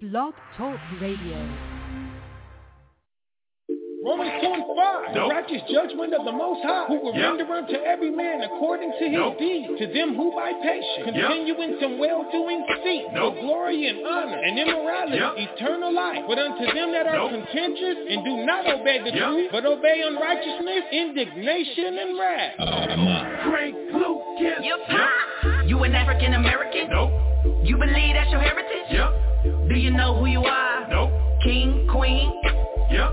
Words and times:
Blog 0.00 0.32
Talk 0.56 0.78
Radio. 1.00 1.77
Romans 4.08 4.32
2 4.40 4.48
and 4.56 4.64
5, 4.64 5.12
the 5.14 5.24
righteous 5.28 5.60
judgment 5.68 6.14
of 6.16 6.24
the 6.24 6.32
Most 6.32 6.64
High, 6.64 6.86
who 6.88 6.96
will 6.96 7.12
Yep. 7.14 7.28
render 7.28 7.52
unto 7.52 7.76
every 7.84 8.08
man 8.10 8.40
according 8.42 8.90
to 8.92 9.04
his 9.04 9.12
Nope. 9.12 9.36
deed, 9.36 9.76
to 9.76 9.86
them 9.88 10.16
who 10.16 10.32
by 10.32 10.54
patience 10.64 11.04
continue 11.04 11.54
in 11.60 11.78
some 11.78 11.98
well-doing 11.98 12.64
seek 12.82 13.12
Nope. 13.12 13.34
for 13.36 13.40
glory 13.42 13.86
and 13.86 13.98
honor 14.06 14.38
and 14.38 14.58
immorality, 14.58 15.18
Yep. 15.18 15.38
eternal 15.52 15.92
life. 15.92 16.24
But 16.26 16.38
unto 16.38 16.64
them 16.72 16.92
that 16.92 17.06
are 17.06 17.16
Nope. 17.16 17.30
contentious 17.32 17.98
and 18.08 18.24
do 18.24 18.36
not 18.46 18.66
obey 18.66 18.98
the 18.98 19.10
Yep. 19.12 19.26
truth, 19.28 19.48
but 19.52 19.66
obey 19.66 20.00
unrighteousness, 20.00 20.84
indignation, 20.90 21.98
and 21.98 22.18
wrath. 22.18 22.54
Oh, 22.60 23.50
Frank 23.50 23.76
Lucas. 23.92 24.64
You 24.64 24.76
pop. 24.88 25.10
You 25.66 25.84
an 25.84 25.94
African 25.94 26.32
American? 26.32 26.88
Nope. 26.88 27.10
You 27.62 27.76
believe 27.76 28.14
that's 28.14 28.30
your 28.30 28.40
heritage? 28.40 28.86
Yep. 28.90 29.12
Do 29.68 29.74
you 29.74 29.90
know 29.90 30.14
who 30.14 30.26
you 30.26 30.44
are? 30.46 30.86
Nope. 30.88 31.10
King, 31.42 31.86
queen, 31.88 32.32
Yep. 32.90 33.10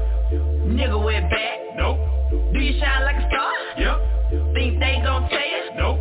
nigga 0.71 0.97
with 1.03 1.29
back. 1.29 1.57
Nope. 1.75 1.99
Do 2.53 2.59
you 2.59 2.79
shine 2.79 3.03
like 3.03 3.17
a 3.17 3.27
star? 3.27 3.52
Yep. 3.77 4.53
Think 4.53 4.79
they 4.79 4.99
gon' 5.03 5.29
tell 5.29 5.39
you? 5.39 5.63
Nope. 5.75 5.99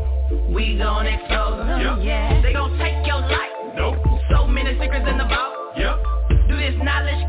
We 0.55 0.79
gon' 0.79 1.07
expose 1.07 1.59
them. 1.59 1.81
Yeah. 1.81 1.99
Yeah. 2.01 2.43
They 2.43 2.53
gon' 2.53 2.79
take 2.79 3.07
your 3.07 3.21
life. 3.21 3.75
Nope. 3.77 3.97
So 4.31 4.47
many 4.47 4.79
secrets 4.79 5.07
in 5.09 5.19
the 5.19 5.27
vault. 5.27 5.77
Yep. 5.77 6.49
Do 6.49 6.57
this 6.57 6.75
knowledge 6.83 7.29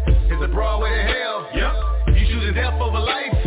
It's 0.31 0.41
a 0.41 0.47
broad 0.47 0.81
way 0.81 0.89
to 0.95 1.03
hell. 1.03 1.49
Yep. 1.53 2.15
You 2.15 2.25
choosing 2.25 2.53
death 2.53 2.79
over 2.79 2.99
life? 2.99 3.40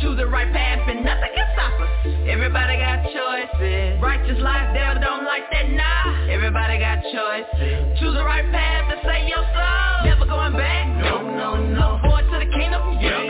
Choose 0.00 0.16
the 0.16 0.26
right 0.26 0.52
path, 0.52 0.88
and 0.88 1.04
nothing 1.04 1.30
can 1.34 1.46
stop 1.54 1.80
us. 1.80 1.90
Everybody 2.28 2.78
got 2.78 3.02
choices. 3.02 4.00
Righteous 4.00 4.38
life, 4.38 4.72
devil 4.72 5.02
don't 5.02 5.24
like 5.24 5.50
that, 5.50 5.70
nah. 5.70 6.30
Everybody 6.30 6.78
got 6.78 7.02
choices. 7.02 7.98
Choose 7.98 8.14
the 8.14 8.24
right 8.24 8.46
path 8.52 8.92
and 8.92 9.00
save 9.02 9.28
your 9.28 9.42
soul. 9.42 10.04
Never 10.04 10.26
going 10.26 10.52
back. 10.52 10.86
No, 11.02 11.22
no, 11.22 11.56
no. 11.56 11.98
Forward 12.02 12.30
to 12.30 12.38
the 12.46 12.50
kingdom. 12.56 12.98
Yeah. 13.00 13.27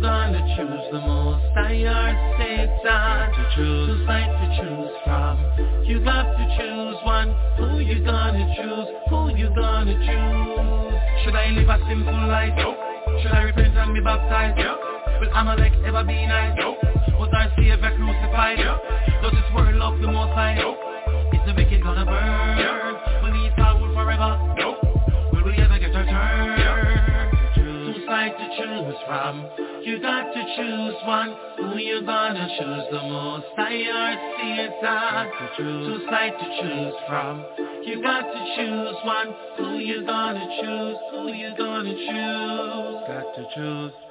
Who 0.00 0.06
you 0.06 0.12
gonna 0.12 0.56
choose 0.56 0.92
the 0.92 1.00
most? 1.00 1.44
I 1.60 1.84
or 1.84 2.08
Satan 2.40 2.72
to 3.36 3.42
choose. 3.54 3.84
Two 3.84 4.06
sides 4.06 4.32
to 4.32 4.46
choose 4.56 4.96
from. 5.04 5.84
You 5.84 6.00
got 6.02 6.24
to 6.24 6.44
choose 6.56 6.96
one. 7.04 7.36
Who 7.58 7.80
you 7.80 8.02
gonna 8.02 8.48
choose? 8.56 8.88
Who 9.10 9.36
you 9.36 9.52
gonna 9.54 9.92
choose? 9.92 11.24
Should 11.24 11.36
I 11.36 11.52
live 11.52 11.68
a 11.68 11.76
simple 11.86 12.16
life? 12.28 12.54
Nope. 12.56 12.76
Should 13.20 13.32
I 13.32 13.42
repent 13.52 13.76
and 13.76 13.92
be 13.92 14.00
baptized? 14.00 14.56
Yep. 14.56 15.20
Will 15.20 15.36
Amalek 15.36 15.72
ever 15.84 16.02
be 16.04 16.26
nice? 16.26 16.56
Nope. 16.56 16.78
Was 17.20 17.28
our 17.36 17.52
Savior 17.56 17.76
crucified? 17.76 18.56
Yep. 18.56 19.20
Does 19.20 19.32
this 19.32 19.48
world 19.54 19.76
love 19.76 20.00
the 20.00 20.08
Most 20.08 20.32
High? 20.32 20.56
Nope. 20.56 20.80
Is 21.34 21.44
the 21.44 21.52
wicked 21.52 21.82
gonna 21.82 22.06
burn? 22.06 22.56
Yep. 22.56 23.22
Will 23.22 23.36
Esau 23.36 23.76
rule 23.76 23.92
forever? 23.92 24.54
Nope. 24.56 24.69
Choose 28.90 29.00
from. 29.06 29.48
You 29.82 30.00
got 30.00 30.32
to 30.32 30.42
choose 30.56 30.94
one. 31.06 31.36
Who 31.56 31.78
you 31.78 32.02
gonna 32.04 32.48
choose 32.58 32.84
the 32.90 33.02
most? 33.02 33.46
I 33.56 33.72
or 33.86 34.12
Satan. 34.36 35.30
Two 35.56 36.06
sides 36.10 36.36
to 36.40 36.46
choose 36.62 36.94
from. 37.08 37.44
You 37.84 38.02
got 38.02 38.22
to 38.22 38.56
choose 38.56 38.96
one. 39.04 39.34
Who 39.58 39.78
you 39.78 40.04
gonna 40.04 40.46
choose? 40.60 40.96
Who 41.12 41.28
you 41.32 41.54
gonna 41.56 41.94
choose? 41.94 43.08
Got 43.08 43.34
to 43.34 43.46
choose. 43.54 44.09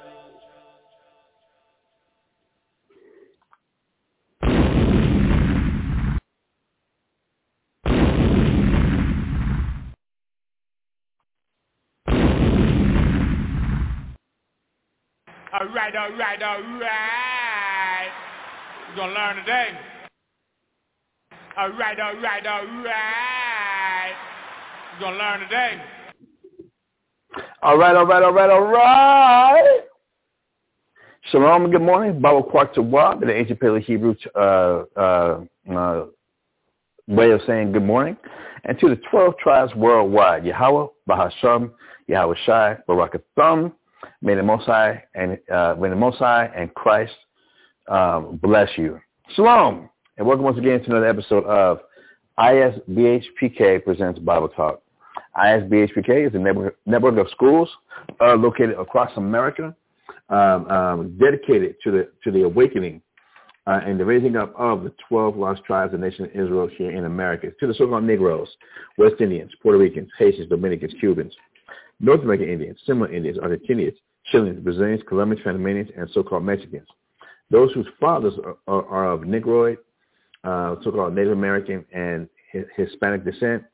All 15.60 15.68
right, 15.68 15.94
all 15.94 16.10
right, 16.12 16.42
all 16.42 16.62
right. 16.80 18.08
We're 18.88 18.96
going 18.96 19.10
to 19.10 19.14
learn 19.14 19.36
today. 19.36 19.68
All 21.54 21.68
right, 21.72 22.00
all 22.00 22.16
right, 22.16 22.46
all 22.46 22.64
right. 22.82 24.12
We're 24.94 25.00
going 25.00 25.12
to 25.12 25.18
learn 25.18 25.40
today. 25.40 25.82
All 27.62 27.76
right, 27.76 27.94
all 27.94 28.06
right, 28.06 28.22
all 28.22 28.32
right, 28.32 28.48
all 28.48 28.62
right. 28.62 29.80
Shalom 31.30 31.70
good 31.70 31.82
morning. 31.82 32.22
Bible 32.22 32.42
Quark 32.42 32.74
to 32.76 32.80
the 32.80 33.36
ancient 33.36 33.60
Paleo 33.60 33.82
Hebrew 33.82 34.14
uh, 34.34 34.84
uh, 34.96 35.40
uh, 35.70 36.06
way 37.06 37.32
of 37.32 37.42
saying 37.46 37.72
good 37.72 37.84
morning. 37.84 38.16
And 38.64 38.78
to 38.78 38.88
the 38.88 38.96
12 39.10 39.36
tribes 39.36 39.74
worldwide, 39.74 40.46
Yahweh, 40.46 40.86
Bahasham, 41.06 41.72
Yahweh 42.06 42.36
Shai, 42.46 42.78
Barakathum, 42.88 43.72
may 44.22 44.34
the 44.34 44.42
Most 44.42 44.66
High 44.66 45.04
and, 45.14 45.38
uh, 45.52 45.74
may 45.78 45.88
the 45.88 45.96
Most 45.96 46.18
High 46.18 46.46
and 46.56 46.72
Christ 46.74 47.12
um, 47.88 48.38
bless 48.42 48.68
you. 48.76 49.00
Shalom, 49.34 49.88
and 50.16 50.26
welcome 50.26 50.44
once 50.44 50.58
again 50.58 50.80
to 50.80 50.86
another 50.90 51.08
episode 51.08 51.44
of 51.44 51.80
ISBHPK 52.38 53.84
Presents 53.84 54.18
Bible 54.18 54.48
Talk. 54.48 54.82
ISBHPK 55.36 56.28
is 56.28 56.34
a 56.34 56.38
network, 56.38 56.76
network 56.86 57.16
of 57.18 57.28
schools 57.30 57.68
uh, 58.20 58.34
located 58.34 58.78
across 58.78 59.10
America, 59.16 59.74
um, 60.28 60.66
um, 60.70 61.18
dedicated 61.18 61.76
to 61.82 61.90
the 61.90 62.08
to 62.24 62.30
the 62.30 62.42
awakening 62.42 63.02
uh, 63.66 63.80
and 63.84 64.00
the 64.00 64.04
raising 64.04 64.36
up 64.36 64.52
of 64.58 64.82
the 64.84 64.92
12 65.08 65.36
lost 65.36 65.62
tribes 65.64 65.92
of 65.92 66.00
the 66.00 66.06
nation 66.06 66.24
of 66.24 66.30
Israel 66.30 66.68
here 66.76 66.90
in 66.90 67.04
America, 67.04 67.48
to 67.60 67.66
the 67.66 67.74
so-called 67.74 68.04
Negroes, 68.04 68.48
West 68.98 69.16
Indians, 69.20 69.52
Puerto 69.62 69.78
Ricans, 69.78 70.08
Haitians, 70.18 70.48
Dominicans, 70.48 70.94
Cubans, 70.98 71.34
North 72.00 72.22
American 72.22 72.48
Indians, 72.48 72.78
Seminole 72.86 73.14
Indians, 73.14 73.38
Argentinians, 73.38 73.94
Chileans, 74.30 74.60
Brazilians, 74.60 75.02
Colombians, 75.06 75.44
Panamanians, 75.44 75.90
and 75.96 76.08
so-called 76.12 76.44
Mexicans. 76.44 76.88
Those 77.50 77.72
whose 77.72 77.86
fathers 78.00 78.34
are, 78.44 78.56
are, 78.66 78.86
are 78.86 79.12
of 79.12 79.24
Negroid, 79.26 79.78
uh, 80.44 80.76
so-called 80.82 81.14
Native 81.14 81.32
American, 81.32 81.84
and 81.92 82.28
Hispanic 82.76 83.24
descent, 83.24 83.64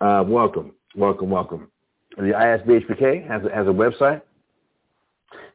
uh, 0.00 0.24
welcome, 0.26 0.72
welcome, 0.96 1.30
welcome. 1.30 1.70
The 2.16 2.32
ISBHPK 2.32 3.28
has 3.28 3.44
a, 3.44 3.50
has 3.54 3.66
a 3.66 3.70
website 3.70 4.22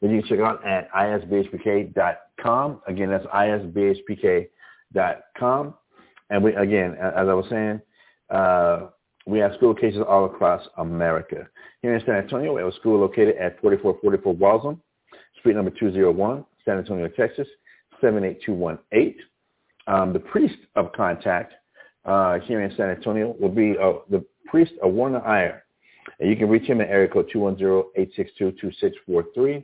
that 0.02 0.10
you 0.10 0.22
can 0.22 0.30
check 0.30 0.40
out 0.40 0.66
at 0.66 0.90
isbhpk.com. 0.92 2.82
Again, 2.88 3.10
that's 3.10 3.26
isbhpk.com. 3.26 4.50
And 6.30 6.44
we, 6.44 6.56
again, 6.56 6.96
as 7.00 7.28
I 7.28 7.34
was 7.34 7.46
saying, 7.50 7.82
uh, 8.30 8.88
we 9.26 9.40
have 9.40 9.56
school 9.56 9.70
locations 9.70 10.06
all 10.08 10.26
across 10.26 10.62
America. 10.78 11.48
Here 11.82 11.96
in 11.96 12.06
San 12.06 12.14
Antonio, 12.16 12.54
we 12.54 12.62
have 12.62 12.72
a 12.72 12.76
school 12.76 13.00
located 13.00 13.38
at 13.38 13.60
4444 13.62 14.34
Waltham, 14.34 14.80
Street 15.40 15.56
number 15.56 15.72
201, 15.72 16.46
San 16.64 16.78
Antonio, 16.78 17.08
Texas, 17.08 17.48
78218. 18.02 19.16
Um, 19.88 20.14
the 20.14 20.20
priest 20.20 20.58
of 20.76 20.94
contact 20.94 21.54
uh, 22.06 22.38
here 22.40 22.62
in 22.62 22.76
San 22.76 22.90
Antonio 22.90 23.36
will 23.40 23.50
be 23.50 23.76
uh, 23.82 23.94
the 24.10 24.24
priest 24.46 24.74
of 24.82 24.92
Warner 24.94 25.26
Iyer. 25.26 25.64
And 26.20 26.30
you 26.30 26.36
can 26.36 26.50
reach 26.50 26.68
him 26.68 26.82
at 26.82 26.90
area 26.90 27.08
code 27.08 27.32
210-862-2643 27.34 29.64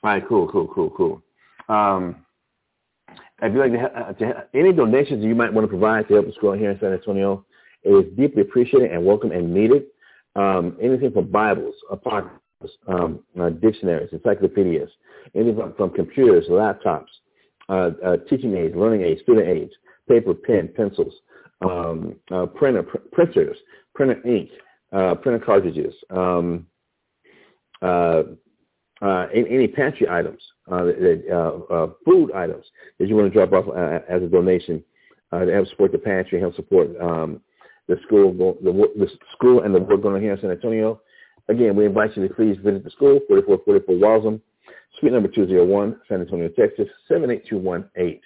All 0.02 0.12
right, 0.12 0.22
cool, 0.28 0.46
cool, 0.46 0.68
cool, 0.68 0.90
cool. 0.90 1.22
Um, 1.68 2.24
if 3.42 3.52
you 3.52 3.58
like 3.58 3.72
to, 3.72 3.78
have, 3.78 4.18
to 4.18 4.26
have, 4.26 4.46
any 4.54 4.72
donations 4.72 5.24
you 5.24 5.34
might 5.34 5.52
want 5.52 5.64
to 5.64 5.68
provide 5.68 6.06
to 6.08 6.14
help 6.14 6.26
the 6.26 6.32
school 6.32 6.52
here 6.52 6.70
in 6.70 6.78
San 6.78 6.92
Antonio, 6.92 7.44
it 7.82 7.90
is 7.90 8.16
deeply 8.16 8.42
appreciated 8.42 8.92
and 8.92 9.04
welcome 9.04 9.32
and 9.32 9.52
needed. 9.52 9.86
Um, 10.36 10.76
anything 10.80 11.10
from 11.10 11.30
Bibles, 11.30 11.74
apocryphals, 11.90 12.40
um, 12.88 13.20
uh, 13.40 13.50
dictionaries, 13.50 14.10
encyclopedias, 14.12 14.90
anything 15.34 15.56
from, 15.56 15.74
from 15.74 15.90
computers, 15.90 16.46
laptops, 16.48 17.06
uh, 17.68 17.90
uh, 18.04 18.16
teaching 18.28 18.56
aids, 18.56 18.74
learning 18.76 19.02
aids, 19.02 19.20
student 19.22 19.48
aids, 19.48 19.72
paper, 20.08 20.34
pen, 20.34 20.68
pencils, 20.74 21.14
um, 21.62 22.16
uh, 22.30 22.46
printer, 22.46 22.82
pr- 22.82 22.98
printers, 23.12 23.56
printer 23.94 24.20
ink, 24.26 24.50
uh, 24.92 25.14
printer 25.16 25.44
cartridges, 25.44 25.94
um, 26.10 26.66
uh, 27.82 28.22
uh, 29.02 29.26
any 29.34 29.68
pantry 29.68 30.08
items, 30.08 30.40
food 30.68 32.30
items 32.34 32.64
that 32.98 33.08
you 33.08 33.16
want 33.16 33.30
to 33.30 33.46
drop 33.46 33.52
off 33.52 33.66
as 34.08 34.22
a 34.22 34.26
donation 34.26 34.82
to 35.32 35.52
help 35.52 35.68
support 35.68 35.92
the 35.92 35.98
pantry, 35.98 36.40
help 36.40 36.54
support 36.54 36.88
um, 37.00 37.40
the 37.88 37.96
school, 38.06 38.32
the, 38.32 38.72
the, 38.96 39.08
school 39.32 39.62
and 39.62 39.74
the 39.74 39.80
work 39.80 40.02
going 40.02 40.14
on 40.14 40.22
here 40.22 40.32
in 40.32 40.40
San 40.40 40.50
Antonio. 40.50 41.00
Again, 41.48 41.76
we 41.76 41.86
invite 41.86 42.16
you 42.16 42.26
to 42.26 42.34
please 42.34 42.56
visit 42.56 42.82
the 42.84 42.90
school, 42.90 43.20
4444 43.28 43.96
Waltham, 43.96 44.42
suite 44.98 45.12
number 45.12 45.28
201, 45.28 46.00
San 46.08 46.20
Antonio, 46.20 46.48
Texas, 46.48 46.88
78218. 47.08 48.20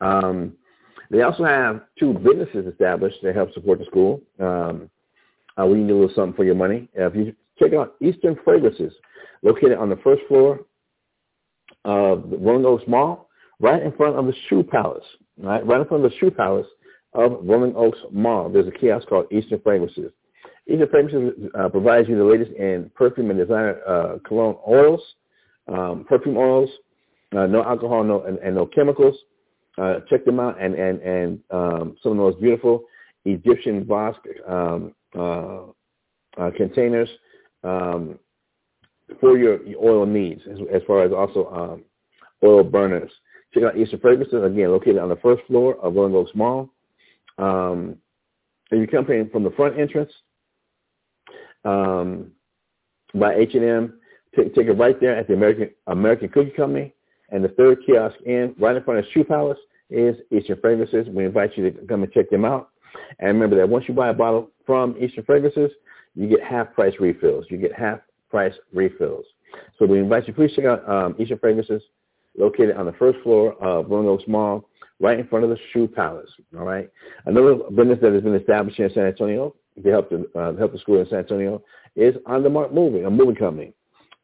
Um, 0.00 0.52
they 1.10 1.22
also 1.22 1.44
have 1.44 1.82
two 1.98 2.14
businesses 2.14 2.66
established 2.66 3.18
that 3.22 3.34
help 3.34 3.52
support 3.52 3.78
the 3.78 3.84
school. 3.84 4.22
Um, 4.40 4.90
uh, 5.58 5.66
we 5.66 5.78
need 5.78 5.90
a 5.90 5.94
little 5.94 6.14
something 6.14 6.34
for 6.34 6.44
your 6.44 6.54
money. 6.54 6.88
If 6.94 7.14
you 7.14 7.34
check 7.58 7.72
out 7.72 7.94
Eastern 8.02 8.36
Fragrances, 8.44 8.92
located 9.42 9.78
on 9.78 9.88
the 9.88 9.96
first 9.96 10.22
floor 10.28 10.60
of 11.84 12.24
Rolling 12.26 12.66
Oaks 12.66 12.84
Mall, 12.86 13.28
right 13.60 13.82
in 13.82 13.92
front 13.92 14.16
of 14.16 14.26
the 14.26 14.34
Shoe 14.48 14.62
Palace, 14.62 15.04
right, 15.38 15.64
right 15.66 15.80
in 15.80 15.86
front 15.86 16.04
of 16.04 16.10
the 16.10 16.16
Shoe 16.18 16.30
Palace 16.30 16.66
of 17.14 17.38
Rolling 17.42 17.74
Oaks 17.76 17.98
Mall. 18.10 18.50
There's 18.50 18.66
a 18.66 18.70
kiosk 18.70 19.08
called 19.08 19.26
Eastern 19.30 19.60
Fragrances. 19.60 20.12
Eastern 20.68 20.88
Fragrances 20.88 21.50
uh, 21.58 21.68
provides 21.68 22.08
you 22.08 22.16
the 22.16 22.24
latest 22.24 22.50
in 22.52 22.90
perfume 22.94 23.30
and 23.30 23.38
designer 23.38 23.80
uh, 23.86 24.18
cologne 24.26 24.56
oils, 24.68 25.00
um, 25.68 26.04
perfume 26.08 26.36
oils, 26.36 26.68
uh, 27.36 27.46
no 27.46 27.62
alcohol, 27.62 28.02
no 28.02 28.22
and, 28.22 28.38
and 28.38 28.54
no 28.54 28.66
chemicals. 28.66 29.16
Uh, 29.78 30.00
check 30.08 30.24
them 30.24 30.40
out, 30.40 30.60
and 30.60 30.74
and 30.74 31.00
and 31.02 31.38
um, 31.50 31.96
some 32.02 32.12
of 32.12 32.18
the 32.18 32.22
most 32.22 32.40
beautiful 32.40 32.84
Egyptian 33.24 33.84
Vosk 33.84 34.18
um, 34.48 34.94
uh, 35.16 35.66
uh, 36.40 36.50
containers 36.56 37.08
um, 37.62 38.18
for 39.20 39.38
your, 39.38 39.58
oil 39.82 40.06
needs, 40.06 40.42
as, 40.50 40.58
as, 40.72 40.82
far 40.86 41.04
as 41.04 41.12
also 41.12 41.46
um, 41.52 41.84
oil 42.44 42.64
burners. 42.64 43.10
Check 43.52 43.64
out 43.64 43.76
Eastern 43.76 44.00
Fragrances, 44.00 44.44
again, 44.44 44.70
located 44.70 44.98
on 44.98 45.08
the 45.08 45.16
first 45.16 45.42
floor 45.46 45.76
of 45.76 45.96
Oaks 45.96 46.30
Mall. 46.34 46.70
Um, 47.38 47.96
if 48.70 48.80
you 48.80 48.86
come 48.86 49.10
in 49.10 49.30
from 49.30 49.44
the 49.44 49.50
front 49.50 49.78
entrance 49.78 50.10
um, 51.66 52.30
by 53.14 53.34
H&M, 53.34 53.98
take, 54.34 54.54
take 54.54 54.66
it 54.66 54.72
right 54.72 55.00
there 55.00 55.16
at 55.16 55.26
the 55.26 55.34
American 55.34 55.70
American 55.86 56.28
Cookie 56.28 56.50
Company. 56.50 56.92
And 57.30 57.42
the 57.42 57.48
third 57.48 57.78
kiosk 57.84 58.16
in, 58.24 58.54
right 58.58 58.76
in 58.76 58.84
front 58.84 59.00
of 59.00 59.06
Shoe 59.12 59.24
Palace, 59.24 59.58
is 59.90 60.16
Eastern 60.30 60.60
Fragrances. 60.60 61.08
We 61.08 61.24
invite 61.24 61.56
you 61.56 61.70
to 61.70 61.86
come 61.86 62.02
and 62.02 62.12
check 62.12 62.30
them 62.30 62.44
out. 62.44 62.70
And 63.18 63.28
remember 63.34 63.56
that 63.56 63.68
once 63.68 63.86
you 63.88 63.94
buy 63.94 64.08
a 64.08 64.14
bottle 64.14 64.50
from 64.64 64.96
Eastern 65.00 65.24
Fragrances, 65.24 65.70
you 66.14 66.28
get 66.28 66.42
half 66.42 66.72
price 66.72 66.94
refills. 67.00 67.46
You 67.50 67.58
get 67.58 67.74
half 67.74 68.00
price 68.30 68.54
refills. 68.72 69.24
So 69.78 69.86
we 69.86 69.98
invite 69.98 70.26
you, 70.28 70.34
please 70.34 70.52
check 70.54 70.64
out 70.64 70.88
um, 70.88 71.14
Eastern 71.18 71.38
Fragrances, 71.38 71.82
located 72.38 72.76
on 72.76 72.86
the 72.86 72.92
first 72.92 73.18
floor 73.20 73.54
of 73.62 73.90
Oaks 73.90 74.24
Mall, 74.26 74.68
right 75.00 75.18
in 75.18 75.26
front 75.26 75.44
of 75.44 75.50
the 75.50 75.58
Shoe 75.72 75.88
Palace. 75.88 76.30
All 76.56 76.64
right. 76.64 76.90
Another 77.26 77.56
business 77.74 77.98
that 78.02 78.12
has 78.12 78.22
been 78.22 78.34
established 78.34 78.76
here 78.76 78.86
in 78.86 78.94
San 78.94 79.04
Antonio 79.04 79.54
to 79.82 79.90
help 79.90 80.10
the 80.10 80.28
uh, 80.38 80.56
help 80.56 80.72
the 80.72 80.78
school 80.78 81.00
in 81.00 81.08
San 81.08 81.20
Antonio 81.20 81.62
is 81.94 82.14
On 82.26 82.42
the 82.42 82.50
Mark 82.50 82.72
Moving, 82.72 83.04
a 83.04 83.10
moving 83.10 83.34
company 83.34 83.72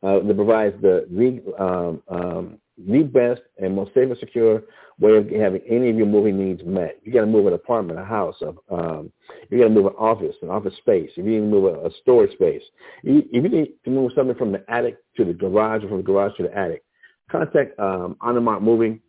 uh, 0.03 0.21
that 0.21 0.37
provides 0.37 0.81
the 0.83 1.07
the, 1.11 1.63
um, 1.63 2.03
um, 2.09 2.59
the 2.79 3.03
best 3.03 3.43
and 3.59 3.77
most 3.77 3.95
safe 3.95 4.11
and 4.11 4.19
secure 4.19 4.63
way 4.99 5.17
of 5.17 5.29
having 5.31 5.63
any 5.69 5.91
of 5.91 5.97
your 5.97 6.07
moving 6.07 6.39
needs 6.39 6.63
met. 6.65 6.99
You 7.03 7.13
got 7.13 7.21
to 7.21 7.27
move 7.27 7.47
an 7.47 7.53
apartment, 7.53 7.99
a 7.99 8.05
house, 8.05 8.37
a, 8.43 8.75
um, 8.75 9.13
you 9.51 9.59
got 9.59 9.65
to 9.65 9.71
move 9.71 9.87
an 9.87 9.95
office, 9.99 10.37
an 10.43 10.49
office 10.49 10.77
space. 10.79 11.11
If 11.17 11.25
you 11.25 11.33
need 11.33 11.41
to 11.41 11.47
move 11.47 11.65
a, 11.65 11.87
a 11.87 11.91
storage 12.01 12.33
space, 12.33 12.63
if 13.03 13.27
you 13.33 13.49
need 13.49 13.75
to 13.85 13.91
move 13.91 14.13
something 14.15 14.37
from 14.37 14.53
the 14.53 14.65
attic 14.69 14.99
to 15.17 15.25
the 15.25 15.33
garage 15.33 15.85
or 15.85 15.89
from 15.89 15.99
the 15.99 16.03
garage 16.03 16.37
to 16.37 16.45
the 16.45 16.57
attic, 16.57 16.85
contact 17.31 17.79
um, 17.79 18.17
Anamark 18.23 18.63
Moving. 18.63 19.01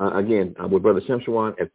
Uh, 0.00 0.10
again, 0.16 0.56
uh, 0.60 0.66
with 0.66 0.82
Brother 0.82 1.00
Shemshawan 1.02 1.54
at 1.60 1.72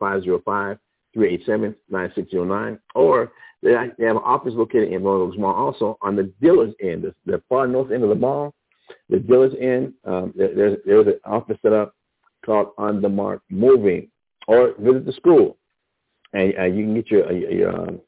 505-387-9609. 1.16 2.80
Or 2.96 3.32
they, 3.62 3.72
have 3.74 3.92
an 4.00 4.18
office 4.18 4.54
located 4.56 4.92
in 4.92 5.04
Roanoke 5.04 5.38
Mall 5.38 5.56
also 5.56 5.98
on 6.02 6.16
the 6.16 6.32
dealer's 6.42 6.74
end, 6.82 7.04
the, 7.04 7.14
the 7.26 7.42
far 7.50 7.68
north 7.68 7.92
end 7.92 8.04
of 8.04 8.10
the 8.10 8.16
mall. 8.16 8.54
The 9.10 9.20
dealer's 9.20 9.54
end, 9.60 9.94
um, 10.06 10.34
there, 10.36 10.56
there's, 10.56 10.78
there's 10.86 11.08
an 11.08 11.20
office 11.26 11.58
set 11.62 11.74
up 11.74 11.96
called 12.46 12.70
On 12.78 13.02
the 13.02 13.10
Mark 13.10 13.42
Moving. 13.50 14.10
Or 14.48 14.74
visit 14.80 15.06
the 15.06 15.12
school, 15.12 15.58
and 16.34 16.54
uh, 16.58 16.64
you 16.64 16.84
can 16.84 16.96
get 16.96 17.12
your, 17.12 17.32
your, 17.32 17.70
um, 17.70 18.02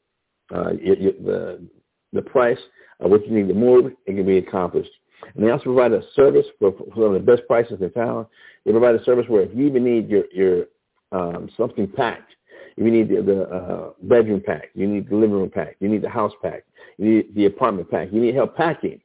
uh, 0.52 0.70
your, 0.72 0.96
your, 0.96 1.12
the, 1.12 1.68
the 2.12 2.22
price 2.22 2.58
of 2.98 3.12
what 3.12 3.24
you 3.26 3.32
need 3.32 3.46
to 3.46 3.54
move. 3.54 3.92
It 4.06 4.16
can 4.16 4.26
be 4.26 4.38
accomplished. 4.38 4.90
And 5.34 5.44
they 5.44 5.50
also 5.50 5.64
provide 5.64 5.92
a 5.92 6.02
service 6.14 6.46
for, 6.58 6.72
for 6.72 6.86
some 6.94 7.02
of 7.04 7.12
the 7.12 7.20
best 7.20 7.46
prices 7.46 7.80
in 7.80 7.92
town. 7.92 8.26
They 8.64 8.72
provide 8.72 8.96
a 8.96 9.04
service 9.04 9.26
where 9.28 9.42
if 9.42 9.50
you 9.54 9.66
even 9.66 9.84
need 9.84 10.08
your, 10.08 10.24
your 10.32 10.64
um, 11.12 11.48
something 11.56 11.86
packed, 11.86 12.32
you 12.76 12.90
need 12.90 13.08
the, 13.08 13.22
the 13.22 13.42
uh, 13.42 13.90
bedroom 14.02 14.42
pack, 14.44 14.70
you 14.74 14.86
need 14.86 15.08
the 15.08 15.14
living 15.14 15.36
room 15.36 15.50
pack, 15.50 15.76
you 15.80 15.88
need 15.88 16.02
the 16.02 16.08
house 16.08 16.32
pack, 16.42 16.64
you 16.98 17.04
need 17.06 17.34
the 17.34 17.46
apartment 17.46 17.90
pack, 17.90 18.08
you 18.12 18.20
need 18.20 18.34
help 18.34 18.56
packing, 18.56 19.00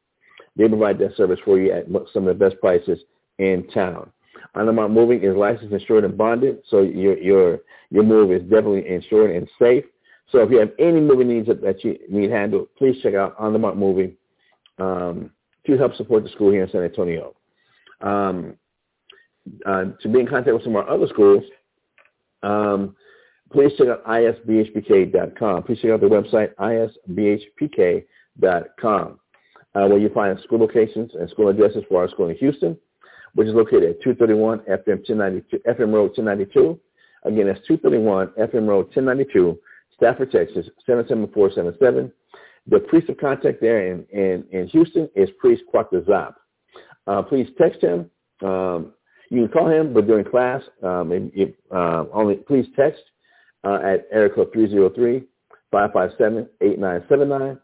they 0.55 0.67
provide 0.67 0.97
that 0.99 1.15
service 1.15 1.39
for 1.43 1.59
you 1.59 1.71
at 1.71 1.85
some 2.13 2.27
of 2.27 2.37
the 2.37 2.45
best 2.45 2.59
prices 2.61 2.99
in 3.39 3.67
town. 3.73 4.11
Anamark 4.55 4.91
Moving 4.91 5.23
is 5.23 5.35
licensed, 5.35 5.73
insured, 5.73 6.03
and 6.03 6.17
bonded, 6.17 6.61
so 6.69 6.81
your 6.81 7.17
your 7.17 7.59
your 7.89 8.03
move 8.03 8.31
is 8.31 8.41
definitely 8.43 8.87
insured 8.87 9.35
and 9.35 9.47
safe. 9.59 9.83
So 10.31 10.39
if 10.39 10.51
you 10.51 10.59
have 10.59 10.71
any 10.79 10.99
moving 10.99 11.29
needs 11.29 11.47
that, 11.47 11.61
that 11.61 11.83
you 11.83 11.97
need 12.09 12.31
handled, 12.31 12.67
please 12.77 13.01
check 13.01 13.13
out 13.13 13.37
Anamark 13.39 13.77
Moving. 13.77 14.15
Um, 14.79 15.31
to 15.67 15.77
help 15.77 15.95
support 15.95 16.23
the 16.23 16.29
school 16.29 16.51
here 16.51 16.63
in 16.63 16.71
San 16.71 16.81
Antonio. 16.81 17.35
Um, 18.01 18.55
uh, 19.65 19.85
to 20.01 20.09
be 20.09 20.19
in 20.19 20.27
contact 20.27 20.53
with 20.53 20.63
some 20.63 20.75
of 20.75 20.85
our 20.87 20.93
other 20.93 21.07
schools, 21.07 21.43
um, 22.43 22.95
please 23.51 23.71
check 23.77 23.87
out 23.87 24.05
isbhpk.com. 24.05 25.63
Please 25.63 25.79
check 25.81 25.91
out 25.91 26.01
the 26.01 26.07
website 26.07 26.53
isbhpk.com, 26.55 28.05
uh, 29.75 29.87
where 29.87 29.97
you 29.97 30.09
find 30.09 30.39
school 30.41 30.59
locations 30.59 31.11
and 31.15 31.29
school 31.29 31.49
addresses 31.49 31.83
for 31.89 32.01
our 32.01 32.09
school 32.09 32.29
in 32.29 32.35
Houston, 32.37 32.77
which 33.35 33.47
is 33.47 33.53
located 33.53 33.83
at 33.83 34.01
231 34.01 34.59
FM, 34.59 34.97
1092, 35.07 35.59
FM 35.67 35.93
Road 35.93 36.11
1092. 36.17 36.79
Again, 37.23 37.47
that's 37.47 37.65
231 37.67 38.27
FM 38.39 38.67
Road 38.67 38.85
1092, 38.95 39.57
Stafford, 39.95 40.31
Texas, 40.31 40.67
77477. 40.85 42.11
The 42.69 42.79
priest 42.79 43.09
of 43.09 43.17
contact 43.17 43.61
there 43.61 43.91
in, 43.91 44.05
in, 44.11 44.43
in 44.51 44.67
Houston 44.67 45.09
is 45.15 45.29
Priest 45.39 45.63
Quattazap. 45.73 46.33
Uh, 47.07 47.21
please 47.21 47.47
text 47.57 47.81
him. 47.81 48.09
Um, 48.43 48.93
you 49.29 49.41
can 49.41 49.49
call 49.49 49.69
him, 49.69 49.93
but 49.93 50.05
during 50.07 50.25
class, 50.25 50.61
um, 50.83 51.11
if, 51.33 51.49
uh, 51.73 52.05
only 52.13 52.35
please 52.35 52.65
text 52.75 53.01
uh, 53.63 53.79
at 53.83 54.07
area 54.11 54.29
code 54.29 54.53
303-557-8979 55.73 57.59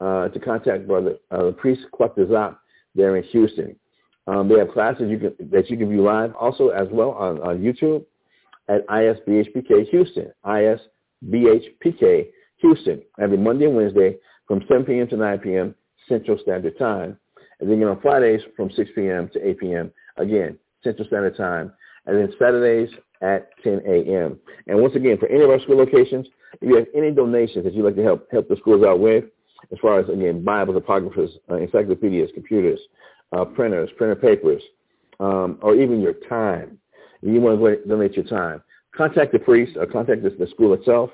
uh, 0.00 0.28
to 0.28 0.40
contact 0.40 0.86
Brother 0.86 1.16
uh, 1.30 1.50
Priest 1.52 1.82
Quattazap 1.92 2.56
there 2.94 3.16
in 3.16 3.24
Houston. 3.24 3.76
Um, 4.26 4.48
they 4.48 4.58
have 4.58 4.70
classes 4.70 5.10
you 5.10 5.18
can, 5.18 5.34
that 5.50 5.68
you 5.68 5.76
can 5.76 5.88
view 5.88 6.02
live 6.02 6.34
also 6.36 6.68
as 6.68 6.86
well 6.90 7.10
on, 7.12 7.40
on 7.40 7.58
YouTube 7.58 8.04
at 8.68 8.86
ISBHPK 8.86 9.88
Houston, 9.90 10.32
ISBHPK 10.44 12.28
Houston, 12.58 13.02
every 13.20 13.36
Monday 13.36 13.66
and 13.66 13.76
Wednesday 13.76 14.16
from 14.46 14.62
7 14.68 14.84
p.m. 14.84 15.08
to 15.08 15.16
9 15.16 15.38
p.m. 15.40 15.74
Central 16.08 16.38
Standard 16.42 16.78
Time. 16.78 17.18
And 17.60 17.70
then 17.70 17.82
on 17.84 18.00
Fridays 18.00 18.40
from 18.56 18.70
6 18.70 18.90
p.m. 18.94 19.28
to 19.32 19.48
8 19.48 19.58
p.m. 19.58 19.92
Again, 20.16 20.58
Central 20.82 21.06
Standard 21.06 21.36
Time. 21.36 21.72
And 22.06 22.16
then 22.16 22.32
Saturdays 22.38 22.90
at 23.22 23.50
10 23.62 23.82
a.m. 23.86 24.38
And 24.66 24.80
once 24.80 24.94
again, 24.94 25.16
for 25.18 25.28
any 25.28 25.42
of 25.42 25.50
our 25.50 25.60
school 25.60 25.76
locations, 25.78 26.26
if 26.60 26.68
you 26.68 26.76
have 26.76 26.86
any 26.94 27.10
donations 27.10 27.64
that 27.64 27.72
you'd 27.72 27.84
like 27.84 27.96
to 27.96 28.02
help 28.02 28.30
help 28.30 28.48
the 28.48 28.56
schools 28.56 28.84
out 28.84 29.00
with, 29.00 29.24
as 29.72 29.78
far 29.80 30.00
as, 30.00 30.08
again, 30.08 30.44
Bibles, 30.44 30.76
apocryphas, 30.76 31.30
uh, 31.50 31.56
encyclopedias, 31.56 32.30
computers, 32.34 32.80
uh, 33.32 33.44
printers, 33.44 33.88
printer 33.96 34.16
papers, 34.16 34.62
um, 35.20 35.58
or 35.62 35.76
even 35.76 36.00
your 36.00 36.14
time, 36.28 36.78
if 37.22 37.32
you 37.32 37.40
want 37.40 37.60
to 37.60 37.88
donate 37.88 38.14
your 38.14 38.24
time, 38.24 38.62
contact 38.94 39.32
the 39.32 39.38
priest 39.38 39.76
or 39.76 39.86
contact 39.86 40.22
the, 40.22 40.30
the 40.30 40.48
school 40.48 40.74
itself. 40.74 41.10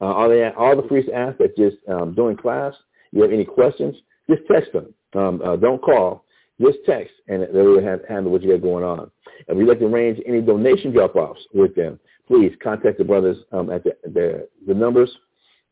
Uh, 0.01 0.05
all, 0.05 0.29
they, 0.29 0.49
all 0.57 0.77
the 0.77 0.83
priests 0.83 1.11
ask 1.15 1.37
that 1.39 1.57
just 1.57 1.77
um, 1.89 2.15
during 2.15 2.37
class, 2.37 2.75
you 3.13 3.23
have 3.23 3.33
any 3.33 3.45
questions, 3.45 3.97
just 4.29 4.43
text 4.51 4.73
them. 4.73 4.95
Um, 5.15 5.43
uh, 5.45 5.57
don't 5.57 5.83
call. 5.83 6.25
Just 6.61 6.79
text, 6.85 7.15
and 7.29 7.43
they 7.43 7.63
will 7.63 7.83
have, 7.83 8.01
handle 8.07 8.31
what 8.31 8.43
you 8.43 8.51
got 8.51 8.61
going 8.63 8.85
on. 8.85 9.11
If 9.49 9.57
you'd 9.57 9.67
like 9.67 9.79
to 9.79 9.87
arrange 9.87 10.21
any 10.27 10.43
donation 10.43 10.93
drop-offs 10.93 11.41
with 11.55 11.75
them, 11.75 11.99
please 12.29 12.53
contact 12.63 12.99
the 12.99 13.05
brothers 13.05 13.39
um, 13.53 13.71
at 13.71 13.83
the, 13.83 13.97
the, 14.05 14.49
the 14.67 14.75
numbers 14.75 15.11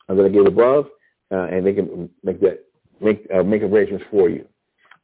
that 0.09 0.25
I 0.25 0.29
gave 0.29 0.47
above, 0.47 0.87
uh, 1.31 1.45
and 1.45 1.67
they 1.67 1.75
can 1.75 2.09
make 2.25 2.41
that 2.41 2.65
make 3.01 3.27
uh, 3.35 3.43
make 3.43 3.63
arrangements 3.63 4.05
for 4.11 4.29
you. 4.31 4.47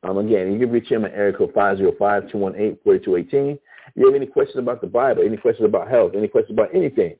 Um, 0.03 0.17
again, 0.17 0.51
you 0.51 0.59
can 0.59 0.71
reach 0.71 0.91
him 0.91 1.05
at 1.05 1.13
area 1.13 1.31
code 1.33 1.53
505-218-4218. 1.53 3.57
You 3.95 4.07
have 4.07 4.15
any 4.15 4.25
questions 4.25 4.59
about 4.59 4.81
the 4.81 4.87
Bible, 4.87 5.23
any 5.23 5.37
questions 5.37 5.65
about 5.65 5.89
health, 5.89 6.11
any 6.15 6.27
questions 6.27 6.57
about 6.57 6.75
anything, 6.75 7.15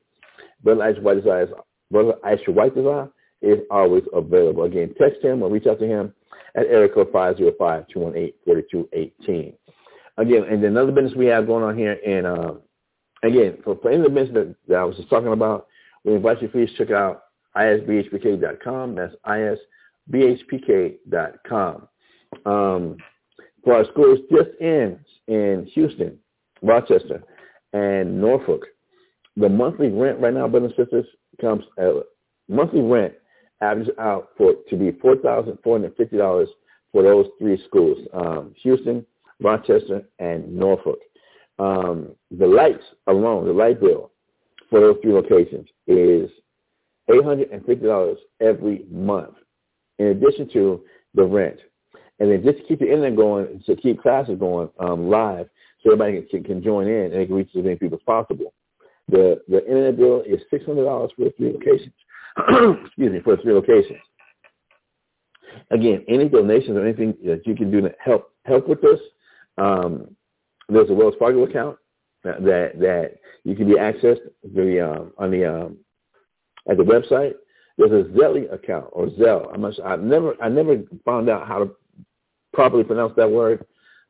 Brother 0.62 0.82
Aisha 0.82 1.02
White 1.02 1.16
Desire 1.16 1.42
is, 1.44 1.50
Brother 1.90 2.14
Aisha 2.24 2.48
White 2.48 2.74
Desire 2.74 3.08
is 3.42 3.58
always 3.70 4.02
available. 4.12 4.64
Again, 4.64 4.94
text 5.00 5.22
him 5.22 5.42
or 5.42 5.50
reach 5.50 5.66
out 5.66 5.78
to 5.80 5.86
him 5.86 6.12
at 6.54 6.66
area 6.66 6.88
code 6.88 7.12
505-218-4218. 7.12 9.54
Again, 10.16 10.44
and 10.50 10.64
another 10.64 10.92
business 10.92 11.14
we 11.16 11.26
have 11.26 11.46
going 11.46 11.62
on 11.62 11.76
here 11.78 11.92
in, 11.92 12.26
uh, 12.26 12.54
again, 13.22 13.58
for, 13.62 13.78
for 13.80 13.90
any 13.90 13.98
of 13.98 14.04
the 14.04 14.10
business 14.10 14.34
that, 14.34 14.54
that 14.68 14.78
I 14.78 14.84
was 14.84 14.96
just 14.96 15.10
talking 15.10 15.32
about, 15.32 15.68
we 16.04 16.14
invite 16.14 16.42
you 16.42 16.48
please 16.48 16.70
check 16.76 16.90
out 16.90 17.22
isbhpk.com. 17.56 18.96
That's 18.96 19.14
isbhpk.com. 20.12 21.88
Um, 22.44 22.96
for 23.64 23.74
our 23.74 23.84
schools 23.86 24.18
just 24.30 24.50
in 24.60 24.98
in 25.26 25.66
Houston, 25.74 26.18
Rochester, 26.62 27.22
and 27.72 28.20
Norfolk, 28.20 28.66
the 29.36 29.48
monthly 29.48 29.88
rent 29.88 30.20
right 30.20 30.34
now, 30.34 30.48
brothers 30.48 30.72
and 30.76 30.86
sisters, 30.86 31.06
comes 31.40 31.64
uh, 31.80 32.00
monthly 32.48 32.80
rent 32.80 33.14
averages 33.60 33.92
out 33.98 34.30
for 34.36 34.54
to 34.68 34.76
be 34.76 34.92
four 35.00 35.16
thousand 35.16 35.58
four 35.62 35.76
hundred 35.78 35.96
fifty 35.96 36.16
dollars 36.16 36.48
for 36.92 37.02
those 37.02 37.26
three 37.38 37.62
schools: 37.66 37.98
um, 38.14 38.54
Houston, 38.62 39.04
Rochester, 39.40 40.02
and 40.18 40.50
Norfolk. 40.52 40.98
Um, 41.58 42.10
the 42.30 42.46
lights 42.46 42.84
alone, 43.08 43.46
the 43.46 43.52
light 43.52 43.80
bill 43.80 44.12
for 44.70 44.80
those 44.80 44.96
three 45.02 45.12
locations 45.12 45.66
is 45.86 46.30
$850 47.10 48.16
every 48.40 48.84
month, 48.90 49.34
in 49.98 50.06
addition 50.08 50.48
to 50.52 50.82
the 51.14 51.24
rent. 51.24 51.58
And 52.20 52.30
then 52.30 52.42
just 52.42 52.58
to 52.58 52.64
keep 52.64 52.80
the 52.80 52.86
internet 52.86 53.16
going, 53.16 53.62
to 53.66 53.76
keep 53.76 54.02
classes 54.02 54.38
going 54.38 54.68
um, 54.78 55.08
live, 55.08 55.48
so 55.82 55.92
everybody 55.92 56.22
can, 56.22 56.44
can 56.44 56.62
join 56.62 56.86
in 56.86 57.12
and 57.12 57.14
it 57.14 57.26
can 57.26 57.36
reach 57.36 57.50
as 57.56 57.64
many 57.64 57.76
people 57.76 57.98
as 57.98 58.04
possible. 58.04 58.52
The 59.08 59.40
the 59.48 59.64
internet 59.66 59.96
bill 59.96 60.22
is 60.26 60.40
six 60.50 60.66
hundred 60.66 60.84
dollars 60.84 61.10
for 61.16 61.30
three 61.36 61.52
locations. 61.52 61.94
Excuse 62.86 63.12
me, 63.12 63.20
for 63.20 63.36
three 63.38 63.54
locations. 63.54 63.98
Again, 65.70 66.04
any 66.08 66.28
donations 66.28 66.76
or 66.76 66.84
anything 66.84 67.14
that 67.24 67.46
you 67.46 67.54
can 67.54 67.70
do 67.70 67.80
to 67.80 67.94
help 67.98 68.32
help 68.44 68.68
with 68.68 68.82
this, 68.82 69.00
um, 69.56 70.14
there's 70.68 70.90
a 70.90 70.94
Wells 70.94 71.14
Fargo 71.18 71.44
account 71.44 71.78
that 72.24 72.78
that 72.78 73.16
you 73.44 73.56
can 73.56 73.66
be 73.66 73.74
accessed 73.74 74.20
the 74.54 74.80
um, 74.80 75.12
on 75.16 75.30
the 75.30 75.44
um, 75.46 75.78
at 76.68 76.76
the 76.76 76.84
website. 76.84 77.34
There's 77.78 77.92
a 77.92 78.08
Zelle 78.10 78.52
account 78.52 78.86
or 78.92 79.06
Zelle. 79.06 79.52
I'm 79.54 79.62
not. 79.62 79.74
I 79.84 79.96
never 79.96 80.34
I 80.42 80.48
never 80.48 80.82
found 81.04 81.30
out 81.30 81.46
how 81.46 81.64
to 81.64 81.70
properly 82.52 82.84
pronounce 82.84 83.14
that 83.16 83.30
word, 83.30 83.64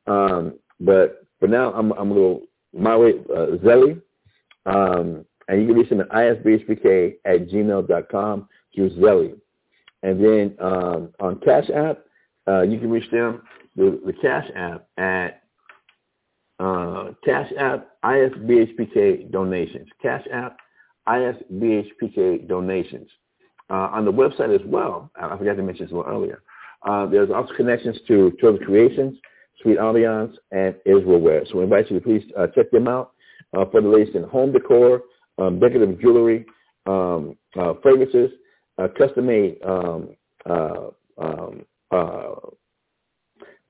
um, 0.06 0.54
but 0.80 1.24
for 1.40 1.48
now 1.48 1.72
I'm 1.72 1.92
I'm 1.92 2.08
going 2.10 2.40
to 2.40 2.78
my 2.78 2.96
way 2.96 3.14
uh, 3.30 3.56
Zelle, 3.64 4.00
um, 4.66 5.24
and 5.48 5.60
you 5.60 5.66
can 5.66 5.76
reach 5.76 5.88
them 5.88 6.00
at 6.00 6.10
isbhpk 6.10 7.14
at 7.24 7.48
gmail.com 7.48 8.48
through 8.74 8.90
Zelle, 8.90 9.38
and 10.02 10.24
then 10.24 10.56
um, 10.60 11.10
on 11.20 11.40
Cash 11.40 11.70
App 11.70 11.98
uh, 12.46 12.62
you 12.62 12.78
can 12.78 12.90
reach 12.90 13.10
them 13.10 13.42
the, 13.76 14.00
the 14.04 14.12
Cash 14.12 14.50
App 14.54 14.86
at 14.98 15.42
uh, 16.58 17.10
Cash 17.24 17.52
App 17.58 17.88
ISBHPK 18.04 19.30
donations. 19.30 19.88
Cash 20.02 20.26
App 20.32 20.58
ISBHPK 21.06 22.48
donations. 22.48 23.08
Uh, 23.70 23.90
on 23.92 24.04
the 24.04 24.12
website 24.12 24.54
as 24.54 24.66
well, 24.66 25.10
I 25.14 25.36
forgot 25.36 25.56
to 25.56 25.62
mention 25.62 25.84
this 25.84 25.92
a 25.92 25.96
little 25.96 26.10
earlier, 26.10 26.42
uh, 26.82 27.06
there's 27.06 27.30
also 27.30 27.52
connections 27.54 27.98
to 28.06 28.30
Turtle 28.40 28.64
Creations, 28.64 29.18
Sweet 29.62 29.78
Ambiance, 29.78 30.34
and 30.52 30.74
Israelware. 30.86 31.48
So 31.48 31.58
we 31.58 31.64
invite 31.64 31.90
you 31.90 31.98
to 31.98 32.04
please 32.04 32.22
uh, 32.38 32.46
check 32.54 32.70
them 32.70 32.88
out 32.88 33.12
uh, 33.56 33.64
for 33.70 33.80
the 33.80 33.88
latest 33.88 34.16
in 34.16 34.22
home 34.24 34.52
decor, 34.52 35.02
um, 35.38 35.58
decorative 35.58 36.00
jewelry, 36.00 36.46
um, 36.86 37.36
uh, 37.58 37.74
fragrances, 37.82 38.30
uh, 38.78 38.88
custom-made, 38.96 39.58
um, 39.64 40.10
um, 40.46 41.64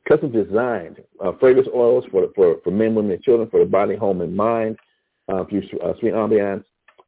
custom 0.09 0.33
designed 0.33 1.03
fragrance 1.41 1.69
oils 1.75 2.05
for, 2.11 2.29
for, 2.35 2.57
for 2.63 2.71
men, 2.71 2.95
women, 2.95 3.13
and 3.13 3.23
children, 3.23 3.49
for 3.51 3.61
the 3.61 3.67
body, 3.67 3.97
home, 3.97 4.21
and 4.21 4.37
mind, 4.37 4.77
uh, 5.29 5.45
Sweet 5.49 6.15
Ambiance, 6.15 6.65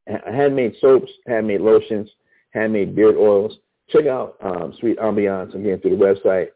handmade 0.06 0.74
soaps, 0.80 1.10
handmade 1.26 1.60
lotions, 1.60 2.08
handmade 2.50 2.94
beard 2.94 3.16
oils. 3.16 3.58
Check 3.88 4.06
out 4.06 4.36
um, 4.42 4.74
Sweet 4.78 4.98
Ambiance 4.98 5.54
again 5.54 5.80
through 5.80 5.96
the 5.96 6.04
website, 6.04 6.48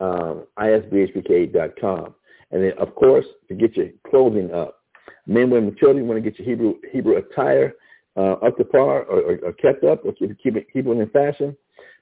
um, 0.00 0.46
isbhpk.com. 0.58 2.14
And 2.50 2.62
then, 2.62 2.72
of 2.78 2.94
course, 2.94 3.26
to 3.48 3.54
get 3.54 3.76
your 3.76 3.88
clothing 4.08 4.52
up. 4.54 4.80
Men, 5.26 5.50
women, 5.50 5.76
children, 5.78 6.04
you 6.04 6.08
want 6.08 6.22
to 6.22 6.30
get 6.30 6.38
your 6.38 6.48
Hebrew 6.48 6.74
Hebrew 6.90 7.16
attire 7.16 7.74
uh, 8.16 8.32
up 8.34 8.56
to 8.56 8.64
par 8.64 9.02
or, 9.04 9.20
or, 9.20 9.38
or, 9.44 9.52
kept 9.52 9.84
up 9.84 10.04
or 10.04 10.12
keep, 10.12 10.36
keep, 10.42 10.56
it, 10.56 10.66
keep 10.72 10.86
it 10.86 10.90
in 10.90 11.08
fashion. 11.10 11.56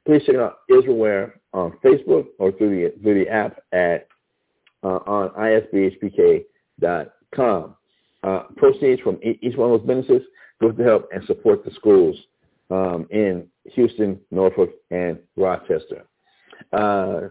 Please 0.06 0.22
check 0.24 0.37
out 0.37 0.61
Israelware 0.70 1.32
on 1.52 1.76
Facebook 1.85 2.26
or 2.38 2.52
through 2.52 2.70
the, 2.70 2.94
through 3.02 3.24
the 3.24 3.30
app 3.30 3.61
at 3.72 4.06
uh, 4.82 5.00
on 5.06 5.30
isbhpk.com. 5.30 6.44
Uh, 8.22 8.42
proceeds 8.56 9.02
from 9.02 9.18
each 9.22 9.56
one 9.56 9.72
of 9.72 9.80
those 9.80 9.87
businesses 9.87 10.22
goes 10.61 10.76
to 10.76 10.82
help 10.82 11.09
and 11.12 11.24
support 11.26 11.64
the 11.64 11.70
schools 11.72 12.16
um, 12.70 13.06
in 13.11 13.46
Houston, 13.72 14.18
Norfolk, 14.30 14.70
and 14.90 15.18
Rochester. 15.37 16.06
Uh, 16.72 17.28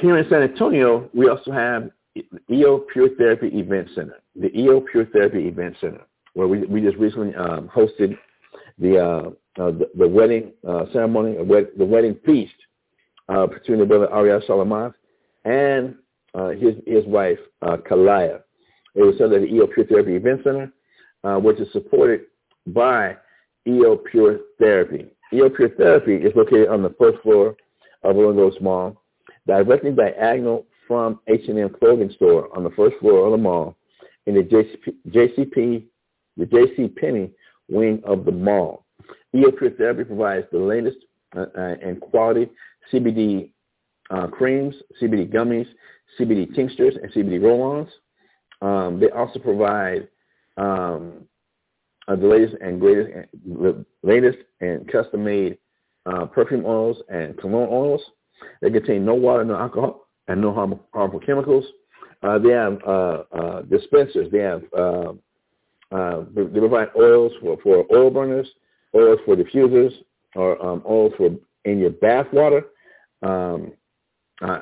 here 0.00 0.18
in 0.18 0.28
San 0.28 0.42
Antonio, 0.42 1.08
we 1.14 1.28
also 1.28 1.52
have 1.52 1.90
the 2.14 2.24
EO 2.50 2.78
Pure 2.92 3.10
Therapy 3.16 3.48
Event 3.48 3.88
Center, 3.94 4.16
the 4.34 4.54
EO 4.58 4.80
Pure 4.80 5.06
Therapy 5.06 5.48
Event 5.48 5.76
Center, 5.80 6.02
where 6.34 6.48
we, 6.48 6.66
we 6.66 6.80
just 6.80 6.96
recently 6.96 7.34
um, 7.34 7.68
hosted 7.68 8.16
the, 8.78 8.98
uh, 8.98 9.30
uh, 9.60 9.70
the, 9.70 9.88
the 9.96 10.08
wedding 10.08 10.52
uh, 10.66 10.84
ceremony, 10.92 11.34
the 11.34 11.84
wedding 11.84 12.16
feast 12.24 12.54
uh, 13.28 13.46
between 13.46 13.78
the 13.78 13.86
brother 13.86 14.12
Ariel 14.12 14.40
Shalamoth 14.40 14.94
and 15.44 15.94
uh, 16.34 16.48
his 16.50 16.74
his 16.86 17.04
wife 17.06 17.38
uh, 17.62 17.76
Kalaya. 17.78 18.40
It 18.94 19.02
was 19.02 19.18
held 19.18 19.32
at 19.32 19.42
the 19.42 19.46
EO 19.46 19.66
Pure 19.66 19.86
Therapy 19.86 20.16
Event 20.16 20.42
Center, 20.44 20.72
which 21.40 21.58
is 21.58 21.68
supported 21.72 22.22
by 22.66 23.16
EO 23.66 23.96
Pure 23.96 24.40
Therapy. 24.58 25.06
EO 25.32 25.50
Pure 25.50 25.70
Therapy 25.70 26.14
is 26.16 26.32
located 26.34 26.68
on 26.68 26.82
the 26.82 26.94
first 26.98 27.18
floor 27.22 27.56
of 28.02 28.16
Orlando 28.16 28.50
Mall, 28.60 29.02
directly 29.46 29.92
diagonal 29.92 30.66
from 30.86 31.20
H&M 31.26 31.70
clothing 31.78 32.10
store 32.14 32.54
on 32.56 32.64
the 32.64 32.70
first 32.70 32.96
floor 33.00 33.26
of 33.26 33.32
the 33.32 33.38
mall 33.38 33.76
in 34.26 34.34
the 34.34 34.42
JCP, 34.42 34.94
JCP 35.08 35.84
the 36.36 36.44
JC 36.46 36.94
Penney 36.94 37.30
wing 37.68 38.02
of 38.04 38.24
the 38.24 38.32
mall. 38.32 38.84
EO 39.34 39.50
Pure 39.52 39.72
Therapy 39.72 40.04
provides 40.04 40.46
the 40.52 40.58
latest 40.58 40.98
uh, 41.36 41.46
uh, 41.56 41.74
and 41.82 42.00
quality 42.00 42.50
CBD 42.92 43.50
uh, 44.10 44.26
creams, 44.28 44.74
CBD 45.00 45.32
gummies, 45.32 45.66
CBD 46.18 46.54
tinctures, 46.54 46.94
and 47.02 47.12
CBD 47.12 47.42
roll-ons. 47.42 47.88
Um, 48.62 49.00
they 49.00 49.10
also 49.10 49.38
provide 49.38 50.08
um, 50.56 51.24
uh, 52.08 52.16
the 52.16 52.26
latest 52.26 52.54
and 52.60 52.80
greatest, 52.80 53.28
the 53.44 53.84
latest 54.02 54.38
and 54.60 54.90
custom-made 54.90 55.58
uh, 56.06 56.26
perfume 56.26 56.64
oils 56.64 56.98
and 57.08 57.36
cologne 57.36 57.68
oils. 57.70 58.00
They 58.60 58.70
contain 58.70 59.04
no 59.04 59.14
water, 59.14 59.44
no 59.44 59.56
alcohol, 59.56 60.06
and 60.28 60.40
no 60.40 60.52
harmful, 60.92 61.20
chemicals. 61.20 61.64
Uh, 62.22 62.38
they 62.38 62.50
have 62.50 62.78
uh, 62.86 63.22
uh, 63.32 63.62
dispensers. 63.62 64.30
They 64.32 64.38
have 64.38 64.62
uh, 64.74 66.24
they 66.34 66.58
provide 66.58 66.88
oils 66.98 67.32
for, 67.40 67.56
for 67.62 67.86
oil 67.94 68.10
burners, 68.10 68.48
oils 68.94 69.20
for 69.24 69.36
diffusers, 69.36 69.92
or 70.34 70.60
um, 70.64 70.82
oils 70.88 71.12
for 71.16 71.30
in 71.64 71.78
your 71.78 71.90
bath 71.90 72.26
water. 72.32 72.64
Um, 73.22 73.72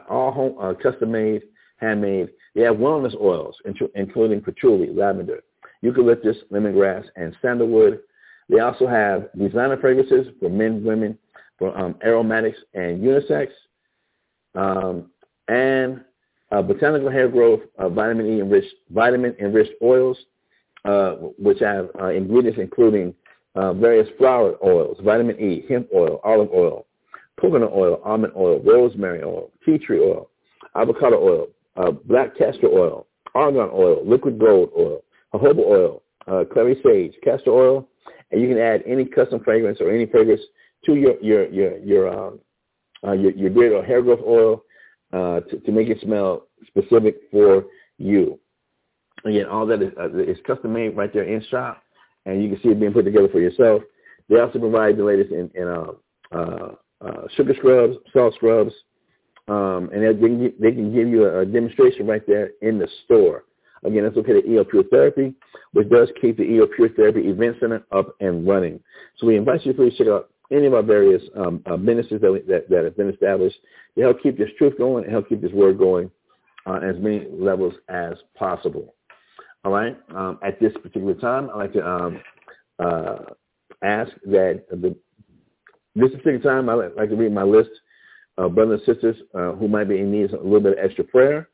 all 0.09 0.31
home, 0.31 0.77
custom-made, 0.83 1.43
handmade. 1.79 2.29
They 2.55 2.63
have 2.63 2.77
wellness 2.77 3.19
oils, 3.21 3.57
including 3.95 4.41
patchouli, 4.41 4.91
lavender, 4.93 5.43
eucalyptus, 5.83 6.37
lemongrass, 6.53 7.05
and 7.17 7.37
sandalwood. 7.43 8.01
They 8.49 8.61
also 8.61 8.87
have 8.87 9.29
designer 9.37 9.77
fragrances 9.81 10.29
for 10.39 10.49
men, 10.49 10.85
women, 10.85 11.19
for 11.59 11.77
um, 11.79 11.97
aromatics 12.05 12.59
and 12.75 13.03
unisex, 13.03 13.49
um, 14.55 15.11
and 15.49 16.05
uh, 16.53 16.62
botanical 16.62 17.11
hair 17.11 17.29
growth, 17.29 17.61
uh, 17.79 17.88
vitamin 17.88 18.27
E 18.27 18.40
enriched 18.40 18.75
vitamin 18.90 19.35
enriched 19.40 19.73
oils, 19.83 20.17
uh, 20.85 21.12
which 21.38 21.59
have 21.61 21.88
uh, 22.01 22.09
ingredients 22.09 22.59
including 22.61 23.14
uh, 23.55 23.73
various 23.73 24.09
flower 24.19 24.55
oils, 24.64 24.99
vitamin 25.03 25.38
E, 25.40 25.64
hemp 25.69 25.88
oil, 25.95 26.21
olive 26.25 26.51
oil, 26.53 26.87
coconut 27.40 27.73
oil, 27.73 28.01
almond 28.05 28.33
oil, 28.37 28.61
rosemary 28.62 29.23
oil, 29.23 29.51
tea 29.64 29.79
tree 29.79 30.01
oil, 30.01 30.29
avocado 30.77 31.17
oil, 31.17 31.47
uh, 31.77 31.90
black 31.90 32.37
castor 32.37 32.69
oil, 32.69 33.07
argan 33.35 33.71
oil, 33.73 34.03
liquid 34.05 34.38
gold 34.38 34.71
oil, 34.79 35.03
jojoba 35.33 35.61
oil, 35.61 36.03
clary 36.53 36.77
sage, 36.85 37.14
castor 37.25 37.51
oil, 37.51 37.88
and 38.31 38.40
you 38.40 38.49
can 38.49 38.59
add 38.59 38.83
any 38.87 39.05
custom 39.05 39.40
fragrance 39.43 39.81
or 39.81 39.90
any 39.90 40.07
fragrance 40.07 40.40
to 40.85 40.95
your 40.95 41.21
your 41.21 41.49
your 41.49 41.79
your 41.79 42.09
um, 42.09 42.38
uh, 43.07 43.12
your, 43.12 43.33
your 43.33 43.51
beard 43.51 43.73
or 43.73 43.85
hair 43.85 44.03
growth 44.03 44.21
oil 44.27 44.64
uh, 45.12 45.40
to, 45.40 45.61
to 45.61 45.73
make 45.73 45.88
it 45.88 46.01
smell 46.03 46.47
specific 46.67 47.17
for 47.31 47.64
you. 47.99 48.38
Again, 49.25 49.47
all 49.47 49.67
that 49.67 49.83
is, 49.83 49.93
uh, 49.99 50.14
is 50.19 50.38
custom 50.47 50.73
made 50.73 50.97
right 50.97 51.12
there 51.12 51.25
in 51.25 51.43
shop, 51.51 51.83
and 52.27 52.43
you 52.43 52.51
can 52.51 52.61
see 52.62 52.69
it 52.71 52.81
being 52.81 52.93
put 52.93 53.05
together 53.05 53.29
for 53.29 53.40
yourself. 53.40 53.83
They 54.29 54.38
also 54.38 54.59
provide 54.59 54.97
the 54.97 55.05
latest 55.05 55.33
in, 55.33 55.51
in 55.55 55.69
uh, 55.69 55.93
uh, 56.33 56.75
uh, 57.01 57.23
sugar 57.37 57.55
scrubs, 57.57 57.97
salt 58.12 58.35
scrubs, 58.35 58.73
um, 59.49 59.90
and 59.93 60.03
they 60.03 60.14
can, 60.14 60.55
they 60.59 60.73
can 60.73 60.95
give 60.95 61.09
you 61.09 61.27
a, 61.27 61.40
a, 61.40 61.47
demonstration 61.47 62.07
right 62.07 62.27
there 62.27 62.51
in 62.62 62.79
the 62.79 62.88
store. 63.05 63.45
Again, 63.85 64.05
that's 64.05 64.17
located 64.17 64.45
at 64.45 64.51
EO 64.51 64.64
Pure 64.64 64.85
Therapy, 64.85 65.35
which 65.73 65.90
does 65.90 66.09
keep 66.21 66.38
the 66.38 66.45
EO 66.45 66.67
Pure 66.67 66.90
Therapy 66.90 67.21
Event 67.21 67.57
Center 67.61 67.85
up 67.93 68.14
and 68.21 68.49
running. 68.49 68.81
So 69.19 69.27
we 69.27 69.37
invite 69.37 69.67
you 69.67 69.73
to 69.73 69.79
please 69.79 69.97
check 69.99 70.07
out 70.07 70.31
any 70.55 70.67
of 70.67 70.75
our 70.75 70.83
various 70.83 71.23
um, 71.37 71.62
uh, 71.67 71.77
ministries 71.77 72.21
that, 72.21 72.33
we, 72.33 72.40
that, 72.43 72.69
that 72.71 72.85
have 72.85 72.97
been 72.97 73.11
established 73.11 73.57
to 73.97 74.03
help 74.03 74.23
keep 74.23 74.38
this 74.38 74.51
truth 74.57 74.77
going 74.79 75.05
and 75.05 75.12
help 75.12 75.29
keep 75.29 75.43
this 75.43 75.53
word 75.53 75.79
going 75.79 76.11
on 76.67 76.85
uh, 76.85 76.88
as 76.88 76.97
many 76.99 77.27
levels 77.31 77.75
as 77.88 78.14
possible. 78.37 78.95
All 79.64 79.73
right. 79.73 79.97
Um, 80.14 80.38
at 80.43 80.61
this 80.61 80.73
particular 80.75 81.14
time, 81.14 81.51
I'd 81.51 81.57
like 81.57 81.73
to 81.73 81.88
um, 81.88 82.21
uh, 82.79 83.17
ask 83.83 84.12
that 84.27 84.64
the, 84.71 84.97
this 85.95 86.11
particular 86.11 86.38
time, 86.38 86.69
I'd 86.69 86.95
like 86.97 87.11
to 87.11 87.17
read 87.17 87.33
my 87.33 87.43
list 87.43 87.71
of 88.37 88.55
brothers 88.55 88.81
and 88.87 88.95
sisters 88.95 89.17
uh, 89.35 89.53
who 89.53 89.69
might 89.69 89.88
be 89.88 89.99
in 89.99 90.11
need 90.11 90.33
of 90.33 90.40
a 90.40 90.45
little 90.45 90.61
bit 90.61 90.79
of 90.79 90.85
extra 90.85 91.05
prayer 91.05 91.49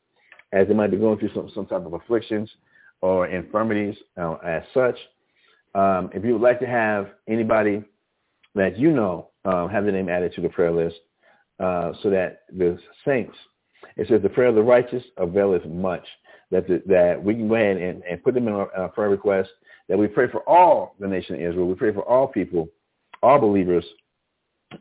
as 0.51 0.67
they 0.67 0.73
might 0.73 0.91
be 0.91 0.97
going 0.97 1.17
through 1.19 1.33
some, 1.33 1.49
some 1.53 1.65
type 1.65 1.85
of 1.85 1.93
afflictions 1.93 2.49
or 3.01 3.27
infirmities 3.27 3.95
uh, 4.17 4.33
as 4.45 4.63
such. 4.73 4.97
Um, 5.73 6.09
if 6.13 6.25
you 6.25 6.33
would 6.33 6.41
like 6.41 6.59
to 6.59 6.67
have 6.67 7.11
anybody 7.29 7.83
that 8.55 8.77
you 8.77 8.91
know 8.91 9.29
um, 9.45 9.69
have 9.69 9.85
the 9.85 9.91
name 9.91 10.09
added 10.09 10.33
to 10.33 10.41
the 10.41 10.49
prayer 10.49 10.71
list 10.71 10.97
uh, 11.59 11.93
so 12.01 12.09
that 12.09 12.41
the 12.57 12.77
saints, 13.05 13.35
it 13.97 14.07
says 14.07 14.21
the 14.21 14.29
prayer 14.29 14.49
of 14.49 14.55
the 14.55 14.61
righteous 14.61 15.03
availeth 15.17 15.65
much, 15.65 16.05
that 16.49 16.67
the, 16.67 16.81
that 16.85 17.21
we 17.21 17.33
can 17.33 17.47
go 17.47 17.55
ahead 17.55 17.77
and, 17.77 18.03
and 18.03 18.23
put 18.23 18.33
them 18.33 18.47
in 18.47 18.53
our, 18.53 18.73
our 18.75 18.89
prayer 18.89 19.09
request, 19.09 19.49
that 19.87 19.97
we 19.97 20.07
pray 20.07 20.27
for 20.29 20.47
all 20.49 20.95
the 20.99 21.07
nation 21.07 21.35
of 21.35 21.41
Israel. 21.41 21.67
We 21.67 21.75
pray 21.75 21.93
for 21.93 22.07
all 22.07 22.27
people, 22.27 22.69
all 23.21 23.39
believers 23.39 23.85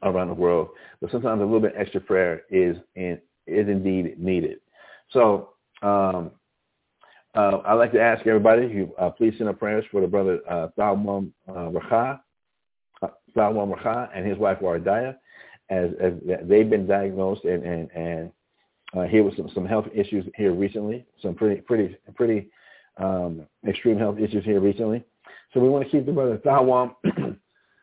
around 0.03 0.29
the 0.29 0.35
world. 0.35 0.69
But 1.01 1.11
sometimes 1.11 1.41
a 1.41 1.45
little 1.45 1.61
bit 1.61 1.75
extra 1.77 2.01
prayer 2.01 2.43
is 2.51 2.77
in, 2.95 3.21
is 3.47 3.69
indeed 3.69 4.19
needed. 4.19 4.59
So 5.11 5.51
um, 5.83 6.31
uh, 7.35 7.59
I'd 7.65 7.75
like 7.75 7.93
to 7.93 8.01
ask 8.01 8.27
everybody, 8.27 8.67
you, 8.67 8.95
uh, 8.99 9.11
please 9.11 9.35
send 9.39 9.49
up 9.49 9.59
prayers 9.59 9.85
for 9.91 10.01
the 10.01 10.07
brother 10.07 10.41
uh, 10.49 10.69
Thalmum 10.79 11.33
uh, 11.49 11.71
Racha, 11.71 12.21
Thalmum 13.37 13.75
Racha 13.75 14.09
and 14.15 14.27
his 14.27 14.39
wife 14.39 14.59
Wardaya, 14.61 15.17
as, 15.71 15.91
as 16.01 16.13
they've 16.45 16.69
been 16.69 16.87
diagnosed 16.87 17.45
and, 17.45 17.63
and, 17.65 17.91
and 17.93 18.33
uh, 18.97 19.03
here 19.05 19.23
was 19.23 19.35
some, 19.37 19.51
some 19.55 19.67
health 19.67 19.87
issues 19.95 20.27
here 20.37 20.53
recently, 20.53 21.07
some 21.23 21.35
pretty, 21.35 21.61
pretty, 21.61 21.97
pretty 22.15 22.49
um, 22.97 23.47
extreme 23.67 23.99
health 23.99 24.19
issues 24.19 24.45
here 24.45 24.61
recently. 24.61 25.05
So 25.55 25.61
we 25.61 25.69
want 25.69 25.85
to 25.85 25.91
keep 25.91 26.07
the 26.07 26.13
brother 26.13 26.39
Thalwam, 26.39 26.95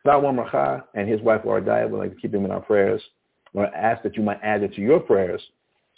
Thalwam 0.06 0.44
Racha 0.44 0.84
and 0.94 1.08
his 1.08 1.20
wife 1.22 1.42
Wardaya, 1.42 1.88
we'd 1.88 1.98
like 1.98 2.14
to 2.14 2.20
keep 2.20 2.32
them 2.32 2.44
in 2.44 2.50
our 2.50 2.60
prayers. 2.60 3.02
I 3.56 3.64
ask 3.64 4.02
that 4.02 4.16
you 4.16 4.22
might 4.22 4.40
add 4.42 4.62
it 4.62 4.74
to 4.74 4.80
your 4.80 5.00
prayers 5.00 5.42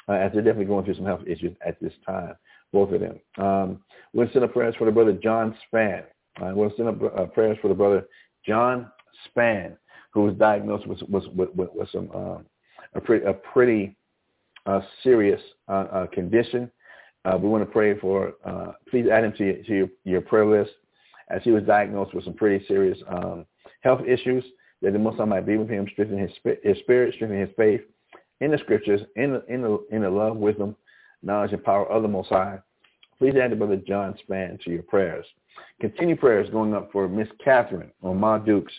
uh, 0.08 0.12
as 0.12 0.32
they're 0.32 0.42
definitely 0.42 0.66
going 0.66 0.84
through 0.84 0.94
some 0.94 1.04
health 1.04 1.22
issues 1.26 1.56
at 1.66 1.80
this 1.80 1.92
time, 2.06 2.34
both 2.72 2.92
of 2.92 3.00
them. 3.00 3.20
Um, 3.38 3.80
we'll 4.12 4.30
send 4.32 4.44
up 4.44 4.52
prayers 4.52 4.74
for 4.78 4.84
the 4.84 4.92
brother 4.92 5.12
John 5.12 5.56
Span. 5.66 6.04
Uh, 6.40 6.52
we'll 6.54 6.72
send 6.76 6.88
up 6.88 7.02
uh, 7.02 7.26
prayers 7.26 7.58
for 7.60 7.68
the 7.68 7.74
brother 7.74 8.06
John 8.46 8.90
Span, 9.26 9.76
who 10.12 10.22
was 10.22 10.35
diagnosed 10.35 10.87
with, 10.87 11.00
with, 11.09 11.24
with, 11.35 11.50
with 11.54 11.90
some 11.90 12.11
uh, 12.14 12.38
a 12.94 13.00
pretty, 13.00 13.24
a 13.24 13.33
pretty 13.33 13.96
uh, 14.66 14.80
serious 15.02 15.40
uh, 15.68 15.87
uh 15.92 16.06
condition. 16.09 16.70
Uh, 17.24 17.37
we 17.40 17.48
want 17.48 17.62
to 17.62 17.70
pray 17.70 17.98
for, 17.98 18.35
uh, 18.44 18.72
please 18.90 19.06
add 19.12 19.24
him 19.24 19.33
to, 19.37 19.44
your, 19.44 19.56
to 19.62 19.74
your, 19.74 19.88
your, 20.04 20.20
prayer 20.22 20.46
list 20.46 20.70
as 21.28 21.42
he 21.44 21.50
was 21.50 21.62
diagnosed 21.64 22.14
with 22.14 22.24
some 22.24 22.33
pretty 22.33 22.64
serious 22.66 22.98
um, 23.09 23.44
health 23.83 24.00
issues 24.06 24.42
that 24.80 24.94
the 24.94 24.98
Most 24.98 25.18
High 25.18 25.26
might 25.26 25.44
be 25.44 25.59
with 25.59 25.68
him, 25.68 25.87
strengthen 25.92 26.18
his, 26.18 26.30
his 26.62 26.78
spirit, 26.78 27.14
strengthen 27.14 27.38
his 27.38 27.50
faith, 27.59 27.83
in 28.40 28.50
the 28.50 28.59
scriptures, 28.59 29.02
in 29.16 29.33
the, 29.33 29.44
in 29.52 29.61
the, 29.61 29.85
in 29.90 30.02
the 30.02 30.11
love, 30.11 30.37
wisdom, 30.37 30.74
knowledge, 31.22 31.52
and 31.52 31.62
power 31.62 31.87
of 31.90 32.02
the 32.02 32.09
Most 32.09 32.30
High. 32.30 32.59
Please 33.18 33.35
add 33.37 33.52
the 33.52 33.56
Brother 33.56 33.76
John 33.76 34.16
Span 34.22 34.59
to 34.64 34.70
your 34.70 34.83
prayers. 34.83 35.26
Continue 35.80 36.16
prayers 36.16 36.48
going 36.50 36.74
up 36.74 36.90
for 36.90 37.06
Miss 37.06 37.28
Catherine 37.44 37.90
or 38.00 38.14
Ma 38.14 38.38
Dukes, 38.38 38.72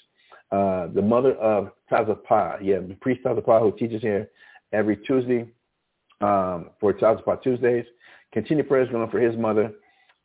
uh, 0.51 0.87
the 0.93 1.01
mother 1.01 1.33
of 1.35 1.71
Tazapah. 1.91 2.59
Yeah, 2.61 2.79
the 2.79 2.95
priest 3.01 3.23
Tazapah 3.23 3.61
who 3.61 3.77
teaches 3.77 4.01
here 4.01 4.29
every 4.73 4.97
Tuesday 4.97 5.49
um, 6.21 6.71
for 6.79 6.93
Tazapah 6.93 7.41
Tuesdays. 7.41 7.85
Continue 8.33 8.63
prayers 8.63 8.89
going 8.91 9.09
for 9.09 9.19
his 9.19 9.35
mother. 9.37 9.73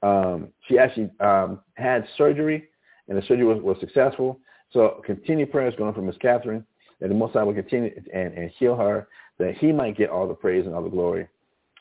Um, 0.03 0.49
she 0.69 0.79
actually 0.79 1.11
um, 1.21 1.61
had 1.75 2.07
surgery, 2.17 2.69
and 3.09 3.17
the 3.19 3.23
surgery 3.23 3.45
was, 3.45 3.63
was 3.63 3.77
successful. 3.81 4.41
So 4.73 5.03
continue 5.05 5.47
prayers 5.47 5.75
going 5.79 5.95
for 5.95 6.03
Miss 6.03 6.17
Catherine, 6.19 6.65
that 7.01 7.09
the 7.09 7.15
Most 7.15 7.33
High 7.33 7.43
will 7.43 7.55
continue 7.55 7.91
and, 8.13 8.33
and 8.35 8.51
heal 8.59 8.77
her 8.77 9.09
that 9.39 9.57
he 9.59 9.73
might 9.73 9.97
get 9.97 10.11
all 10.11 10.27
the 10.27 10.35
praise 10.35 10.67
and 10.67 10.75
all 10.75 10.83
the 10.83 10.89
glory 10.89 11.29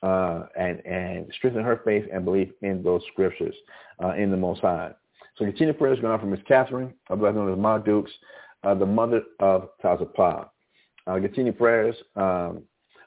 uh, 0.04 0.46
and, 0.58 0.86
and 0.86 1.32
strengthen 1.38 1.64
her 1.64 1.82
faith 1.86 2.06
and 2.12 2.26
belief 2.26 2.50
in 2.62 2.84
those 2.84 3.02
scriptures 3.12 3.56
uh, 4.04 4.14
in 4.14 4.30
the 4.30 4.38
Most 4.38 4.62
High. 4.62 4.92
So 5.38 5.46
continued 5.46 5.78
prayers 5.78 6.00
going 6.00 6.14
on 6.14 6.20
for 6.20 6.28
Miss 6.28 6.40
Catherine, 6.48 6.94
otherwise 7.10 7.36
known 7.36 7.52
as 7.52 7.58
Ma 7.58 7.78
Dukes, 7.78 8.12
uh, 8.64 8.74
the 8.74 8.86
mother 8.86 9.22
of 9.40 9.70
Tazapah. 9.84 10.48
Uh, 11.08 11.20
continued 11.20 11.58
prayers 11.58 11.96
um, 12.16 12.64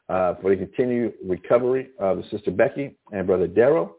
uh, 0.09 0.35
for 0.41 0.51
the 0.51 0.57
continued 0.57 1.15
recovery 1.25 1.91
of 1.99 2.23
Sister 2.31 2.51
Becky 2.51 2.97
and 3.13 3.27
Brother 3.27 3.49
Darrow. 3.49 3.97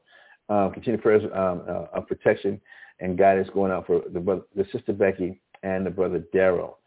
Uh, 0.48 0.70
continued 0.70 1.02
prayers 1.02 1.24
um, 1.34 1.64
of 1.94 2.08
protection 2.08 2.62
and 3.00 3.18
guidance 3.18 3.50
going 3.54 3.72
out 3.72 3.88
for 3.88 4.02
the, 4.14 4.44
the 4.56 4.66
Sister 4.72 4.94
Becky 4.94 5.42
and 5.64 5.86
the 5.86 5.90
Brother 5.90 6.24
Darrow. 6.32 6.78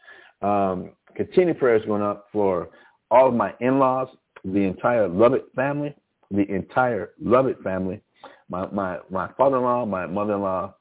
Um, 0.42 0.92
continued 1.14 1.59
prayers 1.59 1.83
going 1.87 2.02
up 2.02 2.26
for 2.33 2.70
all 3.11 3.28
of 3.28 3.35
my 3.35 3.52
in-laws, 3.61 4.09
the 4.44 4.61
entire 4.61 5.07
Lovett 5.07 5.46
family, 5.55 5.94
the 6.31 6.48
entire 6.50 7.11
Lovett 7.20 7.62
family, 7.62 8.00
my 8.48 8.66
my 8.70 8.98
my 9.11 9.28
father-in-law, 9.37 9.87
my 9.87 10.07
mother-in-law, 10.07 10.74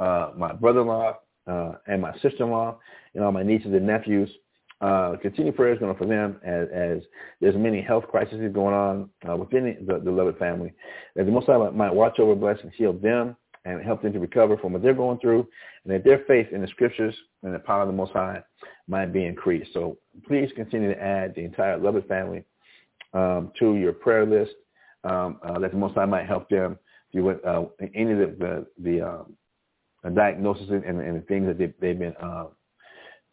uh, 0.00 0.30
my 0.36 0.52
brother-in-law, 0.52 1.18
uh, 1.46 1.72
and 1.86 2.02
my 2.02 2.12
sister-in-law, 2.20 2.78
and 3.14 3.24
all 3.24 3.32
my 3.32 3.42
nieces 3.42 3.72
and 3.72 3.86
nephews. 3.86 4.30
Uh, 4.80 5.16
continue 5.22 5.52
prayers 5.52 5.78
going 5.78 5.96
for 5.96 6.06
them 6.06 6.38
as, 6.44 6.68
as 6.74 6.98
there's 7.40 7.54
many 7.56 7.80
health 7.80 8.04
crises 8.10 8.52
going 8.52 8.74
on 8.74 9.08
uh, 9.28 9.36
within 9.36 9.76
the, 9.86 9.98
the 10.00 10.10
Lovett 10.10 10.38
family. 10.38 10.72
That 11.16 11.24
the 11.24 11.32
Most 11.32 11.46
High 11.46 11.70
might 11.70 11.94
watch 11.94 12.18
over, 12.18 12.34
bless, 12.34 12.58
and 12.62 12.72
heal 12.72 12.92
them 12.92 13.36
and 13.64 13.82
help 13.82 14.02
them 14.02 14.12
to 14.12 14.18
recover 14.18 14.56
from 14.58 14.72
what 14.72 14.82
they're 14.82 14.92
going 14.92 15.18
through, 15.20 15.46
and 15.84 15.94
that 15.94 16.04
their 16.04 16.22
faith 16.26 16.48
in 16.52 16.60
the 16.60 16.66
scriptures 16.68 17.14
and 17.42 17.54
the 17.54 17.58
power 17.58 17.82
of 17.82 17.88
the 17.88 17.94
Most 17.94 18.12
High 18.12 18.42
might 18.88 19.12
be 19.12 19.24
increased. 19.24 19.72
So 19.72 19.96
please 20.26 20.50
continue 20.54 20.92
to 20.92 21.02
add 21.02 21.34
the 21.34 21.44
entire 21.44 21.78
Lovett 21.78 22.06
family 22.06 22.44
um, 23.14 23.52
to 23.58 23.76
your 23.76 23.92
prayer 23.92 24.26
list 24.26 24.52
um, 25.04 25.38
uh, 25.46 25.58
that 25.60 25.70
the 25.70 25.78
Most 25.78 25.94
High 25.94 26.04
might 26.04 26.26
help 26.26 26.48
them 26.50 26.78
through 27.10 27.30
uh, 27.40 27.64
any 27.94 28.12
of 28.12 28.18
the 28.18 28.36
the, 28.38 28.66
the 28.82 29.08
um, 29.08 29.36
diagnoses 30.10 30.68
and, 30.70 30.84
and, 30.84 31.16
the 31.16 31.24
things 31.26 31.46
that 31.46 31.58
they, 31.58 31.72
they've 31.80 31.98
been 31.98 32.14
uh, 32.22 32.46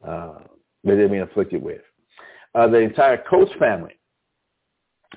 uh, 0.05 0.39
that 0.83 0.95
they've 0.95 1.09
been 1.09 1.21
afflicted 1.21 1.61
with. 1.61 1.81
Uh, 2.55 2.67
the 2.67 2.77
entire 2.77 3.17
Coates 3.29 3.51
family, 3.59 3.93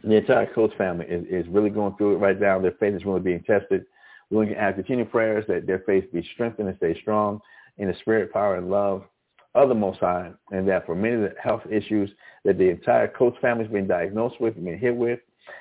the 0.03 0.17
entire 0.17 0.53
Coates 0.53 0.75
family 0.77 1.07
is, 1.07 1.25
is 1.29 1.49
really 1.51 1.71
going 1.71 1.97
through 1.97 2.15
it 2.15 2.19
right 2.19 2.39
now. 2.39 2.61
Their 2.61 2.73
faith 2.73 2.95
is 2.95 3.05
really 3.05 3.21
being 3.21 3.43
tested. 3.45 3.85
We 4.31 4.47
can 4.47 4.57
add 4.57 4.75
continued 4.75 5.11
prayers 5.11 5.45
that 5.49 5.67
their 5.67 5.81
faith 5.81 6.13
be 6.13 6.29
strengthened 6.35 6.69
and 6.69 6.77
stay 6.79 7.01
strong 7.01 7.41
in 7.79 7.89
the 7.89 7.95
spirit, 8.01 8.33
power, 8.33 8.57
and 8.57 8.71
love 8.71 9.05
of 9.55 9.69
the 9.69 9.75
Most 9.75 10.01
High, 10.01 10.33
and 10.51 10.69
that 10.69 10.85
for 10.85 10.97
many 10.97 11.15
of 11.15 11.21
the 11.21 11.35
health 11.41 11.63
issues 11.71 12.11
that 12.45 12.59
the 12.59 12.69
entire 12.69 13.07
Coates 13.07 13.39
family 13.41 13.65
has 13.65 13.73
been 13.73 13.87
diagnosed 13.87 14.41
with 14.41 14.57
and 14.57 14.65
been 14.65 14.79
hit 14.79 14.95
with, 14.95 15.21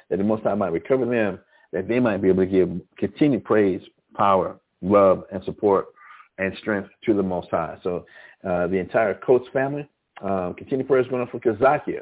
that 0.10 0.18
the 0.18 0.24
Most 0.24 0.44
High 0.44 0.56
might 0.56 0.72
recover 0.72 1.06
them, 1.06 1.40
that 1.72 1.88
they 1.88 2.00
might 2.00 2.18
be 2.18 2.30
able 2.30 2.44
to 2.44 2.50
give 2.50 2.72
continued 2.98 3.44
praise, 3.44 3.82
power, 4.16 4.60
love, 4.84 5.24
and 5.32 5.44
support 5.46 5.88
and 6.38 6.56
strength 6.58 6.90
to 7.06 7.14
the 7.14 7.24
Most 7.24 7.50
High. 7.50 7.78
So 7.84 8.06
uh, 8.48 8.68
the 8.68 8.78
entire 8.78 9.16
Coates 9.16 9.50
family 9.54 9.88
Um, 10.22 10.54
continue 10.54 10.86
prayers 10.86 11.08
going 11.10 11.22
on 11.24 11.28
for 11.34 11.40
Kazakia 11.40 12.02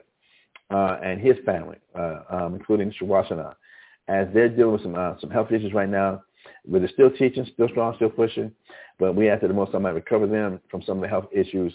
uh, 0.70 0.96
and 1.08 1.15
his 1.28 1.38
family, 1.46 1.80
uh, 2.02 2.20
um, 2.30 2.50
including 2.56 2.91
Shavasana, 2.91 3.56
as 4.08 4.28
they're 4.34 4.50
dealing 4.50 4.74
with 4.74 4.84
some 4.84 4.96
uh, 5.04 5.13
some 5.22 5.32
health 5.38 5.52
issues 5.52 5.74
right 5.74 5.89
now. 6.02 6.12
But 6.70 6.80
they're 6.82 6.96
still 7.00 7.12
teaching, 7.22 7.46
still 7.54 7.70
strong, 7.70 7.96
still 7.96 8.10
pushing. 8.10 8.52
But 9.00 9.15
we 9.15 9.30
ask 9.30 9.41
that 9.41 9.48
the 9.48 9.60
Most 9.62 9.72
High 9.72 9.80
might 9.86 10.02
recover 10.04 10.28
them 10.28 10.60
from 10.70 10.82
some 10.84 10.98
of 11.00 11.04
the 11.06 11.08
health 11.15 11.30
issues 11.32 11.74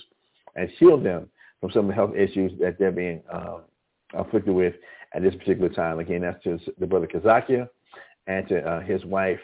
and 0.58 0.68
heal 0.78 0.98
them 0.98 1.22
from 1.60 1.70
some 1.72 1.84
of 1.86 1.90
the 1.92 1.98
health 2.00 2.14
issues 2.14 2.50
that 2.60 2.78
they're 2.78 2.98
being 3.04 3.18
uh, 3.36 3.58
afflicted 4.22 4.54
with 4.54 4.74
at 5.14 5.22
this 5.22 5.34
particular 5.40 5.70
time. 5.82 5.98
Again, 5.98 6.20
that's 6.22 6.42
to 6.44 6.52
the 6.78 6.86
brother 6.86 7.08
Kazakia 7.14 7.62
and 8.32 8.46
to 8.50 8.56
uh, 8.70 8.80
his 8.92 9.02
wife, 9.04 9.40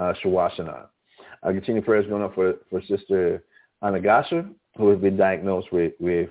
uh, 0.00 0.12
Shawashana. 0.20 0.78
I 1.42 1.52
continue 1.52 1.82
prayers 1.82 2.06
going 2.08 2.22
up 2.22 2.34
for, 2.34 2.54
for 2.70 2.82
Sister 2.82 3.42
Anagasha, 3.82 4.48
who 4.76 4.88
has 4.90 4.98
been 5.00 5.16
diagnosed 5.16 5.72
with, 5.72 5.92
with 5.98 6.30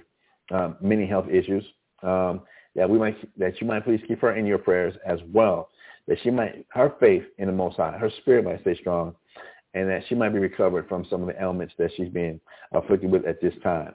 um, 0.52 0.78
many 0.82 1.06
health 1.06 1.28
issues. 1.30 1.63
Um, 2.04 2.41
that 2.76 2.89
we 2.89 2.97
might 2.97 3.17
that 3.38 3.60
you 3.60 3.67
might 3.67 3.84
please 3.84 4.02
keep 4.08 4.21
her 4.21 4.36
in 4.36 4.45
your 4.45 4.58
prayers 4.58 4.95
as 5.06 5.19
well. 5.34 5.69
That 6.08 6.17
she 6.24 6.32
might 6.32 6.65
her 6.69 6.93
faith 7.00 7.24
in 7.38 7.47
the 7.47 7.54
Most 7.54 7.78
High, 7.78 7.97
her 7.97 8.10
spirit 8.21 8.45
might 8.45 8.62
stay 8.62 8.76
strong, 8.80 9.15
and 9.74 9.89
that 9.89 10.04
she 10.08 10.15
might 10.15 10.30
be 10.30 10.39
recovered 10.39 10.88
from 10.88 11.06
some 11.10 11.21
of 11.21 11.28
the 11.28 11.41
ailments 11.41 11.74
that 11.78 11.91
she's 11.95 12.10
being 12.10 12.39
afflicted 12.74 13.12
with 13.12 13.26
at 13.26 13.41
this 13.41 13.54
time. 13.63 13.93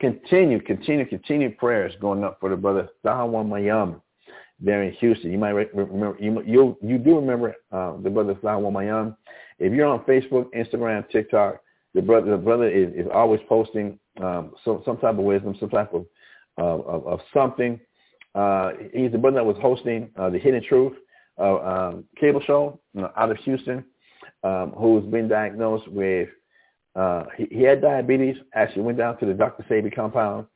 Continue, 0.00 0.60
continue, 0.60 1.06
continue 1.06 1.54
prayers 1.54 1.92
going 2.00 2.24
up 2.24 2.38
for 2.40 2.50
the 2.50 2.56
brother 2.56 2.88
Sahawan 3.04 3.48
Mayam 3.48 4.00
there 4.60 4.82
in 4.82 4.92
Houston. 4.94 5.30
You 5.30 5.38
might 5.38 5.50
remember 5.50 6.16
you 6.20 6.76
you 6.82 6.98
do 6.98 7.16
remember 7.16 7.54
uh, 7.72 7.96
the 8.02 8.10
brother 8.10 8.34
Sahawan 8.36 8.72
Mayam. 8.72 9.16
If 9.58 9.72
you're 9.72 9.86
on 9.86 10.00
Facebook, 10.00 10.46
Instagram, 10.54 11.08
TikTok, 11.10 11.60
the 11.94 12.02
brother 12.02 12.32
the 12.32 12.36
brother 12.36 12.68
is, 12.68 12.92
is 12.94 13.06
always 13.12 13.40
posting 13.48 13.98
um, 14.20 14.52
some 14.64 14.82
some 14.84 14.96
type 14.98 15.18
of 15.18 15.24
wisdom, 15.24 15.56
some 15.58 15.70
type 15.70 15.92
of 15.94 16.06
uh, 16.58 16.62
of, 16.62 17.06
of 17.06 17.20
something. 17.32 17.80
Uh, 18.34 18.72
he's 18.92 19.12
the 19.12 19.18
brother 19.18 19.36
that 19.36 19.46
was 19.46 19.56
hosting 19.60 20.10
uh, 20.16 20.28
the 20.28 20.38
Hidden 20.38 20.64
Truth 20.68 20.94
uh, 21.38 21.58
um, 21.58 22.04
cable 22.20 22.40
show 22.40 22.80
out 23.16 23.30
of 23.30 23.36
Houston, 23.38 23.84
um, 24.42 24.72
who's 24.76 25.04
been 25.04 25.28
diagnosed 25.28 25.86
with 25.88 26.28
uh, 26.96 27.24
he, 27.36 27.46
he, 27.50 27.62
had 27.62 27.80
diabetes. 27.80 28.36
Actually, 28.54 28.82
went 28.82 28.98
down 28.98 29.18
to 29.18 29.26
the 29.26 29.34
Dr. 29.34 29.64
Sebi 29.68 29.94
compound 29.94 30.46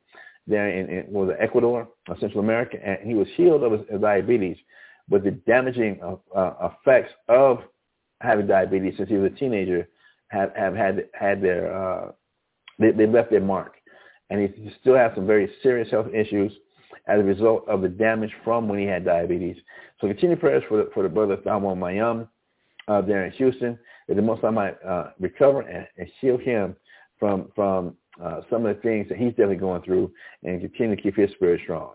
there 0.47 0.71
in, 0.71 0.89
in 0.89 1.13
was 1.13 1.35
Ecuador, 1.39 1.89
Central 2.21 2.41
America, 2.41 2.79
and 2.85 2.99
he 3.07 3.15
was 3.15 3.29
healed 3.37 3.63
of 3.63 3.73
his, 3.73 4.01
diabetes. 4.01 4.57
But 5.09 5.25
the 5.25 5.33
damaging 5.33 6.01
uh, 6.35 6.53
effects 6.63 7.13
of 7.29 7.61
having 8.21 8.47
diabetes 8.47 8.95
since 8.97 9.09
he 9.09 9.17
was 9.17 9.33
a 9.33 9.37
teenager 9.37 9.89
have 10.29 10.55
have 10.57 10.75
had 10.75 11.05
had 11.13 11.41
their 11.43 11.75
uh, 11.75 12.13
they, 12.79 12.93
they 12.93 13.07
left 13.07 13.31
their 13.31 13.41
mark, 13.41 13.75
and 14.31 14.41
he 14.41 14.73
still 14.81 14.97
has 14.97 15.13
some 15.15 15.27
very 15.27 15.51
serious 15.63 15.91
health 15.91 16.13
issues 16.15 16.53
as 17.07 17.21
a 17.21 17.25
result 17.25 17.67
of 17.69 17.83
the 17.83 17.89
damage 17.89 18.33
from 18.45 18.69
when 18.69 18.79
he 18.79 18.85
had 18.85 19.05
diabetes. 19.05 19.57
So 20.01 20.07
continue 20.07 20.37
prayers 20.37 20.63
for 20.69 20.79
the, 20.79 20.91
for 20.93 21.03
the 21.03 21.09
brother 21.09 21.37
Thalmo 21.39 21.75
Mayam 21.77 22.29
uh, 22.87 23.01
there 23.01 23.25
in 23.25 23.33
Houston, 23.33 23.79
that 24.07 24.15
the 24.15 24.23
Most 24.23 24.43
High 24.43 24.51
might 24.51 24.83
uh, 24.85 25.11
recover 25.19 25.63
and, 25.63 25.87
and, 25.97 26.09
heal 26.21 26.39
him 26.39 26.77
from 27.19 27.51
from 27.55 27.97
uh, 28.23 28.43
some 28.51 28.67
of 28.67 28.77
the 28.77 28.83
things 28.83 29.09
that 29.09 29.19
he's 29.19 29.31
definitely 29.31 29.57
going 29.57 29.83
through 29.83 30.13
and 30.43 30.61
continue 30.61 30.97
to 30.97 31.03
keep 31.03 31.17
his 31.17 31.31
spirit 31.33 31.61
strong. 31.65 31.93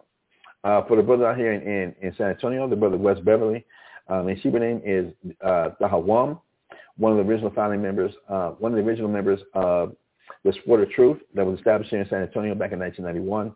Uh, 0.64 0.82
for 0.88 0.96
the 0.96 1.04
brother 1.04 1.28
out 1.28 1.38
here 1.38 1.52
in, 1.52 1.62
in, 1.62 1.96
in, 2.02 2.16
San 2.18 2.28
Antonio, 2.28 2.70
the 2.70 2.76
brother 2.76 2.96
Wes 2.98 3.20
Beverly, 3.20 3.66
um, 4.08 4.28
his 4.28 4.42
Hebrew 4.42 4.60
name 4.60 4.82
is 4.86 5.14
uh, 5.44 5.70
Dahawam 5.82 6.40
one 6.98 7.12
of 7.12 7.18
the 7.18 7.32
original 7.32 7.52
founding 7.52 7.82
members, 7.82 8.12
uh, 8.30 8.50
one 8.52 8.72
of 8.72 8.78
the 8.78 8.84
original 8.84 9.10
members 9.10 9.40
of 9.54 9.96
the 10.44 10.54
Sword 10.66 10.82
of 10.82 10.90
Truth 10.92 11.20
that 11.34 11.46
was 11.46 11.58
established 11.58 11.90
here 11.90 12.02
in 12.02 12.10
San 12.10 12.22
Antonio 12.22 12.54
back 12.56 12.72
in 12.72 12.80
1991. 12.80 13.54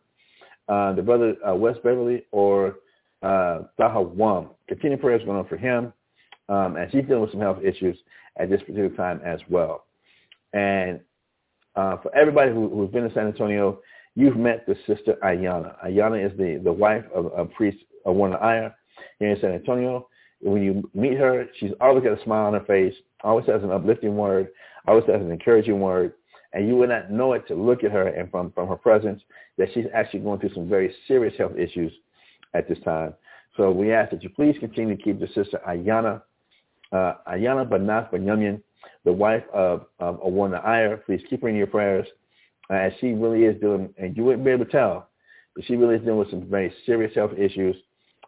Uh, 0.67 0.93
the 0.93 1.01
brother 1.01 1.35
uh, 1.47 1.55
Wes 1.55 1.75
Beverly 1.83 2.25
or 2.31 2.79
uh. 3.21 3.59
Continuing 3.79 4.99
prayers 4.99 5.23
going 5.25 5.37
on 5.37 5.47
for 5.47 5.57
him 5.57 5.93
um, 6.49 6.77
as 6.77 6.91
he's 6.91 7.05
dealing 7.05 7.21
with 7.21 7.31
some 7.31 7.39
health 7.39 7.59
issues 7.63 7.97
at 8.37 8.49
this 8.49 8.59
particular 8.61 8.89
time 8.89 9.21
as 9.25 9.39
well. 9.49 9.85
And 10.53 10.99
uh, 11.75 11.97
for 11.97 12.13
everybody 12.15 12.51
who, 12.51 12.69
who's 12.69 12.91
been 12.91 13.05
in 13.05 13.13
San 13.13 13.27
Antonio, 13.27 13.79
you've 14.15 14.37
met 14.37 14.65
the 14.65 14.75
sister 14.85 15.17
Ayana. 15.23 15.75
Ayana 15.85 16.25
is 16.25 16.37
the, 16.37 16.59
the 16.63 16.71
wife 16.71 17.05
of 17.13 17.31
a 17.37 17.45
priest 17.45 17.77
of 18.05 18.15
Warner 18.15 18.37
Iyer 18.37 18.75
here 19.19 19.31
in 19.31 19.41
San 19.41 19.51
Antonio. 19.51 20.07
When 20.41 20.61
you 20.61 20.89
meet 20.93 21.17
her, 21.17 21.47
she's 21.59 21.71
always 21.81 22.03
got 22.03 22.19
a 22.19 22.23
smile 22.23 22.45
on 22.47 22.53
her 22.53 22.65
face 22.65 22.93
always 23.23 23.45
has 23.47 23.63
an 23.63 23.71
uplifting 23.71 24.15
word, 24.15 24.49
always 24.87 25.05
has 25.05 25.21
an 25.21 25.31
encouraging 25.31 25.79
word, 25.79 26.13
and 26.53 26.67
you 26.67 26.75
would 26.75 26.89
not 26.89 27.11
know 27.11 27.33
it 27.33 27.47
to 27.47 27.55
look 27.55 27.83
at 27.83 27.91
her 27.91 28.07
and 28.07 28.29
from, 28.31 28.51
from 28.51 28.67
her 28.67 28.75
presence 28.75 29.21
that 29.57 29.69
she's 29.73 29.85
actually 29.93 30.21
going 30.21 30.39
through 30.39 30.53
some 30.53 30.69
very 30.69 30.93
serious 31.07 31.37
health 31.37 31.57
issues 31.57 31.91
at 32.53 32.67
this 32.69 32.77
time. 32.83 33.13
So 33.55 33.71
we 33.71 33.91
ask 33.91 34.11
that 34.11 34.23
you 34.23 34.29
please 34.29 34.55
continue 34.59 34.95
to 34.95 35.01
keep 35.01 35.19
the 35.19 35.27
sister 35.27 35.59
Ayana, 35.67 36.21
uh, 36.91 37.13
Ayana 37.27 37.67
Banath 37.67 38.11
Banyamian, 38.11 38.61
the 39.03 39.11
wife 39.11 39.43
of, 39.53 39.87
of 39.99 40.21
Awana 40.21 40.63
Iyer. 40.63 40.97
Please 40.97 41.21
keep 41.29 41.41
her 41.41 41.49
in 41.49 41.55
your 41.55 41.67
prayers 41.67 42.07
uh, 42.69 42.75
as 42.75 42.93
she 43.01 43.07
really 43.07 43.43
is 43.43 43.59
dealing, 43.59 43.93
and 43.97 44.15
you 44.15 44.23
wouldn't 44.23 44.45
be 44.45 44.51
able 44.51 44.65
to 44.65 44.71
tell, 44.71 45.09
but 45.55 45.65
she 45.65 45.75
really 45.75 45.95
is 45.95 46.01
dealing 46.01 46.19
with 46.19 46.29
some 46.29 46.47
very 46.49 46.71
serious 46.85 47.13
health 47.15 47.31
issues. 47.37 47.75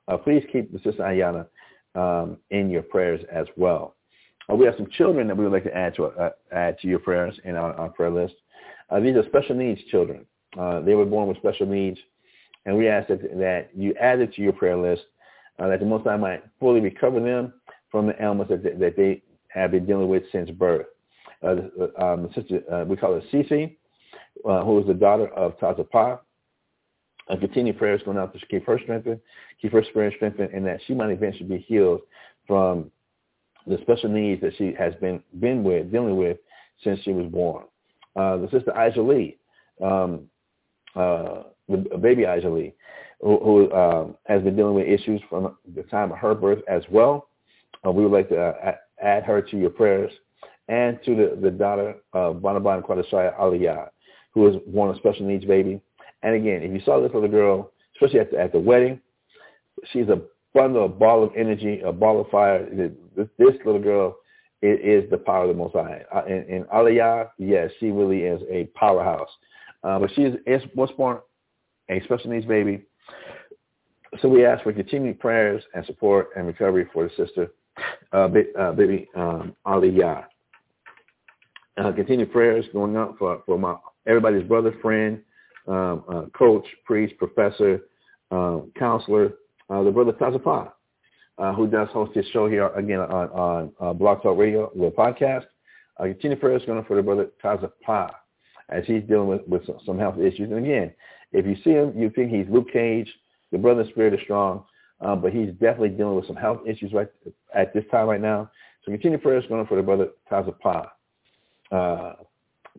Uh, 0.07 0.17
please 0.17 0.43
keep 0.51 0.71
the 0.73 0.79
sister 0.79 1.03
Ayana 1.03 1.45
um, 1.95 2.38
in 2.52 2.69
your 2.69 2.84
prayers 2.84 3.21
as 3.32 3.47
well. 3.56 3.95
Uh, 4.49 4.56
we 4.56 4.65
have 4.65 4.75
some 4.78 4.88
children 4.97 5.28
that 5.28 5.38
we 5.38 5.43
would 5.43 5.54
like 5.54 5.63
to 5.63 5.75
add 5.75 5.95
to 5.95 6.06
uh, 6.06 6.32
add 6.52 6.80
to 6.80 6.88
your 6.88 6.99
prayers 6.99 7.39
in 7.43 7.56
our, 7.56 7.73
our 7.73 7.89
prayer 7.89 8.10
list. 8.10 8.36
Uh, 8.89 8.99
these 8.99 9.15
are 9.15 9.25
special 9.25 9.56
needs 9.56 9.82
children. 9.91 10.25
Uh, 10.58 10.80
they 10.82 10.95
were 10.95 11.06
born 11.06 11.28
with 11.28 11.38
special 11.38 11.67
needs, 11.67 11.99
and 12.65 12.75
we 12.75 12.88
ask 12.88 13.08
that, 13.08 13.21
that 13.21 13.69
you 13.75 13.93
add 14.02 14.19
it 14.19 14.34
to 14.34 14.41
your 14.41 14.54
prayer 14.54 14.78
list, 14.78 15.04
uh, 15.60 15.67
that 15.67 15.80
the 15.80 15.86
Most 15.86 16.06
High 16.06 16.17
might 16.17 16.43
fully 16.60 16.80
recover 16.80 17.19
them 17.19 17.54
from 17.91 18.08
the 18.08 18.21
ailments 18.21 18.49
that 18.49 18.63
they, 18.63 18.71
that 18.73 18.97
they 18.97 19.21
have 19.49 19.71
been 19.71 19.86
dealing 19.86 20.10
with 20.10 20.23
since 20.32 20.49
birth. 20.49 20.88
Um, 21.43 22.30
sister, 22.36 22.86
we 22.88 22.97
call 22.97 23.13
her 23.13 23.21
Cece, 23.32 23.75
who 24.43 24.80
is 24.80 24.88
the 24.88 24.93
daughter 24.93 25.28
of 25.30 25.58
Tazapah. 25.60 26.19
Uh, 27.29 27.35
continue 27.37 27.73
prayers 27.73 28.01
going 28.05 28.17
out 28.17 28.33
to 28.33 28.45
keep 28.47 28.65
her 28.65 28.79
strengthened, 28.81 29.19
keep 29.61 29.71
her 29.71 29.83
spirit 29.83 30.13
strengthened, 30.15 30.49
and 30.51 30.65
that 30.65 30.79
she 30.87 30.93
might 30.93 31.11
eventually 31.11 31.47
be 31.47 31.59
healed 31.59 32.01
from 32.47 32.89
the 33.67 33.77
special 33.81 34.09
needs 34.09 34.41
that 34.41 34.53
she 34.57 34.73
has 34.77 34.93
been 34.95 35.21
been 35.39 35.63
with, 35.63 35.91
dealing 35.91 36.17
with 36.17 36.37
since 36.83 36.99
she 37.01 37.11
was 37.11 37.27
born. 37.27 37.65
Uh, 38.15 38.37
the 38.37 38.49
sister 38.49 38.71
Aisha 38.75 39.07
Lee, 39.07 39.37
um, 39.83 40.27
uh, 40.95 41.43
the 41.67 41.97
baby 42.01 42.23
Aisha 42.23 42.53
Lee, 42.53 42.73
who, 43.21 43.37
who 43.39 43.71
um, 43.73 44.17
has 44.25 44.41
been 44.41 44.55
dealing 44.55 44.75
with 44.75 44.87
issues 44.87 45.21
from 45.29 45.55
the 45.75 45.83
time 45.83 46.11
of 46.11 46.17
her 46.17 46.33
birth 46.33 46.63
as 46.67 46.83
well. 46.89 47.29
Uh, 47.85 47.91
we 47.91 48.03
would 48.03 48.11
like 48.11 48.29
to 48.29 48.39
uh, 48.39 48.75
add 49.01 49.23
her 49.23 49.41
to 49.41 49.57
your 49.57 49.69
prayers 49.69 50.11
and 50.67 50.99
to 51.03 51.15
the, 51.15 51.39
the 51.41 51.51
daughter 51.51 51.95
of 52.13 52.37
Banaban 52.37 52.81
Kwadashaya 52.83 53.37
Aliyah, 53.39 53.89
who 54.33 54.47
is 54.47 54.55
born 54.67 54.95
a 54.95 54.97
special 54.97 55.25
needs 55.25 55.45
baby. 55.45 55.81
And 56.23 56.36
again, 56.36 56.63
if 56.63 56.71
you 56.71 56.82
saw 56.82 57.01
this 57.01 57.13
little 57.13 57.29
girl, 57.29 57.71
especially 57.95 58.19
at 58.19 58.32
the, 58.32 58.39
at 58.39 58.51
the 58.51 58.60
wedding, 58.60 58.99
she's 59.91 60.10
a 60.10 60.21
bundle, 60.53 60.86
a 60.86 60.89
ball 60.89 61.23
of 61.23 61.32
energy, 61.36 61.82
a 61.82 61.91
ball 61.91 62.21
of 62.21 62.29
fire. 62.29 62.67
This, 63.15 63.27
this 63.38 63.55
little 63.65 63.82
girl 63.82 64.17
is, 64.62 64.79
is, 65.03 65.10
the 65.10 65.17
power 65.17 65.43
of 65.43 65.49
the 65.49 65.53
Most 65.53 65.73
High. 65.73 66.03
Uh, 66.13 66.23
and, 66.27 66.45
and 66.49 66.65
Aliyah, 66.65 67.29
yes, 67.38 67.71
she 67.79 67.91
really 67.91 68.21
is 68.23 68.41
a 68.49 68.65
powerhouse. 68.77 69.29
Uh, 69.84 69.99
but 69.99 70.12
she 70.13 70.23
is, 70.23 70.36
is 70.45 70.62
was 70.75 70.89
born 70.97 71.19
a 71.89 72.01
special 72.03 72.32
needs 72.32 72.45
baby. 72.45 72.84
So 74.21 74.27
we 74.27 74.45
ask 74.45 74.63
for 74.63 74.73
continued 74.73 75.19
prayers 75.19 75.63
and 75.73 75.86
support 75.86 76.29
and 76.36 76.47
recovery 76.47 76.88
for 76.91 77.03
the 77.03 77.10
sister, 77.15 77.51
uh, 78.12 78.27
uh, 78.60 78.71
baby 78.73 79.08
um, 79.15 79.55
Aliyah. 79.65 80.25
Uh, 81.77 81.91
continued 81.93 82.32
prayers 82.32 82.65
going 82.73 82.97
up 82.97 83.15
for, 83.17 83.41
for 83.45 83.58
my 83.58 83.75
everybody's 84.05 84.43
brother, 84.43 84.73
friend, 84.82 85.21
um, 85.69 86.03
uh, 86.10 86.21
coach, 86.38 86.65
priest, 86.86 87.13
professor, 87.17 87.82
um, 88.32 88.71
counselor, 88.77 89.34
uh, 89.69 89.84
the 89.84 89.91
brother 89.91 90.12
Tazapah, 90.13 90.71
uh, 91.38 91.53
who 91.53 91.67
does 91.67 91.88
host 91.89 92.15
his 92.15 92.25
show 92.34 92.49
here 92.49 92.67
again 92.69 92.99
on, 92.99 93.29
on 93.29 93.71
uh, 93.79 93.93
Blog 93.93 94.21
Talk 94.21 94.38
Radio, 94.38 94.71
the 94.75 94.89
podcast. 94.91 95.45
Uh, 95.97 96.05
continue 96.05 96.38
prayers 96.38 96.63
going 96.65 96.84
for 96.86 96.95
the 96.95 97.03
brother 97.03 97.27
Tazapah 97.43 98.12
as 98.69 98.84
he's 98.86 99.03
dealing 99.03 99.27
with, 99.27 99.47
with 99.47 99.63
some, 99.86 99.97
health 99.97 100.17
issues. 100.19 100.51
And 100.51 100.65
again, 100.65 100.93
if 101.32 101.45
you 101.45 101.55
see 101.63 101.71
him, 101.71 101.93
you 101.95 102.10
think 102.10 102.32
he's 102.32 102.45
Luke 102.49 102.71
Cage. 102.71 103.12
The 103.51 103.58
brother's 103.58 103.89
spirit 103.89 104.13
is 104.13 104.19
strong, 104.23 104.63
um, 105.01 105.21
but 105.21 105.34
he's 105.34 105.49
definitely 105.53 105.89
dealing 105.89 106.15
with 106.15 106.27
some 106.27 106.36
health 106.36 106.60
issues 106.67 106.93
right 106.93 107.08
at 107.53 107.73
this 107.73 107.84
time 107.91 108.08
right 108.08 108.21
now. 108.21 108.49
So 108.86 108.91
continue 108.91 109.17
prayers 109.17 109.43
going 109.49 109.65
for 109.67 109.75
the 109.75 109.84
brother 109.84 110.10
Tazapah. 110.32 110.89
Uh, 111.71 112.13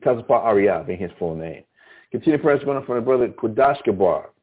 Tazapah 0.00 0.30
Arya 0.30 0.84
being 0.86 0.98
his 0.98 1.10
full 1.18 1.34
name. 1.34 1.64
Continue 2.10 2.38
prayers 2.38 2.62
going 2.64 2.84
for 2.84 2.96
the 2.96 3.00
brother 3.00 3.32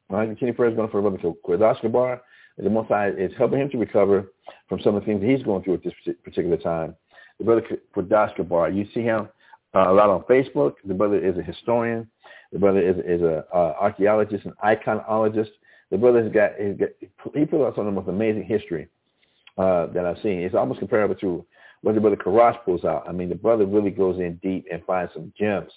right, 0.10 0.26
continue 0.26 0.54
prayers 0.54 0.76
going 0.76 0.90
for 0.90 1.02
the 1.02 1.10
brother 1.10 1.34
Quadash 1.46 1.84
Gabar 1.84 2.22
the 2.58 2.70
Most 2.70 2.88
High 2.88 3.10
is 3.10 3.32
helping 3.38 3.60
him 3.60 3.70
to 3.70 3.78
recover 3.78 4.32
from 4.68 4.80
some 4.82 4.96
of 4.96 5.02
the 5.02 5.06
things 5.06 5.22
that 5.22 5.30
he's 5.30 5.44
going 5.44 5.64
through 5.64 5.76
at 5.76 5.84
this 5.84 5.94
particular 6.24 6.58
time. 6.58 6.96
The 7.38 7.46
brother 7.46 7.64
Qudash 7.96 8.36
Gabar, 8.36 8.76
you 8.76 8.88
see 8.94 9.02
him, 9.02 9.30
uh, 9.76 9.92
a 9.92 9.94
lot 9.94 10.10
on 10.10 10.24
Facebook. 10.24 10.76
The 10.86 10.94
brother 10.94 11.24
is 11.24 11.38
a 11.38 11.44
historian. 11.44 12.10
The 12.52 12.60
brother 12.60 12.80
is, 12.80 12.98
is 13.06 13.22
a 13.22 13.46
uh, 13.54 13.76
archaeologist 13.80 14.46
and 14.46 14.56
iconologist. 14.58 15.50
The 15.92 15.98
brother 15.98 16.24
has 16.24 16.32
got, 16.32 16.52
he's 16.60 16.78
got 16.78 16.90
he 17.34 17.46
put 17.46 17.66
out 17.66 17.76
some 17.76 17.86
of 17.86 17.94
the 17.94 18.00
most 18.00 18.10
amazing 18.10 18.44
history 18.44 18.88
uh, 19.58 19.88
that 19.88 20.06
I've 20.06 20.22
seen. 20.24 20.40
It's 20.40 20.56
almost 20.56 20.80
comparable 20.80 21.16
to 21.16 21.46
what 21.82 21.96
the 21.96 22.02
brother 22.02 22.16
Karash 22.16 22.58
pulls 22.66 22.86
out. 22.86 23.08
I 23.08 23.12
mean, 23.12 23.30
the 23.30 23.36
brother 23.36 23.66
really 23.66 23.92
goes 23.92 24.18
in 24.18 24.40
deep 24.42 24.66
and 24.72 24.84
finds 24.86 25.14
some 25.14 25.32
gems. 25.38 25.72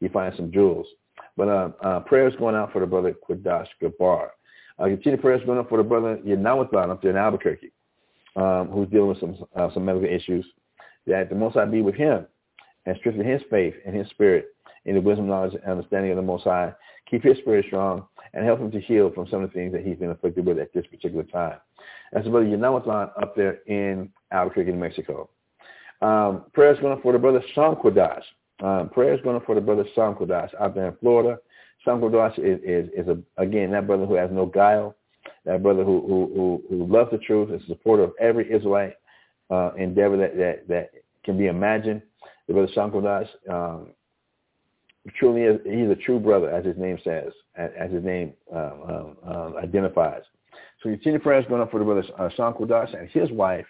He 0.00 0.08
finds 0.08 0.36
some 0.36 0.50
jewels. 0.50 0.86
But 1.36 1.48
uh, 1.48 1.70
uh, 1.82 2.00
prayers 2.00 2.34
going 2.38 2.54
out 2.54 2.72
for 2.72 2.80
the 2.80 2.86
brother 2.86 3.14
Quadash 3.28 3.68
Gabar. 3.82 4.28
Uh, 4.78 4.84
continue 4.86 5.20
prayers 5.20 5.42
going 5.46 5.58
out 5.58 5.68
for 5.68 5.78
the 5.78 5.84
brother 5.84 6.18
Yanawathan 6.26 6.90
up 6.90 7.02
there 7.02 7.10
in 7.10 7.16
Albuquerque, 7.16 7.72
um, 8.36 8.68
who's 8.68 8.88
dealing 8.88 9.08
with 9.08 9.20
some 9.20 9.36
uh, 9.54 9.72
some 9.72 9.84
medical 9.84 10.08
issues. 10.08 10.44
That 11.06 11.28
the 11.28 11.34
Most 11.34 11.54
High 11.54 11.66
be 11.66 11.82
with 11.82 11.94
him 11.94 12.26
and 12.86 12.96
strengthen 12.98 13.26
his 13.26 13.42
faith 13.50 13.74
and 13.86 13.94
his 13.94 14.08
spirit 14.10 14.54
in 14.84 14.94
the 14.94 15.00
wisdom, 15.00 15.28
knowledge, 15.28 15.54
and 15.54 15.64
understanding 15.64 16.10
of 16.10 16.16
the 16.16 16.22
Most 16.22 16.44
High. 16.44 16.72
Keep 17.10 17.24
his 17.24 17.38
spirit 17.38 17.66
strong 17.66 18.06
and 18.32 18.44
help 18.44 18.60
him 18.60 18.70
to 18.70 18.80
heal 18.80 19.10
from 19.14 19.28
some 19.28 19.42
of 19.42 19.50
the 19.50 19.54
things 19.54 19.72
that 19.72 19.84
he's 19.84 19.98
been 19.98 20.10
afflicted 20.10 20.44
with 20.44 20.58
at 20.58 20.72
this 20.72 20.86
particular 20.86 21.24
time. 21.24 21.58
That's 22.12 22.24
the 22.24 22.30
brother 22.30 22.46
Yanawathan 22.46 23.10
up 23.20 23.36
there 23.36 23.60
in 23.66 24.10
Albuquerque, 24.32 24.72
New 24.72 24.78
Mexico. 24.78 25.28
Um, 26.02 26.44
prayers 26.52 26.78
going 26.80 26.92
out 26.92 27.02
for 27.02 27.12
the 27.12 27.18
brother 27.18 27.42
Sean 27.54 27.76
Quadash. 27.76 28.22
Um, 28.62 28.88
prayers 28.88 29.20
going 29.22 29.40
for 29.44 29.54
the 29.54 29.60
brother 29.60 29.84
Sean 29.94 30.14
Quadash 30.14 30.50
out 30.60 30.74
there 30.74 30.88
in 30.88 30.96
Florida. 30.96 31.38
Sean 31.84 32.00
Quadash 32.00 32.38
is, 32.38 32.60
is, 32.62 32.88
is 32.96 33.08
a, 33.08 33.18
again, 33.40 33.70
that 33.72 33.86
brother 33.86 34.06
who 34.06 34.14
has 34.14 34.30
no 34.30 34.46
guile, 34.46 34.94
that 35.44 35.62
brother 35.62 35.84
who, 35.84 36.00
who, 36.06 36.32
who, 36.34 36.62
who 36.68 36.86
loves 36.86 37.10
the 37.10 37.18
truth, 37.18 37.50
is 37.50 37.62
a 37.64 37.66
supporter 37.66 38.04
of 38.04 38.12
every 38.20 38.50
Israelite 38.52 38.94
uh, 39.50 39.72
endeavor 39.76 40.16
that, 40.16 40.36
that, 40.36 40.68
that 40.68 40.90
can 41.24 41.36
be 41.36 41.46
imagined. 41.46 42.00
The 42.46 42.54
brother 42.54 42.68
Sean 42.72 42.90
Quadash 42.90 43.28
um, 43.50 43.88
truly 45.18 45.42
is, 45.42 45.60
he's 45.64 45.90
a 45.90 45.96
true 45.96 46.20
brother, 46.20 46.50
as 46.50 46.64
his 46.64 46.76
name 46.76 46.98
says, 47.02 47.32
as, 47.56 47.70
as 47.78 47.90
his 47.90 48.04
name 48.04 48.32
um, 48.52 48.82
um, 48.88 49.16
um 49.26 49.56
identifies. 49.56 50.22
So 50.82 50.90
continue 50.90 51.18
prayers 51.18 51.44
going 51.48 51.62
up 51.62 51.70
for 51.70 51.78
the 51.78 51.84
brother 51.84 52.04
uh, 52.18 52.28
Sean 52.36 52.54
Quadash 52.54 52.98
and 52.98 53.08
his 53.10 53.30
wife. 53.30 53.66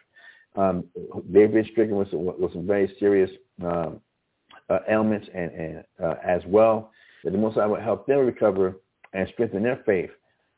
Um, 0.57 0.85
they've 1.29 1.53
been 1.53 1.67
stricken 1.71 1.97
with 1.97 2.11
some, 2.11 2.25
with 2.25 2.53
some 2.53 2.67
very 2.67 2.95
serious 2.99 3.31
um, 3.65 4.01
uh, 4.71 4.79
ailments 4.89 5.29
and, 5.35 5.51
and 5.53 5.85
uh, 6.03 6.15
as 6.25 6.43
well. 6.47 6.91
That 7.23 7.33
the 7.33 7.39
Most 7.39 7.55
High 7.55 7.67
will 7.67 7.81
help 7.81 8.07
them 8.07 8.19
recover 8.19 8.77
and 9.13 9.29
strengthen 9.33 9.63
their 9.63 9.83
faith 9.87 10.11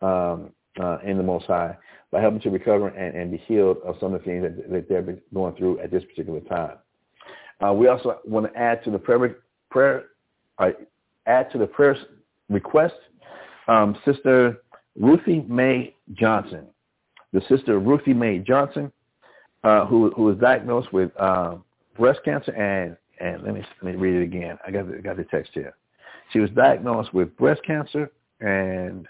um, 0.03 0.51
uh, 0.81 0.99
in 1.05 1.17
the 1.17 1.23
Most 1.23 1.47
High 1.47 1.77
by 2.11 2.21
helping 2.21 2.41
to 2.41 2.51
recover 2.51 2.89
and, 2.89 3.17
and 3.17 3.31
be 3.31 3.39
healed 3.39 3.79
of 3.85 3.97
some 4.01 4.15
of 4.15 4.21
the 4.21 4.25
things 4.25 4.43
that, 4.43 4.71
that 4.71 4.89
they're 4.89 5.17
going 5.35 5.55
through 5.57 5.79
at 5.81 5.91
this 5.91 6.03
particular 6.05 6.41
time. 6.41 6.77
Uh, 7.65 7.73
we 7.73 7.89
also 7.89 8.19
want 8.25 8.53
to 8.53 8.59
add 8.59 8.83
to 8.85 8.91
the 8.91 8.99
prayer, 8.99 9.37
prayer 9.71 10.05
uh, 10.59 10.71
add 11.27 11.51
to 11.53 11.59
the 11.59 11.67
prayer 11.67 11.97
request, 12.49 12.95
um, 13.69 13.97
Sister 14.05 14.59
Ruthie 14.99 15.45
Mae 15.49 15.95
Johnson. 16.15 16.67
The 17.33 17.43
sister 17.49 17.79
Ruthie 17.79 18.15
Mae 18.15 18.39
Johnson, 18.39 18.91
uh, 19.63 19.85
who 19.87 20.11
who 20.13 20.25
was 20.25 20.39
diagnosed 20.39 20.93
with 20.93 21.11
uh, 21.19 21.57
breast 21.99 22.21
cancer 22.25 22.53
and 22.53 22.97
and 23.21 23.43
let 23.43 23.55
me 23.55 23.65
let 23.83 23.95
me 23.95 24.01
read 24.01 24.17
it 24.17 24.25
again. 24.25 24.59
I 24.67 24.71
got 24.71 24.91
the, 24.91 24.99
got 24.99 25.17
the 25.17 25.25
text 25.25 25.53
here. 25.55 25.75
She 26.33 26.41
was 26.41 26.51
diagnosed 26.51 27.15
with 27.15 27.37
breast 27.37 27.63
cancer 27.67 28.11
and 28.41 29.07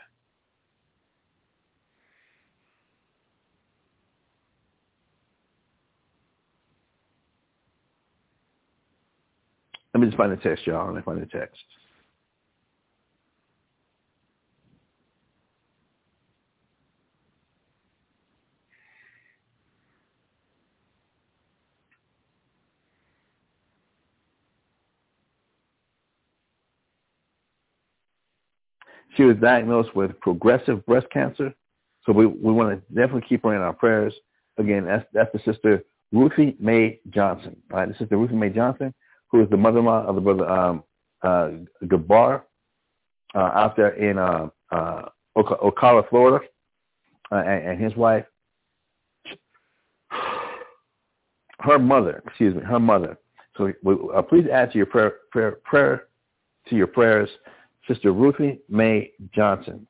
let 9.95 10.01
me 10.01 10.07
just 10.07 10.17
find 10.17 10.33
the 10.33 10.37
text, 10.37 10.67
y'all. 10.67 10.87
Let 10.87 10.97
me 10.97 11.03
find 11.03 11.23
the 11.23 11.27
text. 11.27 11.57
She 29.17 29.23
was 29.25 29.37
diagnosed 29.37 29.95
with 29.97 30.19
progressive 30.21 30.85
breast 30.87 31.07
cancer. 31.11 31.55
So 32.05 32.13
we, 32.13 32.27
we 32.27 32.53
want 32.53 32.71
to 32.71 32.95
definitely 32.95 33.27
keep 33.29 33.43
her 33.45 33.55
in 33.55 33.63
our 33.63 33.73
prayers. 33.73 34.15
Again, 34.59 34.85
that's, 34.85 35.07
that's 35.13 35.33
the 35.33 35.41
sister 35.51 35.85
Ruthie 36.13 36.57
Mae 36.61 37.01
Johnson. 37.11 37.57
All 37.73 37.79
right, 37.79 37.89
the 37.99 38.17
Ruthie 38.17 38.37
Mae 38.37 38.51
Johnson, 38.51 38.95
who 39.29 39.43
is 39.43 39.51
the 39.51 39.57
mother-in-law 39.57 40.07
of 40.07 40.15
the 40.15 40.21
brother 40.21 40.49
um, 40.49 40.85
uh, 41.23 41.51
Gabar 41.85 42.43
uh, 43.35 43.39
out 43.39 43.77
there 43.77 43.91
in 43.91 44.19
uh, 44.19 44.49
uh, 44.71 45.09
Ocala, 45.37 46.09
Florida, 46.09 46.45
uh, 47.33 47.37
and, 47.37 47.71
and 47.71 47.83
his 47.83 47.97
wife. 47.97 48.25
Her 51.61 51.79
mother, 51.79 52.23
excuse 52.27 52.55
me, 52.55 52.61
her 52.63 52.79
mother. 52.79 53.17
So 53.57 53.73
uh, 54.15 54.21
please 54.21 54.47
add 54.53 54.73
to 54.73 54.77
your 54.77 54.87
prayer, 54.87 55.15
prayer, 55.33 55.53
prayer 55.65 56.09
to 56.69 56.77
your 56.77 56.87
prayers 56.87 57.31
Sister 57.89 58.13
Ruthie 58.13 58.61
Mae 58.69 59.13
Johnson, 59.35 59.87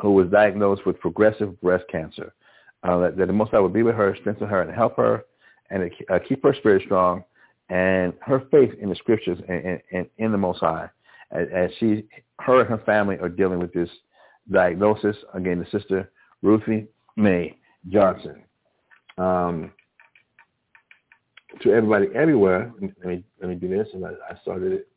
who 0.00 0.12
was 0.12 0.28
diagnosed 0.28 0.86
with 0.86 1.00
progressive 1.00 1.60
breast 1.60 1.84
cancer. 1.90 2.34
Uh, 2.82 2.98
that, 2.98 3.16
that, 3.16 3.26
the 3.26 3.32
Most 3.32 3.50
High 3.50 3.60
would 3.60 3.74
be 3.74 3.82
with 3.82 3.94
her, 3.94 4.16
strengthen 4.20 4.48
her, 4.48 4.62
and 4.62 4.74
help 4.74 4.96
her, 4.96 5.24
and 5.70 5.90
uh, 6.10 6.18
keep 6.26 6.42
her 6.42 6.54
spirit 6.54 6.82
strong, 6.84 7.22
and 7.68 8.14
her 8.20 8.44
faith 8.50 8.72
in 8.80 8.88
the 8.88 8.96
Scriptures 8.96 9.38
and, 9.48 9.64
and, 9.64 9.80
and 9.92 10.06
in 10.18 10.32
the 10.32 10.38
Most 10.38 10.60
High, 10.60 10.88
as, 11.30 11.46
as, 11.54 11.70
she, 11.78 12.04
her 12.40 12.60
and 12.60 12.68
her 12.68 12.82
family 12.86 13.18
are 13.18 13.28
dealing 13.28 13.58
with 13.58 13.72
this 13.72 13.90
diagnosis. 14.50 15.16
Again, 15.34 15.58
the 15.58 15.78
sister 15.78 16.10
Ruthie 16.42 16.86
Mae 17.16 17.56
Johnson. 17.88 18.42
Um, 19.18 19.72
to 21.62 21.72
everybody 21.72 22.06
everywhere, 22.14 22.72
let 22.80 23.06
me 23.06 23.24
let 23.40 23.48
me 23.50 23.54
do 23.56 23.68
this, 23.68 23.88
and 23.92 24.06
I, 24.06 24.10
I 24.30 24.38
started 24.40 24.72
it. 24.72 24.88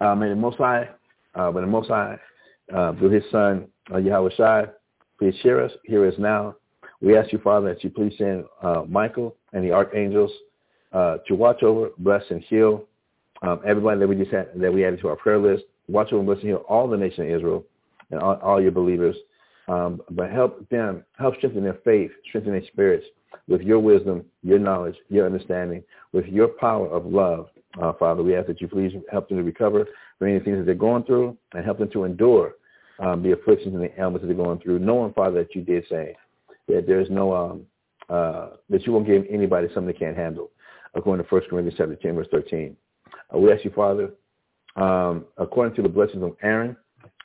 Uh, 0.00 0.14
may 0.14 0.28
the 0.28 0.36
Most 0.36 0.58
High, 0.58 0.88
uh, 1.34 1.50
may 1.50 1.60
the 1.60 1.66
Most 1.66 1.88
High, 1.88 2.18
uh, 2.74 2.92
through 2.94 3.10
his 3.10 3.24
son, 3.30 3.68
uh, 3.92 3.98
Yahweh 3.98 4.30
Shai, 4.36 4.66
please 5.18 5.34
hear 5.42 5.60
us, 5.62 5.72
hear 5.84 6.06
us 6.06 6.14
now. 6.18 6.54
We 7.00 7.16
ask 7.16 7.32
you, 7.32 7.38
Father, 7.38 7.72
that 7.72 7.84
you 7.84 7.90
please 7.90 8.12
send 8.18 8.44
uh, 8.62 8.82
Michael 8.88 9.36
and 9.52 9.64
the 9.64 9.72
archangels 9.72 10.30
uh, 10.92 11.18
to 11.26 11.34
watch 11.34 11.62
over, 11.62 11.90
bless, 11.98 12.22
and 12.30 12.42
heal 12.44 12.84
um, 13.42 13.60
everybody 13.66 14.00
that 14.00 14.08
we 14.08 14.16
just 14.16 14.32
had, 14.32 14.48
that 14.56 14.72
we 14.72 14.84
added 14.84 15.00
to 15.00 15.08
our 15.08 15.16
prayer 15.16 15.38
list. 15.38 15.64
Watch 15.88 16.08
over 16.12 16.18
and 16.18 16.26
bless 16.26 16.38
and 16.38 16.48
heal 16.48 16.64
all 16.68 16.88
the 16.88 16.96
nation 16.96 17.24
of 17.24 17.30
Israel 17.30 17.64
and 18.10 18.20
all, 18.20 18.34
all 18.42 18.60
your 18.60 18.72
believers. 18.72 19.16
Um, 19.68 20.00
but 20.10 20.30
help 20.30 20.68
them, 20.70 21.04
help 21.18 21.36
strengthen 21.36 21.62
their 21.62 21.78
faith, 21.84 22.10
strengthen 22.28 22.52
their 22.52 22.66
spirits 22.66 23.04
with 23.48 23.60
your 23.60 23.78
wisdom, 23.78 24.24
your 24.42 24.58
knowledge, 24.58 24.96
your 25.08 25.26
understanding, 25.26 25.82
with 26.12 26.26
your 26.26 26.48
power 26.48 26.88
of 26.88 27.06
love 27.06 27.48
uh, 27.80 27.92
Father, 27.92 28.22
we 28.22 28.34
ask 28.34 28.46
that 28.46 28.60
you 28.60 28.68
please 28.68 28.92
help 29.10 29.28
them 29.28 29.38
to 29.38 29.44
recover 29.44 29.86
from 30.18 30.28
any 30.28 30.40
things 30.40 30.58
that 30.58 30.66
they're 30.66 30.74
going 30.74 31.04
through 31.04 31.36
and 31.52 31.64
help 31.64 31.78
them 31.78 31.90
to 31.90 32.04
endure 32.04 32.54
um, 32.98 33.22
the 33.22 33.32
afflictions 33.32 33.74
and 33.74 33.82
the 33.82 34.00
ailments 34.00 34.22
that 34.22 34.26
they're 34.26 34.44
going 34.44 34.58
through, 34.60 34.78
knowing, 34.78 35.12
Father, 35.12 35.42
that 35.42 35.54
you 35.54 35.62
did 35.62 35.84
say 35.88 36.16
that 36.66 36.86
there's 36.86 37.08
no, 37.10 37.34
um, 37.34 37.66
uh, 38.08 38.50
that 38.70 38.86
you 38.86 38.92
won't 38.92 39.06
give 39.06 39.24
anybody 39.30 39.68
something 39.68 39.86
they 39.86 39.98
can't 39.98 40.16
handle, 40.16 40.50
according 40.94 41.24
to 41.24 41.34
1 41.34 41.42
Corinthians 41.48 41.78
chapter 41.78 41.94
10, 41.94 42.14
verse 42.14 42.26
13. 42.30 42.76
Uh, 43.32 43.38
we 43.38 43.52
ask 43.52 43.64
you, 43.64 43.70
Father, 43.70 44.10
um, 44.76 45.26
according 45.36 45.74
to 45.76 45.82
the 45.82 45.88
blessings 45.88 46.22
of 46.22 46.36
Aaron, 46.42 46.76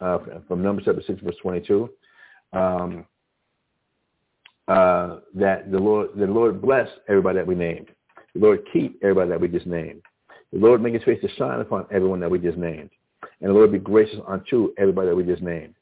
uh, 0.02 0.20
from 0.48 0.62
Numbers 0.62 0.86
chapter 0.86 1.02
6, 1.06 1.22
verse 1.22 1.36
22, 1.42 1.90
um, 2.54 3.06
uh, 4.68 5.18
that 5.34 5.72
the 5.72 5.78
Lord, 5.80 6.10
the 6.16 6.28
Lord 6.28 6.62
bless 6.62 6.88
everybody 7.10 7.38
that 7.38 7.48
we 7.48 7.56
named. 7.56 7.90
The 8.34 8.40
Lord 8.40 8.60
keep 8.72 9.00
everybody 9.04 9.30
that 9.30 9.42
we 9.42 9.48
just 9.48 9.68
named. 9.68 10.02
The 10.54 10.60
Lord 10.60 10.84
make 10.84 10.94
his 10.94 11.04
face 11.04 11.20
to 11.22 11.30
shine 11.36 11.60
upon 11.60 11.88
everyone 11.92 12.20
that 12.20 12.30
we 12.30 12.38
just 12.38 12.60
named. 12.60 12.92
And 13.42 13.50
the 13.50 13.54
Lord 13.54 13.72
be 13.72 13.80
gracious 13.80 14.20
unto 14.28 14.72
everybody 14.78 15.10
that 15.10 15.16
we 15.16 15.24
just 15.24 15.42
named. 15.42 15.74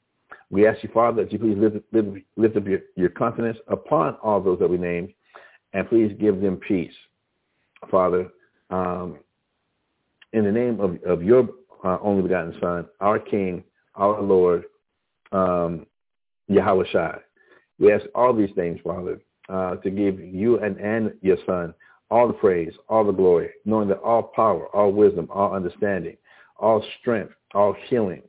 We 0.50 0.66
ask 0.66 0.82
you, 0.82 0.90
Father, 0.94 1.24
that 1.24 1.34
you 1.34 1.40
please 1.40 1.58
lift, 1.58 1.78
lift, 1.92 2.26
lift 2.38 2.56
up 2.56 2.66
your, 2.66 2.80
your 2.96 3.10
confidence 3.10 3.58
upon 3.68 4.16
all 4.24 4.40
those 4.40 4.60
that 4.60 4.70
we 4.70 4.78
named, 4.78 5.14
and 5.74 5.88
please 5.90 6.16
give 6.20 6.40
them 6.40 6.56
peace. 6.56 6.94
Father, 7.90 8.30
um, 8.70 9.20
in 10.32 10.46
the 10.46 10.52
name 10.52 10.80
of, 10.80 10.98
of 11.04 11.22
your 11.22 11.50
uh, 11.84 11.98
only 12.02 12.24
begotten 12.24 12.56
Son, 12.62 12.86
our 13.02 13.20
King, 13.20 13.64
our 13.96 14.22
Lord, 14.22 14.64
um, 15.34 15.86
Yahweh 16.48 16.86
Shai. 16.92 17.18
We 17.78 17.92
ask 17.92 18.06
all 18.16 18.34
these 18.34 18.52
things, 18.56 18.80
Father, 18.84 19.20
uh, 19.50 19.76
to 19.78 19.90
give 19.90 20.20
you 20.20 20.60
and, 20.60 20.78
and 20.78 21.14
your 21.22 21.38
Son 21.46 21.74
all 22.12 22.28
the 22.28 22.34
praise, 22.34 22.74
all 22.90 23.06
the 23.06 23.12
glory, 23.12 23.50
knowing 23.66 23.88
that 23.88 24.00
all 24.00 24.22
power, 24.22 24.68
all 24.76 24.92
wisdom, 24.92 25.28
all 25.32 25.54
understanding, 25.54 26.18
all 26.58 26.84
strength, 27.00 27.34
all 27.56 27.76
healing, 27.88 28.22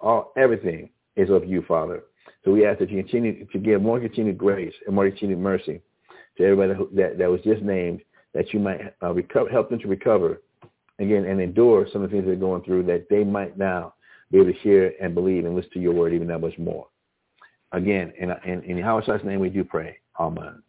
all 0.00 0.32
everything 0.36 0.88
is 1.16 1.28
of 1.30 1.44
you, 1.44 1.62
Father. 1.66 2.04
So 2.44 2.52
we 2.52 2.64
ask 2.64 2.78
that 2.78 2.90
you 2.90 3.02
continue 3.02 3.44
to 3.46 3.58
give 3.58 3.82
more 3.82 3.98
continued 3.98 4.38
grace 4.38 4.72
and 4.86 4.94
more 4.94 5.08
continued 5.08 5.40
mercy 5.40 5.80
to 6.38 6.44
everybody 6.44 6.78
that, 6.94 7.18
that 7.18 7.30
was 7.30 7.40
just 7.42 7.62
named, 7.62 8.02
that 8.34 8.52
you 8.54 8.60
might 8.60 8.80
uh, 9.02 9.12
recover, 9.12 9.50
help 9.50 9.68
them 9.68 9.80
to 9.80 9.88
recover 9.88 10.40
again 10.98 11.24
and 11.24 11.40
endure 11.40 11.86
some 11.92 12.02
of 12.02 12.10
the 12.10 12.16
things 12.16 12.26
they're 12.26 12.36
going 12.36 12.62
through 12.62 12.84
that 12.84 13.06
they 13.10 13.24
might 13.24 13.58
now 13.58 13.94
be 14.30 14.38
able 14.38 14.52
to 14.52 14.58
hear 14.60 14.92
and 15.00 15.14
believe 15.14 15.44
and 15.44 15.56
listen 15.56 15.70
to 15.72 15.80
your 15.80 15.92
word 15.92 16.12
even 16.12 16.28
that 16.28 16.38
much 16.38 16.56
more. 16.58 16.86
Again, 17.72 18.12
in, 18.18 18.30
in, 18.44 18.62
in 18.62 18.78
Yahweh's 18.78 19.24
name 19.24 19.40
we 19.40 19.50
do 19.50 19.64
pray. 19.64 19.98
Amen. 20.20 20.63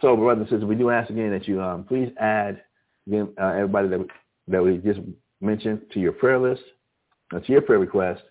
So, 0.00 0.16
brothers 0.16 0.42
and 0.42 0.48
sisters, 0.48 0.64
we 0.64 0.74
do 0.74 0.90
ask 0.90 1.10
again 1.10 1.30
that 1.30 1.48
you 1.48 1.62
um, 1.62 1.84
please 1.84 2.12
add 2.18 2.62
again, 3.06 3.28
uh, 3.40 3.48
everybody 3.48 3.88
that, 3.88 4.06
that 4.48 4.62
we 4.62 4.78
just 4.78 5.00
mentioned 5.40 5.82
to 5.92 6.00
your 6.00 6.12
prayer 6.12 6.38
list, 6.38 6.62
uh, 7.34 7.40
to 7.40 7.52
your 7.52 7.62
prayer 7.62 7.78
request, 7.78 8.22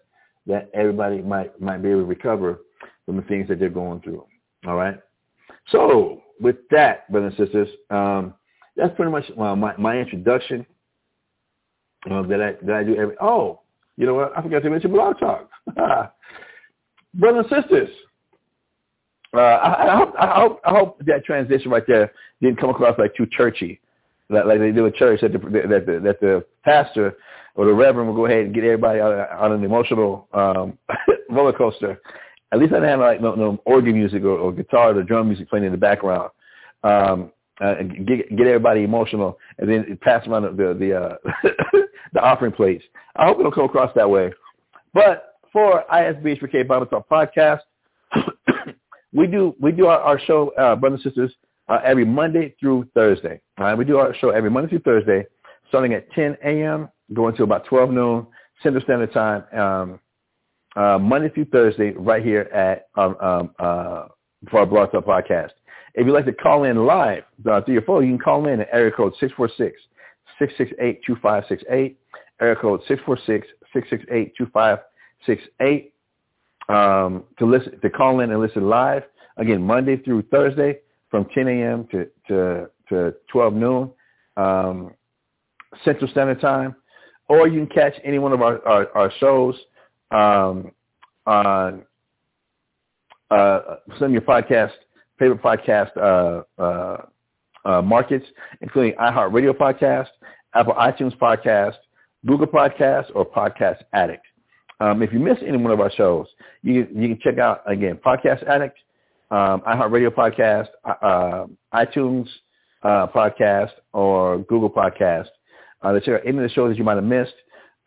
that 0.47 0.69
everybody 0.73 1.21
might, 1.21 1.59
might 1.59 1.81
be 1.81 1.89
able 1.89 2.01
to 2.01 2.05
recover 2.05 2.59
from 3.05 3.15
the 3.17 3.23
things 3.23 3.47
that 3.47 3.59
they're 3.59 3.69
going 3.69 4.01
through. 4.01 4.25
All 4.67 4.75
right? 4.75 4.99
So, 5.71 6.21
with 6.39 6.57
that, 6.69 7.11
brothers 7.11 7.33
and 7.37 7.47
sisters, 7.47 7.69
um, 7.89 8.33
that's 8.75 8.95
pretty 8.95 9.11
much 9.11 9.25
uh, 9.37 9.55
my, 9.55 9.75
my 9.77 9.97
introduction 9.97 10.65
uh, 12.11 12.21
that 12.23 12.41
I 12.41 12.65
that 12.65 12.75
I 12.75 12.83
do 12.83 12.95
every. 12.95 13.15
Oh, 13.21 13.61
you 13.97 14.05
know 14.05 14.13
what? 14.15 14.37
I 14.37 14.41
forgot 14.41 14.61
to 14.63 14.69
mention 14.69 14.91
Blog 14.91 15.17
Talk. 15.19 15.49
brothers 17.15 17.45
and 17.49 17.63
sisters, 17.63 17.89
uh, 19.37 19.59
I, 19.63 19.93
I, 19.93 19.97
hope, 19.97 20.13
I 20.19 20.39
hope 20.39 20.61
I 20.65 20.69
hope 20.71 21.05
that 21.05 21.25
transition 21.25 21.71
right 21.71 21.83
there 21.87 22.11
didn't 22.41 22.59
come 22.59 22.69
across 22.69 22.97
like 22.97 23.15
too 23.15 23.27
churchy, 23.29 23.79
like, 24.29 24.45
like 24.45 24.59
they 24.59 24.71
do 24.71 24.87
at 24.87 24.95
church 24.95 25.21
that 25.21 25.33
the, 25.33 25.39
that 25.39 25.85
the 25.85 25.99
that 25.99 26.19
the 26.19 26.45
pastor 26.63 27.17
or 27.55 27.65
the 27.65 27.73
reverend 27.73 28.09
will 28.09 28.15
go 28.15 28.25
ahead 28.25 28.45
and 28.45 28.53
get 28.53 28.63
everybody 28.63 28.99
on, 28.99 29.13
on 29.13 29.51
an 29.53 29.63
emotional 29.63 30.27
um, 30.33 30.77
roller 31.29 31.53
coaster. 31.53 32.01
At 32.51 32.59
least 32.59 32.73
I 32.73 32.77
didn't 32.77 32.89
have 32.89 32.99
like 32.99 33.21
no, 33.21 33.35
no 33.35 33.61
organ 33.65 33.93
music 33.93 34.23
or, 34.23 34.37
or 34.37 34.51
guitar 34.51 34.95
or 34.95 35.03
drum 35.03 35.27
music 35.27 35.49
playing 35.49 35.65
in 35.65 35.71
the 35.71 35.77
background. 35.77 36.31
Um, 36.83 37.31
uh, 37.61 37.75
get, 38.05 38.35
get 38.35 38.47
everybody 38.47 38.83
emotional, 38.83 39.37
and 39.59 39.69
then 39.69 39.97
pass 40.01 40.27
around 40.27 40.57
the 40.57 40.73
the 40.73 40.93
uh, 40.93 41.15
the 42.13 42.21
offering 42.21 42.51
plates. 42.51 42.83
I 43.15 43.25
hope 43.25 43.39
it 43.39 43.43
don't 43.43 43.55
come 43.55 43.65
across 43.65 43.91
that 43.95 44.09
way. 44.09 44.33
But 44.93 45.35
for 45.53 45.83
ISBHPK 45.91 46.67
Bible 46.67 46.85
Talk 46.85 47.07
podcast, 47.07 47.61
we 49.15 49.27
do 49.27 49.55
we 49.59 49.71
do 49.71 49.87
our, 49.87 49.99
our 49.99 50.19
show, 50.19 50.49
uh, 50.57 50.75
brothers 50.75 51.01
and 51.03 51.11
sisters, 51.11 51.33
uh, 51.69 51.79
every 51.83 52.05
Monday 52.05 52.53
through 52.59 52.87
Thursday. 52.93 53.39
All 53.57 53.65
right, 53.65 53.77
we 53.77 53.85
do 53.85 53.97
our 53.97 54.13
show 54.15 54.29
every 54.29 54.49
Monday 54.49 54.69
through 54.69 54.79
Thursday, 54.79 55.25
starting 55.69 55.93
at 55.93 56.11
10 56.11 56.37
a.m. 56.43 56.89
going 57.13 57.35
to 57.37 57.43
about 57.43 57.65
12 57.65 57.91
noon 57.91 58.27
Central 58.61 58.83
Standard 58.83 59.13
Time. 59.13 59.45
Um, 59.57 59.99
uh, 60.75 60.99
Monday 60.99 61.29
through 61.29 61.45
Thursday, 61.45 61.91
right 61.91 62.21
here 62.21 62.41
at 62.53 62.89
um, 62.95 63.15
um, 63.21 63.51
uh, 63.57 64.07
for 64.51 64.59
our 64.59 64.65
Blog 64.65 64.91
Talk 64.91 65.05
podcast. 65.05 65.51
If 65.93 66.05
you'd 66.05 66.11
like 66.11 66.25
to 66.25 66.33
call 66.33 66.65
in 66.65 66.85
live 66.85 67.23
uh, 67.49 67.61
through 67.61 67.75
your 67.75 67.83
phone, 67.83 68.03
you 68.03 68.09
can 68.09 68.19
call 68.19 68.45
in 68.49 68.59
at 68.59 68.67
area 68.73 68.91
code 68.91 69.13
646-668-2568, 70.41 71.95
area 72.41 72.55
code 72.57 72.81
646-668-2568 73.73 75.91
um, 76.69 77.23
to 77.39 77.45
listen 77.45 77.79
to 77.81 77.89
call 77.89 78.19
in 78.21 78.31
and 78.31 78.39
listen 78.41 78.67
live. 78.67 79.03
Again, 79.37 79.61
Monday 79.61 79.97
through 79.97 80.23
Thursday 80.23 80.79
from 81.09 81.25
10 81.33 81.47
a.m. 81.47 81.87
to, 81.91 82.07
to, 82.27 82.69
to 82.89 83.13
12 83.31 83.53
noon 83.53 83.91
um, 84.37 84.93
Central 85.83 86.09
Standard 86.11 86.41
Time. 86.41 86.75
Or 87.27 87.47
you 87.47 87.65
can 87.65 87.67
catch 87.75 87.93
any 88.03 88.19
one 88.19 88.33
of 88.33 88.41
our, 88.41 88.65
our, 88.67 88.87
our 88.95 89.11
shows 89.19 89.55
um, 90.11 90.71
on 91.25 91.83
uh, 93.31 93.59
some 93.97 94.07
of 94.07 94.11
your 94.11 94.21
podcast 94.21 94.71
favorite 95.19 95.41
podcast 95.41 95.95
uh, 95.97 96.61
uh, 96.61 96.97
uh, 97.65 97.81
markets, 97.81 98.25
including 98.61 98.93
iHeartRadio 98.93 99.51
podcast, 99.53 100.07
Apple 100.53 100.73
iTunes 100.73 101.17
podcast, 101.17 101.75
Google 102.25 102.47
Podcast, 102.47 103.05
or 103.15 103.25
Podcast 103.25 103.77
Addict. 103.93 104.25
Um, 104.79 105.01
if 105.01 105.13
you 105.13 105.19
miss 105.19 105.37
any 105.45 105.57
one 105.57 105.71
of 105.71 105.79
our 105.79 105.91
shows, 105.91 106.27
you 106.61 106.87
you 106.93 107.09
can 107.09 107.19
check 107.23 107.37
out 107.39 107.61
again 107.65 107.99
Podcast 108.05 108.47
Addict, 108.47 108.77
um, 109.31 109.61
iHeartRadio 109.61 110.09
podcast, 110.09 110.67
uh, 110.83 111.45
iTunes 111.73 112.27
uh, 112.83 113.07
podcast, 113.07 113.71
or 113.93 114.39
Google 114.39 114.69
Podcast. 114.69 115.27
Uh, 115.81 115.93
to 115.93 116.01
check 116.01 116.15
out 116.15 116.21
any 116.27 116.37
of 116.37 116.43
the 116.43 116.49
shows 116.49 116.71
that 116.71 116.77
you 116.77 116.83
might 116.83 116.95
have 116.95 117.03
missed, 117.03 117.33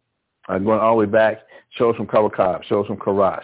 uh, 0.52 0.58
going 0.60 0.80
all 0.80 0.91
the 0.97 1.06
way 1.06 1.12
back, 1.12 1.39
shows 1.72 1.95
from 1.95 2.08
Kawakab, 2.08 2.64
shows 2.66 2.86
from 2.88 2.97
Karash, 2.97 3.43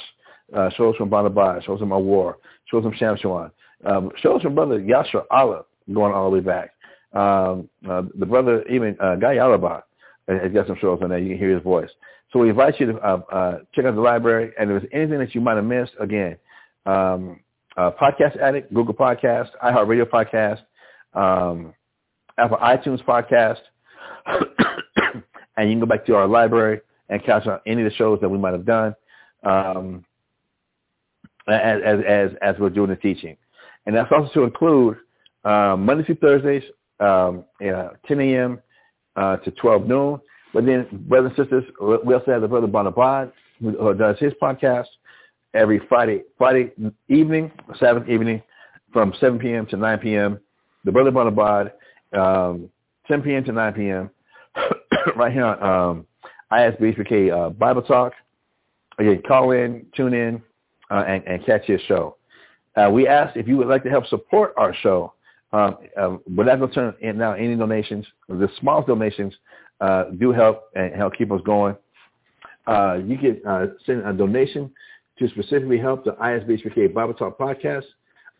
uh, 0.56 0.70
shows 0.72 0.96
from 0.98 1.10
Banabad, 1.10 1.64
shows 1.66 1.80
from 1.80 1.90
Awar, 1.90 2.36
shows 2.70 2.84
from 2.84 2.94
Shamshawan, 2.94 3.52
um, 3.86 4.12
shows 4.22 4.42
from 4.42 4.56
Brother 4.56 4.80
Yasser 4.80 5.24
Allah 5.32 5.64
going 5.94 6.14
all 6.14 6.30
the 6.30 6.36
way 6.38 6.42
back. 6.42 6.72
Um, 7.14 7.70
uh, 7.90 8.04
the 8.20 8.26
brother, 8.26 8.64
even 8.68 8.98
uh, 9.00 9.16
Guy 9.16 9.36
Alaba, 9.36 9.84
has 10.28 10.52
got 10.52 10.68
some 10.68 10.78
shows 10.82 11.00
on 11.02 11.10
there. 11.10 11.20
You 11.20 11.30
can 11.30 11.38
hear 11.38 11.54
his 11.54 11.64
voice. 11.64 11.90
So 12.34 12.40
we 12.40 12.50
invite 12.50 12.80
you 12.80 12.88
to 12.92 12.98
uh, 12.98 13.22
uh, 13.32 13.58
check 13.74 13.86
out 13.86 13.96
the 13.96 14.02
library. 14.02 14.52
And 14.60 14.70
if 14.70 14.82
there's 14.82 14.92
anything 14.94 15.20
that 15.20 15.34
you 15.34 15.40
might 15.40 15.56
have 15.56 15.64
missed, 15.64 15.94
again, 16.02 16.36
um, 16.86 17.40
uh, 17.78 17.92
Podcast 17.92 18.38
Addict, 18.42 18.74
Google 18.74 18.94
Podcast, 18.94 19.48
iHeartRadio 19.64 20.04
Podcast, 20.06 20.60
um, 21.14 21.74
Apple 22.38 22.58
iTunes 22.58 23.04
Podcast, 23.06 23.60
and 25.56 25.70
you 25.70 25.74
can 25.76 25.80
go 25.80 25.86
back 25.86 26.06
to 26.06 26.16
our 26.16 26.28
library 26.28 26.82
and 27.10 27.24
catch 27.24 27.48
on 27.48 27.60
any 27.66 27.82
of 27.84 27.90
the 27.90 27.96
shows 27.96 28.20
that 28.22 28.30
we 28.30 28.38
might 28.38 28.54
have 28.54 28.66
done 28.66 28.96
um, 29.44 30.04
as, 31.48 31.82
as, 31.86 32.00
as, 32.08 32.32
as 32.42 32.56
we're 32.60 32.70
doing 32.70 32.90
the 32.90 32.96
teaching. 32.96 33.38
And 33.86 33.96
that's 33.96 34.12
also 34.12 34.32
to 34.34 34.44
include 34.44 34.98
um, 35.46 35.86
Monday 35.86 36.04
through 36.04 36.16
Thursdays, 36.16 36.64
um, 37.00 37.46
10 37.60 38.20
a.m. 38.20 38.60
Uh, 39.16 39.38
to 39.38 39.52
12 39.52 39.88
noon. 39.88 40.20
But 40.54 40.66
then, 40.66 40.88
brothers 41.08 41.32
and 41.38 41.46
sisters, 41.46 41.64
we 42.06 42.14
also 42.14 42.32
have 42.32 42.42
the 42.42 42.48
brother 42.48 42.68
Bonabad, 42.68 43.32
who 43.60 43.94
does 43.94 44.18
his 44.20 44.34
podcast 44.42 44.86
every 45.54 45.80
Friday, 45.88 46.24
Friday 46.38 46.72
evening, 47.10 47.52
Sabbath 47.80 48.08
evening, 48.10 48.42
from 48.94 49.14
7 49.20 49.40
p.m. 49.40 49.66
to 49.68 49.78
9 49.78 50.00
p.m. 50.00 50.40
The 50.84 50.92
brother 50.92 51.12
Bonabad, 51.12 51.72
um, 52.18 52.70
10 53.08 53.22
p.m. 53.22 53.44
to 53.46 53.52
9 53.52 53.74
p.m. 53.74 54.10
right 55.16 55.32
here 55.32 55.46
on 55.46 55.64
um, 55.64 56.06
ISBHPK 56.52 57.32
uh, 57.32 57.50
Bible 57.52 57.82
Talk. 57.82 58.14
Again, 59.00 59.22
call 59.28 59.52
in, 59.52 59.86
tune 59.96 60.14
in, 60.14 60.42
uh, 60.90 61.04
and, 61.08 61.24
and, 61.28 61.46
catch 61.46 61.68
your 61.68 61.80
show. 61.88 62.18
Uh, 62.76 62.90
we 62.92 63.08
ask 63.08 63.36
if 63.38 63.48
you 63.48 63.58
would 63.58 63.68
like 63.68 63.84
to 63.84 63.90
help 63.90 64.08
support 64.08 64.54
our 64.58 64.74
show. 64.74 65.14
Um, 65.54 65.78
um, 65.98 66.22
we're 66.28 66.46
not 66.46 66.60
going 66.60 66.70
to 66.70 66.76
turn 66.76 66.94
in 67.02 67.18
now 67.18 67.34
any 67.34 67.56
donations. 67.56 68.06
The 68.28 68.50
smallest 68.60 68.88
donations 68.88 69.34
uh, 69.82 70.06
do 70.20 70.32
help 70.32 70.64
and 70.76 70.96
help 70.96 71.14
keep 71.16 71.32
us 71.32 71.42
going. 71.46 71.76
Uh, 72.66 73.00
you 73.06 73.18
can 73.18 73.42
uh, 73.48 73.68
send 73.86 74.06
a 74.06 74.14
donation 74.14 74.72
to 75.20 75.28
specifically 75.30 75.78
help 75.78 76.04
the 76.04 76.12
ISBHPK 76.12 76.94
Bible 76.94 77.14
Talk 77.14 77.38
podcast 77.38 77.86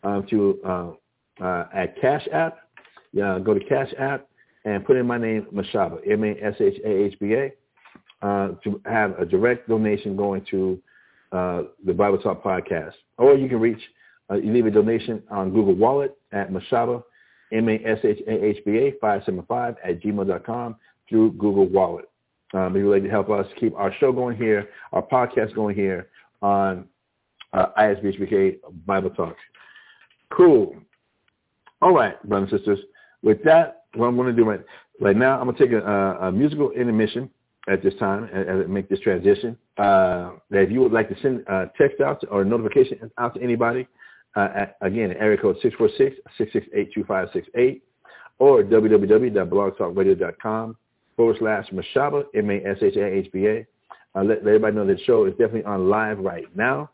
um, 0.02 0.26
to 0.28 0.98
at 1.40 2.00
Cash 2.00 2.26
App. 2.32 2.58
Yeah, 3.12 3.38
go 3.42 3.54
to 3.54 3.60
Cash 3.60 3.92
App 3.98 4.28
and 4.64 4.84
put 4.84 4.96
in 4.96 5.06
my 5.06 5.18
name, 5.18 5.46
Mashahba, 5.52 5.98
M-A-S-H-A-H-B-A, 6.10 7.52
uh, 8.22 8.48
to 8.64 8.80
have 8.84 9.18
a 9.18 9.24
direct 9.24 9.68
donation 9.68 10.16
going 10.16 10.44
to 10.50 10.80
the 11.30 11.92
Bible 11.94 12.18
Talk 12.18 12.42
podcast. 12.42 12.94
Or 13.18 13.36
you 13.36 13.48
can 13.48 13.60
reach, 13.60 13.80
you 14.30 14.52
leave 14.52 14.66
a 14.66 14.70
donation 14.70 15.22
on 15.30 15.50
Google 15.50 15.74
Wallet 15.74 16.16
at 16.32 16.50
Mashahba, 16.50 17.02
M-A-S-H-A-H-B-A 17.52 18.92
575 19.00 19.76
at 19.84 20.02
gmail.com 20.02 20.76
through 21.08 21.32
Google 21.32 21.66
Wallet. 21.66 22.08
Um, 22.54 22.74
if 22.76 22.80
you'd 22.80 22.90
like 22.90 23.02
to 23.02 23.10
help 23.10 23.30
us 23.30 23.46
keep 23.58 23.74
our 23.74 23.92
show 24.00 24.12
going 24.12 24.36
here, 24.36 24.68
our 24.92 25.02
podcast 25.02 25.54
going 25.54 25.74
here 25.74 26.08
on 26.40 26.86
uh, 27.52 27.66
ISBHPK 27.78 28.58
Bible 28.86 29.10
Talk. 29.10 29.36
Cool. 30.30 30.74
All 31.82 31.92
right, 31.92 32.22
brothers 32.28 32.50
and 32.52 32.60
sisters. 32.60 32.78
With 33.22 33.42
that, 33.44 33.84
what 33.94 34.06
I'm 34.06 34.16
going 34.16 34.28
to 34.28 34.32
do 34.32 34.48
right, 34.48 34.60
right 35.00 35.16
now, 35.16 35.38
I'm 35.38 35.44
going 35.44 35.56
to 35.56 35.64
take 35.64 35.72
a, 35.72 36.18
a 36.20 36.32
musical 36.32 36.70
intermission 36.72 37.30
at 37.68 37.82
this 37.82 37.94
time 37.98 38.28
as 38.32 38.46
I 38.48 38.54
make 38.66 38.88
this 38.88 39.00
transition. 39.00 39.56
Uh, 39.76 40.30
that 40.50 40.62
if 40.62 40.70
you 40.70 40.80
would 40.80 40.92
like 40.92 41.08
to 41.08 41.20
send 41.20 41.44
uh, 41.48 41.66
text 41.76 42.00
out 42.00 42.22
or 42.30 42.44
notification 42.44 43.10
out 43.18 43.34
to 43.34 43.42
anybody, 43.42 43.88
uh, 44.36 44.48
at, 44.54 44.76
again, 44.80 45.12
area 45.18 45.36
code 45.36 45.56
646-668-2568 46.40 47.80
or 48.38 48.62
www.blogtalkradio.com 48.62 50.76
forward 51.16 51.36
slash 51.38 51.66
Mashahba, 51.70 52.24
M-A-S-H-A-H-B-A. 52.34 53.66
Uh, 54.14 54.22
let, 54.22 54.44
let, 54.44 54.54
everybody 54.54 54.76
know 54.76 54.86
that 54.86 54.96
the 54.96 55.04
show 55.04 55.26
is 55.26 55.32
definitely 55.32 55.64
on 55.64 55.88
live 55.88 56.18
right 56.18 56.44
now, 56.56 56.88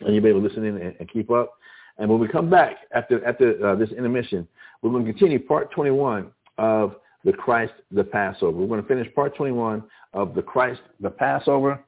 and 0.00 0.14
you'll 0.14 0.22
be 0.22 0.28
able 0.28 0.40
to 0.40 0.48
listen 0.48 0.64
in 0.64 0.76
and, 0.78 0.96
and 0.98 1.08
keep 1.10 1.30
up. 1.30 1.52
And 1.98 2.10
when 2.10 2.18
we 2.18 2.26
come 2.26 2.50
back 2.50 2.78
after 2.94 3.24
after 3.24 3.64
uh, 3.64 3.76
this 3.76 3.90
intermission, 3.90 4.48
we're 4.80 4.90
going 4.90 5.04
to 5.04 5.12
continue 5.12 5.38
part 5.38 5.70
21 5.70 6.32
of 6.58 6.96
the 7.24 7.32
Christ, 7.32 7.72
the 7.90 8.04
Passover. 8.04 8.56
We're 8.56 8.66
going 8.66 8.82
to 8.82 8.88
finish 8.88 9.12
part 9.14 9.36
21 9.36 9.82
of 10.12 10.34
the 10.34 10.42
Christ, 10.42 10.80
the 11.00 11.10
Passover. 11.10 11.82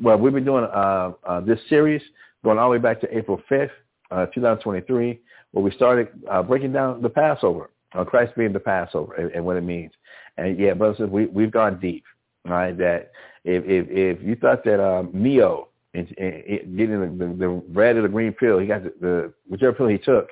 Well, 0.00 0.18
we've 0.18 0.32
been 0.32 0.44
doing 0.44 0.64
uh, 0.64 1.12
uh, 1.26 1.40
this 1.40 1.58
series 1.68 2.02
going 2.44 2.58
all 2.58 2.68
the 2.68 2.72
way 2.72 2.78
back 2.78 3.00
to 3.00 3.16
April 3.16 3.40
5th, 3.50 3.70
uh, 4.10 4.26
2023, 4.26 5.20
where 5.52 5.64
we 5.64 5.70
started 5.72 6.08
uh, 6.30 6.42
breaking 6.42 6.72
down 6.72 7.02
the 7.02 7.08
Passover, 7.08 7.70
uh, 7.94 8.04
Christ 8.04 8.32
being 8.36 8.52
the 8.52 8.60
Passover 8.60 9.14
and, 9.14 9.30
and, 9.32 9.44
what 9.44 9.56
it 9.56 9.62
means. 9.62 9.92
And 10.36 10.58
yeah, 10.58 10.74
brothers, 10.74 11.08
we, 11.10 11.26
we've 11.26 11.50
gone 11.50 11.80
deep, 11.80 12.04
right? 12.44 12.76
That 12.78 13.10
if, 13.44 13.64
if, 13.64 13.88
if 13.90 14.22
you 14.22 14.36
thought 14.36 14.64
that 14.64 14.82
um, 14.82 15.10
Neo, 15.12 15.68
in, 15.94 16.06
in, 16.16 16.76
getting 16.76 17.00
the, 17.00 17.26
the, 17.26 17.34
the, 17.34 17.48
red 17.70 17.96
or 17.96 18.02
the 18.02 18.08
green 18.08 18.32
pill, 18.32 18.58
he 18.58 18.66
got 18.66 18.84
the, 18.84 18.92
the 19.00 19.32
whichever 19.48 19.72
pill 19.72 19.88
he 19.88 19.98
took, 19.98 20.28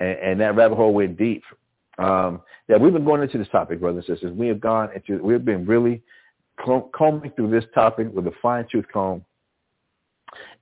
and, 0.00 0.18
and 0.18 0.40
that 0.40 0.56
rabbit 0.56 0.76
hole 0.76 0.92
went 0.92 1.16
deep. 1.16 1.44
Um, 1.98 2.42
yeah, 2.68 2.76
we've 2.76 2.92
been 2.92 3.04
going 3.04 3.22
into 3.22 3.38
this 3.38 3.48
topic, 3.48 3.80
brothers 3.80 4.04
and 4.08 4.16
sisters. 4.16 4.36
We 4.36 4.48
have 4.48 4.60
gone 4.60 4.90
into, 4.94 5.22
we've 5.22 5.44
been 5.44 5.66
really 5.66 6.02
combing 6.92 7.30
through 7.32 7.50
this 7.50 7.64
topic 7.74 8.08
with 8.12 8.26
a 8.26 8.32
fine 8.42 8.66
tooth 8.70 8.86
comb 8.92 9.24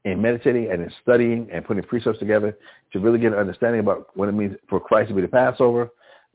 and 0.04 0.20
meditating 0.20 0.70
and 0.70 0.82
in 0.82 0.92
studying 1.02 1.48
and 1.52 1.64
putting 1.64 1.82
precepts 1.84 2.18
together 2.18 2.56
to 2.92 3.00
really 3.00 3.18
get 3.18 3.32
an 3.32 3.38
understanding 3.38 3.80
about 3.80 4.08
what 4.14 4.28
it 4.28 4.32
means 4.32 4.56
for 4.68 4.80
Christ 4.80 5.08
to 5.08 5.14
be 5.14 5.22
the 5.22 5.28
Passover, 5.28 5.90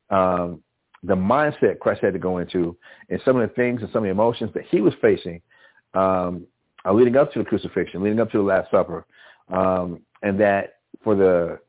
um, 0.10 0.64
the 1.04 1.16
mindset 1.16 1.80
Christ 1.80 2.02
had 2.02 2.14
to 2.14 2.20
go 2.20 2.40
into, 2.40 2.76
and 3.10 3.22
some 3.24 3.40
of 3.40 3.48
the 3.48 3.54
things 3.54 3.82
and 3.82 3.92
some 3.92 4.00
of 4.00 4.04
the 4.06 4.12
emotions 4.12 4.52
that 4.56 4.64
he 4.66 4.82
was 4.82 4.94
facing 5.02 5.42
um, 5.94 6.46
uh, 6.86 6.94
leading 6.94 7.18
up 7.18 7.32
to 7.34 7.40
the 7.40 7.46
crucifixion, 7.46 8.02
leading 8.04 8.20
up 8.20 8.32
to 8.32 8.38
the 8.38 8.44
Last 8.44 8.72
Supper, 8.72 9.06
um, 9.50 10.02
and 10.24 10.40
that 10.40 10.76
for 11.04 11.16
the 11.16 11.60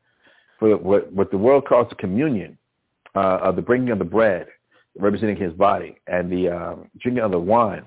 for 0.58 0.76
what, 0.76 1.12
what 1.12 1.30
the 1.30 1.38
world 1.38 1.66
calls 1.66 1.88
the 1.88 1.94
communion 1.96 2.58
uh, 3.14 3.38
of 3.42 3.56
the 3.56 3.62
breaking 3.62 3.90
of 3.90 3.98
the 3.98 4.04
bread, 4.04 4.46
representing 4.98 5.36
his 5.36 5.52
body, 5.52 5.96
and 6.06 6.30
the 6.30 6.48
um, 6.48 6.90
drinking 7.00 7.22
of 7.22 7.30
the 7.30 7.38
wine, 7.38 7.84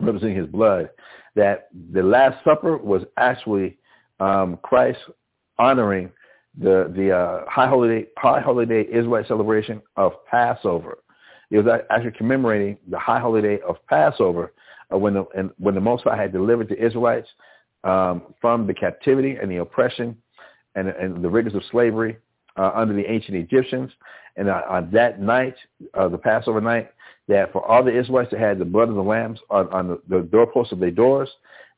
representing 0.00 0.36
his 0.36 0.46
blood, 0.46 0.90
that 1.34 1.68
the 1.92 2.02
Last 2.02 2.42
Supper 2.44 2.76
was 2.76 3.02
actually 3.16 3.78
um, 4.20 4.58
Christ 4.62 4.98
honoring 5.58 6.10
the 6.58 6.92
the 6.94 7.10
uh, 7.10 7.44
high 7.48 7.68
holiday 7.68 8.06
high 8.18 8.40
holiday 8.40 8.82
Israelite 8.82 9.26
celebration 9.26 9.80
of 9.96 10.12
Passover. 10.30 10.98
It 11.50 11.58
was 11.58 11.80
actually 11.90 12.12
commemorating 12.12 12.78
the 12.88 12.98
high 12.98 13.20
holiday 13.20 13.58
of 13.66 13.76
Passover 13.86 14.52
uh, 14.92 14.98
when 14.98 15.14
the 15.14 15.24
and 15.36 15.50
when 15.58 15.74
the 15.74 15.80
Most 15.80 16.04
High 16.04 16.20
had 16.20 16.32
delivered 16.32 16.68
the 16.68 16.84
Israelites 16.84 17.28
um, 17.84 18.34
from 18.40 18.66
the 18.66 18.74
captivity 18.74 19.36
and 19.40 19.50
the 19.50 19.56
oppression 19.56 20.16
and, 20.74 20.88
and 20.88 21.22
the 21.22 21.30
rigors 21.30 21.54
of 21.54 21.62
slavery 21.70 22.18
uh, 22.56 22.70
under 22.74 22.94
the 22.94 23.10
ancient 23.10 23.36
Egyptians. 23.36 23.90
And 24.36 24.48
uh, 24.48 24.62
on 24.68 24.90
that 24.92 25.20
night, 25.20 25.54
uh, 25.94 26.08
the 26.08 26.18
Passover 26.18 26.60
night, 26.60 26.90
that 27.28 27.52
for 27.52 27.64
all 27.64 27.84
the 27.84 27.96
Israelites 27.96 28.30
that 28.30 28.40
had 28.40 28.58
the 28.58 28.64
blood 28.64 28.88
of 28.88 28.94
the 28.94 29.02
lambs 29.02 29.40
on, 29.50 29.68
on 29.72 29.88
the, 29.88 30.00
the 30.08 30.22
doorposts 30.22 30.72
of 30.72 30.80
their 30.80 30.90
doors, 30.90 31.28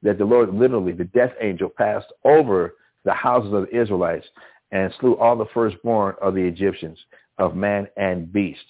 that 0.03 0.19
the 0.19 0.25
Lord 0.25 0.53
literally, 0.55 0.93
the 0.93 1.05
death 1.05 1.33
angel, 1.41 1.69
passed 1.69 2.13
over 2.25 2.75
the 3.05 3.13
houses 3.13 3.53
of 3.53 3.67
the 3.67 3.81
Israelites 3.81 4.27
and 4.73 4.93
slew 5.01 5.17
all 5.17 5.37
the 5.37 5.47
firstborn 5.53 6.15
of 6.21 6.35
the 6.35 6.43
Egyptians, 6.43 6.99
of 7.39 7.55
man 7.55 7.89
and 7.97 8.33
beast. 8.33 8.65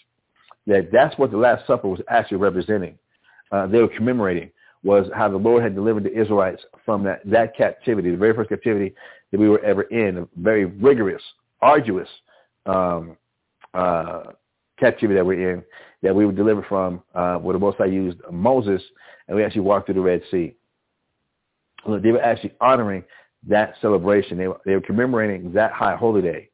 That 0.66 0.90
that's 0.92 1.16
what 1.18 1.30
the 1.30 1.36
Last 1.36 1.66
Supper 1.66 1.88
was 1.88 2.00
actually 2.08 2.38
representing. 2.38 2.98
Uh, 3.52 3.66
they 3.66 3.78
were 3.78 3.88
commemorating 3.88 4.50
was 4.82 5.06
how 5.14 5.28
the 5.28 5.36
Lord 5.36 5.62
had 5.62 5.74
delivered 5.74 6.04
the 6.04 6.18
Israelites 6.18 6.62
from 6.84 7.02
that, 7.04 7.20
that 7.24 7.56
captivity, 7.56 8.10
the 8.10 8.16
very 8.16 8.34
first 8.34 8.50
captivity 8.50 8.94
that 9.30 9.40
we 9.40 9.48
were 9.48 9.64
ever 9.64 9.82
in, 9.82 10.18
a 10.18 10.28
very 10.36 10.66
rigorous, 10.66 11.22
arduous 11.64 12.08
um, 12.66 13.16
uh, 13.72 14.24
captivity 14.78 15.14
that 15.16 15.24
we're 15.26 15.54
in, 15.54 15.64
that 16.02 16.14
we 16.14 16.26
were 16.26 16.32
delivered 16.32 16.66
from, 16.66 17.02
uh, 17.14 17.36
where 17.36 17.54
the 17.54 17.58
Most 17.58 17.78
High 17.78 17.86
used 17.86 18.18
Moses, 18.30 18.82
and 19.26 19.36
we 19.36 19.42
actually 19.42 19.62
walked 19.62 19.86
through 19.86 19.94
the 19.96 20.00
Red 20.00 20.22
Sea. 20.30 20.54
They 21.86 22.12
were 22.12 22.22
actually 22.22 22.52
honoring 22.60 23.04
that 23.48 23.74
celebration. 23.80 24.38
They 24.38 24.48
were, 24.48 24.60
they 24.64 24.74
were 24.74 24.80
commemorating 24.80 25.52
that 25.52 25.72
high 25.72 25.96
holy 25.96 26.22
day. 26.22 26.50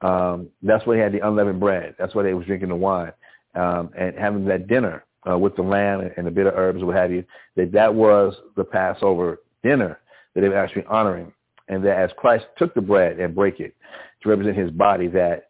Um, 0.00 0.48
that's 0.62 0.86
why 0.86 0.96
they 0.96 1.02
had 1.02 1.12
the 1.12 1.26
unleavened 1.26 1.60
bread. 1.60 1.94
That's 1.98 2.14
why 2.14 2.22
they 2.22 2.34
was 2.34 2.46
drinking 2.46 2.68
the 2.68 2.76
wine 2.76 3.12
um, 3.54 3.90
and 3.96 4.16
having 4.16 4.44
that 4.46 4.66
dinner 4.66 5.04
uh, 5.28 5.38
with 5.38 5.56
the 5.56 5.62
lamb 5.62 6.10
and 6.16 6.26
the 6.26 6.30
bitter 6.30 6.52
herbs, 6.54 6.82
what 6.82 6.96
have 6.96 7.10
you. 7.12 7.24
That 7.56 7.72
that 7.72 7.94
was 7.94 8.34
the 8.56 8.64
Passover 8.64 9.40
dinner 9.62 9.98
that 10.34 10.40
they 10.40 10.48
were 10.48 10.58
actually 10.58 10.84
honoring, 10.86 11.32
and 11.68 11.84
that 11.84 11.96
as 11.96 12.10
Christ 12.16 12.46
took 12.56 12.74
the 12.74 12.80
bread 12.80 13.18
and 13.18 13.34
break 13.34 13.60
it 13.60 13.74
to 14.22 14.28
represent 14.28 14.56
His 14.56 14.70
body, 14.70 15.08
that 15.08 15.48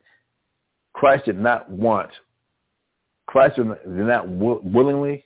Christ 0.92 1.24
did 1.26 1.38
not 1.38 1.68
want, 1.70 2.10
Christ 3.26 3.56
did 3.56 3.66
not 3.86 4.28
willingly 4.28 5.24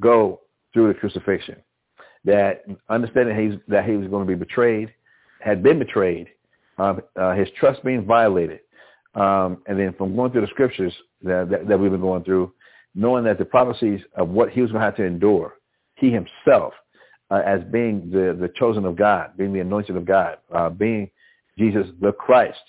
go 0.00 0.40
through 0.72 0.88
the 0.88 0.94
crucifixion. 0.94 1.56
That 2.24 2.64
understanding 2.88 3.60
that 3.68 3.84
he 3.84 3.96
was 3.96 4.08
going 4.08 4.26
to 4.26 4.32
be 4.32 4.38
betrayed, 4.38 4.92
had 5.40 5.62
been 5.62 5.78
betrayed, 5.78 6.28
uh, 6.78 6.94
uh, 7.20 7.34
his 7.34 7.48
trust 7.58 7.84
being 7.84 8.04
violated, 8.04 8.60
um, 9.14 9.62
and 9.66 9.78
then 9.78 9.92
from 9.98 10.16
going 10.16 10.32
through 10.32 10.42
the 10.42 10.46
scriptures 10.48 10.94
that, 11.22 11.50
that, 11.50 11.68
that, 11.68 11.78
we've 11.78 11.90
been 11.90 12.00
going 12.00 12.24
through, 12.24 12.52
knowing 12.94 13.24
that 13.24 13.38
the 13.38 13.44
prophecies 13.44 14.00
of 14.16 14.28
what 14.28 14.50
he 14.50 14.62
was 14.62 14.70
going 14.70 14.80
to 14.80 14.84
have 14.84 14.96
to 14.96 15.04
endure, 15.04 15.54
he 15.96 16.10
himself, 16.10 16.72
uh, 17.32 17.40
as 17.46 17.62
being 17.72 18.10
the, 18.10 18.36
the 18.38 18.52
chosen 18.56 18.84
of 18.84 18.94
God, 18.94 19.30
being 19.38 19.54
the 19.54 19.60
anointed 19.60 19.96
of 19.96 20.04
God, 20.04 20.36
uh, 20.54 20.68
being 20.68 21.10
Jesus 21.58 21.86
the 22.00 22.12
Christ, 22.12 22.60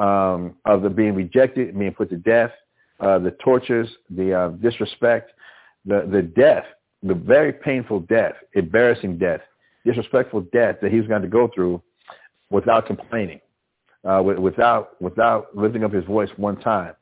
um, 0.00 0.56
of 0.64 0.82
the 0.82 0.90
being 0.90 1.14
rejected, 1.14 1.78
being 1.78 1.92
put 1.92 2.10
to 2.10 2.16
death, 2.16 2.50
uh, 2.98 3.20
the 3.20 3.30
tortures, 3.44 3.88
the 4.10 4.34
uh, 4.34 4.48
disrespect, 4.48 5.30
the, 5.84 6.08
the 6.10 6.22
death, 6.22 6.64
the 7.04 7.14
very 7.14 7.52
painful 7.52 8.00
death, 8.00 8.32
embarrassing 8.54 9.18
death, 9.18 9.40
disrespectful 9.84 10.40
death 10.52 10.76
that 10.82 10.90
he 10.90 10.98
was 10.98 11.06
going 11.06 11.22
to 11.22 11.28
go 11.28 11.48
through 11.54 11.80
without 12.50 12.86
complaining, 12.86 13.40
uh, 14.04 14.20
without 14.22 15.00
without 15.00 15.56
lifting 15.56 15.84
up 15.84 15.92
his 15.92 16.04
voice 16.04 16.28
one 16.36 16.56
time, 16.60 16.94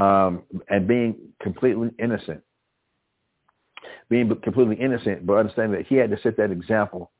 um, 0.00 0.42
and 0.70 0.88
being 0.88 1.14
completely 1.42 1.90
innocent. 1.98 2.42
Being 4.08 4.34
completely 4.42 4.76
innocent, 4.76 5.26
but 5.26 5.34
understanding 5.34 5.78
that 5.78 5.86
he 5.86 5.96
had 5.96 6.10
to 6.10 6.20
set 6.22 6.36
that 6.38 6.50
example 6.50 7.10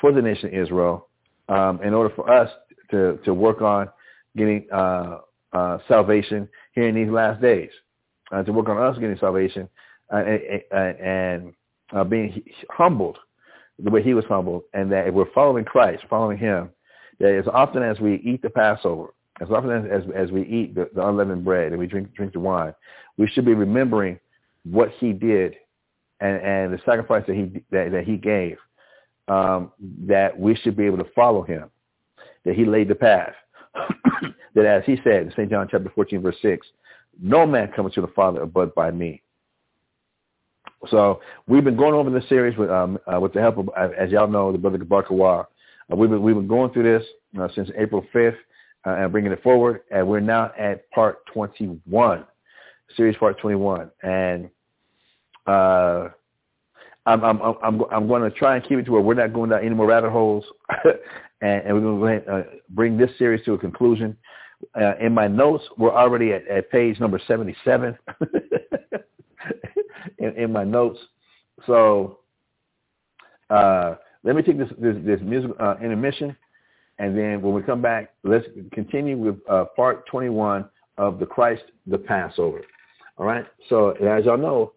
for 0.00 0.12
the 0.12 0.22
nation 0.22 0.48
of 0.48 0.54
Israel 0.54 1.08
um, 1.48 1.80
in 1.82 1.94
order 1.94 2.12
for 2.14 2.30
us 2.32 2.50
to, 2.90 3.18
to 3.24 3.34
work 3.34 3.60
on 3.60 3.88
getting 4.36 4.66
uh, 4.72 5.18
uh, 5.52 5.78
salvation 5.88 6.48
here 6.72 6.88
in 6.88 6.94
these 6.94 7.08
last 7.08 7.40
days, 7.42 7.70
uh, 8.32 8.42
to 8.42 8.52
work 8.52 8.68
on 8.68 8.78
us 8.78 8.98
getting 8.98 9.18
salvation 9.18 9.68
uh, 10.12 10.22
and, 10.72 11.00
and 11.00 11.52
uh, 11.92 12.04
being 12.04 12.42
humbled 12.70 13.18
the 13.82 13.90
way 13.90 14.02
he 14.02 14.14
was 14.14 14.24
humbled, 14.26 14.62
and 14.74 14.92
that 14.92 15.08
if 15.08 15.14
we're 15.14 15.30
following 15.32 15.64
Christ, 15.64 16.04
following 16.08 16.38
him, 16.38 16.70
that 17.18 17.34
as 17.34 17.46
often 17.52 17.82
as 17.82 17.98
we 17.98 18.16
eat 18.16 18.42
the 18.42 18.50
Passover, 18.50 19.08
as 19.40 19.48
often 19.50 19.70
as, 19.70 19.84
as, 19.90 20.10
as 20.14 20.30
we 20.30 20.42
eat 20.42 20.74
the, 20.74 20.90
the 20.94 21.06
unleavened 21.06 21.44
bread 21.44 21.72
and 21.72 21.78
we 21.78 21.86
drink, 21.86 22.14
drink 22.14 22.32
the 22.32 22.40
wine, 22.40 22.74
we 23.16 23.26
should 23.28 23.44
be 23.44 23.54
remembering 23.54 24.18
what 24.64 24.90
he 24.98 25.12
did 25.12 25.54
and, 26.20 26.42
and 26.42 26.72
the 26.72 26.78
sacrifice 26.84 27.24
that 27.26 27.36
he, 27.36 27.62
that, 27.70 27.92
that 27.92 28.04
he 28.04 28.16
gave, 28.16 28.58
um, 29.28 29.72
that 30.06 30.38
we 30.38 30.54
should 30.56 30.76
be 30.76 30.86
able 30.86 30.98
to 30.98 31.10
follow 31.14 31.42
him, 31.42 31.70
that 32.44 32.54
he 32.54 32.64
laid 32.64 32.88
the 32.88 32.94
path. 32.94 33.34
that 34.54 34.66
as 34.66 34.82
he 34.84 34.96
said 35.04 35.22
in 35.22 35.30
St. 35.32 35.50
John 35.50 35.68
chapter 35.70 35.90
14, 35.94 36.20
verse 36.20 36.36
6, 36.42 36.66
no 37.20 37.46
man 37.46 37.70
cometh 37.74 37.94
to 37.94 38.00
the 38.00 38.08
Father 38.08 38.46
but 38.46 38.74
by 38.74 38.90
me. 38.90 39.22
So 40.88 41.20
we've 41.46 41.64
been 41.64 41.76
going 41.76 41.94
over 41.94 42.10
this 42.10 42.28
series 42.28 42.56
with 42.56 42.70
um, 42.70 42.98
uh, 43.12 43.20
with 43.20 43.34
the 43.34 43.40
help 43.40 43.58
of, 43.58 43.68
as 43.76 44.10
y'all 44.10 44.28
know, 44.28 44.50
the 44.50 44.58
brother 44.58 44.78
Gabar 44.78 45.04
Uh, 45.10 45.96
we've 45.96 46.08
been 46.08 46.22
we've 46.22 46.34
been 46.34 46.48
going 46.48 46.72
through 46.72 46.84
this 46.84 47.06
uh, 47.38 47.48
since 47.54 47.68
April 47.76 48.04
5th 48.14 48.36
uh, 48.86 48.90
and 48.90 49.12
bringing 49.12 49.32
it 49.32 49.42
forward, 49.42 49.82
and 49.90 50.06
we're 50.08 50.20
now 50.20 50.52
at 50.58 50.90
part 50.90 51.18
21, 51.26 52.24
series 52.96 53.16
part 53.18 53.38
21, 53.38 53.90
and 54.02 54.48
uh, 55.50 56.10
I'm 57.06 57.24
I'm 57.24 57.40
I'm 57.40 57.82
I'm 57.90 58.08
going 58.08 58.22
to 58.22 58.30
try 58.30 58.56
and 58.56 58.64
keep 58.64 58.78
it 58.78 58.84
to 58.84 58.92
where 58.92 59.00
we're 59.00 59.14
not 59.14 59.32
going 59.32 59.50
down 59.50 59.64
any 59.64 59.74
more 59.74 59.86
rabbit 59.86 60.10
holes, 60.10 60.44
and, 61.40 61.62
and, 61.62 61.74
we're 61.74 61.80
going 61.80 61.94
to 61.94 62.00
go 62.00 62.06
ahead 62.06 62.24
uh, 62.28 62.42
bring 62.70 62.96
this 62.96 63.10
series 63.18 63.44
to 63.46 63.54
a 63.54 63.58
conclusion. 63.58 64.16
Uh, 64.78 64.96
in 65.00 65.12
my 65.12 65.26
notes, 65.26 65.64
we're 65.78 65.94
already 65.94 66.32
at, 66.32 66.46
at 66.48 66.70
page 66.70 67.00
number 67.00 67.18
77 67.26 67.96
in, 70.18 70.36
in 70.36 70.52
my 70.52 70.64
notes. 70.64 70.98
So 71.66 72.18
uh, 73.48 73.94
let 74.22 74.36
me 74.36 74.42
take 74.42 74.58
this 74.58 74.68
this, 74.78 74.96
this 75.04 75.20
music 75.22 75.52
uh, 75.58 75.76
intermission, 75.82 76.36
and 76.98 77.16
then 77.16 77.40
when 77.40 77.54
we 77.54 77.62
come 77.62 77.80
back, 77.80 78.12
let's 78.22 78.46
continue 78.72 79.16
with 79.16 79.36
uh, 79.48 79.64
part 79.74 80.06
21 80.06 80.66
of 80.98 81.18
the 81.18 81.26
Christ 81.26 81.62
the 81.86 81.98
Passover. 81.98 82.60
All 83.16 83.26
right. 83.26 83.46
So 83.68 83.90
as 83.90 84.24
y'all 84.24 84.38
know, 84.38 84.72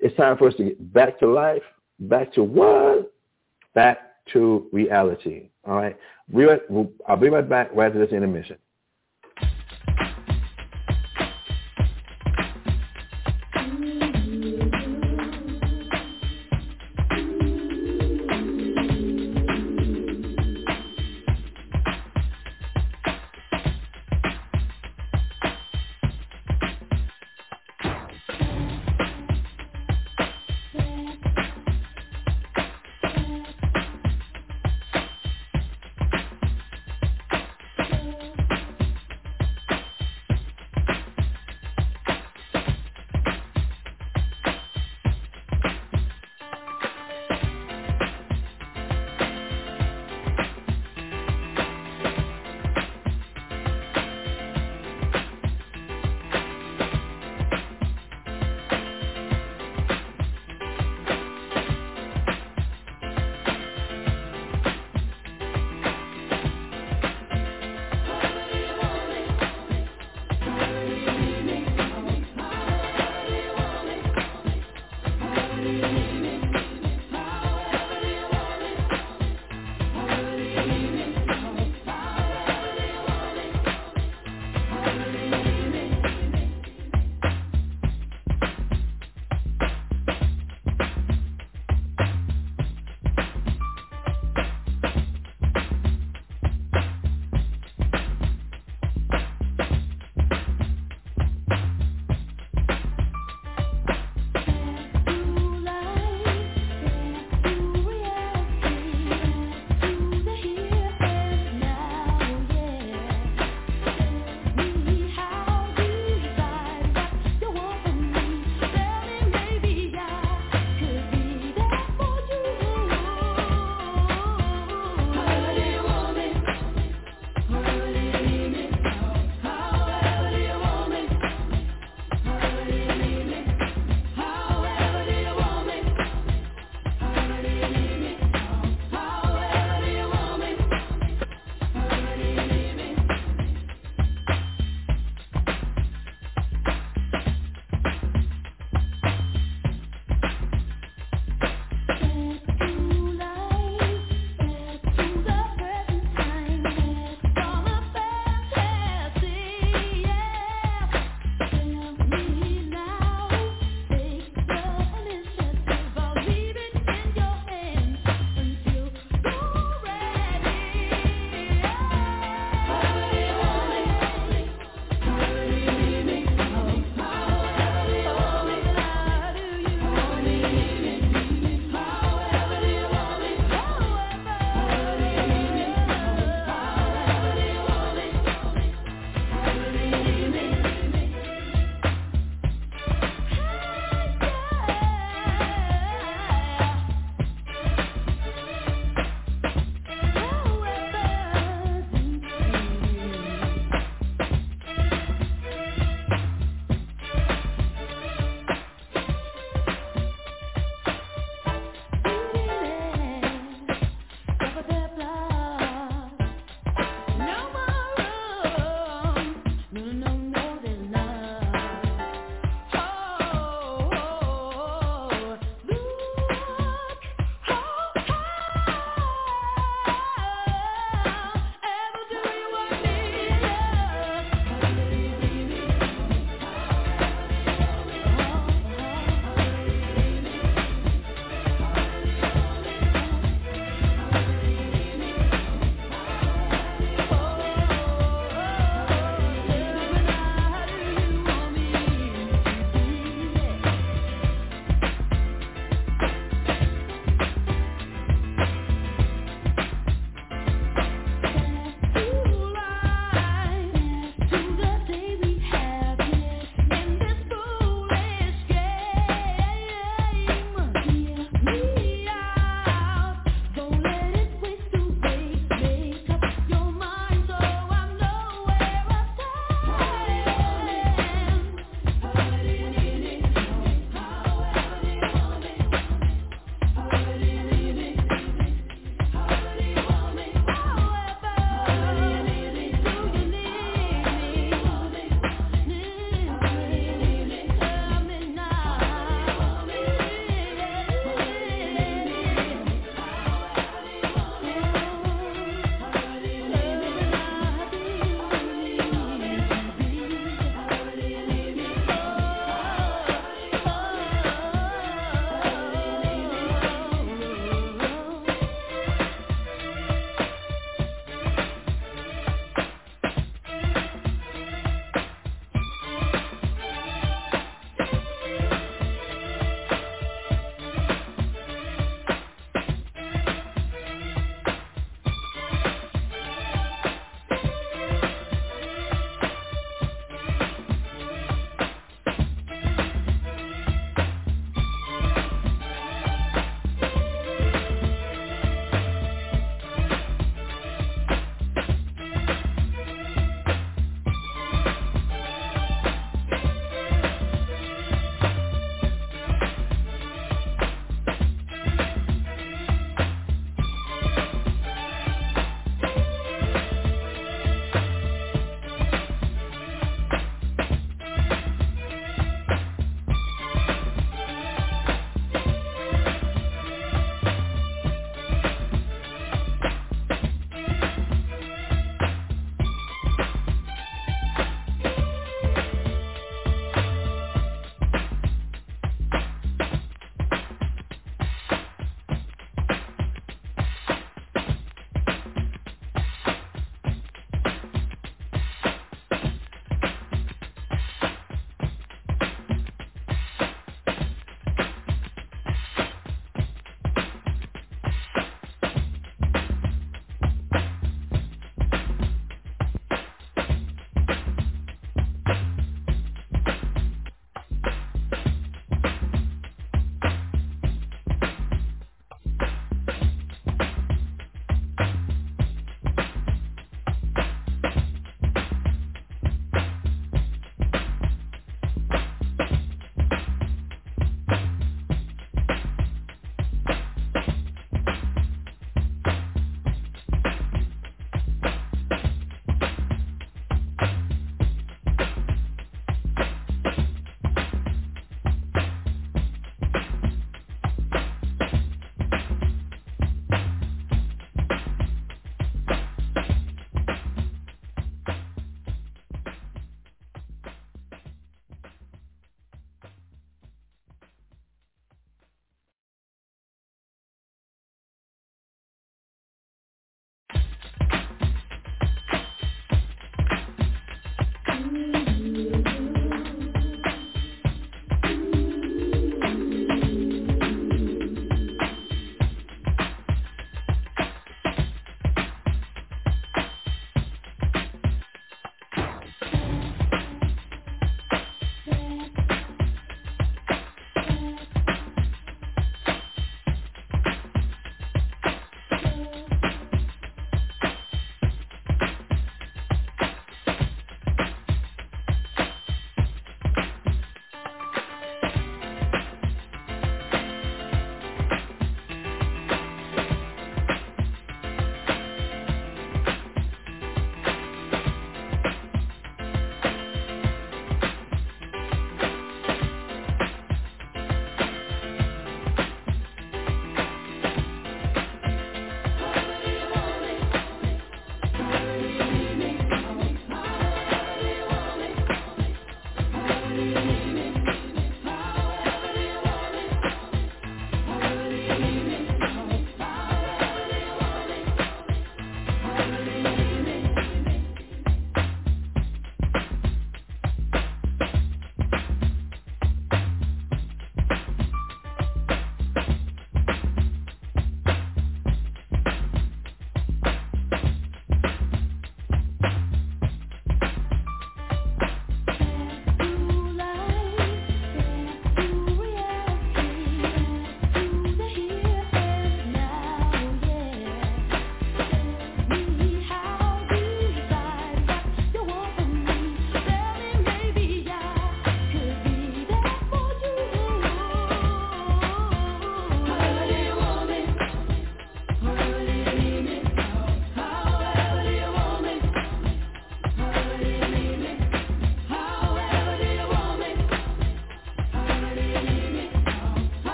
it's 0.00 0.16
time 0.16 0.36
for 0.36 0.48
us 0.48 0.54
to 0.56 0.64
get 0.64 0.92
back 0.92 1.18
to 1.20 1.26
life, 1.26 1.62
back 2.00 2.32
to 2.34 2.42
what? 2.42 3.12
Back 3.74 3.98
to 4.32 4.68
reality. 4.72 5.50
All 5.66 5.76
right. 5.76 5.96
I'll 7.06 7.16
be 7.16 7.28
right 7.28 7.48
back 7.48 7.70
right 7.74 7.86
after 7.86 8.04
this 8.04 8.12
intermission. 8.12 8.58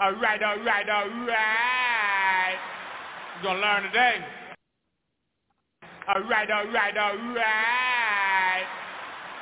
All 0.00 0.14
right, 0.14 0.42
all 0.42 0.56
right, 0.64 0.88
all 0.88 1.10
right. 1.26 2.56
You're 3.42 3.52
gonna 3.52 3.60
learn 3.60 3.82
today. 3.82 4.24
All 6.08 6.22
right, 6.22 6.50
all 6.50 6.72
right, 6.72 6.96
all 6.96 7.16
right. 7.34 8.62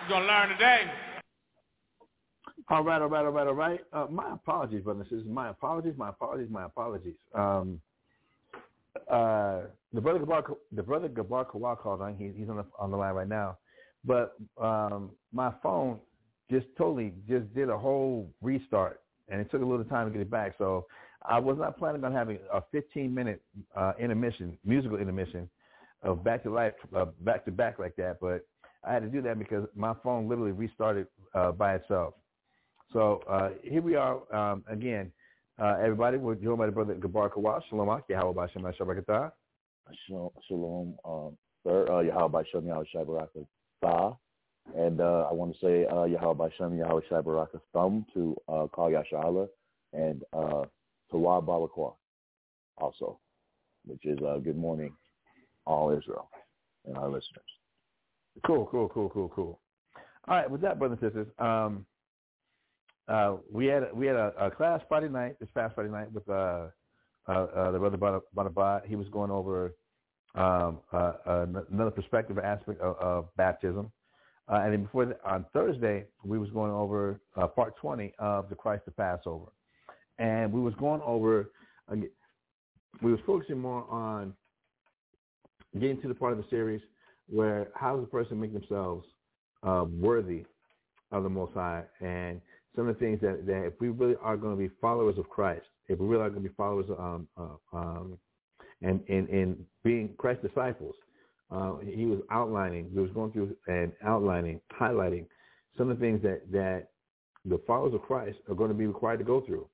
You're 0.00 0.18
gonna 0.18 0.26
learn 0.26 0.48
today. 0.48 0.90
All 2.70 2.82
right, 2.82 3.00
all 3.00 3.08
right, 3.08 3.24
all 3.24 3.30
right, 3.30 3.46
all 3.46 3.54
right. 3.54 3.80
Uh, 3.92 4.06
my 4.10 4.32
apologies, 4.32 4.82
brothers 4.82 5.06
and 5.10 5.18
sisters. 5.20 5.32
My 5.32 5.50
apologies, 5.50 5.94
my 5.96 6.08
apologies, 6.08 6.48
my 6.50 6.64
apologies. 6.64 7.14
Um, 7.36 7.80
uh, 9.08 9.60
the 9.92 10.00
brother 10.00 10.18
Gabar, 10.18 10.56
the 10.72 10.82
brother 10.82 11.08
Gabar 11.08 11.46
Kawal 11.46 11.78
called 11.78 12.02
on. 12.02 12.16
He, 12.16 12.32
he's 12.36 12.48
on 12.48 12.56
the 12.56 12.64
on 12.80 12.90
the 12.90 12.96
line 12.96 13.14
right 13.14 13.28
now, 13.28 13.58
but 14.04 14.34
um, 14.60 15.12
my 15.32 15.52
phone 15.62 16.00
just 16.50 16.66
totally 16.76 17.12
just 17.28 17.54
did 17.54 17.68
a 17.68 17.78
whole 17.78 18.28
restart, 18.42 19.02
and 19.28 19.40
it 19.40 19.50
took 19.50 19.62
a 19.62 19.64
little 19.64 19.84
time 19.84 20.06
to 20.06 20.12
get 20.12 20.22
it 20.22 20.30
back. 20.30 20.54
So 20.58 20.86
I 21.22 21.38
was 21.38 21.56
not 21.58 21.78
planning 21.78 22.04
on 22.04 22.12
having 22.12 22.38
a 22.52 22.62
15 22.72 23.14
minute 23.14 23.42
uh, 23.76 23.92
intermission, 23.98 24.56
musical 24.64 24.98
intermission, 24.98 25.48
of 26.02 26.22
back 26.22 26.42
to 26.44 26.50
life, 26.50 26.74
uh, 26.96 27.06
back 27.20 27.44
to 27.44 27.50
back 27.50 27.78
like 27.78 27.96
that. 27.96 28.18
But 28.20 28.46
I 28.84 28.92
had 28.92 29.02
to 29.02 29.08
do 29.08 29.20
that 29.22 29.38
because 29.38 29.66
my 29.74 29.94
phone 30.02 30.28
literally 30.28 30.52
restarted 30.52 31.06
uh, 31.34 31.52
by 31.52 31.74
itself. 31.74 32.14
So 32.92 33.22
uh, 33.28 33.50
here 33.62 33.82
we 33.82 33.96
are 33.96 34.20
um, 34.34 34.64
again. 34.68 35.12
Uh, 35.60 35.76
everybody, 35.82 36.16
we're 36.16 36.36
joined 36.36 36.58
by 36.58 36.66
the 36.66 36.72
brother 36.72 36.94
Gabar 36.94 37.30
Kawal. 37.30 37.60
Shalom, 37.68 37.88
about 37.88 38.52
Shem 38.52 38.62
Shabakatah? 38.62 39.32
Shalom, 40.06 40.94
um, 41.04 41.36
sir. 41.64 41.90
Uh, 41.90 42.00
Yahweh 42.00 42.42
Shem 42.52 42.66
Yahweh 42.66 42.84
Shai 42.92 43.02
Baraka 43.02 43.40
And 44.76 45.00
uh, 45.00 45.26
I 45.30 45.32
want 45.32 45.54
to 45.54 45.58
say 45.60 45.86
uh, 45.86 46.04
Yahweh 46.04 46.48
Shem 46.56 46.76
Yahweh 46.76 47.00
Shai 47.08 47.20
to 47.22 48.36
uh, 48.48 48.66
Kal 48.74 48.90
Yashala 48.90 49.48
and 49.92 50.22
uh, 50.32 50.64
Tawab 51.12 51.46
Balakwa 51.46 51.94
also, 52.76 53.18
which 53.86 54.04
is 54.04 54.18
uh, 54.26 54.38
good 54.38 54.56
morning, 54.56 54.92
all 55.66 55.90
Israel 55.90 56.30
and 56.86 56.96
our 56.96 57.08
listeners. 57.08 57.44
Cool, 58.46 58.68
cool, 58.70 58.88
cool, 58.88 59.08
cool, 59.08 59.28
cool. 59.34 59.60
All 60.28 60.36
right, 60.36 60.50
with 60.50 60.60
that, 60.60 60.78
brothers 60.78 60.98
and 61.00 61.10
sisters, 61.10 61.26
um, 61.38 61.86
uh, 63.08 63.36
we 63.50 63.66
had 63.66 63.84
we 63.94 64.06
had 64.06 64.16
a, 64.16 64.32
a, 64.38 64.50
class 64.50 64.80
Friday 64.88 65.08
night, 65.08 65.36
this 65.40 65.48
past 65.54 65.74
Friday 65.74 65.90
night, 65.90 66.12
with 66.12 66.28
uh, 66.28 66.66
uh, 67.26 67.30
uh 67.32 67.70
the 67.70 67.78
brother 67.78 68.20
Bonabad. 68.36 68.86
He 68.86 68.96
was 68.96 69.08
going 69.08 69.30
over 69.30 69.74
um, 70.34 70.80
uh, 70.92 71.12
another 71.70 71.90
perspective 71.90 72.38
aspect 72.38 72.80
of, 72.80 72.96
of 72.98 73.36
baptism. 73.36 73.90
Uh, 74.50 74.60
and 74.62 74.72
then 74.72 74.82
before 74.84 75.06
the, 75.06 75.16
on 75.24 75.44
Thursday, 75.52 76.04
we 76.24 76.38
was 76.38 76.48
going 76.50 76.72
over 76.72 77.20
part 77.54 77.76
20 77.76 78.14
of 78.18 78.48
the 78.48 78.54
Christ 78.54 78.84
the 78.86 78.90
Passover, 78.90 79.52
and 80.18 80.52
we 80.52 80.60
was 80.60 80.74
going 80.74 81.02
over. 81.04 81.50
we 81.90 83.12
was 83.12 83.20
focusing 83.26 83.58
more 83.58 83.86
on 83.90 84.32
getting 85.78 86.00
to 86.00 86.08
the 86.08 86.14
part 86.14 86.32
of 86.32 86.38
the 86.38 86.44
series 86.48 86.80
where 87.28 87.68
how 87.74 87.94
does 87.94 88.04
a 88.04 88.08
person 88.08 88.40
make 88.40 88.52
themselves 88.54 89.06
worthy 89.62 90.44
of 91.12 91.22
the 91.22 91.28
Most 91.28 91.52
High 91.54 91.84
and 92.00 92.40
some 92.76 92.88
of 92.88 92.94
the 92.94 93.00
things 93.00 93.20
that, 93.20 93.46
that 93.46 93.66
if 93.66 93.72
we 93.80 93.88
really 93.88 94.14
are 94.22 94.36
going 94.36 94.56
to 94.56 94.58
be 94.58 94.72
followers 94.80 95.18
of 95.18 95.28
Christ, 95.28 95.66
if 95.88 95.98
we 95.98 96.06
really 96.06 96.22
are 96.22 96.30
going 96.30 96.42
to 96.42 96.48
be 96.48 96.54
followers 96.54 96.86
um, 96.98 97.26
uh, 97.36 97.76
um, 97.76 98.18
and, 98.82 99.00
and 99.08 99.56
being 99.82 100.10
Christ's 100.16 100.46
disciples, 100.46 100.94
uh, 101.50 101.76
he 101.78 102.06
was 102.06 102.20
outlining, 102.30 102.90
he 102.92 102.98
was 102.98 103.10
going 103.12 103.32
through 103.32 103.56
and 103.66 103.92
outlining, 104.04 104.60
highlighting 104.78 105.26
some 105.76 105.90
of 105.90 105.98
the 105.98 106.04
things 106.04 106.22
that, 106.22 106.42
that 106.52 106.88
the 107.44 107.60
followers 107.66 107.94
of 107.94 108.02
Christ 108.02 108.38
are 108.48 108.54
going 108.54 108.70
to 108.70 108.76
be 108.76 108.86
required 108.86 109.18
to 109.18 109.24
go 109.24 109.40
through, 109.40 109.66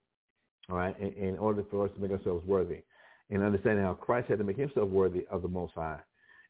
all 0.70 0.77
right, 0.77 0.99
in, 1.01 1.12
in 1.12 1.39
order 1.39 1.64
for 1.70 1.85
us 1.85 1.91
to 1.95 2.01
make 2.01 2.12
ourselves 2.12 2.47
worthy. 2.47 2.83
And 3.31 3.43
understanding 3.43 3.85
how 3.85 3.95
Christ 3.95 4.29
had 4.29 4.39
to 4.39 4.45
make 4.45 4.59
himself 4.59 4.89
worthy 4.89 5.27
of 5.31 5.43
the 5.43 5.49
Most 5.49 5.72
High, 5.75 5.99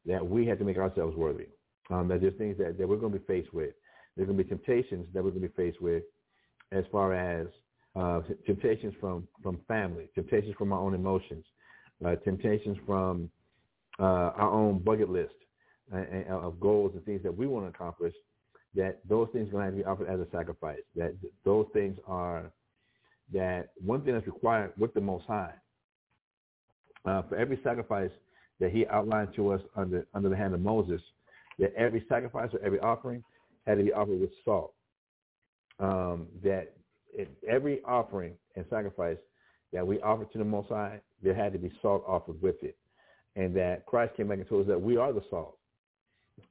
that 0.07 0.29
we 0.29 0.45
had 0.47 0.59
to 0.59 0.65
make 0.65 0.77
ourselves 0.77 1.17
worthy. 1.17 1.47
Um, 1.91 2.09
that 2.09 2.21
there's 2.21 2.35
things 2.37 2.59
that, 2.59 2.79
that 2.79 2.89
we're 2.89 2.97
going 2.97 3.13
to 3.13 3.19
be 3.19 3.25
faced 3.27 3.55
with. 3.55 3.75
There's 4.17 4.27
going 4.27 4.39
to 4.39 4.45
be 4.45 4.49
temptations 4.49 5.07
that 5.15 5.23
we're 5.23 5.31
going 5.31 5.43
to 5.43 5.49
be 5.49 5.55
faced 5.55 5.81
with 5.81 6.03
as 6.73 6.85
far 6.91 7.15
as 7.15 7.47
uh, 7.95 8.21
temptations 8.47 8.95
from, 9.01 9.29
from 9.43 9.61
family, 9.69 10.09
temptations 10.15 10.55
from 10.59 10.73
our 10.73 10.81
own 10.81 10.95
emotions, 10.95 11.45
uh, 12.05 12.17
temptations 12.17 12.77
from 12.87 13.31
our 14.03 14.51
own 14.51 14.79
bucket 14.79 15.11
list 15.11 15.35
uh, 15.93 16.05
of 16.29 16.61
goals 16.61 16.93
and 16.95 17.05
things 17.05 17.23
that 17.23 17.37
we 17.37 17.47
want 17.47 17.65
to 17.67 17.71
accomplish, 17.71 18.15
that 18.75 18.99
those 19.09 19.29
things 19.33 19.49
are 19.49 19.53
going 19.53 19.61
to 19.61 19.67
have 19.67 19.75
to 19.75 19.79
be 19.79 19.85
offered 19.85 20.09
as 20.09 20.27
a 20.27 20.31
sacrifice. 20.31 20.81
That 20.97 21.15
those 21.45 21.67
things 21.73 21.97
are 22.07 22.51
that 23.33 23.71
one 23.85 24.03
thing 24.03 24.15
that's 24.15 24.27
required 24.27 24.73
with 24.77 24.95
the 24.95 25.01
Most 25.01 25.27
High. 25.27 25.55
Uh, 27.05 27.23
for 27.29 27.37
every 27.37 27.61
sacrifice 27.63 28.11
that 28.61 28.73
He 28.73 28.87
outlined 28.87 29.35
to 29.37 29.53
us 29.53 29.61
under 29.77 30.07
under 30.15 30.29
the 30.29 30.37
hand 30.37 30.55
of 30.55 30.61
Moses, 30.61 31.01
that 31.59 31.73
every 31.75 32.05
sacrifice 32.09 32.51
or 32.53 32.61
every 32.65 32.81
offering 32.81 33.23
had 33.67 33.79
to 33.79 33.85
be 33.85 33.93
offered 33.93 34.21
with 34.21 34.31
salt 34.45 34.75
um, 35.81 36.27
that 36.43 36.73
every 37.49 37.83
offering 37.85 38.35
and 38.57 38.65
sacrifice 38.71 39.17
that 39.73 39.87
we 39.87 40.01
offer 40.01 40.25
to 40.25 40.39
the 40.39 40.45
Most 40.45 40.69
High, 40.69 41.01
there 41.23 41.35
had 41.35 41.53
to 41.53 41.59
be 41.59 41.73
salt 41.83 42.05
offered 42.07 42.41
with 42.41 42.63
it. 42.63 42.77
And 43.37 43.55
that 43.57 43.85
Christ 43.87 44.17
came 44.17 44.29
back 44.29 44.39
and 44.39 44.49
told 44.49 44.63
us 44.63 44.69
that 44.69 44.81
we 44.81 44.97
are 44.97 45.13
the 45.13 45.23
salt. 45.31 45.59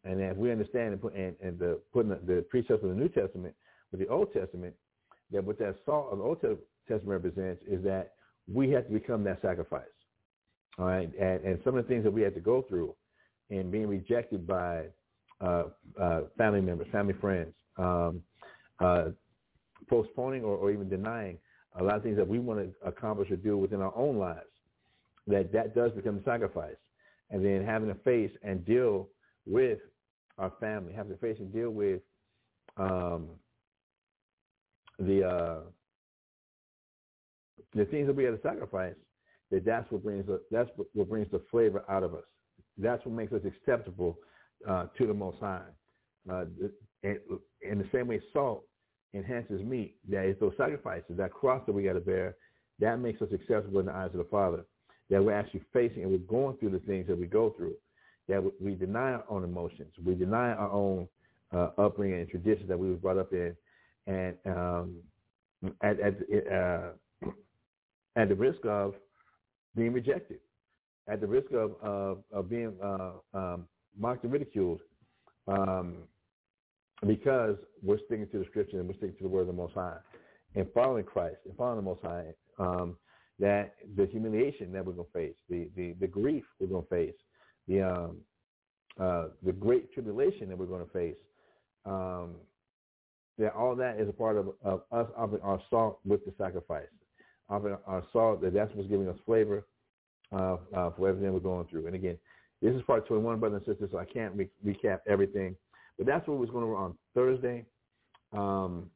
And 0.03 0.19
that 0.19 0.37
we 0.37 0.51
understand 0.51 0.93
and, 0.93 1.01
put, 1.01 1.13
and, 1.15 1.35
and 1.41 1.59
the, 1.59 1.79
putting 1.91 2.09
the, 2.09 2.19
the 2.25 2.45
precepts 2.49 2.83
of 2.83 2.89
the 2.89 2.95
New 2.95 3.09
Testament 3.09 3.53
with 3.91 3.99
the 3.99 4.07
Old 4.07 4.33
Testament, 4.33 4.73
that 5.31 5.43
what 5.43 5.59
that 5.59 5.75
salt 5.85 6.09
of 6.11 6.17
the 6.19 6.23
Old 6.23 6.39
Testament 6.41 6.61
represents 7.05 7.61
is 7.67 7.83
that 7.83 8.13
we 8.51 8.69
have 8.71 8.87
to 8.87 8.93
become 8.93 9.23
that 9.23 9.41
sacrifice. 9.41 9.83
All 10.77 10.85
right. 10.85 11.11
And, 11.19 11.43
and 11.43 11.59
some 11.63 11.77
of 11.77 11.83
the 11.83 11.87
things 11.87 12.03
that 12.03 12.11
we 12.11 12.21
had 12.21 12.33
to 12.35 12.41
go 12.41 12.61
through 12.63 12.95
in 13.49 13.69
being 13.71 13.87
rejected 13.87 14.47
by 14.47 14.85
uh, 15.41 15.63
uh, 15.99 16.21
family 16.37 16.61
members, 16.61 16.87
family 16.91 17.13
friends, 17.19 17.53
um, 17.77 18.21
uh, 18.79 19.05
postponing 19.89 20.43
or, 20.43 20.55
or 20.55 20.71
even 20.71 20.89
denying 20.89 21.37
a 21.79 21.83
lot 21.83 21.95
of 21.95 22.03
things 22.03 22.17
that 22.17 22.27
we 22.27 22.39
want 22.39 22.59
to 22.59 22.87
accomplish 22.87 23.29
or 23.31 23.35
do 23.35 23.57
within 23.57 23.81
our 23.81 23.95
own 23.95 24.17
lives, 24.17 24.47
that 25.27 25.51
that 25.53 25.75
does 25.75 25.91
become 25.91 26.17
a 26.17 26.23
sacrifice. 26.23 26.75
And 27.29 27.43
then 27.43 27.65
having 27.65 27.89
to 27.89 27.95
face 27.95 28.31
and 28.43 28.65
deal 28.65 29.09
with 29.45 29.79
our 30.37 30.51
family, 30.59 30.93
having 30.93 31.13
to 31.13 31.17
face 31.17 31.37
and 31.39 31.51
deal 31.53 31.69
with 31.71 32.01
um, 32.77 33.29
the 34.99 35.27
uh, 35.27 35.59
the 37.73 37.85
things 37.85 38.07
that 38.07 38.15
we 38.15 38.23
have 38.23 38.35
to 38.35 38.41
sacrifice, 38.41 38.95
that 39.51 39.65
that's 39.65 39.89
what 39.91 40.03
brings 40.03 40.25
the, 40.27 40.41
that's 40.51 40.69
what 40.93 41.09
brings 41.09 41.29
the 41.31 41.41
flavor 41.49 41.83
out 41.89 42.03
of 42.03 42.13
us. 42.13 42.23
That's 42.77 43.03
what 43.05 43.15
makes 43.15 43.33
us 43.33 43.41
acceptable 43.45 44.17
uh, 44.67 44.87
to 44.97 45.07
the 45.07 45.13
Most 45.13 45.39
High. 45.39 45.61
Uh, 46.31 46.45
in, 47.03 47.19
in 47.61 47.77
the 47.77 47.87
same 47.91 48.07
way, 48.07 48.21
salt 48.31 48.63
enhances 49.13 49.61
meat. 49.61 49.95
That 50.09 50.25
is 50.25 50.35
those 50.39 50.53
sacrifices, 50.57 51.17
that 51.17 51.31
cross 51.31 51.61
that 51.65 51.73
we 51.73 51.83
got 51.83 51.93
to 51.93 51.99
bear, 51.99 52.35
that 52.79 52.99
makes 52.99 53.21
us 53.21 53.29
acceptable 53.33 53.79
in 53.79 53.85
the 53.87 53.91
eyes 53.93 54.09
of 54.13 54.17
the 54.17 54.27
Father. 54.31 54.65
That 55.13 55.23
we're 55.23 55.37
actually 55.37 55.61
facing 55.71 56.01
and 56.01 56.11
we're 56.11 56.17
going 56.17 56.57
through 56.57 56.71
the 56.71 56.79
things 56.79 57.05
that 57.05 57.19
we 57.19 57.27
go 57.27 57.51
through. 57.51 57.75
That 58.27 58.43
we 58.59 58.73
deny 58.73 59.11
our 59.11 59.23
own 59.29 59.43
emotions. 59.43 59.93
We 60.03 60.15
deny 60.15 60.53
our 60.53 60.71
own 60.71 61.07
uh, 61.53 61.69
upbringing 61.77 62.21
and 62.21 62.27
traditions 62.27 62.67
that 62.67 62.79
we 62.79 62.89
were 62.89 62.95
brought 62.95 63.19
up 63.19 63.31
in. 63.31 63.55
And 64.07 64.35
um, 64.47 64.95
at, 65.83 65.99
at, 65.99 66.15
uh, 66.51 66.89
at 68.15 68.29
the 68.29 68.35
risk 68.35 68.65
of 68.65 68.95
being 69.75 69.93
rejected, 69.93 70.39
at 71.07 71.21
the 71.21 71.27
risk 71.27 71.51
of, 71.51 71.75
of, 71.83 72.23
of 72.31 72.49
being 72.49 72.73
uh, 72.83 73.11
um, 73.35 73.67
mocked 73.95 74.23
and 74.23 74.33
ridiculed, 74.33 74.79
um, 75.47 75.97
because 77.05 77.57
we're 77.83 77.99
sticking 78.07 78.27
to 78.29 78.39
the 78.39 78.45
scripture 78.45 78.79
and 78.79 78.87
we're 78.87 78.95
sticking 78.95 79.15
to 79.17 79.23
the 79.23 79.29
word 79.29 79.41
of 79.41 79.47
the 79.47 79.53
Most 79.53 79.75
High 79.75 79.97
and 80.55 80.67
following 80.73 81.03
Christ 81.03 81.37
and 81.45 81.55
following 81.55 81.77
the 81.77 81.83
Most 81.83 82.01
High, 82.01 82.25
um, 82.57 82.95
that 83.39 83.75
the 83.95 84.05
humiliation 84.05 84.71
that 84.71 84.85
we're 84.85 84.93
going 84.93 85.07
to 85.07 85.13
face, 85.13 85.35
the, 85.49 85.69
the, 85.75 85.95
the 85.99 86.07
grief 86.07 86.43
we're 86.59 86.67
going 86.67 86.83
to 86.83 86.89
face, 86.89 87.15
the, 87.67 87.81
um, 87.81 88.17
uh, 88.99 89.25
the 89.43 89.51
great 89.51 89.91
tribulation 89.93 90.49
that 90.49 90.57
we're 90.57 90.65
going 90.65 90.85
to 90.85 90.91
face, 90.91 91.15
um, 91.85 92.35
that 93.37 93.53
all 93.53 93.75
that 93.75 93.99
is 93.99 94.07
a 94.07 94.13
part 94.13 94.37
of, 94.37 94.49
of 94.63 94.81
us 94.91 95.07
offering 95.17 95.41
our 95.41 95.59
salt 95.69 95.99
with 96.05 96.23
the 96.25 96.33
sacrifice, 96.37 96.87
offering 97.49 97.75
our 97.87 98.03
salt, 98.13 98.41
that 98.41 98.53
that's 98.53 98.73
what's 98.75 98.89
giving 98.89 99.07
us 99.07 99.17
flavor 99.25 99.65
uh, 100.31 100.57
uh, 100.75 100.91
for 100.91 101.09
everything 101.09 101.33
we're 101.33 101.39
going 101.39 101.65
through. 101.67 101.87
And 101.87 101.95
again, 101.95 102.17
this 102.61 102.75
is 102.75 102.81
part 102.83 103.07
21, 103.07 103.39
brothers 103.39 103.63
and 103.65 103.73
sisters, 103.73 103.89
so 103.91 103.97
I 103.97 104.05
can't 104.05 104.33
re- 104.35 104.49
recap 104.65 104.99
everything 105.07 105.55
but 105.97 106.07
that's 106.07 106.27
what 106.27 106.37
was 106.37 106.49
going 106.49 106.65
on 106.65 106.75
on 106.75 106.97
Thursday. 107.13 107.65
Um, 108.31 108.89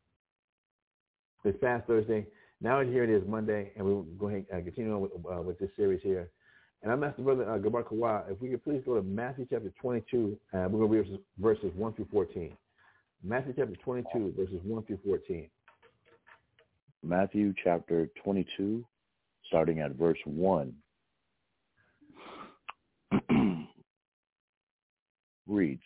this 1.44 1.56
past 1.62 1.86
Thursday. 1.88 2.26
Now 2.60 2.82
here 2.82 3.04
it 3.04 3.10
is 3.10 3.22
Monday, 3.28 3.72
and 3.76 3.86
we're 3.86 4.02
going 4.18 4.46
to 4.46 4.62
continue 4.62 4.94
on 4.94 5.02
with, 5.02 5.12
uh, 5.32 5.42
with 5.42 5.60
this 5.60 5.70
series 5.76 6.02
here. 6.02 6.30
And 6.82 6.92
I'm 6.92 7.04
asking 7.04 7.26
Brother 7.26 7.44
uh, 7.50 7.58
Gabar 7.58 7.84
Kawal 7.84 8.32
if 8.32 8.42
we 8.42 8.50
could 8.50 8.64
please 8.64 8.82
go 8.86 8.96
to 8.96 9.04
Matthew 9.04 9.46
chapter 9.50 9.72
22, 9.80 10.38
and 10.54 10.72
we're 10.72 10.88
going 10.88 11.04
to 11.04 11.12
read 11.12 11.20
verses 11.40 11.72
1 11.76 11.94
through 11.94 12.08
14. 12.12 12.58
Matthew 13.24 13.54
chapter 13.56 13.76
22, 13.84 14.34
verses 14.38 14.60
1 14.64 14.84
through 14.84 15.00
14. 15.06 15.50
Matthew 17.04 17.54
chapter 17.64 18.10
22, 18.24 18.84
starting 19.46 19.80
at 19.80 19.92
verse 19.92 20.18
1. 20.26 20.74
reads, 25.48 25.82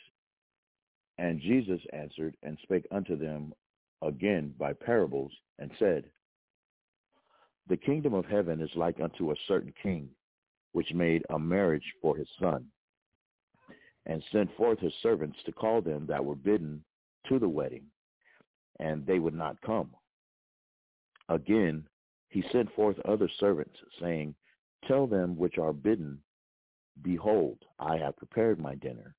And 1.18 1.42
Jesus 1.42 1.82
answered 1.94 2.36
and 2.44 2.58
spake 2.64 2.88
unto 2.92 3.18
them 3.18 3.54
again 4.02 4.54
by 4.58 4.74
parables, 4.74 5.32
and 5.60 5.70
said, 5.78 6.06
The 7.72 7.78
kingdom 7.78 8.14
of 8.14 8.26
heaven 8.26 8.60
is 8.60 8.76
like 8.76 9.00
unto 9.00 9.32
a 9.32 9.36
certain 9.48 9.74
king, 9.82 10.10
which 10.74 10.94
made 10.94 11.24
a 11.30 11.40
marriage 11.40 11.94
for 12.02 12.18
his 12.18 12.28
son, 12.38 12.70
and 14.06 14.22
sent 14.30 14.54
forth 14.58 14.78
his 14.80 14.94
servants 15.02 15.42
to 15.46 15.54
call 15.54 15.82
them 15.82 16.06
that 16.08 16.26
were 16.26 16.36
bidden 16.36 16.84
to 17.30 17.40
the 17.40 17.48
wedding, 17.48 17.86
and 18.82 19.06
they 19.06 19.20
would 19.20 19.34
not 19.34 19.62
come. 19.62 19.96
Again, 21.30 21.88
he 22.28 22.44
sent 22.52 22.76
forth 22.76 23.00
other 23.06 23.30
servants, 23.40 23.78
saying, 24.02 24.36
Tell 24.86 25.08
them 25.08 25.38
which 25.38 25.58
are 25.58 25.72
bidden, 25.72 26.22
Behold, 27.02 27.64
I 27.80 27.96
have 28.00 28.18
prepared 28.18 28.60
my 28.60 28.76
dinner. 28.76 29.16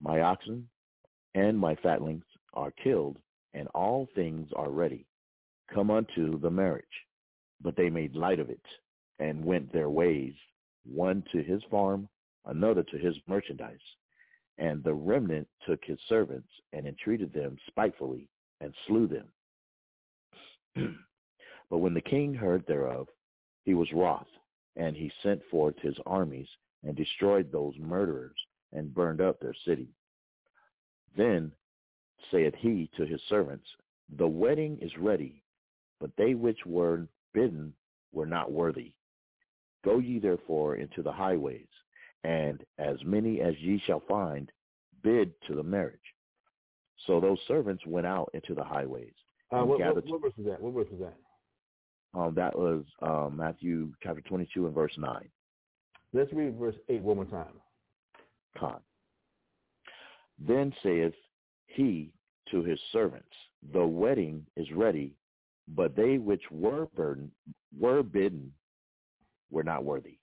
My 0.00 0.20
oxen 0.20 0.68
and 1.34 1.58
my 1.58 1.74
fatlings 1.74 2.26
are 2.54 2.70
killed, 2.70 3.18
and 3.54 3.66
all 3.74 4.06
things 4.14 4.52
are 4.54 4.70
ready. 4.70 5.04
Come 5.74 5.90
unto 5.90 6.38
the 6.38 6.48
marriage. 6.52 7.07
But 7.60 7.76
they 7.76 7.90
made 7.90 8.14
light 8.14 8.38
of 8.38 8.50
it, 8.50 8.64
and 9.18 9.44
went 9.44 9.72
their 9.72 9.90
ways, 9.90 10.34
one 10.84 11.24
to 11.32 11.42
his 11.42 11.62
farm, 11.70 12.08
another 12.46 12.82
to 12.84 12.98
his 12.98 13.16
merchandise. 13.26 13.78
And 14.58 14.82
the 14.82 14.94
remnant 14.94 15.48
took 15.66 15.84
his 15.84 15.98
servants, 16.08 16.48
and 16.72 16.86
entreated 16.86 17.32
them 17.32 17.56
spitefully, 17.66 18.28
and 18.60 18.74
slew 18.86 19.06
them. 19.06 19.28
but 21.70 21.78
when 21.78 21.94
the 21.94 22.00
king 22.00 22.34
heard 22.34 22.66
thereof, 22.66 23.08
he 23.64 23.74
was 23.74 23.92
wroth, 23.92 24.26
and 24.76 24.96
he 24.96 25.12
sent 25.22 25.42
forth 25.50 25.74
his 25.80 25.96
armies, 26.06 26.48
and 26.84 26.96
destroyed 26.96 27.50
those 27.50 27.74
murderers, 27.78 28.36
and 28.72 28.94
burned 28.94 29.20
up 29.20 29.40
their 29.40 29.54
city. 29.66 29.88
Then 31.16 31.52
saith 32.30 32.54
he 32.56 32.90
to 32.96 33.04
his 33.04 33.20
servants, 33.28 33.66
The 34.16 34.26
wedding 34.26 34.78
is 34.80 34.96
ready, 34.98 35.42
but 36.00 36.10
they 36.16 36.34
which 36.34 36.64
were 36.66 37.08
bidden 37.34 37.72
were 38.12 38.26
not 38.26 38.52
worthy. 38.52 38.92
Go 39.84 39.98
ye 39.98 40.18
therefore 40.18 40.76
into 40.76 41.02
the 41.02 41.12
highways, 41.12 41.68
and 42.24 42.64
as 42.78 42.96
many 43.04 43.40
as 43.40 43.54
ye 43.58 43.80
shall 43.86 44.02
find, 44.08 44.50
bid 45.02 45.32
to 45.46 45.54
the 45.54 45.62
marriage. 45.62 45.98
So 47.06 47.20
those 47.20 47.38
servants 47.46 47.84
went 47.86 48.06
out 48.06 48.30
into 48.34 48.54
the 48.54 48.64
highways. 48.64 49.12
Uh, 49.50 49.62
what, 49.62 49.80
what, 49.80 50.06
what, 50.06 50.22
verse 50.22 50.32
is 50.38 50.46
that? 50.46 50.60
What 50.60 50.74
verse 50.74 50.92
is 50.92 51.00
that? 51.00 51.16
Um, 52.18 52.34
that 52.34 52.58
was 52.58 52.84
um, 53.02 53.36
Matthew 53.36 53.92
chapter 54.02 54.20
22 54.22 54.66
and 54.66 54.74
verse 54.74 54.92
9. 54.98 55.28
Let's 56.12 56.32
read 56.32 56.58
verse 56.58 56.74
8 56.88 57.02
one 57.02 57.16
more 57.16 57.24
time. 57.26 57.52
Con. 58.58 58.80
Then 60.38 60.72
saith 60.82 61.14
he 61.66 62.10
to 62.50 62.62
his 62.62 62.78
servants, 62.92 63.28
The 63.72 63.84
wedding 63.84 64.46
is 64.56 64.66
ready, 64.72 65.14
but 65.74 65.96
they 65.96 66.18
which 66.18 66.42
were 66.50 66.86
burdened 66.96 67.30
were 67.78 68.02
bidden 68.02 68.52
were 69.50 69.62
not 69.62 69.84
worthy. 69.84 70.18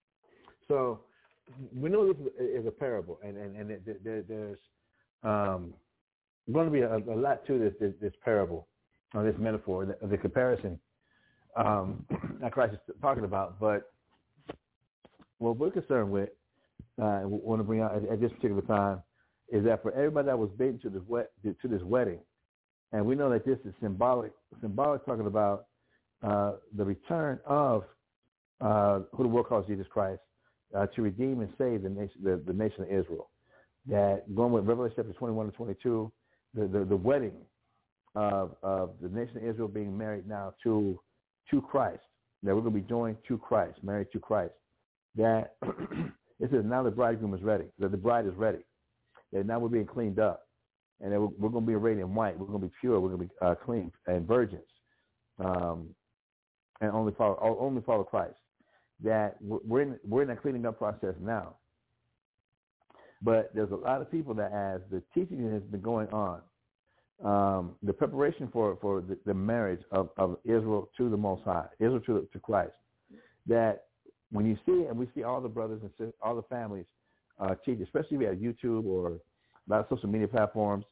So 0.68 1.02
we 1.76 1.90
know 1.90 2.12
this 2.12 2.18
is 2.40 2.66
a 2.66 2.72
parable, 2.72 3.20
and 3.24 3.38
and 3.38 3.56
and 3.56 3.98
there, 4.04 4.24
there's 4.24 4.60
um, 5.24 5.74
going 6.52 6.66
to 6.66 6.72
be 6.72 6.82
a, 6.82 6.98
a 6.98 7.18
lot 7.18 7.46
to 7.48 7.58
this, 7.58 7.74
this, 7.80 7.94
this 8.02 8.14
parable, 8.24 8.68
or 9.14 9.24
this 9.24 9.36
metaphor, 9.40 9.86
the, 9.86 10.08
the 10.08 10.18
comparison 10.18 10.80
um, 11.56 12.06
that 12.42 12.52
Christ 12.52 12.74
is 12.74 12.96
talking 13.02 13.24
about. 13.24 13.60
But 13.60 13.92
what 15.40 15.58
we're 15.58 15.72
concerned 15.72 16.12
with, 16.12 16.30
uh, 17.02 17.22
want 17.24 17.60
to 17.60 17.64
bring 17.64 17.82
out 17.82 17.96
at, 17.96 18.08
at, 18.10 18.22
this 18.22 18.32
particular 18.34 18.62
time, 18.62 19.02
is 19.50 19.64
that 19.66 19.82
for 19.82 19.92
everybody 19.94 20.28
that 20.28 20.38
was 20.38 20.50
bidden 20.58 20.80
to 20.80 20.90
this 20.90 21.56
to 21.62 21.68
this 21.68 21.82
wedding, 21.84 22.20
and 22.96 23.06
we 23.06 23.16
know 23.16 23.30
that 23.30 23.46
this 23.46 23.60
is 23.66 23.74
symbolic, 23.82 24.32
symbolic 24.62 25.06
talking 25.06 25.28
about 25.28 25.66
uh, 26.24 26.54
the 26.76 26.84
return 26.84 27.40
of 27.46 27.84
uh, 28.62 29.02
who 29.14 29.24
the 29.24 29.30
world 29.30 29.48
calls 29.48 29.68
Jesus 29.68 29.86
Christ 29.90 30.22
uh, 30.76 30.88
to 30.88 31.02
redeem 31.02 31.42
and 31.42 31.50
save 31.58 31.84
the 31.84 31.90
nation, 31.90 32.22
the, 32.24 32.42
the 32.46 32.54
nation 32.54 32.84
of 32.84 32.90
Israel. 32.90 33.30
That 33.88 34.24
going 34.34 34.52
with 34.52 34.66
Revelation 34.66 34.96
chapter 34.98 35.14
21 35.14 35.48
and 35.48 35.56
22, 35.56 36.12
the, 36.54 36.68
the, 36.68 36.86
the 36.86 36.96
wedding 36.96 37.36
of, 38.16 38.56
of 38.64 38.92
the 39.02 39.10
nation 39.10 39.38
of 39.38 39.44
Israel 39.44 39.68
being 39.68 39.96
married 39.98 40.28
now 40.28 40.54
to 40.64 41.00
to 41.52 41.62
Christ. 41.62 42.02
That 42.44 42.56
we're 42.56 42.62
going 42.62 42.74
to 42.74 42.82
be 42.82 42.88
joined 42.88 43.18
to 43.28 43.38
Christ, 43.38 43.78
married 43.84 44.08
to 44.14 44.20
Christ 44.20 44.54
that 45.16 45.56
it 46.40 46.52
says 46.52 46.64
now 46.66 46.84
the 46.84 46.92
bridegroom 46.92 47.34
is 47.34 47.42
ready, 47.42 47.66
that 47.80 47.92
the 47.92 47.98
bride 47.98 48.26
is 48.26 48.34
ready, 48.36 48.60
that 49.32 49.46
now 49.46 49.60
we're 49.60 49.70
being 49.70 49.86
cleaned 49.86 50.20
up, 50.20 50.45
and 51.02 51.12
we're, 51.12 51.28
we're 51.38 51.50
going 51.50 51.64
to 51.66 51.68
be 51.68 51.76
radiant 51.76 52.10
white, 52.10 52.38
we're 52.38 52.48
going 52.48 52.62
to 52.62 52.68
be 52.68 52.74
pure, 52.80 53.00
we're 53.00 53.10
going 53.10 53.22
to 53.22 53.26
be 53.26 53.32
uh, 53.42 53.56
clean 53.56 53.92
and 54.08 54.28
virgins, 54.28 54.64
um, 55.40 55.90
and 56.82 56.92
only 56.92 57.14
follow 57.18 57.38
only 57.60 57.82
follow 57.82 58.04
Christ. 58.04 58.36
That 59.04 59.36
we're 59.42 59.82
in 59.82 60.00
we're 60.08 60.22
in 60.22 60.30
that 60.30 60.42
cleaning 60.42 60.66
up 60.66 60.78
process 60.78 61.16
now. 61.22 61.56
But 63.22 63.52
there's 63.56 63.72
a 63.72 63.76
lot 63.76 64.02
of 64.02 64.12
people 64.12 64.34
that, 64.36 64.52
as 64.52 64.82
the 64.92 65.02
teaching 65.14 65.52
has 65.52 65.64
been 65.64 65.82
going 65.82 66.08
on, 66.10 66.42
um, 67.24 67.76
the 67.82 67.94
preparation 67.94 68.50
for 68.52 68.78
for 68.82 69.02
the, 69.02 69.18
the 69.26 69.34
marriage 69.34 69.82
of, 69.92 70.10
of 70.18 70.38
Israel 70.46 70.90
to 70.98 71.10
the 71.10 71.18
Most 71.18 71.44
High, 71.44 71.68
Israel 71.80 72.02
to 72.02 72.28
to 72.32 72.40
Christ, 72.40 72.74
that 73.48 73.86
when 74.32 74.46
you 74.46 74.58
see 74.66 74.86
and 74.88 74.98
we 74.98 75.08
see 75.16 75.24
all 75.24 75.42
the 75.42 75.50
brothers 75.50 75.80
and 75.82 75.92
sisters, 75.92 76.14
all 76.22 76.36
the 76.36 76.44
families 76.44 76.86
uh, 77.40 77.56
teach, 77.66 77.80
especially 77.82 78.18
if 78.18 78.22
you 78.22 78.28
have 78.28 78.38
YouTube 78.38 78.86
or 78.86 79.14
a 79.14 79.20
of 79.70 79.86
social 79.90 80.10
media 80.10 80.28
platforms, 80.28 80.86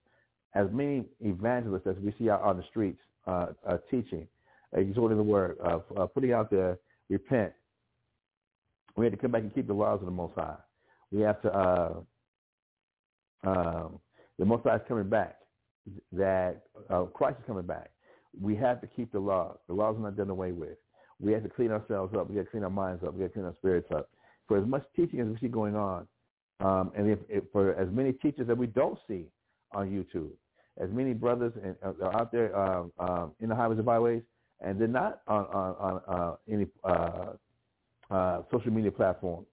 as 0.56 0.68
many 0.72 1.06
evangelists 1.22 1.88
as 1.88 1.96
we 2.04 2.14
see 2.18 2.30
out 2.30 2.42
on 2.42 2.58
the 2.58 2.64
streets 2.70 3.00
uh, 3.28 3.48
uh, 3.68 3.78
teaching, 3.90 4.28
exhorting 4.76 5.18
the 5.18 5.24
word, 5.24 5.58
uh, 5.64 5.80
putting 6.08 6.34
out 6.34 6.50
the 6.50 6.78
repent. 7.10 7.54
We 8.96 9.06
have 9.06 9.14
to 9.14 9.18
come 9.18 9.32
back 9.32 9.42
and 9.42 9.54
keep 9.54 9.68
the 9.68 9.74
laws 9.74 10.00
of 10.00 10.06
the 10.06 10.12
Most 10.12 10.36
High. 10.36 10.58
We 11.12 11.22
have 11.22 11.42
to. 11.44 11.54
Uh, 11.54 11.94
um, 13.46 14.00
the 14.40 14.46
Most 14.46 14.64
High 14.64 14.76
is 14.76 14.82
coming 14.88 15.10
back. 15.10 15.38
That 16.12 16.64
uh, 16.90 17.04
Christ 17.04 17.38
is 17.40 17.46
coming 17.46 17.66
back. 17.66 17.92
We 18.40 18.56
have 18.56 18.82
to 18.82 18.88
keep 18.88 19.12
the 19.12 19.20
laws. 19.20 19.58
The 19.68 19.74
laws 19.74 19.98
are 19.98 20.02
not 20.02 20.16
done 20.16 20.30
away 20.30 20.52
with. 20.52 20.78
We 21.20 21.34
have 21.34 21.44
to 21.44 21.50
clean 21.50 21.72
ourselves 21.72 22.14
up. 22.18 22.30
We 22.30 22.38
have 22.38 22.46
to 22.46 22.52
clean 22.52 22.64
our 22.64 22.70
minds 22.70 23.04
up. 23.04 23.14
We 23.14 23.22
have 23.24 23.32
to 23.32 23.34
clean 23.34 23.46
our 23.46 23.56
spirits 23.56 23.90
up. 23.94 24.10
For 24.48 24.58
as 24.58 24.66
much 24.66 24.84
teaching 24.96 25.20
as 25.20 25.28
we 25.28 25.38
see 25.40 25.48
going 25.48 25.76
on, 25.76 26.08
um, 26.64 26.92
and 26.96 27.10
if, 27.10 27.20
if, 27.30 27.44
for 27.52 27.76
as 27.76 27.90
many 27.92 28.14
teachers 28.14 28.48
that 28.48 28.58
we 28.58 28.68
don't 28.68 28.98
see 29.08 29.26
on 29.74 29.90
YouTube, 29.90 30.32
as 30.82 30.90
many 30.92 31.14
brothers 31.14 31.54
and, 31.64 31.76
uh, 31.86 32.06
are 32.06 32.22
out 32.22 32.32
there 32.32 32.58
um, 32.58 32.92
um, 33.00 33.32
in 33.42 33.50
the 33.50 33.56
highways 33.56 33.78
and 33.78 33.86
byways, 33.86 34.22
and 34.62 34.80
they're 34.80 34.88
not 34.88 35.22
on, 35.28 35.46
on, 35.46 35.76
on 35.80 36.02
uh, 36.08 36.36
any 36.50 36.66
uh, 36.84 37.34
uh, 38.10 38.42
social 38.52 38.72
media 38.72 38.92
platform, 38.92 39.46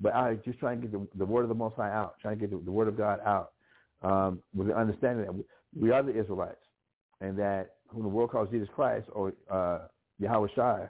but 0.00 0.14
I 0.14 0.34
just 0.44 0.58
trying 0.58 0.80
to 0.80 0.88
get 0.88 0.92
the, 0.92 1.18
the, 1.18 1.24
word 1.24 1.42
of 1.42 1.48
the 1.48 1.54
Most 1.54 1.76
High 1.76 1.90
out, 1.90 2.16
trying 2.20 2.38
to 2.38 2.40
get 2.40 2.50
the, 2.50 2.64
the 2.64 2.72
word 2.72 2.88
of 2.88 2.96
God 2.96 3.20
out, 3.24 3.52
um, 4.02 4.40
with 4.54 4.66
the 4.68 4.76
understanding 4.76 5.26
that 5.26 5.44
we 5.80 5.90
are 5.92 6.02
the 6.02 6.18
Israelites, 6.18 6.64
and 7.20 7.38
that 7.38 7.76
whom 7.88 8.02
the 8.02 8.08
world 8.08 8.30
calls 8.30 8.48
Jesus 8.50 8.68
Christ 8.74 9.06
or 9.12 9.32
uh, 9.50 9.80
Yahweh 10.18 10.48
Shai, 10.54 10.88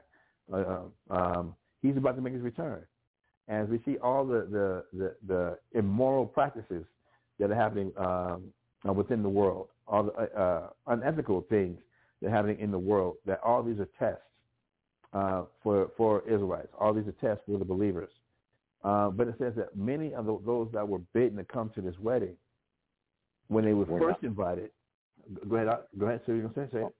uh, 0.52 0.80
um, 1.10 1.54
he's 1.82 1.96
about 1.96 2.16
to 2.16 2.22
make 2.22 2.32
his 2.32 2.42
return. 2.42 2.82
As 3.48 3.68
we 3.68 3.80
see 3.84 3.96
all 3.98 4.26
the, 4.26 4.46
the, 4.50 4.84
the, 4.92 5.14
the 5.26 5.58
immoral 5.78 6.26
practices 6.26 6.84
that 7.38 7.50
are 7.50 7.54
happening 7.54 7.92
um, 7.96 8.44
uh, 8.86 8.92
within 8.92 9.22
the 9.22 9.28
world, 9.28 9.68
all 9.86 10.04
the 10.04 10.12
uh, 10.12 10.40
uh, 10.40 10.70
unethical 10.88 11.46
things 11.48 11.78
that 12.20 12.28
are 12.28 12.30
happening 12.30 12.58
in 12.60 12.70
the 12.70 12.78
world, 12.78 13.16
that 13.24 13.40
all 13.42 13.62
these 13.62 13.78
are 13.78 13.88
tests 13.98 14.22
uh, 15.14 15.42
for, 15.62 15.90
for 15.96 16.22
Israelites. 16.28 16.68
All 16.78 16.92
these 16.92 17.06
are 17.06 17.12
tests 17.12 17.42
for 17.46 17.58
the 17.58 17.64
believers. 17.64 18.10
Uh, 18.84 19.08
but 19.10 19.26
it 19.28 19.34
says 19.38 19.54
that 19.56 19.76
many 19.76 20.14
of 20.14 20.26
the, 20.26 20.38
those 20.44 20.68
that 20.72 20.86
were 20.86 21.00
bidden 21.12 21.38
to 21.38 21.44
come 21.44 21.70
to 21.74 21.80
this 21.80 21.94
wedding, 22.00 22.36
when 23.48 23.64
they 23.64 23.72
were 23.72 23.84
we're 23.84 23.98
first 23.98 24.22
not. 24.22 24.28
invited, 24.28 24.70
go 25.48 25.56
ahead, 25.56 25.78
go 25.98 26.06
ahead. 26.06 26.20
So 26.26 26.32
you're 26.32 26.42
gonna 26.42 26.68
say, 26.68 26.72
say 26.72 26.82
it. 26.84 26.94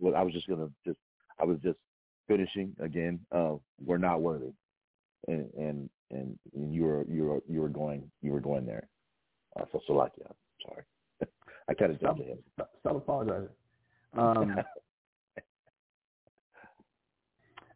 Well, 0.00 0.16
I 0.16 0.22
was 0.22 0.34
just 0.34 0.48
gonna 0.48 0.68
just, 0.84 0.98
I 1.40 1.44
was 1.44 1.58
just 1.62 1.78
finishing 2.28 2.74
again, 2.80 3.20
uh, 3.32 3.54
were 3.84 3.98
not 3.98 4.20
worthy, 4.20 4.52
and 5.28 5.48
and 5.54 5.88
and, 6.10 6.38
you 6.54 6.84
were 6.84 7.04
you 7.08 7.24
were 7.24 7.40
you 7.48 7.60
were 7.60 7.68
going 7.68 8.10
you 8.22 8.32
were 8.32 8.40
going 8.40 8.66
there. 8.66 8.88
Uh, 9.58 9.64
so 9.72 9.80
Salakia, 9.88 10.32
sorry, 10.66 10.82
I 11.68 11.74
kind 11.74 11.92
of 11.92 12.00
jumped 12.00 12.20
ahead. 12.20 12.38
Stop 12.80 12.96
apologizing. 12.96 13.48
Um, 14.16 14.56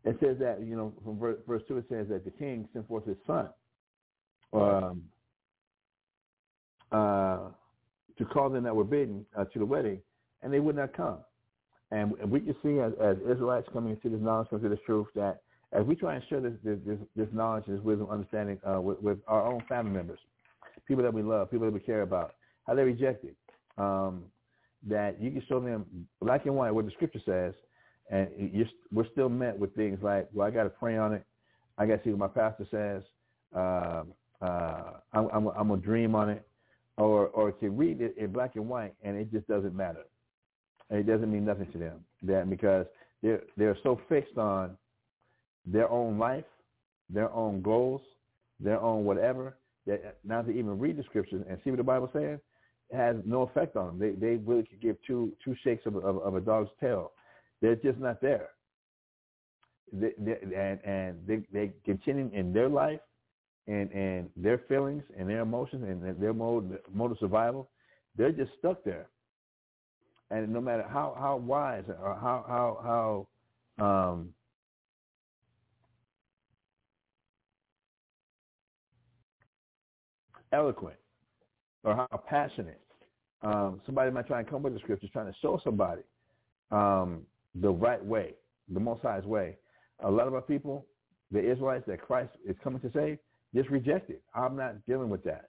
it 0.05 0.17
says 0.21 0.37
that 0.41 0.61
you 0.65 0.77
know 0.77 0.93
from 1.05 1.19
verse, 1.19 1.39
verse 1.47 1.63
two 1.69 1.79
it 1.79 1.87
says 1.89 2.07
that 2.09 2.25
the 2.25 2.31
king 2.31 2.69
sent 2.73 2.87
forth 2.89 3.07
his 3.07 3.17
son 3.27 3.49
um, 4.53 5.03
uh, 6.93 7.49
to 8.17 8.25
call 8.25 8.51
them 8.51 8.65
that 8.65 8.75
were 8.75 8.85
bidden 8.85 9.25
uh, 9.37 9.45
to 9.45 9.59
the 9.59 9.67
wedding, 9.67 10.01
and 10.43 10.53
they 10.53 10.61
would 10.61 10.77
not 10.77 10.93
come. 10.97 11.19
And 11.91 12.13
we 12.31 12.41
can 12.41 12.55
see 12.63 12.81
as, 12.81 12.93
as 13.01 13.17
Israelites 13.31 13.67
coming 13.73 13.93
into 13.93 14.11
this 14.11 14.21
knowledge, 14.21 14.49
coming 14.51 14.65
to 14.65 14.69
this 14.69 14.79
truth, 14.85 15.07
that 15.15 15.41
as 15.73 15.85
we 15.85 15.95
try 15.95 16.15
and 16.15 16.25
share 16.29 16.41
this 16.41 16.55
this, 16.65 16.79
this, 16.87 16.99
this 17.17 17.29
knowledge 17.33 17.65
this 17.67 17.81
wisdom, 17.81 18.09
understanding 18.11 18.59
uh, 18.67 18.81
with, 18.81 19.01
with 19.03 19.19
our 19.27 19.47
own 19.47 19.63
family 19.69 19.93
members, 19.93 20.19
people 20.87 21.03
that 21.03 21.13
we 21.13 21.23
love, 21.23 21.51
people 21.51 21.67
that 21.67 21.75
we 21.75 21.81
care 21.81 22.03
about, 22.03 22.35
how 22.67 22.75
they 22.75 22.83
reject 22.83 23.25
it, 23.25 23.37
um, 23.77 24.25
that 24.87 25.21
you 25.21 25.31
can 25.31 25.43
show 25.49 25.61
them 25.61 25.85
black 26.21 26.47
and 26.47 26.55
white 26.55 26.71
what 26.71 26.85
the 26.85 26.91
scripture 26.93 27.21
says, 27.25 27.55
and 28.11 28.29
you're, 28.39 28.67
we're 28.93 29.11
still 29.13 29.29
met 29.29 29.59
with 29.59 29.75
things 29.75 29.99
like, 30.03 30.29
well, 30.33 30.47
I 30.47 30.51
got 30.51 30.65
to 30.65 30.71
pray 30.71 30.97
on 30.97 31.13
it. 31.13 31.25
I 31.77 31.87
got 31.87 31.97
to 31.97 32.05
see 32.05 32.11
what 32.11 32.19
my 32.19 32.29
pastor 32.29 32.67
says. 32.71 33.03
Uh, 33.55 34.05
uh, 34.41 34.93
I'm, 35.13 35.29
I'm, 35.33 35.47
I'm 35.49 35.69
gonna 35.69 35.81
dream 35.81 36.15
on 36.15 36.31
it, 36.31 36.47
or 36.97 37.27
or 37.29 37.53
to 37.53 37.71
read 37.71 38.01
it 38.01 38.17
in 38.17 38.33
black 38.33 38.57
and 38.57 38.69
white, 38.69 38.95
and 39.03 39.17
it 39.17 39.33
just 39.33 39.47
doesn't 39.49 39.75
matter. 39.75 40.05
And 40.91 41.01
it 41.01 41.07
doesn't 41.07 41.31
mean 41.31 41.45
nothing 41.45 41.71
to 41.73 41.79
them. 41.79 42.05
That 42.23 42.49
because 42.49 42.87
they're 43.23 43.43
they're 43.57 43.77
so 43.83 44.01
fixed 44.09 44.39
on 44.39 44.77
their 45.71 45.91
own 45.91 46.19
life, 46.19 46.45
their 47.11 47.31
own 47.33 47.63
goals, 47.63 48.01
their 48.61 48.81
own 48.81 49.05
whatever, 49.05 49.57
not 50.25 50.47
to 50.47 50.53
even 50.53 50.79
read 50.79 50.97
the 50.97 51.03
scriptures 51.05 51.43
and 51.49 51.59
see 51.65 51.71
what 51.71 51.77
the 51.77 51.83
Bible's 51.83 52.11
saying 52.13 52.41
has 52.93 53.17
no 53.25 53.43
effect 53.43 53.77
on 53.77 53.87
them. 53.87 53.99
They 53.99 54.11
they 54.13 54.37
really 54.37 54.65
could 54.65 54.81
give 54.81 54.97
two 55.07 55.33
two 55.45 55.55
shakes 55.63 55.85
of, 55.87 55.97
of, 55.97 56.19
of 56.19 56.35
a 56.35 56.41
dog's 56.41 56.71
tail. 56.81 57.13
They're 57.61 57.77
just 57.77 57.99
not 57.99 58.21
there. 58.21 58.49
They, 59.93 60.13
they, 60.19 60.39
and 60.57 60.81
and 60.85 61.19
they 61.27 61.43
they 61.53 61.73
continue 61.85 62.31
in 62.33 62.53
their 62.53 62.69
life 62.69 63.01
and 63.67 63.91
and 63.93 64.31
their 64.37 64.59
feelings 64.69 65.03
and 65.19 65.29
their 65.29 65.41
emotions 65.41 65.85
and 65.85 66.21
their 66.21 66.33
mode 66.33 66.79
mode 66.93 67.13
of 67.13 67.19
survival. 67.19 67.69
They're 68.17 68.33
just 68.33 68.51
stuck 68.59 68.83
there. 68.85 69.07
And 70.31 70.51
no 70.51 70.61
matter 70.61 70.85
how 70.89 71.17
how 71.19 71.37
wise 71.37 71.85
or 71.89 72.15
how 72.15 72.45
how 72.49 73.27
how 73.79 73.85
um, 73.85 74.35
eloquent 80.53 80.97
or 81.85 81.95
how 81.95 82.23
passionate. 82.29 82.81
Um, 83.43 83.81
somebody 83.87 84.11
might 84.11 84.27
try 84.27 84.41
and 84.41 84.49
come 84.49 84.63
with 84.63 84.75
the 84.75 84.81
scriptures 84.81 85.11
trying 85.13 85.27
to 85.27 85.39
show 85.41 85.61
somebody 85.63 86.03
um, 86.71 87.23
the 87.55 87.71
right 87.71 88.05
way, 88.05 88.35
the 88.73 88.81
Most 88.81 89.03
High's 89.03 89.25
way. 89.25 89.57
A 90.05 90.11
lot 90.11 90.27
of 90.27 90.35
our 90.35 90.43
people, 90.43 90.87
the 91.31 91.39
Israelites 91.39 91.85
that 91.87 92.01
Christ 92.01 92.31
is 92.47 92.57
coming 92.63 92.81
to 92.81 92.91
save, 92.93 93.19
just 93.55 93.69
reject 93.71 94.11
it. 94.11 94.23
I'm 94.35 94.57
not 94.57 94.85
dealing 94.87 95.09
with 95.09 95.25
that. 95.25 95.49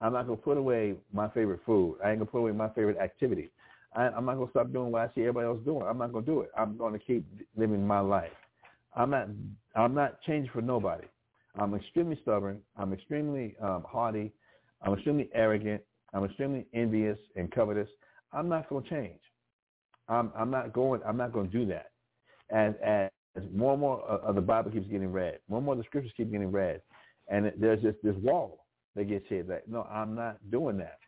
I'm 0.00 0.12
not 0.12 0.26
going 0.26 0.38
to 0.38 0.44
put 0.44 0.56
away 0.56 0.94
my 1.12 1.28
favorite 1.30 1.60
food. 1.66 1.98
I 2.04 2.10
ain't 2.10 2.18
going 2.18 2.26
to 2.26 2.32
put 2.32 2.38
away 2.38 2.52
my 2.52 2.68
favorite 2.68 2.98
activity. 2.98 3.50
I, 3.94 4.04
I'm 4.08 4.24
not 4.24 4.34
going 4.34 4.46
to 4.46 4.50
stop 4.50 4.72
doing 4.72 4.92
what 4.92 5.02
I 5.02 5.06
see 5.14 5.22
everybody 5.22 5.46
else 5.46 5.60
doing. 5.64 5.82
I'm 5.88 5.98
not 5.98 6.12
going 6.12 6.24
to 6.24 6.30
do 6.30 6.40
it. 6.42 6.50
I'm 6.56 6.76
going 6.76 6.92
to 6.92 6.98
keep 6.98 7.26
living 7.56 7.86
my 7.86 8.00
life. 8.00 8.30
I'm 8.94 9.10
not. 9.10 9.28
I'm 9.74 9.94
not 9.94 10.20
changing 10.22 10.50
for 10.52 10.62
nobody. 10.62 11.06
I'm 11.58 11.74
extremely 11.74 12.18
stubborn. 12.22 12.60
I'm 12.76 12.92
extremely 12.92 13.56
um, 13.60 13.84
haughty. 13.86 14.32
I'm 14.82 14.94
extremely 14.94 15.28
arrogant. 15.34 15.82
I'm 16.14 16.24
extremely 16.24 16.66
envious 16.72 17.18
and 17.36 17.50
covetous. 17.50 17.88
I'm 18.32 18.48
not 18.48 18.68
going 18.68 18.84
to 18.84 18.90
change. 18.90 19.20
I'm, 20.08 20.32
I'm 20.36 20.50
not 20.50 20.72
going. 20.72 21.00
I'm 21.06 21.16
not 21.16 21.32
going 21.32 21.50
to 21.50 21.58
do 21.58 21.66
that. 21.66 21.90
As 22.50 22.74
as 23.36 23.42
more 23.54 23.72
and 23.72 23.80
more 23.80 24.00
of 24.02 24.34
the 24.34 24.40
Bible 24.40 24.70
keeps 24.70 24.86
getting 24.88 25.12
read, 25.12 25.38
more 25.48 25.58
and 25.58 25.66
more 25.66 25.74
of 25.74 25.78
the 25.78 25.84
scriptures 25.84 26.12
keep 26.16 26.30
getting 26.32 26.50
read, 26.50 26.80
and 27.28 27.52
there's 27.58 27.82
just 27.82 27.98
this 28.02 28.16
wall 28.16 28.64
that 28.96 29.04
gets 29.04 29.24
hit. 29.28 29.48
That 29.48 29.68
no, 29.68 29.82
I'm 29.82 30.14
not 30.14 30.38
doing 30.50 30.78
that. 30.78 30.98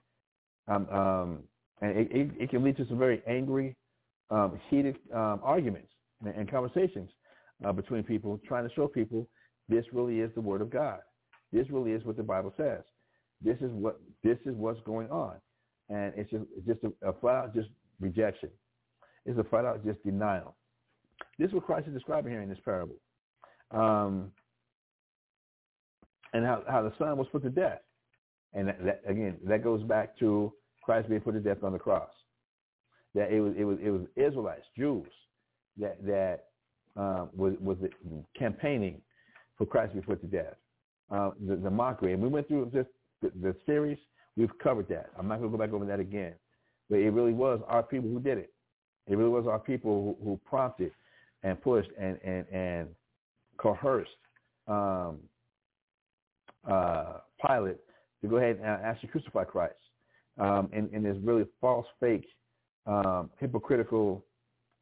Um, 0.68 1.44
and 1.80 1.98
it, 1.98 2.08
it, 2.12 2.30
it, 2.38 2.50
can 2.50 2.62
lead 2.62 2.76
to 2.76 2.86
some 2.86 2.98
very 2.98 3.22
angry, 3.26 3.74
um, 4.30 4.60
heated 4.68 4.96
um, 5.12 5.40
arguments 5.42 5.88
and, 6.24 6.34
and 6.34 6.50
conversations 6.50 7.10
uh, 7.64 7.72
between 7.72 8.04
people, 8.04 8.38
trying 8.46 8.68
to 8.68 8.74
show 8.74 8.86
people 8.86 9.26
this 9.70 9.84
really 9.92 10.20
is 10.20 10.30
the 10.34 10.40
word 10.40 10.60
of 10.60 10.68
God. 10.70 10.98
This 11.52 11.70
really 11.70 11.92
is 11.92 12.04
what 12.04 12.16
the 12.16 12.22
Bible 12.22 12.52
says. 12.56 12.82
This 13.40 13.56
is 13.60 13.70
what 13.72 14.00
this 14.22 14.36
is 14.44 14.54
what's 14.54 14.80
going 14.84 15.08
on, 15.10 15.36
and 15.88 16.12
it's 16.16 16.30
just 16.30 16.44
it's 16.56 16.66
just 16.66 16.80
a, 16.84 17.08
a 17.08 17.12
flat 17.14 17.36
out 17.36 17.54
just 17.54 17.68
rejection. 17.98 18.50
It's 19.24 19.38
a 19.38 19.44
flat 19.44 19.64
out 19.64 19.84
just 19.84 20.02
denial. 20.04 20.56
This 21.38 21.48
is 21.48 21.54
what 21.54 21.64
Christ 21.64 21.88
is 21.88 21.94
describing 21.94 22.32
here 22.32 22.42
in 22.42 22.48
this 22.48 22.58
parable, 22.64 22.96
um, 23.70 24.30
and 26.34 26.44
how 26.44 26.62
how 26.68 26.82
the 26.82 26.92
son 26.98 27.16
was 27.16 27.28
put 27.32 27.42
to 27.44 27.50
death, 27.50 27.80
and 28.52 28.68
that, 28.68 28.84
that, 28.84 29.02
again 29.08 29.38
that 29.46 29.64
goes 29.64 29.82
back 29.84 30.18
to 30.18 30.52
Christ 30.82 31.08
being 31.08 31.22
put 31.22 31.32
to 31.32 31.40
death 31.40 31.62
on 31.62 31.72
the 31.72 31.78
cross. 31.78 32.10
That 33.14 33.32
it 33.32 33.40
was 33.40 33.54
it 33.56 33.64
was 33.64 33.78
it 33.82 33.90
was 33.90 34.02
Israelites, 34.16 34.66
Jews, 34.76 35.08
that 35.78 36.04
that 36.04 36.40
um, 36.96 37.30
was 37.34 37.54
was 37.60 37.78
campaigning 38.38 39.00
for 39.60 39.66
Christ 39.66 39.94
be 39.94 40.00
put 40.00 40.22
to 40.22 40.26
death. 40.26 40.54
Uh, 41.10 41.32
the, 41.46 41.54
the, 41.54 41.70
mockery, 41.70 42.14
and 42.14 42.22
we 42.22 42.28
went 42.28 42.48
through 42.48 42.70
just 42.72 42.88
the, 43.20 43.30
the, 43.42 43.54
series. 43.66 43.98
We've 44.36 44.56
covered 44.58 44.88
that. 44.88 45.10
I'm 45.18 45.28
not 45.28 45.38
going 45.38 45.50
to 45.50 45.58
go 45.58 45.62
back 45.62 45.74
over 45.74 45.84
that 45.84 46.00
again. 46.00 46.32
But 46.88 47.00
it 47.00 47.10
really 47.10 47.34
was 47.34 47.60
our 47.68 47.82
people 47.82 48.08
who 48.08 48.20
did 48.20 48.38
it. 48.38 48.54
It 49.06 49.18
really 49.18 49.28
was 49.28 49.46
our 49.46 49.58
people 49.58 50.16
who, 50.18 50.24
who 50.24 50.40
prompted 50.48 50.92
and 51.42 51.60
pushed 51.60 51.90
and 52.00 52.18
and 52.24 52.46
and 52.48 52.88
coerced 53.58 54.10
um, 54.66 55.18
uh, 56.66 57.18
Pilate 57.46 57.78
to 58.22 58.28
go 58.28 58.36
ahead 58.36 58.56
and 58.56 58.66
actually 58.66 59.10
crucify 59.10 59.44
Christ. 59.44 59.74
Um, 60.38 60.70
and, 60.72 61.04
this 61.04 61.16
really 61.22 61.44
false, 61.60 61.86
fake, 61.98 62.26
um, 62.86 63.28
hypocritical, 63.38 64.24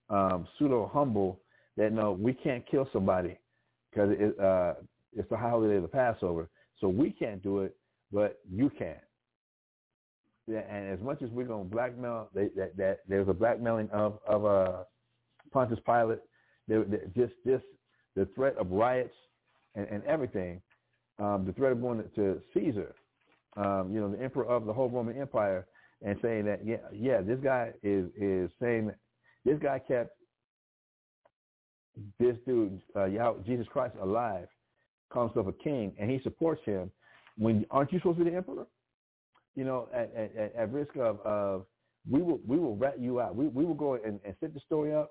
um, 0.09 0.47
pseudo 0.57 0.89
humble 0.93 1.41
that 1.77 1.93
no, 1.93 2.13
we 2.13 2.33
can't 2.33 2.65
kill 2.71 2.89
somebody 2.93 3.39
because 3.99 4.17
it, 4.19 4.41
uh, 4.41 4.75
it's 5.17 5.29
the 5.29 5.37
holiday 5.37 5.77
of 5.77 5.83
the 5.83 5.89
Passover. 5.89 6.49
So 6.81 6.89
we 6.89 7.11
can't 7.11 7.43
do 7.43 7.61
it, 7.61 7.77
but 8.13 8.39
you 8.49 8.71
can. 8.71 8.97
And 10.47 10.89
as 10.91 11.01
much 11.01 11.21
as 11.21 11.31
we're 11.31 11.47
going 11.47 11.69
to 11.69 11.75
blackmail, 11.75 12.31
they, 12.35 12.49
that, 12.57 12.77
that 12.77 12.99
there's 13.09 13.29
a 13.29 13.35
blackmailing 13.35 13.91
of 13.91 14.19
of 14.27 14.47
uh, 14.47 14.73
Pontius 15.53 15.81
Pilate. 15.85 16.21
Just 17.15 17.35
just 17.47 17.65
the 18.15 18.27
threat 18.35 18.57
of 18.57 18.71
riots 18.71 19.15
and, 19.75 19.87
and 19.89 20.03
everything, 20.05 20.63
um, 21.19 21.45
the 21.47 21.53
threat 21.53 21.73
of 21.73 21.83
going 21.83 22.03
to 22.15 22.41
Caesar, 22.55 22.95
um, 23.57 23.91
you 23.93 24.01
know, 24.01 24.11
the 24.11 24.23
emperor 24.23 24.47
of 24.47 24.65
the 24.65 24.73
whole 24.73 24.89
Roman 24.89 25.21
Empire, 25.21 25.67
and 26.03 26.19
saying 26.23 26.47
that 26.47 26.65
yeah, 26.65 26.77
yeah, 26.93 27.21
this 27.21 27.39
guy 27.43 27.73
is 27.83 28.07
is 28.17 28.51
saying 28.61 28.91
this 29.45 29.59
guy 29.61 29.79
kept 29.79 30.18
this 32.19 32.37
dude, 32.47 32.81
uh, 32.97 33.07
Yahweh, 33.07 33.43
Jesus 33.47 33.67
Christ, 33.69 33.95
alive, 34.01 34.49
calls 35.11 35.33
himself 35.33 35.55
a 35.55 35.63
king, 35.63 35.93
and 35.99 36.11
he 36.11 36.21
supports 36.23 36.63
him, 36.65 36.91
when 37.37 37.65
aren't 37.71 37.93
you 37.93 37.99
supposed 37.99 38.19
to 38.19 38.25
be 38.25 38.31
the 38.31 38.37
emperor? 38.37 38.67
You 39.55 39.65
know, 39.65 39.89
at, 39.95 40.13
at, 40.15 40.55
at 40.57 40.73
risk 40.73 40.97
of, 40.97 41.21
of 41.21 41.67
we 42.09 42.23
will 42.23 42.41
we 42.47 42.59
will 42.59 42.77
rat 42.77 43.01
you 43.01 43.21
out. 43.21 43.35
We 43.35 43.49
we 43.49 43.65
will 43.65 43.75
go 43.75 43.95
and, 43.95 44.21
and 44.25 44.35
set 44.41 44.55
the 44.55 44.61
story 44.61 44.95
up 44.95 45.11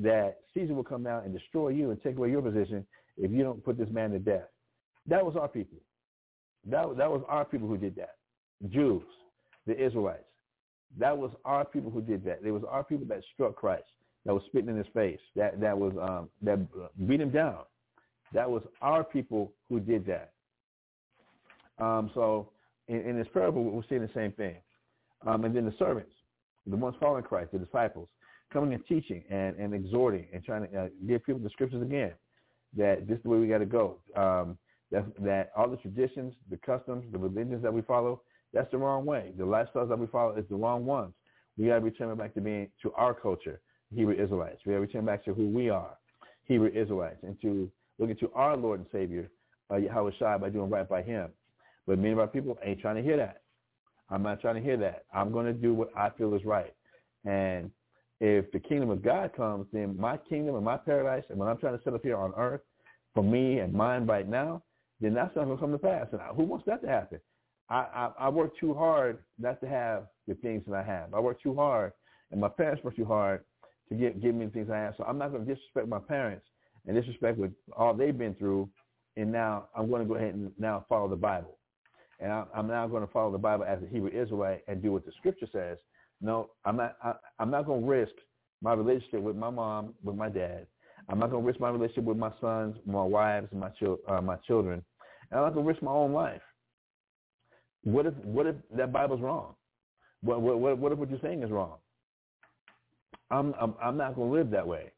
that 0.00 0.38
Caesar 0.54 0.74
will 0.74 0.84
come 0.84 1.06
out 1.06 1.24
and 1.24 1.32
destroy 1.32 1.70
you 1.70 1.90
and 1.90 2.02
take 2.02 2.16
away 2.16 2.30
your 2.30 2.42
position 2.42 2.86
if 3.16 3.30
you 3.30 3.42
don't 3.42 3.64
put 3.64 3.78
this 3.78 3.88
man 3.90 4.10
to 4.10 4.18
death. 4.18 4.48
That 5.06 5.24
was 5.24 5.36
our 5.36 5.48
people. 5.48 5.78
That 6.66 6.96
that 6.96 7.10
was 7.10 7.22
our 7.28 7.44
people 7.44 7.68
who 7.68 7.76
did 7.76 7.96
that. 7.96 8.16
Jews, 8.68 9.02
the 9.66 9.82
Israelites. 9.82 10.24
That 10.98 11.16
was 11.16 11.30
our 11.44 11.64
people 11.64 11.90
who 11.90 12.00
did 12.00 12.24
that. 12.24 12.40
It 12.44 12.52
was 12.52 12.62
our 12.68 12.84
people 12.84 13.06
that 13.08 13.22
struck 13.34 13.56
Christ 13.56 13.84
that 14.26 14.34
was 14.34 14.42
spitting 14.46 14.68
in 14.68 14.76
his 14.76 14.86
face, 14.92 15.20
that 15.36 15.60
that 15.60 15.78
was 15.78 15.94
um, 16.02 16.28
that 16.42 16.58
beat 17.06 17.20
him 17.20 17.30
down. 17.30 17.60
That 18.34 18.50
was 18.50 18.62
our 18.82 19.04
people 19.04 19.52
who 19.68 19.80
did 19.80 20.04
that. 20.06 20.32
Um, 21.78 22.10
so 22.12 22.50
in, 22.88 23.00
in, 23.02 23.16
this 23.16 23.28
parable, 23.32 23.64
we're 23.64 23.82
seeing 23.88 24.02
the 24.02 24.10
same 24.14 24.32
thing. 24.32 24.56
Um, 25.26 25.44
and 25.44 25.54
then 25.54 25.64
the 25.64 25.74
servants, 25.78 26.12
the 26.66 26.76
ones 26.76 26.96
following 27.00 27.22
Christ, 27.22 27.52
the 27.52 27.58
disciples, 27.58 28.08
coming 28.52 28.74
and 28.74 28.84
teaching 28.86 29.22
and, 29.30 29.56
and 29.56 29.74
exhorting 29.74 30.26
and 30.32 30.44
trying 30.44 30.68
to 30.68 30.76
uh, 30.76 30.88
give 31.06 31.24
people 31.24 31.40
the 31.40 31.50
scriptures 31.50 31.82
again, 31.82 32.12
that 32.76 33.06
this 33.06 33.18
is 33.18 33.22
the 33.22 33.28
way 33.28 33.38
we 33.38 33.46
got 33.46 33.58
to 33.58 33.66
go. 33.66 33.98
Um, 34.16 34.58
that, 34.90 35.04
that 35.20 35.50
all 35.56 35.68
the 35.68 35.76
traditions, 35.76 36.34
the 36.50 36.56
customs, 36.58 37.04
the 37.12 37.18
religions 37.18 37.62
that 37.62 37.72
we 37.72 37.82
follow, 37.82 38.22
that's 38.52 38.70
the 38.70 38.78
wrong 38.78 39.04
way. 39.04 39.32
The 39.36 39.44
lifestyles 39.44 39.88
that 39.88 39.98
we 39.98 40.06
follow 40.06 40.36
is 40.36 40.44
the 40.48 40.56
wrong 40.56 40.84
ones. 40.84 41.12
We 41.58 41.68
got 41.68 41.76
to 41.76 41.80
return 41.80 42.16
back 42.16 42.34
to 42.34 42.40
being 42.40 42.68
to 42.82 42.92
our 42.92 43.14
culture, 43.14 43.60
Hebrew 43.94 44.14
Israelites. 44.14 44.60
We 44.66 44.72
have 44.72 44.82
to 44.82 44.86
return 44.86 45.04
back 45.04 45.24
to 45.24 45.34
who 45.34 45.48
we 45.48 45.70
are, 45.70 45.96
Hebrew 46.44 46.70
Israelites, 46.74 47.18
and 47.22 47.40
to 47.42 47.70
look 47.98 48.10
into 48.10 48.30
our 48.34 48.56
Lord 48.56 48.80
and 48.80 48.88
Savior, 48.92 49.30
uh, 49.70 49.76
Yahweh 49.76 50.12
Shai, 50.18 50.38
by 50.38 50.50
doing 50.50 50.70
right 50.70 50.88
by 50.88 51.02
him. 51.02 51.30
But 51.86 51.98
many 51.98 52.12
of 52.12 52.18
our 52.18 52.26
people 52.26 52.58
ain't 52.62 52.80
trying 52.80 52.96
to 52.96 53.02
hear 53.02 53.16
that. 53.16 53.42
I'm 54.10 54.22
not 54.22 54.40
trying 54.40 54.56
to 54.56 54.60
hear 54.60 54.76
that. 54.78 55.04
I'm 55.12 55.32
going 55.32 55.46
to 55.46 55.52
do 55.52 55.74
what 55.74 55.90
I 55.96 56.10
feel 56.10 56.34
is 56.34 56.44
right. 56.44 56.74
And 57.24 57.70
if 58.20 58.50
the 58.52 58.60
kingdom 58.60 58.90
of 58.90 59.02
God 59.02 59.34
comes, 59.36 59.66
then 59.72 59.96
my 59.98 60.16
kingdom 60.16 60.54
and 60.54 60.64
my 60.64 60.76
paradise, 60.76 61.24
and 61.28 61.38
what 61.38 61.48
I'm 61.48 61.58
trying 61.58 61.76
to 61.76 61.84
set 61.84 61.94
up 61.94 62.02
here 62.02 62.16
on 62.16 62.32
earth 62.36 62.62
for 63.14 63.22
me 63.22 63.58
and 63.58 63.72
mine 63.72 64.06
right 64.06 64.28
now, 64.28 64.62
then 65.00 65.14
that's 65.14 65.34
not 65.36 65.44
going 65.44 65.56
to 65.56 65.60
come 65.60 65.72
to 65.72 65.78
pass. 65.78 66.06
And 66.12 66.20
who 66.34 66.44
wants 66.44 66.64
that 66.66 66.82
to 66.82 66.88
happen? 66.88 67.20
I, 67.68 67.74
I, 67.74 68.10
I 68.20 68.28
work 68.28 68.52
too 68.58 68.74
hard 68.74 69.18
not 69.38 69.60
to 69.60 69.68
have 69.68 70.06
the 70.28 70.34
things 70.34 70.62
that 70.66 70.74
I 70.74 70.82
have. 70.82 71.12
I 71.12 71.20
work 71.20 71.42
too 71.42 71.54
hard, 71.54 71.92
and 72.30 72.40
my 72.40 72.48
parents 72.48 72.82
work 72.84 72.96
too 72.96 73.04
hard 73.04 73.42
to 73.88 73.94
give 73.94 74.20
give 74.20 74.34
me 74.34 74.46
the 74.46 74.50
things 74.50 74.70
I 74.70 74.78
have. 74.78 74.94
So 74.96 75.04
I'm 75.04 75.18
not 75.18 75.32
going 75.32 75.46
to 75.46 75.54
disrespect 75.54 75.88
my 75.88 75.98
parents 75.98 76.46
and 76.86 76.96
disrespect 76.96 77.38
with 77.38 77.52
all 77.76 77.94
they've 77.94 78.16
been 78.16 78.34
through. 78.34 78.68
And 79.16 79.32
now 79.32 79.68
I'm 79.76 79.88
going 79.88 80.02
to 80.02 80.08
go 80.08 80.14
ahead 80.14 80.34
and 80.34 80.50
now 80.58 80.84
follow 80.88 81.08
the 81.08 81.16
Bible. 81.16 81.58
And 82.20 82.32
I, 82.32 82.44
I'm 82.54 82.66
now 82.66 82.86
going 82.86 83.06
to 83.06 83.12
follow 83.12 83.32
the 83.32 83.38
Bible 83.38 83.64
as 83.64 83.82
a 83.82 83.86
Hebrew 83.86 84.10
Israelite 84.10 84.62
and 84.68 84.82
do 84.82 84.92
what 84.92 85.04
the 85.04 85.12
Scripture 85.18 85.46
says. 85.52 85.78
No, 86.20 86.50
I'm 86.64 86.76
not. 86.76 86.96
I, 87.02 87.14
I'm 87.38 87.50
not 87.50 87.66
going 87.66 87.82
to 87.82 87.86
risk 87.86 88.12
my 88.62 88.72
relationship 88.72 89.20
with 89.20 89.36
my 89.36 89.50
mom, 89.50 89.94
with 90.02 90.16
my 90.16 90.28
dad. 90.28 90.66
I'm 91.08 91.18
not 91.18 91.30
going 91.30 91.42
to 91.42 91.46
risk 91.46 91.60
my 91.60 91.70
relationship 91.70 92.04
with 92.04 92.16
my 92.16 92.32
sons, 92.40 92.76
my 92.86 93.04
wives, 93.04 93.48
my 93.52 93.68
chil- 93.78 93.98
uh, 94.08 94.20
my 94.20 94.36
children. 94.46 94.82
And 95.30 95.38
I'm 95.38 95.46
not 95.46 95.54
going 95.54 95.66
to 95.66 95.72
risk 95.72 95.82
my 95.82 95.92
own 95.92 96.12
life. 96.12 96.42
What 97.84 98.06
if 98.06 98.14
what 98.24 98.46
if 98.46 98.56
that 98.76 98.92
Bible's 98.92 99.20
wrong? 99.20 99.54
What 100.22 100.40
what 100.40 100.78
what 100.78 100.92
if 100.92 100.98
what 100.98 101.10
you're 101.10 101.20
saying 101.22 101.42
is 101.42 101.50
wrong? 101.50 101.76
I'm 103.30 103.54
I'm, 103.60 103.74
I'm 103.82 103.96
not 103.96 104.14
going 104.14 104.30
to 104.30 104.36
live 104.36 104.50
that 104.50 104.66
way. 104.66 104.92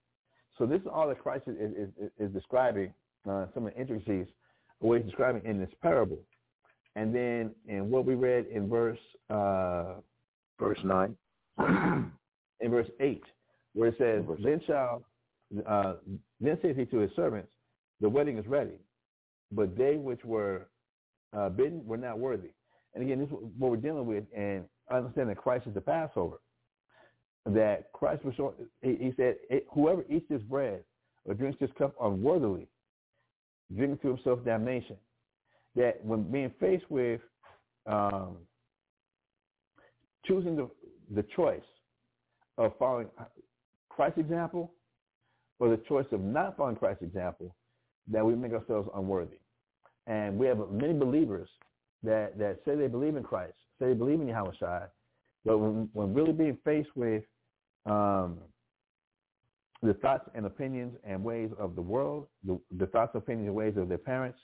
So 0.59 0.67
this 0.67 0.81
is 0.81 0.87
all 0.93 1.09
that 1.09 1.21
Christ 1.23 1.45
is 1.47 1.57
is, 1.57 1.89
is, 2.01 2.11
is 2.19 2.33
describing 2.33 2.93
uh, 3.29 3.47
some 3.55 3.67
of 3.67 3.75
the 3.75 3.81
intricacies, 3.81 4.27
what 4.81 4.99
he's 4.99 5.07
describing 5.07 5.43
in 5.45 5.59
this 5.59 5.71
parable. 5.83 6.19
And 6.97 7.15
then 7.15 7.51
in 7.67 7.91
what 7.91 8.05
we 8.05 8.15
read 8.15 8.47
in 8.47 8.69
verse 8.69 8.99
uh, 9.31 9.95
verse 10.59 10.79
nine, 10.85 11.17
in 11.59 12.71
verse 12.71 12.89
eight, 13.01 13.23
where 13.75 13.91
it 13.91 13.95
says, 13.99 14.25
"Then 14.43 14.61
shall 14.67 15.05
uh, 15.67 15.95
then 16.41 16.59
says 16.61 16.77
he 16.77 16.85
to 16.87 16.99
his 16.99 17.11
servants, 17.15 17.49
the 18.01 18.09
wedding 18.09 18.39
is 18.39 18.47
ready, 18.47 18.81
but 19.53 19.77
they 19.77 19.97
which 19.97 20.25
were 20.25 20.69
uh, 21.37 21.49
bidden 21.51 21.87
were 21.87 21.97
not 21.97 22.19
worthy." 22.19 22.51
And 22.95 23.05
again, 23.05 23.21
this 23.21 23.29
is 23.29 23.35
what 23.59 23.71
we're 23.71 23.77
dealing 23.77 24.07
with, 24.07 24.25
and 24.37 24.65
understand 24.91 25.29
that 25.29 25.37
Christ 25.37 25.67
is 25.67 25.75
the 25.75 25.81
Passover. 25.81 26.41
That 27.55 27.93
Christ 27.93 28.25
was 28.25 28.35
showing, 28.35 28.55
he, 28.83 28.97
he 28.97 29.15
said, 29.17 29.37
whoever 29.73 30.05
eats 30.11 30.27
this 30.29 30.43
bread 30.43 30.83
or 31.25 31.35
drinks 31.35 31.59
this 31.61 31.71
cup 31.79 31.95
unworthily, 32.01 32.67
drinking 33.75 33.99
to 34.03 34.09
himself 34.09 34.45
damnation. 34.45 34.97
That 35.75 36.05
when 36.05 36.25
being 36.31 36.53
faced 36.61 36.91
with 36.91 37.21
um, 37.87 38.37
choosing 40.27 40.57
the, 40.57 40.69
the 41.15 41.25
choice 41.35 41.63
of 42.59 42.73
following 42.79 43.09
Christ's 43.89 44.19
example 44.19 44.73
or 45.59 45.71
the 45.71 45.83
choice 45.89 46.07
of 46.13 46.21
not 46.21 46.57
following 46.57 46.77
Christ's 46.77 47.03
example, 47.03 47.55
that 48.11 48.25
we 48.25 48.35
make 48.35 48.53
ourselves 48.53 48.89
unworthy. 48.95 49.39
And 50.07 50.39
we 50.39 50.47
have 50.47 50.59
many 50.71 50.93
believers 50.93 51.49
that, 52.03 52.39
that 52.39 52.59
say 52.65 52.75
they 52.75 52.89
believe 52.89 53.17
in 53.17 53.23
Christ, 53.23 53.55
say 53.79 53.89
they 53.89 53.95
believe 53.95 54.21
in 54.21 54.29
Yahweh 54.29 54.53
Shai, 54.59 54.83
but 55.45 55.59
when, 55.59 55.89
when 55.93 56.15
really 56.15 56.33
being 56.33 56.59
faced 56.65 56.91
with 56.95 57.25
um, 57.89 58.39
the 59.83 59.95
thoughts 59.95 60.29
and 60.35 60.45
opinions 60.47 60.95
and 61.05 61.23
ways 61.23 61.51
of 61.59 61.75
the 61.75 61.83
world, 61.83 62.27
the, 62.45 62.59
the 62.77 62.87
thoughts, 62.87 63.13
opinions, 63.15 63.47
and 63.47 63.55
ways 63.55 63.75
of 63.77 63.89
their 63.89 63.99
parents, 63.99 64.39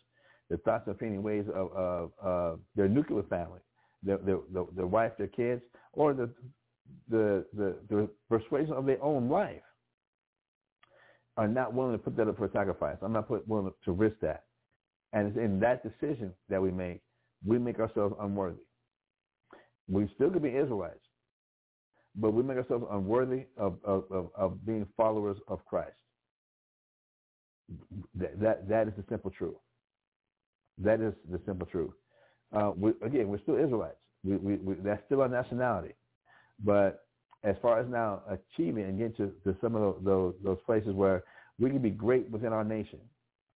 the 0.50 0.56
thoughts, 0.58 0.86
opinions, 0.86 1.16
and 1.16 1.24
ways 1.24 1.44
of, 1.54 1.72
of, 1.72 2.10
of 2.22 2.60
their 2.76 2.88
nuclear 2.88 3.22
family, 3.24 3.60
their, 4.02 4.18
their, 4.18 4.38
their, 4.52 4.64
their 4.76 4.86
wife, 4.86 5.12
their 5.18 5.26
kids, 5.26 5.62
or 5.92 6.14
the, 6.14 6.30
the, 7.08 7.44
the, 7.54 7.76
the 7.88 8.08
persuasion 8.28 8.72
of 8.74 8.86
their 8.86 9.02
own 9.02 9.28
life, 9.28 9.62
are 11.36 11.48
not 11.48 11.74
willing 11.74 11.92
to 11.92 11.98
put 11.98 12.16
that 12.16 12.28
up 12.28 12.36
for 12.36 12.48
sacrifice. 12.52 12.96
I'm 13.02 13.12
not 13.12 13.26
put, 13.26 13.46
willing 13.48 13.72
to 13.84 13.92
risk 13.92 14.16
that. 14.22 14.44
And 15.12 15.28
it's 15.28 15.36
in 15.36 15.58
that 15.60 15.82
decision 15.82 16.32
that 16.48 16.62
we 16.62 16.70
make, 16.70 17.00
we 17.44 17.58
make 17.58 17.80
ourselves 17.80 18.14
unworthy. 18.20 18.60
We 19.88 20.08
still 20.14 20.30
could 20.30 20.42
be 20.42 20.56
Israelites, 20.56 21.03
but 22.16 22.32
we 22.32 22.42
make 22.42 22.56
ourselves 22.56 22.84
unworthy 22.90 23.44
of, 23.56 23.78
of, 23.84 24.04
of, 24.10 24.30
of 24.36 24.66
being 24.66 24.86
followers 24.96 25.36
of 25.48 25.64
Christ. 25.64 25.92
That, 28.14 28.40
that, 28.40 28.68
that 28.68 28.88
is 28.88 28.94
the 28.96 29.04
simple 29.08 29.30
truth. 29.30 29.56
That 30.78 31.00
is 31.00 31.14
the 31.30 31.40
simple 31.46 31.66
truth. 31.66 31.92
Uh, 32.54 32.72
we, 32.76 32.90
again, 33.02 33.28
we're 33.28 33.40
still 33.40 33.56
Israelites. 33.56 33.96
We, 34.22 34.36
we, 34.36 34.56
we, 34.56 34.74
that's 34.74 35.02
still 35.06 35.22
our 35.22 35.28
nationality. 35.28 35.94
But 36.62 37.06
as 37.42 37.56
far 37.60 37.80
as 37.80 37.86
now 37.88 38.22
achieving 38.28 38.84
and 38.84 38.98
getting 38.98 39.14
to, 39.14 39.32
to 39.44 39.58
some 39.60 39.74
of 39.74 40.04
those, 40.04 40.34
those 40.44 40.58
places 40.64 40.94
where 40.94 41.24
we 41.58 41.70
can 41.70 41.80
be 41.80 41.90
great 41.90 42.30
within 42.30 42.52
our 42.52 42.64
nation, 42.64 43.00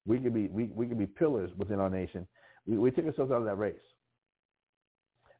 we 0.07 0.19
can 0.19 0.33
be 0.33 0.49
we, 0.49 0.65
we 0.75 0.87
can 0.87 0.99
be 0.99 1.07
pillars 1.07 1.51
within 1.57 1.81
our 1.81 1.91
nation. 1.91 2.27
We, 2.67 2.79
we 2.79 2.91
take 2.91 3.07
ourselves 3.07 3.31
out 3.31 3.39
of 3.39 3.45
that 3.45 3.57
race. 3.57 3.77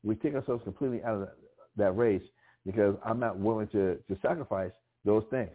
We 0.03 0.15
take 0.15 0.35
ourselves 0.35 0.63
completely 0.65 1.03
out 1.03 1.15
of 1.15 1.21
that, 1.21 1.37
that 1.77 1.97
race 1.97 2.23
because 2.69 2.97
I'm 3.03 3.19
not 3.19 3.39
willing 3.39 3.67
to, 3.69 3.97
to 3.97 4.19
sacrifice 4.21 4.73
those 5.07 5.25
things. 5.31 5.49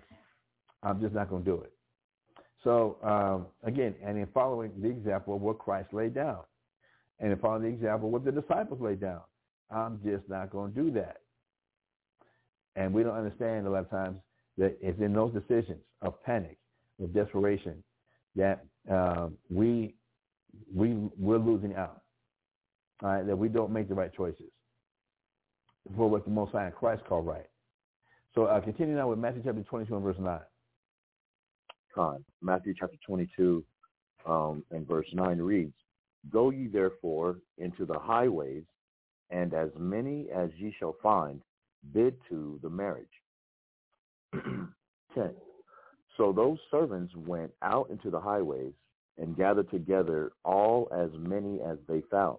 I'm 0.82 1.00
just 1.00 1.14
not 1.14 1.30
going 1.30 1.46
to 1.46 1.52
do 1.52 1.62
it. 1.62 1.72
So 2.64 2.98
um, 3.04 3.46
again, 3.64 3.94
and 4.04 4.18
in 4.18 4.26
following 4.34 4.72
the 4.82 4.90
example 4.90 5.36
of 5.36 5.42
what 5.42 5.60
Christ 5.60 5.94
laid 5.94 6.16
down, 6.16 6.40
and 7.20 7.32
in 7.32 7.38
following 7.38 7.62
the 7.62 7.68
example 7.68 8.08
of 8.08 8.14
what 8.14 8.26
the 8.26 8.32
disciples 8.32 8.82
laid 8.82 9.00
down, 9.00 9.22
I'm 9.70 10.00
just 10.04 10.28
not 10.28 10.50
going 10.50 10.74
to 10.74 10.84
do 10.86 10.92
that. 10.94 11.18
And 12.76 12.92
we 12.92 13.04
don't 13.04 13.16
understand 13.16 13.68
a 13.68 13.70
lot 13.70 13.82
of 13.82 13.92
times 13.92 14.18
that 14.58 14.76
it's 14.82 15.00
in 15.00 15.14
those 15.14 15.34
decisions 15.34 15.82
of 16.02 16.22
panic, 16.24 16.58
of 17.00 17.14
desperation, 17.14 17.84
that 18.36 18.66
um, 18.90 19.38
we 19.52 19.94
we 20.74 20.96
we're 21.20 21.38
losing 21.38 21.76
out. 21.76 22.02
Right, 23.04 23.28
that 23.28 23.38
we 23.38 23.50
don't 23.50 23.72
make 23.72 23.88
the 23.88 23.96
right 23.96 24.14
choices 24.14 24.53
for 25.96 26.10
what 26.10 26.26
the 26.26 26.32
Most 26.32 26.52
High 26.52 26.66
and 26.66 26.76
Christ 26.76 27.04
called 27.08 27.28
right. 27.28 27.46
So 28.36 28.46
uh, 28.46 28.60
continue 28.62 28.96
now 28.96 29.10
with 29.10 29.20
Matthew 29.20 29.42
chapter 29.44 29.62
22 29.62 29.96
and 29.96 30.04
verse 30.04 30.16
9. 30.20 30.40
Con. 31.94 32.26
Matthew 32.42 32.74
chapter 32.78 32.98
22 33.06 33.64
um, 34.26 34.64
and 34.72 34.88
verse 34.88 35.06
9 35.14 35.38
reads, 35.40 35.74
Go 36.32 36.50
ye 36.50 36.68
therefore 36.68 37.40
into 37.58 37.86
the 37.86 38.00
highways, 38.00 38.64
and 39.30 39.54
as 39.54 39.70
many 39.78 40.28
as 40.34 40.50
ye 40.58 40.74
shall 40.80 40.96
find, 41.04 41.42
bid 41.94 42.16
to 42.30 42.60
the 42.64 42.70
marriage. 42.70 43.06
10. 44.34 45.32
So 46.18 46.32
those 46.32 46.58
servants 46.72 47.14
went 47.16 47.52
out 47.62 47.90
into 47.90 48.10
the 48.10 48.20
highways 48.20 48.74
and 49.18 49.38
gathered 49.38 49.70
together 49.70 50.32
all 50.44 50.88
as 50.92 51.10
many 51.20 51.60
as 51.62 51.78
they 51.88 52.02
found, 52.10 52.38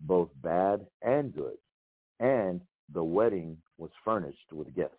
both 0.00 0.28
bad 0.42 0.86
and 1.02 1.34
good, 1.34 1.56
and 2.20 2.60
the 2.92 3.02
wedding 3.02 3.56
was 3.78 3.90
furnished 4.04 4.52
with 4.52 4.74
guests. 4.74 4.94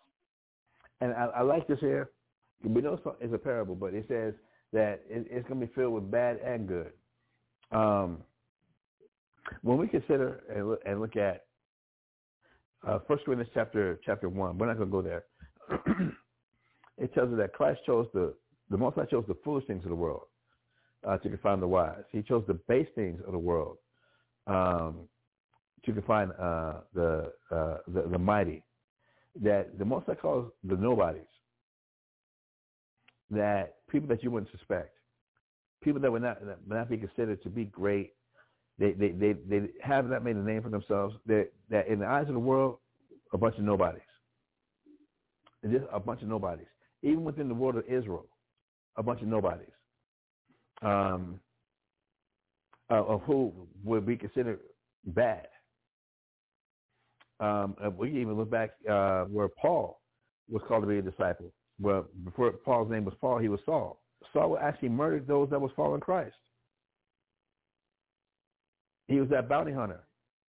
And 1.01 1.13
I, 1.13 1.25
I 1.37 1.41
like 1.41 1.67
this 1.67 1.79
here. 1.79 2.11
We 2.63 2.81
know 2.81 2.99
it's 3.21 3.33
a 3.33 3.37
parable, 3.37 3.75
but 3.75 3.93
it 3.93 4.05
says 4.07 4.33
that 4.73 5.01
it, 5.09 5.27
it's 5.29 5.47
going 5.47 5.59
to 5.59 5.67
be 5.67 5.73
filled 5.73 5.93
with 5.93 6.09
bad 6.09 6.39
and 6.43 6.67
good. 6.67 6.91
Um, 7.71 8.19
when 9.61 9.77
we 9.77 9.87
consider 9.87 10.43
and 10.53 10.69
look, 10.69 10.81
and 10.85 10.99
look 10.99 11.15
at 11.15 11.45
uh, 12.87 12.99
First 13.07 13.25
Corinthians 13.25 13.51
chapter 13.53 13.99
chapter 14.05 14.29
one, 14.29 14.57
we're 14.57 14.67
not 14.67 14.77
going 14.77 14.89
to 14.89 14.91
go 14.91 15.01
there. 15.01 15.23
it 16.97 17.13
tells 17.13 17.31
us 17.31 17.37
that 17.37 17.53
Christ 17.53 17.81
chose 17.85 18.07
the 18.13 18.33
the 18.69 18.77
Most 18.77 18.95
High 18.95 19.05
chose 19.05 19.23
the 19.27 19.37
foolish 19.43 19.65
things 19.67 19.83
of 19.83 19.89
the 19.89 19.95
world 19.95 20.23
uh, 21.07 21.17
to 21.17 21.29
confine 21.29 21.59
the 21.59 21.67
wise. 21.67 22.03
He 22.11 22.21
chose 22.21 22.43
the 22.47 22.59
base 22.67 22.87
things 22.95 23.21
of 23.25 23.31
the 23.31 23.39
world 23.39 23.77
um, 24.45 25.07
to 25.85 25.93
confine 25.93 26.31
uh, 26.31 26.81
the, 26.93 27.31
uh, 27.51 27.77
the 27.87 28.03
the 28.11 28.19
mighty. 28.19 28.63
That 29.41 29.77
the 29.77 29.85
Most 29.85 30.07
High 30.07 30.15
calls 30.15 30.51
the 30.63 30.75
nobodies. 30.75 31.21
That 33.29 33.75
people 33.89 34.07
that 34.09 34.23
you 34.23 34.31
wouldn't 34.31 34.51
suspect, 34.51 34.95
people 35.83 36.01
that 36.01 36.11
would 36.11 36.21
not 36.21 36.39
that 36.45 36.57
would 36.67 36.77
not 36.77 36.89
be 36.89 36.97
considered 36.97 37.43
to 37.43 37.49
be 37.49 37.65
great, 37.65 38.13
they 38.79 38.91
they 38.93 39.09
they, 39.09 39.33
they 39.33 39.67
have 39.81 40.09
not 40.09 40.23
made 40.23 40.35
a 40.35 40.43
name 40.43 40.63
for 40.63 40.69
themselves. 40.69 41.15
That 41.25 41.49
that 41.69 41.87
in 41.87 41.99
the 41.99 42.07
eyes 42.07 42.27
of 42.27 42.33
the 42.33 42.39
world, 42.39 42.77
a 43.33 43.37
bunch 43.37 43.57
of 43.57 43.63
nobodies. 43.63 44.01
Just 45.69 45.85
a 45.91 45.99
bunch 45.99 46.21
of 46.21 46.29
nobodies. 46.29 46.67
Even 47.03 47.23
within 47.23 47.47
the 47.47 47.53
world 47.53 47.75
of 47.75 47.83
Israel, 47.87 48.25
a 48.95 49.03
bunch 49.03 49.21
of 49.21 49.27
nobodies. 49.27 49.67
Um, 50.81 51.39
uh, 52.89 53.03
of 53.03 53.21
who 53.23 53.51
would 53.83 54.05
be 54.05 54.15
considered 54.15 54.59
bad. 55.07 55.47
Um, 57.39 57.75
we 57.97 58.09
even 58.19 58.33
look 58.33 58.49
back 58.49 58.71
uh, 58.89 59.25
where 59.25 59.47
Paul 59.47 60.01
was 60.49 60.61
called 60.67 60.83
to 60.83 60.87
be 60.87 60.97
a 60.97 61.01
disciple. 61.01 61.51
Well, 61.79 62.07
before 62.23 62.51
Paul's 62.51 62.89
name 62.89 63.05
was 63.05 63.13
Paul, 63.21 63.37
he 63.37 63.49
was 63.49 63.59
Saul. 63.65 64.01
Saul 64.33 64.57
actually 64.59 64.89
murdered 64.89 65.27
those 65.27 65.49
that 65.51 65.61
was 65.61 65.71
following 65.75 66.01
Christ. 66.01 66.35
He 69.07 69.19
was 69.19 69.29
that 69.29 69.47
bounty 69.47 69.71
hunter. 69.71 70.03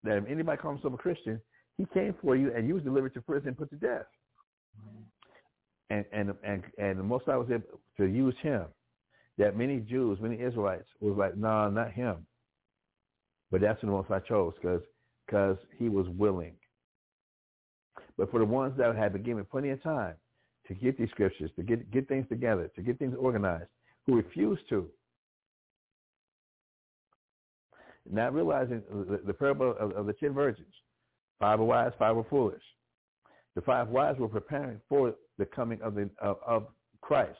That 0.04 0.18
if 0.18 0.24
anybody 0.28 0.56
calls 0.60 0.76
himself 0.76 0.94
a 0.94 1.02
Christian, 1.02 1.40
he 1.76 1.86
came 1.92 2.14
for 2.22 2.36
you 2.36 2.52
and 2.54 2.66
you 2.66 2.74
was 2.74 2.82
delivered 2.82 3.14
to 3.14 3.20
prison 3.20 3.48
and 3.48 3.58
put 3.58 3.70
to 3.70 3.76
death. 3.76 4.06
And 5.90 6.04
and 6.12 6.34
and 6.44 6.62
and 6.78 6.98
the 6.98 7.02
Most 7.02 7.28
I 7.28 7.36
was 7.36 7.48
able 7.50 7.80
to 7.96 8.04
use 8.06 8.34
him. 8.42 8.64
That 9.38 9.56
many 9.56 9.78
Jews, 9.78 10.18
many 10.20 10.40
Israelites 10.40 10.88
was 11.00 11.16
like, 11.16 11.36
no, 11.36 11.48
nah, 11.48 11.68
not 11.68 11.92
him. 11.92 12.26
But 13.50 13.60
that's 13.60 13.80
the 13.80 13.86
Most 13.86 14.10
I 14.10 14.18
chose 14.20 14.54
because 14.60 14.82
because 15.26 15.56
he 15.78 15.88
was 15.88 16.06
willing. 16.08 16.54
But 18.18 18.32
for 18.32 18.40
the 18.40 18.44
ones 18.44 18.74
that 18.76 18.94
have 18.94 19.12
been 19.12 19.22
given 19.22 19.44
plenty 19.44 19.70
of 19.70 19.82
time 19.82 20.14
to 20.66 20.74
get 20.74 20.98
these 20.98 21.08
scriptures, 21.10 21.50
to 21.56 21.62
get 21.62 21.90
get 21.90 22.08
things 22.08 22.26
together, 22.28 22.70
to 22.74 22.82
get 22.82 22.98
things 22.98 23.14
organized, 23.18 23.70
who 24.06 24.16
refuse 24.16 24.58
to. 24.68 24.88
Not 28.10 28.34
realizing 28.34 28.82
the, 28.90 29.20
the 29.24 29.32
parable 29.32 29.74
of, 29.78 29.92
of 29.92 30.06
the 30.06 30.12
ten 30.14 30.32
virgins. 30.34 30.74
Five 31.38 31.60
were 31.60 31.66
wise, 31.66 31.92
five 31.98 32.16
were 32.16 32.24
foolish. 32.24 32.62
The 33.54 33.60
five 33.62 33.88
wise 33.88 34.16
were 34.18 34.28
preparing 34.28 34.80
for 34.88 35.14
the 35.38 35.46
coming 35.46 35.80
of 35.80 35.94
the 35.94 36.10
of, 36.20 36.38
of 36.44 36.66
Christ. 37.00 37.38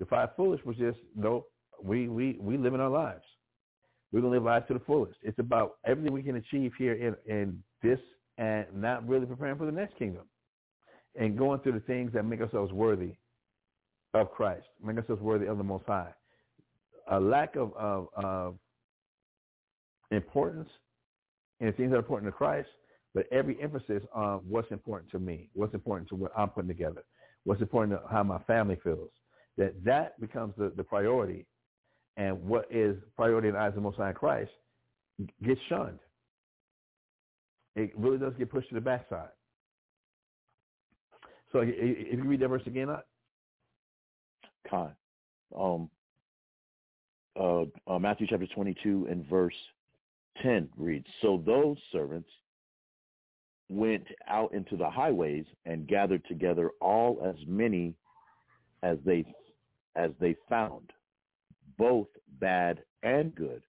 The 0.00 0.06
five 0.06 0.30
foolish 0.36 0.60
was 0.64 0.76
just 0.76 0.98
no, 1.16 1.46
we 1.82 2.08
we 2.08 2.36
we 2.40 2.58
live 2.58 2.74
in 2.74 2.80
our 2.80 2.90
lives. 2.90 3.24
We're 4.12 4.20
gonna 4.20 4.34
live 4.34 4.42
life 4.42 4.66
to 4.66 4.74
the 4.74 4.80
fullest. 4.80 5.16
It's 5.22 5.38
about 5.38 5.76
everything 5.86 6.12
we 6.12 6.22
can 6.22 6.36
achieve 6.36 6.72
here 6.76 6.92
in, 6.92 7.16
in 7.32 7.62
this 7.82 7.98
and 8.38 8.66
not 8.74 9.06
really 9.06 9.26
preparing 9.26 9.56
for 9.56 9.66
the 9.66 9.72
next 9.72 9.96
kingdom. 9.98 10.22
And 11.18 11.36
going 11.36 11.60
through 11.60 11.72
the 11.72 11.80
things 11.80 12.12
that 12.14 12.24
make 12.24 12.40
ourselves 12.40 12.72
worthy 12.72 13.12
of 14.14 14.30
Christ, 14.30 14.66
make 14.82 14.96
ourselves 14.96 15.22
worthy 15.22 15.46
of 15.46 15.58
the 15.58 15.64
Most 15.64 15.84
High. 15.86 16.12
A 17.10 17.20
lack 17.20 17.56
of, 17.56 17.74
of, 17.76 18.08
of 18.14 18.56
importance 20.10 20.68
in 21.60 21.66
the 21.66 21.72
things 21.72 21.90
that 21.90 21.96
are 21.96 22.00
important 22.00 22.32
to 22.32 22.36
Christ, 22.36 22.68
but 23.14 23.26
every 23.30 23.60
emphasis 23.62 24.02
on 24.14 24.40
what's 24.48 24.70
important 24.70 25.10
to 25.10 25.18
me, 25.18 25.48
what's 25.52 25.74
important 25.74 26.08
to 26.10 26.14
what 26.14 26.32
I'm 26.36 26.48
putting 26.48 26.68
together, 26.68 27.04
what's 27.44 27.60
important 27.60 28.00
to 28.00 28.08
how 28.08 28.22
my 28.22 28.38
family 28.40 28.78
feels. 28.82 29.10
That 29.58 29.74
that 29.84 30.18
becomes 30.18 30.54
the, 30.56 30.72
the 30.76 30.84
priority, 30.84 31.46
and 32.16 32.42
what 32.42 32.66
is 32.70 32.96
priority 33.16 33.48
in 33.48 33.54
the 33.54 33.60
eyes 33.60 33.68
of 33.68 33.74
the 33.76 33.80
Most 33.82 33.98
High 33.98 34.12
Christ 34.12 34.50
gets 35.44 35.60
shunned. 35.68 35.98
It 37.74 37.92
really 37.96 38.18
does 38.18 38.34
get 38.38 38.50
pushed 38.50 38.68
to 38.68 38.74
the 38.74 38.80
backside. 38.80 39.28
So 41.52 41.60
if 41.60 42.18
you 42.18 42.24
read 42.24 42.40
that 42.40 42.48
verse 42.48 42.62
again, 42.66 42.88
uh, 42.88 43.00
Con. 44.68 44.92
Um, 45.58 45.90
uh, 47.38 47.64
uh, 47.86 47.98
Matthew 47.98 48.26
chapter 48.28 48.46
22 48.46 49.06
and 49.10 49.26
verse 49.28 49.54
10 50.42 50.68
reads, 50.76 51.06
So 51.20 51.42
those 51.44 51.76
servants 51.90 52.28
went 53.68 54.06
out 54.28 54.52
into 54.52 54.76
the 54.76 54.88
highways 54.88 55.44
and 55.66 55.86
gathered 55.86 56.24
together 56.26 56.70
all 56.80 57.22
as 57.24 57.36
many 57.46 57.94
as 58.82 58.98
they 59.04 59.24
as 59.94 60.10
they 60.20 60.34
found, 60.48 60.90
both 61.76 62.08
bad 62.40 62.82
and 63.02 63.34
good. 63.34 63.62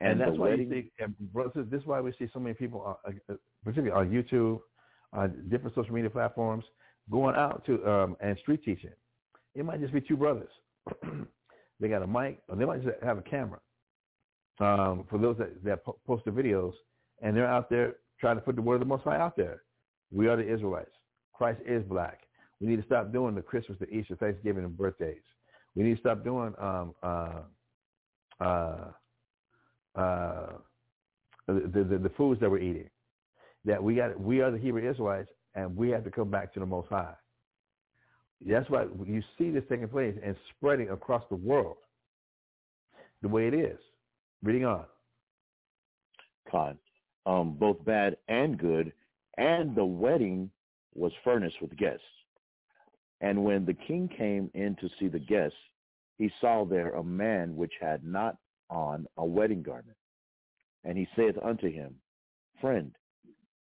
And, 0.00 0.12
And, 0.12 0.20
that's 0.20 0.38
why 0.38 0.50
wedding, 0.50 0.70
you 0.70 0.82
see, 0.82 1.04
brothers, 1.32 1.66
this 1.70 1.80
is 1.80 1.86
why 1.86 2.00
we 2.00 2.12
see 2.18 2.28
so 2.32 2.38
many 2.38 2.54
people, 2.54 2.98
uh, 3.04 3.10
uh, 3.30 3.34
particularly 3.64 3.92
on 3.92 4.10
YouTube, 4.10 4.60
on 5.12 5.48
different 5.48 5.74
social 5.74 5.92
media 5.92 6.10
platforms, 6.10 6.64
going 7.10 7.34
out 7.34 7.64
to 7.66 7.84
um, 7.90 8.16
and 8.20 8.38
street 8.38 8.62
teaching. 8.64 8.92
It 9.54 9.64
might 9.64 9.80
just 9.80 9.92
be 9.92 10.00
two 10.00 10.16
brothers. 10.16 10.50
they 11.80 11.88
got 11.88 12.02
a 12.02 12.06
mic, 12.06 12.40
or 12.48 12.56
they 12.56 12.64
might 12.64 12.84
just 12.84 12.96
have 13.02 13.18
a 13.18 13.22
camera. 13.22 13.58
Um, 14.60 15.04
for 15.08 15.18
those 15.18 15.36
that, 15.38 15.62
that 15.64 15.84
po- 15.84 15.98
post 16.06 16.24
the 16.24 16.30
videos, 16.30 16.72
and 17.22 17.36
they're 17.36 17.46
out 17.46 17.70
there 17.70 17.96
trying 18.20 18.36
to 18.36 18.42
put 18.42 18.56
the 18.56 18.62
word 18.62 18.74
of 18.74 18.80
the 18.80 18.86
Most 18.86 19.04
High 19.04 19.16
out 19.16 19.36
there. 19.36 19.62
We 20.12 20.28
are 20.28 20.36
the 20.36 20.52
Israelites. 20.52 20.90
Christ 21.32 21.60
is 21.66 21.82
black. 21.84 22.20
We 22.60 22.66
need 22.66 22.76
to 22.76 22.86
stop 22.86 23.12
doing 23.12 23.34
the 23.34 23.42
Christmas, 23.42 23.78
the 23.78 23.88
Easter, 23.88 24.16
Thanksgiving, 24.16 24.64
and 24.64 24.76
birthdays. 24.76 25.22
We 25.74 25.84
need 25.84 25.94
to 25.94 26.00
stop 26.00 26.24
doing 26.24 26.54
um, 26.58 26.94
uh, 27.02 27.42
uh, 28.40 28.84
uh, 29.94 30.46
the, 31.46 31.84
the 31.88 31.98
the 31.98 32.12
foods 32.16 32.40
that 32.40 32.50
we're 32.50 32.58
eating. 32.58 32.90
That 33.64 33.82
we 33.82 33.94
got 33.96 34.18
we 34.20 34.40
are 34.40 34.50
the 34.50 34.58
Hebrew 34.58 34.88
Israelites, 34.88 35.30
and 35.54 35.76
we 35.76 35.90
have 35.90 36.04
to 36.04 36.10
come 36.10 36.30
back 36.30 36.52
to 36.54 36.60
the 36.60 36.66
Most 36.66 36.88
High. 36.88 37.14
That's 38.46 38.68
why 38.70 38.86
you 39.04 39.22
see 39.36 39.50
this 39.50 39.64
taking 39.68 39.88
place 39.88 40.14
and 40.24 40.36
spreading 40.56 40.90
across 40.90 41.24
the 41.28 41.36
world 41.36 41.76
the 43.22 43.28
way 43.28 43.48
it 43.48 43.54
is. 43.54 43.78
Reading 44.42 44.64
on. 44.64 44.84
Con, 46.50 46.78
um, 47.26 47.56
both 47.58 47.84
bad 47.84 48.16
and 48.28 48.56
good, 48.56 48.92
and 49.36 49.74
the 49.74 49.84
wedding 49.84 50.50
was 50.94 51.12
furnished 51.24 51.60
with 51.60 51.76
guests. 51.76 52.04
And 53.20 53.44
when 53.44 53.64
the 53.64 53.74
king 53.74 54.08
came 54.16 54.50
in 54.54 54.76
to 54.76 54.88
see 54.98 55.08
the 55.08 55.18
guests, 55.18 55.58
he 56.16 56.30
saw 56.40 56.64
there 56.64 56.90
a 56.90 57.04
man 57.04 57.56
which 57.56 57.72
had 57.80 58.04
not 58.04 58.36
on 58.70 59.06
a 59.16 59.24
wedding 59.24 59.62
garment. 59.62 59.96
And 60.84 60.96
he 60.96 61.08
saith 61.16 61.36
unto 61.42 61.70
him, 61.70 61.96
Friend, 62.60 62.94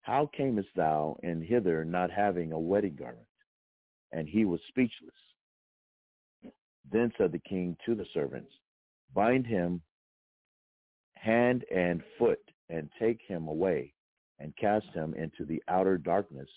how 0.02 0.30
camest 0.36 0.69
thou 0.76 1.18
in 1.24 1.41
hither 1.41 1.84
not 1.84 2.11
having 2.11 2.52
a 2.52 2.60
wedding 2.60 2.95
garment? 2.95 3.28
And 4.11 4.28
he 4.28 4.45
was 4.45 4.61
speechless. 4.69 5.11
Then 6.90 7.11
said 7.18 7.32
the 7.32 7.40
king 7.40 7.76
to 7.86 7.95
the 7.95 8.06
servants, 8.14 8.52
Bind 9.14 9.45
him 9.45 9.82
hand 11.15 11.65
and 11.74 12.02
foot, 12.18 12.40
and 12.69 12.90
take 12.99 13.19
him 13.28 13.48
away, 13.48 13.94
and 14.40 14.56
cast 14.56 14.86
him 14.94 15.14
into 15.15 15.45
the 15.45 15.61
outer 15.68 15.98
darkness. 15.98 16.49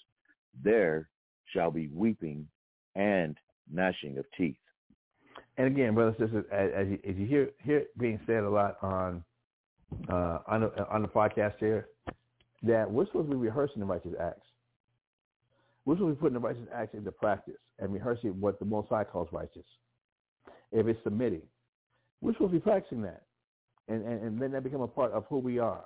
There 0.63 1.09
shall 1.47 1.71
be 1.71 1.89
weeping 1.89 2.47
and 2.95 3.37
gnashing 3.73 4.19
of 4.19 4.27
teeth. 4.37 4.57
And 5.59 5.67
again, 5.67 5.95
brothers 5.95 6.15
and 6.19 6.29
sisters, 6.29 6.45
as, 6.53 6.71
as, 6.75 6.89
you, 6.89 6.99
as 7.09 7.17
you 7.17 7.27
hear 7.27 7.51
hear 7.63 7.85
being 7.99 8.21
said 8.27 8.45
a 8.45 8.51
lot 8.51 8.77
on 8.83 9.23
uh, 10.09 10.39
on 10.47 10.61
the, 10.63 10.89
on 10.89 11.03
the 11.03 11.09
podcast 11.09 11.55
here, 11.59 11.89
that 12.63 12.91
we're 12.91 13.07
supposed 13.07 13.29
to 13.29 13.37
be 13.37 13.41
rehearsing 13.41 13.81
the 13.81 13.87
righteous 13.87 14.13
acts. 14.21 14.47
We're 15.85 15.97
supposed 15.97 16.13
to 16.13 16.15
be 16.17 16.21
putting 16.21 16.35
the 16.35 16.47
righteous 16.47 16.69
acts 16.75 16.95
into 16.95 17.11
practice 17.11 17.55
and 17.79 17.93
rehearsing 17.93 18.41
what 18.41 18.59
the 18.59 18.65
Most 18.65 18.89
High 18.89 19.05
calls 19.05 19.29
righteous. 19.33 19.65
If 20.73 20.87
it's 20.87 21.03
submitting, 21.03 21.43
we're 22.21 22.33
supposed 22.35 22.53
to 22.53 22.59
be 22.59 22.63
practicing 22.63 23.03
that, 23.03 23.23
and 23.89 24.05
and, 24.07 24.23
and 24.23 24.41
then 24.41 24.53
that 24.53 24.63
become 24.63 24.83
a 24.83 24.89
part 24.89 25.13
of 25.13 25.25
who 25.29 25.39
we 25.39 25.59
are. 25.59 25.85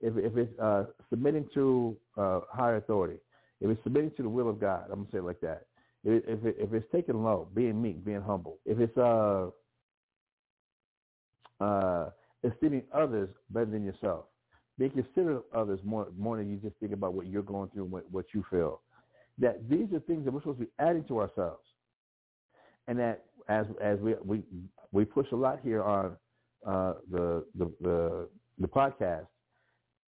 If 0.00 0.16
if 0.16 0.36
it's 0.36 0.58
uh, 0.58 0.84
submitting 1.10 1.46
to 1.54 1.96
uh, 2.16 2.40
higher 2.50 2.76
authority, 2.76 3.18
if 3.60 3.70
it's 3.70 3.82
submitting 3.84 4.12
to 4.16 4.22
the 4.22 4.28
will 4.28 4.48
of 4.48 4.60
God, 4.60 4.84
I'm 4.90 5.00
gonna 5.00 5.08
say 5.12 5.18
it 5.18 5.24
like 5.24 5.40
that. 5.40 5.66
If 6.04 6.44
it, 6.44 6.56
if 6.58 6.72
it's 6.72 6.86
taking 6.92 7.22
low, 7.22 7.48
being 7.54 7.80
meek, 7.80 8.04
being 8.04 8.20
humble, 8.20 8.58
if 8.66 8.78
it's 8.78 8.96
uh 8.98 9.46
uh 11.60 12.10
esteeming 12.42 12.82
others 12.92 13.30
better 13.50 13.66
than 13.66 13.84
yourself, 13.84 14.26
being 14.78 14.90
considerate 14.90 15.38
of 15.38 15.44
others 15.54 15.80
more 15.82 16.08
more 16.18 16.36
than 16.36 16.50
you 16.50 16.56
just 16.56 16.76
think 16.76 16.92
about 16.92 17.14
what 17.14 17.26
you're 17.26 17.42
going 17.42 17.70
through 17.70 17.84
and 17.84 17.92
what, 17.92 18.10
what 18.10 18.26
you 18.34 18.44
feel. 18.50 18.82
That 19.38 19.68
these 19.68 19.86
are 19.94 20.00
things 20.00 20.24
that 20.24 20.32
we're 20.32 20.40
supposed 20.40 20.58
to 20.58 20.66
be 20.66 20.70
adding 20.78 21.04
to 21.04 21.20
ourselves, 21.20 21.64
and 22.86 22.98
that 22.98 23.24
as 23.48 23.66
as 23.82 23.98
we 24.00 24.14
we 24.24 24.42
we 24.92 25.04
push 25.04 25.26
a 25.32 25.36
lot 25.36 25.60
here 25.62 25.82
on 25.82 26.16
uh, 26.66 26.94
the, 27.10 27.44
the 27.56 27.70
the 27.80 28.28
the 28.58 28.68
podcast. 28.68 29.26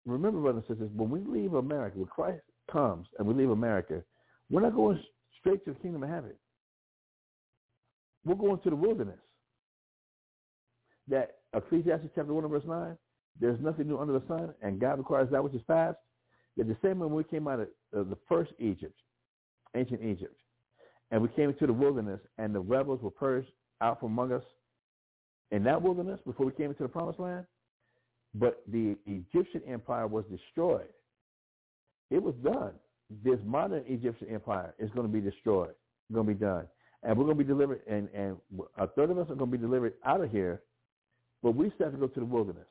Remember, 0.07 0.41
brothers 0.41 0.65
and 0.69 0.79
sisters, 0.79 0.91
when 0.97 1.11
we 1.11 1.21
leave 1.21 1.55
America, 1.55 1.99
when 1.99 2.07
Christ 2.07 2.41
comes 2.71 3.07
and 3.19 3.29
we 3.29 3.35
leave 3.35 3.51
America, 3.51 4.03
we're 4.51 4.63
not 4.63 4.75
going 4.75 4.99
straight 5.41 5.65
to 5.65 5.73
the 5.73 5.81
kingdom 5.81 6.03
of 6.03 6.11
heaven. 6.11 6.33
We're 8.25 8.35
going 8.35 8.61
to 8.61 8.71
the 8.71 8.77
wilderness. 8.77 9.19
That 11.09 11.39
Ecclesiastes 11.55 12.11
chapter 12.15 12.33
1 12.33 12.45
and 12.45 12.53
verse 12.53 12.63
9, 12.67 12.97
there's 13.41 13.59
nothing 13.61 13.89
new 13.89 13.99
under 13.99 14.13
the 14.13 14.27
sun, 14.29 14.55
and 14.63 14.81
God 14.81 14.99
requires 14.99 15.31
that 15.31 15.43
which 15.43 15.55
is 15.55 15.63
past. 15.67 15.97
That 16.57 16.69
the 16.69 16.77
same 16.85 16.99
when 16.99 17.11
we 17.11 17.25
came 17.25 17.49
out 17.49 17.61
of 17.93 18.09
the 18.11 18.19
first 18.29 18.53
Egypt, 18.59 18.99
ancient 19.75 20.03
Egypt, 20.03 20.37
and 21.11 21.23
we 21.23 21.29
came 21.29 21.49
into 21.49 21.67
the 21.67 21.73
wilderness, 21.73 22.21
and 22.39 22.55
the 22.55 22.61
rebels 22.61 23.01
were 23.03 23.11
purged 23.11 23.49
out 23.81 23.99
from 23.99 24.13
among 24.13 24.33
us 24.33 24.43
in 25.51 25.65
that 25.65 25.81
wilderness 25.81 26.21
before 26.27 26.47
we 26.47 26.53
came 26.53 26.71
into 26.71 26.83
the 26.83 26.89
promised 26.89 27.19
land, 27.19 27.47
but 28.35 28.63
the 28.69 28.97
Egyptian 29.07 29.63
empire 29.67 30.07
was 30.07 30.25
destroyed. 30.31 30.89
It 32.11 32.23
was 32.23 32.35
done. 32.45 32.73
This 33.25 33.39
modern 33.45 33.85
Egyptian 33.87 34.29
empire 34.29 34.75
is 34.79 34.91
going 34.91 35.07
to 35.07 35.13
be 35.13 35.21
destroyed. 35.21 35.71
It's 35.71 36.15
Going 36.15 36.27
to 36.27 36.35
be 36.35 36.39
done, 36.39 36.67
and 37.03 37.17
we're 37.17 37.25
going 37.25 37.39
to 37.39 37.45
be 37.45 37.49
delivered. 37.49 37.81
And 37.89 38.09
and 38.15 38.37
a 38.79 38.87
third 38.87 39.11
of 39.11 39.19
us 39.19 39.31
are 39.31 39.35
going 39.35 39.51
to 39.51 39.59
be 39.59 39.63
delivered 39.63 39.95
out 40.05 40.21
of 40.23 40.31
here, 40.31 40.63
but 41.43 41.55
we 41.57 41.71
still 41.75 41.87
have 41.87 41.95
to 41.95 42.01
go 42.01 42.07
to 42.07 42.21
the 42.21 42.27
wilderness. 42.27 42.67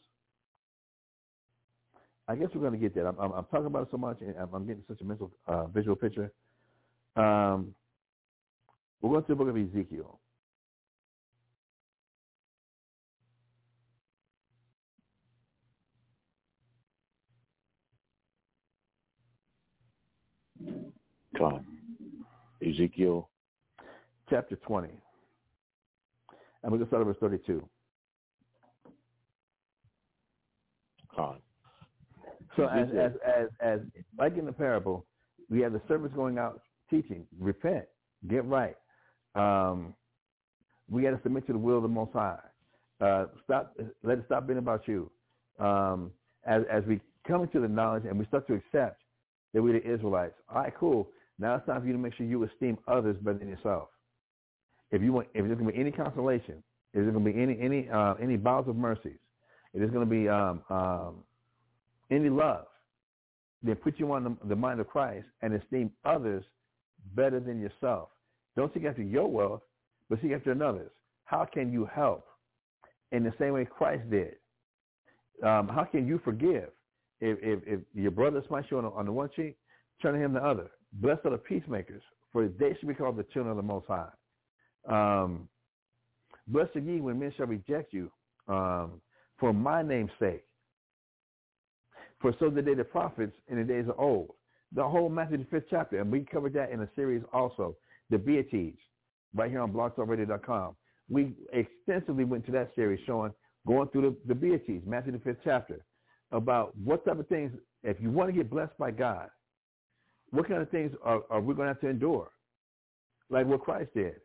I 2.28 2.36
guess 2.36 2.50
we're 2.54 2.62
going 2.62 2.74
to 2.74 2.80
get 2.80 2.94
that. 2.96 3.08
I'm, 3.08 3.18
I'm, 3.20 3.32
I'm 3.32 3.46
talking 3.46 3.66
about 3.66 3.84
it 3.84 3.88
so 3.92 3.98
much, 3.98 4.18
and 4.22 4.36
I'm, 4.38 4.54
I'm 4.54 4.68
getting 4.68 4.84
such 4.88 5.02
a 5.02 5.04
mental 5.04 5.32
uh, 5.48 5.66
visual 5.66 5.96
picture. 5.96 6.32
Um, 7.16 7.74
we're 9.02 9.10
going 9.10 9.24
to 9.24 9.28
the 9.30 9.36
book 9.36 9.50
of 9.50 9.58
Ezekiel. 9.58 10.20
Con. 21.40 21.66
Ezekiel 22.62 23.30
chapter 24.30 24.58
20. 24.58 24.90
And 26.62 26.72
we're 26.72 26.78
going 26.78 26.82
to 26.82 26.88
start 26.88 27.02
at 27.02 27.08
verse 27.08 27.18
32. 27.22 27.68
Con. 31.16 31.38
So 32.58 32.66
as, 32.66 32.90
as, 32.90 33.12
as, 33.26 33.48
as, 33.62 33.80
like 34.18 34.38
in 34.38 34.46
the 34.46 34.52
parable, 34.52 35.06
we 35.50 35.62
have 35.62 35.72
the 35.72 35.82
servants 35.88 36.16
going 36.16 36.38
out 36.38 36.62
teaching, 36.90 37.26
repent, 37.40 37.86
Get 38.28 38.46
right. 38.46 38.76
Um, 39.36 39.94
we 40.90 41.04
got 41.04 41.12
to 41.12 41.20
submit 41.24 41.48
to 41.48 41.54
the 41.54 41.60
will 41.60 41.78
of 41.78 41.84
the 41.84 41.88
Most 41.88 42.12
High. 42.12 42.38
Uh, 43.00 43.28
stop. 43.46 43.78
Let 44.04 44.18
it 44.18 44.26
stop 44.26 44.46
being 44.46 44.60
about 44.60 44.88
you. 44.90 45.10
Um, 45.58 46.12
as 46.46 46.64
as 46.70 46.84
we 46.86 47.00
come 47.26 47.44
into 47.44 47.62
the 47.62 47.68
knowledge 47.68 48.04
and 48.06 48.20
we 48.20 48.26
start 48.26 48.46
to 48.48 48.56
accept 48.56 49.02
that 49.54 49.62
we're 49.62 49.80
the 49.80 49.90
Israelites. 49.90 50.36
All 50.50 50.62
right, 50.62 50.74
cool. 50.78 51.08
Now 51.40 51.56
it's 51.56 51.66
time 51.66 51.82
for 51.82 51.88
you 51.88 51.94
to 51.94 52.00
make 52.00 52.14
sure 52.16 52.26
you 52.26 52.44
esteem 52.44 52.78
others 52.88 53.16
better 53.22 53.40
than 53.40 53.48
yourself. 53.48 53.90
If 54.92 55.02
you 55.02 55.14
want, 55.14 55.28
if 55.34 55.46
there's 55.46 55.58
to 55.58 55.64
be 55.64 55.80
any 55.80 55.92
consolation, 55.92 56.64
if 56.94 57.02
there's 57.02 57.12
going 57.12 57.24
to 57.24 57.32
be 57.32 57.40
any 57.40 57.58
any 57.60 57.90
uh, 57.90 58.16
any 58.16 58.36
bowels 58.36 58.68
of 58.68 58.76
mercies, 58.76 59.20
if 59.74 59.80
there's 59.80 59.92
going 59.92 60.06
to 60.08 60.10
be 60.10 60.28
um, 60.28 60.62
um, 60.70 61.16
any 62.12 62.30
love, 62.30 62.66
then 63.64 63.76
put 63.76 64.00
you 64.00 64.12
on 64.12 64.24
the, 64.24 64.48
the 64.48 64.56
mind 64.56 64.80
of 64.80 64.88
Christ 64.88 65.26
and 65.42 65.54
esteem 65.54 65.92
others 66.06 66.44
better 67.16 67.40
than 67.40 67.62
yourself. 67.62 68.10
Don't 68.56 68.74
seek 68.74 68.86
after 68.86 69.04
your 69.04 69.28
wealth, 69.28 69.62
but 70.10 70.20
seek 70.22 70.32
after 70.32 70.52
another's. 70.52 70.92
How 71.26 71.46
can 71.46 71.72
you 71.72 71.86
help 71.86 72.26
in 73.12 73.24
the 73.24 73.34
same 73.40 73.54
way 73.54 73.66
Christ 73.66 74.10
did? 74.10 74.36
Um, 75.44 75.70
how 75.70 75.88
can 75.90 76.08
you 76.08 76.20
forgive 76.26 76.70
if, 77.22 77.38
if, 77.42 77.60
if 77.66 77.80
your 77.94 78.12
brother 78.12 78.44
smites 78.48 78.68
you 78.72 78.78
on 78.80 78.86
on 78.86 79.06
the 79.06 79.12
one 79.12 79.30
cheek, 79.36 79.58
turn 80.02 80.16
to 80.16 80.20
him 80.20 80.34
the 80.34 80.44
other? 80.44 80.70
Blessed 80.94 81.22
are 81.26 81.32
the 81.32 81.38
peacemakers, 81.38 82.02
for 82.32 82.48
they 82.48 82.76
shall 82.80 82.90
be 82.90 82.96
called 82.96 83.18
the 83.18 83.24
children 83.24 83.52
of 83.52 83.58
the 83.58 83.64
Most 83.64 83.86
High. 83.88 84.10
Um, 84.88 85.48
blessed 86.48 86.76
are 86.76 86.80
ye 86.80 87.00
when 87.00 87.20
men 87.20 87.34
shall 87.38 87.48
reject 87.48 87.94
you 87.94 88.12
um, 88.48 89.02
for 89.38 89.54
my 89.54 89.82
name's 89.82 90.12
sake. 90.20 90.44
For 92.22 92.36
so 92.40 92.50
did 92.50 92.66
they 92.66 92.74
the 92.74 92.84
prophets 92.84 93.34
in 93.48 93.58
the 93.58 93.64
days 93.64 93.86
of 93.88 93.96
old. 93.98 94.32
The 94.74 94.84
whole 94.84 95.10
Matthew 95.10 95.38
the 95.38 95.46
fifth 95.46 95.68
chapter, 95.70 96.00
and 96.00 96.12
we 96.12 96.22
covered 96.22 96.54
that 96.54 96.72
in 96.72 96.82
a 96.82 96.90
series 96.96 97.24
also, 97.34 97.76
the 98.10 98.18
Beatitudes, 98.18 98.80
right 99.34 99.50
here 99.50 99.62
on 99.62 99.72
blogtalkradio.com. 99.72 100.76
We 101.10 101.34
extensively 101.54 102.24
went 102.24 102.46
to 102.48 102.52
that 102.54 102.72
series 102.76 103.00
showing, 103.06 103.34
going 103.66 103.88
through 103.90 104.02
the, 104.02 104.16
the 104.28 104.36
Beatitudes, 104.36 104.86
Matthew 104.86 105.14
the 105.14 105.20
fifth 105.20 105.40
chapter, 105.44 105.84
about 106.32 106.76
what 106.78 107.04
type 107.06 107.20
of 107.20 107.28
things, 107.28 107.52
if 107.84 107.98
you 108.00 108.12
want 108.12 108.30
to 108.30 108.36
get 108.36 108.50
blessed 108.50 108.78
by 108.78 108.92
God, 108.92 109.30
what 110.32 110.48
kind 110.48 110.62
of 110.62 110.70
things 110.70 110.92
are, 111.04 111.22
are 111.30 111.42
we 111.42 111.54
going 111.54 111.68
to 111.68 111.74
have 111.74 111.82
to 111.82 111.88
endure? 111.88 112.30
Like 113.30 113.46
what 113.46 113.62
Christ 113.62 113.92
did. 113.96 114.16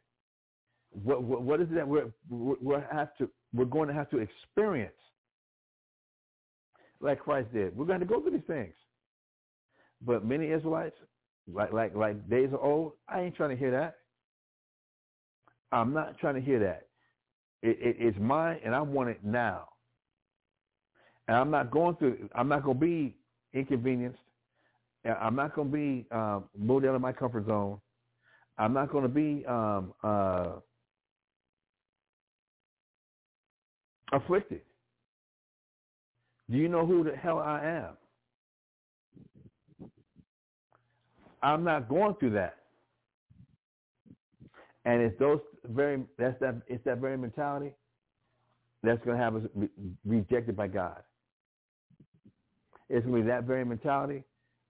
What, 0.90 1.22
what, 1.22 1.42
what 1.42 1.60
is 1.60 1.68
it 1.70 1.74
that 1.74 1.88
we're, 1.88 2.10
we're, 2.30 2.86
have 2.92 3.16
to, 3.18 3.28
we're 3.52 3.64
going 3.64 3.88
to 3.88 3.94
have 3.94 4.10
to 4.10 4.18
experience 4.18 4.92
like 7.00 7.20
Christ 7.20 7.52
did? 7.52 7.76
We're 7.76 7.86
going 7.86 8.00
to 8.00 8.06
go 8.06 8.20
through 8.20 8.32
these 8.32 8.46
things. 8.46 8.74
But 10.04 10.24
many 10.24 10.50
Israelites, 10.50 10.96
like 11.52 11.72
like 11.72 11.94
like 11.94 12.28
days 12.28 12.48
of 12.52 12.60
old, 12.62 12.92
I 13.08 13.20
ain't 13.20 13.34
trying 13.34 13.50
to 13.50 13.56
hear 13.56 13.70
that. 13.72 13.96
I'm 15.72 15.92
not 15.92 16.18
trying 16.18 16.34
to 16.34 16.40
hear 16.40 16.58
that. 16.60 16.86
It, 17.62 17.78
it, 17.80 17.96
it's 17.98 18.18
mine, 18.18 18.60
and 18.64 18.74
I 18.74 18.80
want 18.80 19.10
it 19.10 19.24
now. 19.24 19.68
And 21.26 21.36
I'm 21.36 21.50
not 21.50 21.70
going 21.70 21.96
through. 21.96 22.28
I'm 22.34 22.48
not 22.48 22.64
going 22.64 22.78
to 22.78 22.80
be 22.80 23.16
inconvenienced. 23.52 24.18
I'm 25.04 25.36
not 25.36 25.54
going 25.54 25.70
to 25.70 25.76
be 25.76 26.06
um, 26.10 26.44
moved 26.56 26.86
out 26.86 26.94
of 26.94 27.00
my 27.00 27.12
comfort 27.12 27.46
zone. 27.46 27.78
I'm 28.56 28.72
not 28.72 28.90
going 28.90 29.02
to 29.02 29.08
be 29.08 29.44
um, 29.46 29.92
uh, 30.02 30.52
afflicted. 34.12 34.62
Do 36.50 36.56
you 36.56 36.68
know 36.68 36.86
who 36.86 37.04
the 37.04 37.16
hell 37.16 37.38
I 37.38 37.64
am? 37.64 37.96
I'm 41.42 41.64
not 41.64 41.88
going 41.88 42.14
through 42.14 42.30
that. 42.30 42.56
And 44.86 45.02
it's 45.02 45.18
those 45.18 45.40
very 45.66 46.02
that's 46.18 46.38
that 46.40 46.60
it's 46.66 46.84
that 46.84 46.98
very 46.98 47.16
mentality 47.16 47.72
that's 48.82 49.02
going 49.04 49.16
to 49.16 49.22
have 49.22 49.36
us 49.36 49.42
re- 49.54 49.68
rejected 50.04 50.56
by 50.56 50.68
God. 50.68 51.02
It's 52.90 53.04
going 53.06 53.18
to 53.18 53.22
be 53.22 53.28
that 53.28 53.44
very 53.44 53.64
mentality 53.64 54.24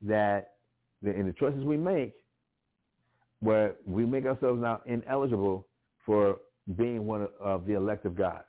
that 0.04 0.52
in 1.02 1.26
the 1.26 1.34
choices 1.38 1.64
we 1.64 1.76
make, 1.76 2.14
where 3.40 3.74
we 3.86 4.06
make 4.06 4.24
ourselves 4.24 4.60
now 4.60 4.80
ineligible 4.86 5.66
for 6.06 6.38
being 6.76 7.04
one 7.06 7.28
of 7.40 7.66
the 7.66 7.74
elect 7.74 8.06
of 8.06 8.16
God. 8.16 8.42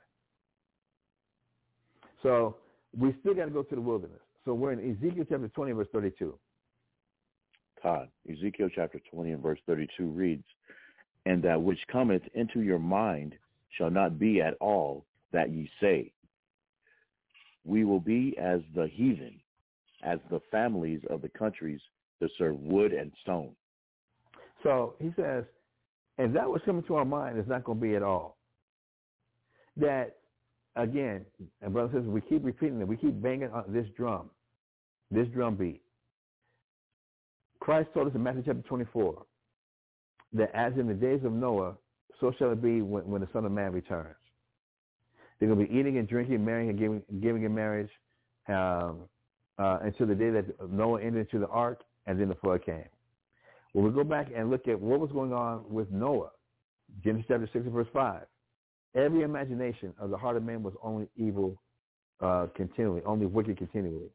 So 2.22 2.56
we 2.98 3.14
still 3.20 3.34
got 3.34 3.44
to 3.44 3.50
go 3.50 3.62
to 3.62 3.74
the 3.74 3.80
wilderness. 3.80 4.20
So 4.44 4.54
we're 4.54 4.72
in 4.72 4.96
Ezekiel 4.96 5.24
chapter 5.28 5.48
20, 5.48 5.72
verse 5.72 5.88
32. 5.92 6.38
Todd, 7.82 8.08
Ezekiel 8.30 8.68
chapter 8.74 9.00
20 9.10 9.32
and 9.32 9.42
verse 9.42 9.58
32 9.66 10.06
reads, 10.06 10.44
And 11.26 11.42
that 11.42 11.60
which 11.60 11.78
cometh 11.92 12.22
into 12.34 12.60
your 12.60 12.78
mind 12.78 13.34
shall 13.76 13.90
not 13.90 14.18
be 14.18 14.40
at 14.40 14.54
all 14.60 15.04
that 15.32 15.50
ye 15.50 15.70
say. 15.80 16.12
We 17.64 17.84
will 17.84 18.00
be 18.00 18.36
as 18.40 18.60
the 18.74 18.86
heathen, 18.86 19.40
as 20.02 20.18
the 20.30 20.40
families 20.50 21.00
of 21.10 21.22
the 21.22 21.28
countries 21.28 21.80
to 22.20 22.28
serve 22.38 22.58
wood 22.58 22.92
and 22.92 23.12
stone. 23.22 23.50
So 24.62 24.94
he 25.00 25.12
says, 25.16 25.44
and 26.18 26.34
that 26.34 26.48
was 26.48 26.60
coming 26.64 26.82
to 26.84 26.96
our 26.96 27.04
mind 27.04 27.38
is 27.38 27.46
not 27.46 27.64
going 27.64 27.78
to 27.78 27.82
be 27.82 27.94
at 27.94 28.02
all. 28.02 28.38
That, 29.76 30.16
again, 30.76 31.26
and 31.60 31.72
brother 31.72 31.90
says, 31.94 32.04
we 32.04 32.22
keep 32.22 32.44
repeating 32.44 32.80
it. 32.80 32.88
We 32.88 32.96
keep 32.96 33.20
banging 33.20 33.50
on 33.50 33.64
this 33.68 33.86
drum, 33.96 34.30
this 35.10 35.28
drum 35.28 35.56
beat. 35.56 35.82
Christ 37.60 37.88
told 37.92 38.08
us 38.08 38.14
in 38.14 38.22
Matthew 38.22 38.42
chapter 38.46 38.62
24 38.62 39.24
that 40.34 40.50
as 40.54 40.72
in 40.78 40.86
the 40.86 40.94
days 40.94 41.20
of 41.24 41.32
Noah, 41.32 41.74
so 42.20 42.32
shall 42.38 42.52
it 42.52 42.62
be 42.62 42.80
when, 42.80 43.06
when 43.06 43.20
the 43.20 43.28
Son 43.32 43.44
of 43.44 43.52
Man 43.52 43.72
returns. 43.72 44.14
They're 45.38 45.48
going 45.48 45.60
to 45.60 45.72
be 45.72 45.78
eating 45.78 45.98
and 45.98 46.08
drinking, 46.08 46.44
marrying 46.44 46.70
and 46.70 46.78
giving, 46.78 47.02
giving 47.20 47.42
in 47.42 47.54
marriage 47.54 47.90
um, 48.48 49.00
uh, 49.58 49.78
until 49.82 50.06
the 50.06 50.14
day 50.14 50.30
that 50.30 50.70
Noah 50.70 51.00
entered 51.02 51.20
into 51.20 51.38
the 51.38 51.48
ark 51.48 51.82
and 52.06 52.20
then 52.20 52.28
the 52.28 52.34
flood 52.36 52.64
came. 52.64 52.84
When 53.72 53.84
we 53.84 53.90
go 53.90 54.04
back 54.04 54.28
and 54.34 54.50
look 54.50 54.68
at 54.68 54.80
what 54.80 55.00
was 55.00 55.10
going 55.12 55.32
on 55.32 55.64
with 55.68 55.90
Noah, 55.90 56.30
Genesis 57.04 57.26
chapter 57.28 57.48
6 57.52 57.66
verse 57.68 57.88
5, 57.92 58.22
every 58.94 59.22
imagination 59.22 59.92
of 59.98 60.10
the 60.10 60.16
heart 60.16 60.36
of 60.36 60.44
man 60.44 60.62
was 60.62 60.74
only 60.82 61.08
evil 61.16 61.60
uh, 62.20 62.46
continually, 62.54 63.02
only 63.04 63.26
wicked 63.26 63.58
continually 63.58 64.10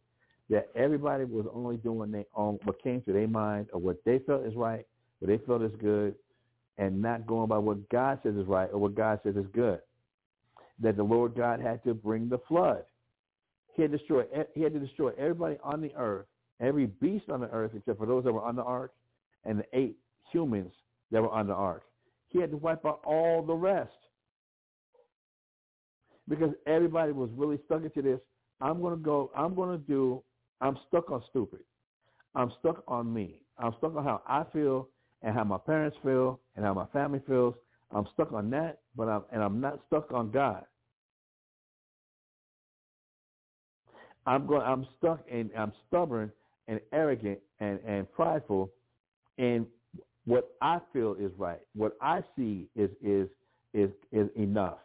that 0.52 0.70
everybody 0.76 1.24
was 1.24 1.46
only 1.54 1.78
doing 1.78 2.12
their 2.12 2.26
own 2.36 2.60
what 2.66 2.84
came 2.84 3.02
to 3.04 3.14
their 3.14 3.28
mind 3.28 3.68
or 3.74 3.80
what 3.80 3.98
they 4.06 4.20
felt 4.20 4.46
is 4.46 4.54
right, 4.54 4.86
what 5.20 5.30
they 5.30 5.44
felt 5.46 5.62
is 5.62 5.72
good, 5.82 6.14
and 6.78 7.02
not 7.02 7.26
going 7.26 7.48
by 7.48 7.58
what 7.58 7.90
God 7.90 8.20
says 8.22 8.36
is 8.36 8.46
right 8.46 8.70
or 8.72 8.78
what 8.78 8.94
God 8.94 9.20
says 9.24 9.36
is 9.38 9.46
good. 9.54 9.80
That 10.80 10.98
the 10.98 11.04
Lord 11.04 11.36
God 11.36 11.62
had 11.62 11.82
to 11.86 11.94
bring 11.94 12.28
the 12.28 12.40
flood. 12.50 12.84
He 13.74 13.82
had 13.82 13.92
destroy 13.92 14.24
he 14.54 14.62
had 14.62 14.74
to 14.74 14.80
destroy 14.80 15.12
everybody 15.18 15.58
on 15.64 15.82
the 15.82 15.94
earth, 15.96 16.26
every 16.60 16.88
beast 16.88 17.30
on 17.30 17.42
the 17.42 17.50
earth 17.50 17.72
except 17.76 17.98
for 17.98 18.06
those 18.06 18.24
that 18.24 18.34
were 18.34 18.44
on 18.44 18.56
the 18.56 18.64
ark, 18.64 18.94
and 19.46 19.60
the 19.60 19.66
eight 19.74 19.98
humans 20.32 20.74
that 21.12 21.22
were 21.22 21.30
on 21.32 21.48
the 21.48 21.54
ark. 21.54 21.84
He 22.30 22.40
had 22.40 22.52
to 22.52 22.58
wipe 22.58 22.86
out 22.86 23.02
all 23.06 23.42
the 23.42 23.54
rest. 23.54 23.92
Because 26.28 26.54
everybody 26.66 27.12
was 27.12 27.30
really 27.36 27.60
stuck 27.66 27.84
into 27.84 28.02
this. 28.02 28.20
I'm 28.62 28.82
gonna 28.82 28.96
go, 28.96 29.32
I'm 29.36 29.56
gonna 29.56 29.78
do 29.78 30.24
I'm 30.62 30.78
stuck 30.88 31.10
on 31.12 31.24
stupid. 31.30 31.60
I'm 32.36 32.52
stuck 32.60 32.84
on 32.88 33.12
me. 33.12 33.42
I'm 33.58 33.74
stuck 33.80 33.96
on 33.96 34.04
how 34.04 34.22
I 34.28 34.44
feel 34.54 34.88
and 35.24 35.36
how 35.36 35.44
my 35.44 35.58
parents 35.58 35.98
feel 36.04 36.40
and 36.56 36.64
how 36.64 36.74
my 36.74 36.86
family 36.94 37.20
feels. 37.28 37.56
I'm 37.92 38.08
stuck 38.14 38.32
on 38.32 38.50
that, 38.52 38.80
but 38.96 39.10
I'm 39.10 39.24
and 39.32 39.44
I'm 39.44 39.60
not 39.60 39.80
stuck 39.88 40.12
on 40.14 40.32
God. 40.32 40.64
I'm 44.26 44.46
going 44.46 44.62
I'm 44.62 44.86
stuck 44.98 45.22
and 45.32 45.50
I'm 45.58 45.74
stubborn 45.88 46.32
and 46.68 46.80
arrogant 46.94 47.40
and, 47.60 47.80
and 47.86 48.12
prideful 48.12 48.72
and 49.38 49.66
what 50.26 50.52
I 50.62 50.80
feel 50.94 51.16
is 51.20 51.32
right. 51.38 51.60
What 51.76 51.98
I 52.02 52.24
see 52.36 52.68
is 52.76 52.90
is 53.02 53.28
is 53.74 53.90
is 54.12 54.28
enough. 54.36 54.78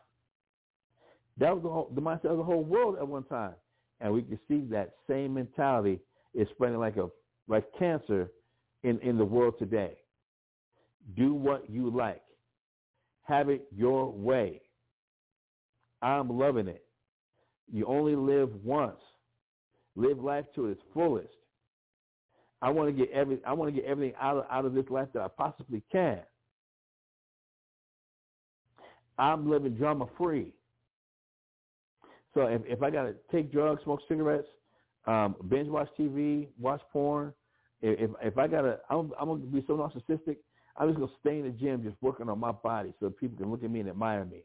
That 1.38 1.52
was 1.52 1.62
the, 1.62 1.68
whole, 1.68 1.90
the 1.94 2.00
mindset 2.00 2.30
of 2.30 2.38
the 2.38 2.44
whole 2.44 2.64
world 2.64 2.96
at 2.98 3.06
one 3.06 3.24
time 3.24 3.52
and 4.00 4.12
we 4.12 4.22
can 4.22 4.38
see 4.48 4.60
that 4.70 4.94
same 5.08 5.34
mentality 5.34 6.00
is 6.34 6.48
spreading 6.54 6.78
like 6.78 6.96
a 6.96 7.08
like 7.48 7.64
cancer 7.78 8.30
in, 8.82 8.98
in 9.00 9.16
the 9.16 9.24
world 9.24 9.54
today. 9.58 9.96
Do 11.16 11.34
what 11.34 11.68
you 11.70 11.90
like. 11.90 12.22
Have 13.22 13.48
it 13.48 13.66
your 13.74 14.10
way. 14.10 14.60
I'm 16.02 16.28
loving 16.38 16.68
it. 16.68 16.84
You 17.72 17.86
only 17.86 18.14
live 18.14 18.50
once. 18.64 18.98
Live 19.96 20.22
life 20.22 20.44
to 20.54 20.66
its 20.66 20.80
fullest. 20.92 21.28
I 22.62 22.70
want 22.70 22.88
to 22.88 22.92
get 22.92 23.12
every 23.14 23.38
I 23.46 23.52
want 23.52 23.74
to 23.74 23.80
get 23.80 23.88
everything 23.88 24.14
out 24.20 24.36
of 24.36 24.44
out 24.50 24.64
of 24.64 24.74
this 24.74 24.88
life 24.90 25.08
that 25.14 25.22
I 25.22 25.28
possibly 25.28 25.82
can. 25.90 26.20
I'm 29.18 29.50
living 29.50 29.74
drama 29.74 30.06
free. 30.18 30.52
So 32.34 32.42
if, 32.42 32.60
if 32.66 32.82
I 32.82 32.90
got 32.90 33.04
to 33.04 33.14
take 33.32 33.50
drugs, 33.50 33.82
smoke 33.84 34.00
cigarettes, 34.08 34.48
um, 35.06 35.36
binge 35.48 35.68
watch 35.68 35.88
TV, 35.98 36.48
watch 36.60 36.82
porn, 36.92 37.32
if 37.80 38.10
if 38.22 38.36
I 38.36 38.46
got 38.46 38.62
to, 38.62 38.78
I'm, 38.90 39.12
I'm 39.18 39.28
gonna 39.28 39.40
be 39.40 39.64
so 39.66 39.74
narcissistic. 39.74 40.36
I'm 40.76 40.88
just 40.88 41.00
gonna 41.00 41.12
stay 41.20 41.38
in 41.38 41.44
the 41.44 41.50
gym, 41.50 41.82
just 41.82 41.96
working 42.02 42.28
on 42.28 42.38
my 42.38 42.52
body, 42.52 42.92
so 43.00 43.08
people 43.08 43.38
can 43.38 43.50
look 43.50 43.64
at 43.64 43.70
me 43.70 43.80
and 43.80 43.88
admire 43.88 44.26
me. 44.26 44.42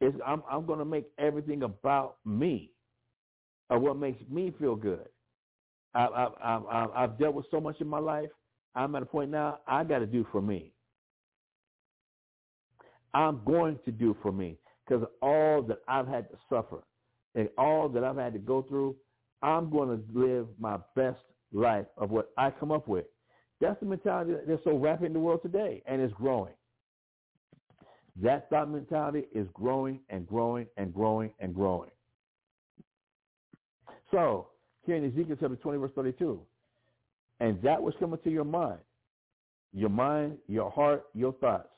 It's, 0.00 0.16
I'm, 0.26 0.42
I'm 0.50 0.66
gonna 0.66 0.84
make 0.84 1.06
everything 1.18 1.62
about 1.62 2.16
me, 2.24 2.71
or 3.72 3.78
what 3.78 3.96
makes 3.96 4.22
me 4.30 4.52
feel 4.58 4.76
good. 4.76 5.08
I, 5.94 6.04
I, 6.04 6.26
I, 6.44 7.04
I've 7.04 7.18
dealt 7.18 7.34
with 7.34 7.46
so 7.50 7.58
much 7.58 7.80
in 7.80 7.88
my 7.88 7.98
life. 7.98 8.28
I'm 8.74 8.94
at 8.94 9.02
a 9.02 9.06
point 9.06 9.30
now. 9.30 9.60
I 9.66 9.82
got 9.82 10.00
to 10.00 10.06
do 10.06 10.26
for 10.30 10.42
me. 10.42 10.74
I'm 13.14 13.40
going 13.46 13.78
to 13.86 13.90
do 13.90 14.14
for 14.22 14.30
me 14.30 14.58
because 14.86 15.06
all 15.22 15.62
that 15.62 15.78
I've 15.88 16.06
had 16.06 16.28
to 16.30 16.36
suffer 16.50 16.82
and 17.34 17.48
all 17.56 17.88
that 17.88 18.04
I've 18.04 18.16
had 18.16 18.34
to 18.34 18.38
go 18.38 18.60
through. 18.60 18.94
I'm 19.42 19.70
going 19.70 19.88
to 19.88 20.18
live 20.18 20.48
my 20.58 20.76
best 20.94 21.20
life 21.52 21.86
of 21.96 22.10
what 22.10 22.30
I 22.36 22.50
come 22.50 22.72
up 22.72 22.88
with. 22.88 23.06
That's 23.58 23.80
the 23.80 23.86
mentality 23.86 24.34
that's 24.46 24.62
so 24.64 24.76
rampant 24.76 25.06
in 25.08 25.12
the 25.14 25.20
world 25.20 25.40
today, 25.42 25.82
and 25.86 26.02
it's 26.02 26.12
growing. 26.12 26.52
That 28.20 28.50
thought 28.50 28.70
mentality 28.70 29.24
is 29.34 29.46
growing 29.54 30.00
and 30.10 30.26
growing 30.26 30.66
and 30.76 30.92
growing 30.92 31.30
and 31.40 31.54
growing. 31.54 31.90
So, 34.12 34.48
here 34.84 34.96
in 34.96 35.04
Ezekiel 35.04 35.36
chapter 35.40 35.56
20, 35.56 35.78
verse 35.78 35.90
32, 35.94 36.40
and 37.40 37.60
that 37.62 37.82
was 37.82 37.94
coming 37.98 38.18
to 38.22 38.30
your 38.30 38.44
mind, 38.44 38.78
your 39.72 39.88
mind, 39.88 40.36
your 40.48 40.70
heart, 40.70 41.06
your 41.14 41.32
thoughts, 41.34 41.68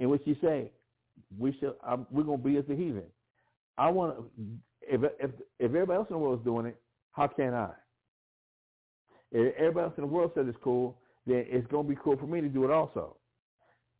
in 0.00 0.08
which 0.08 0.22
you 0.24 0.34
say, 0.42 0.70
we 1.38 1.52
should, 1.60 1.74
um, 1.86 2.06
we're 2.10 2.22
going 2.22 2.38
to 2.38 2.44
be 2.44 2.56
as 2.56 2.64
the 2.68 2.74
heathen. 2.74 3.04
I 3.76 3.90
want 3.90 4.16
to, 4.16 4.24
if, 4.82 5.02
if, 5.20 5.30
if 5.58 5.66
everybody 5.66 5.98
else 5.98 6.08
in 6.08 6.14
the 6.14 6.18
world 6.18 6.40
is 6.40 6.44
doing 6.44 6.66
it, 6.66 6.80
how 7.12 7.28
can 7.28 7.52
I? 7.52 7.70
If 9.30 9.54
everybody 9.56 9.84
else 9.84 9.94
in 9.98 10.02
the 10.02 10.08
world 10.08 10.30
says 10.34 10.46
it's 10.48 10.58
cool, 10.64 10.96
then 11.26 11.44
it's 11.48 11.66
going 11.66 11.86
to 11.86 11.88
be 11.88 11.98
cool 12.02 12.16
for 12.16 12.26
me 12.26 12.40
to 12.40 12.48
do 12.48 12.64
it 12.64 12.70
also. 12.70 13.16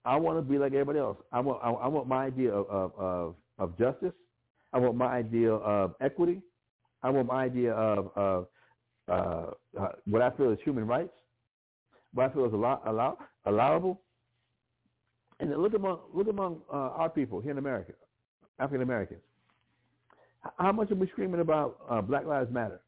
I 0.05 0.17
want 0.17 0.39
to 0.39 0.43
be 0.43 0.57
like 0.59 0.73
everybody 0.73 1.01
else. 1.01 1.19
I 1.33 1.41
want 1.41 1.61
I, 1.63 1.87
want 1.87 2.09
my 2.09 2.25
idea 2.25 2.53
of, 2.53 2.93
of, 2.97 3.35
of 3.59 3.79
justice. 3.79 4.15
I 4.73 4.79
want 4.79 4.97
my 4.97 5.09
idea 5.09 5.53
of 5.53 5.95
equity. 6.01 6.41
I 7.03 7.11
want 7.11 7.29
my 7.29 7.45
idea 7.45 7.73
of, 7.73 8.11
of 8.17 8.47
uh, 9.09 9.51
uh, 9.81 9.89
what 10.07 10.23
I 10.23 10.31
feel 10.31 10.51
is 10.51 10.59
human 10.65 10.87
rights, 10.87 11.13
what 12.13 12.31
I 12.31 12.35
feel 12.35 12.47
is 12.47 12.53
allow, 12.53 12.83
allow, 12.87 13.19
allowable. 13.47 14.01
And 15.41 15.51
look 15.57 15.75
among 15.75 16.01
look 16.13 16.27
among 16.27 16.63
uh, 16.73 16.77
our 16.77 17.09
people 17.09 17.41
here 17.41 17.53
in 17.53 17.59
America, 17.59 17.93
African 18.59 18.83
Americans. 18.83 19.21
How 20.59 20.73
much 20.73 20.91
are 20.91 20.97
we 20.97 21.07
screaming 21.09 21.41
about 21.41 21.79
uh, 21.89 22.01
Black 22.01 22.27
Lives 22.27 22.51
Matter? 22.53 22.81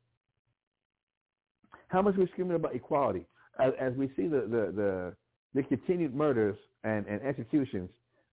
How 1.89 2.03
much 2.03 2.17
are 2.17 2.21
we 2.21 2.27
screaming 2.29 2.57
about 2.57 2.75
equality 2.75 3.27
as, 3.61 3.73
as 3.81 3.93
we 3.95 4.09
see 4.17 4.27
the, 4.27 4.41
the, 4.43 4.73
the, 4.75 5.15
the 5.55 5.63
continued 5.65 6.15
murders 6.15 6.57
and, 6.85 7.07
and 7.07 7.21
executions 7.23 7.91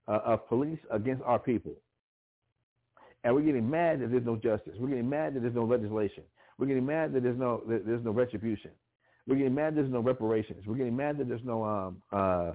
uh, 0.08 0.20
of 0.26 0.48
police 0.48 0.80
against 0.92 1.24
our 1.24 1.40
people? 1.40 1.74
And 3.24 3.36
we're 3.36 3.42
getting 3.42 3.70
mad 3.70 4.02
that 4.02 4.12
there's 4.12 4.26
no 4.26 4.36
justice. 4.36 4.74
We're 4.80 4.90
getting 4.90 5.10
mad 5.10 5.34
that 5.34 5.42
there's 5.42 5.56
no 5.56 5.66
legislation. 5.66 6.24
We're 6.58 6.68
getting 6.68 6.86
mad 6.86 7.14
that 7.14 7.24
there's 7.24 7.38
no 7.38 7.62
that 7.68 7.86
there's 7.86 8.04
no 8.04 8.12
retribution. 8.12 8.72
We're 9.28 9.36
getting 9.36 9.56
mad 9.56 9.76
that 9.76 9.82
there's 9.82 9.94
no 9.94 10.00
reparations. 10.00 10.66
We're 10.66 10.78
getting 10.78 10.96
mad 10.96 11.18
that 11.18 11.28
there's 11.28 11.44
no 11.44 11.64
um 11.64 12.02
uh 12.12 12.54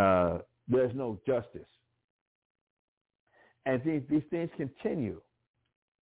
uh 0.00 0.38
there's 0.68 0.94
no 0.94 1.18
justice. 1.26 1.68
And 3.66 3.82
these 3.84 4.02
these 4.08 4.22
things 4.30 4.50
continue. 4.56 5.20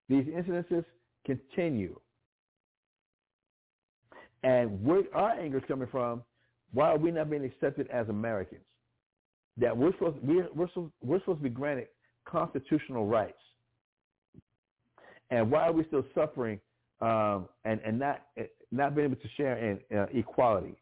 These 0.08 0.24
incidences 0.24 0.84
continue. 1.24 1.98
And 4.42 4.84
where 4.84 5.02
our 5.14 5.30
anger 5.40 5.58
is 5.58 5.64
coming 5.66 5.88
from, 5.90 6.22
why 6.72 6.88
are 6.90 6.98
we 6.98 7.10
not 7.10 7.30
being 7.30 7.44
accepted 7.44 7.88
as 7.88 8.08
Americans? 8.08 8.60
That 9.56 9.74
we're 9.76 9.92
supposed 9.92 10.18
we're 10.22 10.48
we're 10.54 10.68
we're 11.02 11.20
supposed 11.20 11.38
to 11.38 11.44
be 11.44 11.48
granted 11.48 11.86
constitutional 12.26 13.06
rights. 13.06 13.38
And 15.30 15.50
why 15.50 15.62
are 15.62 15.72
we 15.72 15.84
still 15.84 16.04
suffering 16.14 16.60
um, 17.00 17.48
and 17.64 17.80
and 17.84 17.98
not 17.98 18.22
not 18.70 18.94
being 18.94 19.06
able 19.06 19.20
to 19.20 19.28
share 19.36 19.56
in 19.58 19.96
uh, 19.96 20.06
equality? 20.12 20.76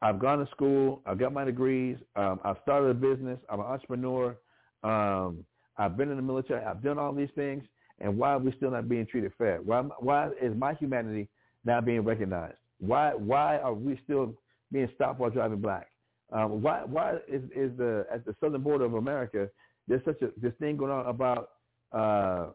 I've 0.00 0.18
gone 0.18 0.38
to 0.38 0.50
school. 0.52 1.02
I've 1.06 1.18
got 1.18 1.32
my 1.32 1.44
degrees. 1.44 1.96
Um, 2.14 2.40
I've 2.44 2.56
started 2.62 2.90
a 2.90 2.94
business. 2.94 3.38
I'm 3.48 3.60
an 3.60 3.66
entrepreneur. 3.66 4.36
Um, 4.84 5.44
I've 5.76 5.96
been 5.96 6.10
in 6.10 6.16
the 6.16 6.22
military. 6.22 6.64
I've 6.64 6.82
done 6.82 6.98
all 6.98 7.12
these 7.12 7.30
things. 7.34 7.64
And 8.00 8.16
why 8.16 8.30
are 8.30 8.38
we 8.38 8.52
still 8.56 8.70
not 8.70 8.88
being 8.88 9.06
treated 9.06 9.32
fair? 9.36 9.60
Why 9.62 9.82
why 9.98 10.28
is 10.40 10.54
my 10.56 10.74
humanity 10.74 11.28
not 11.64 11.84
being 11.84 12.02
recognized? 12.02 12.58
Why 12.78 13.12
why 13.14 13.58
are 13.58 13.74
we 13.74 14.00
still 14.04 14.34
being 14.70 14.88
stopped 14.94 15.18
while 15.18 15.30
driving 15.30 15.60
black? 15.60 15.88
Um, 16.32 16.62
why 16.62 16.84
why 16.84 17.16
is 17.26 17.42
is 17.54 17.76
the 17.76 18.06
at 18.12 18.24
the 18.24 18.36
southern 18.40 18.62
border 18.62 18.84
of 18.84 18.94
America 18.94 19.48
there's 19.88 20.04
such 20.04 20.20
a 20.22 20.28
this 20.40 20.52
thing 20.60 20.76
going 20.76 20.92
on 20.92 21.06
about 21.06 21.50
uh, 21.92 22.50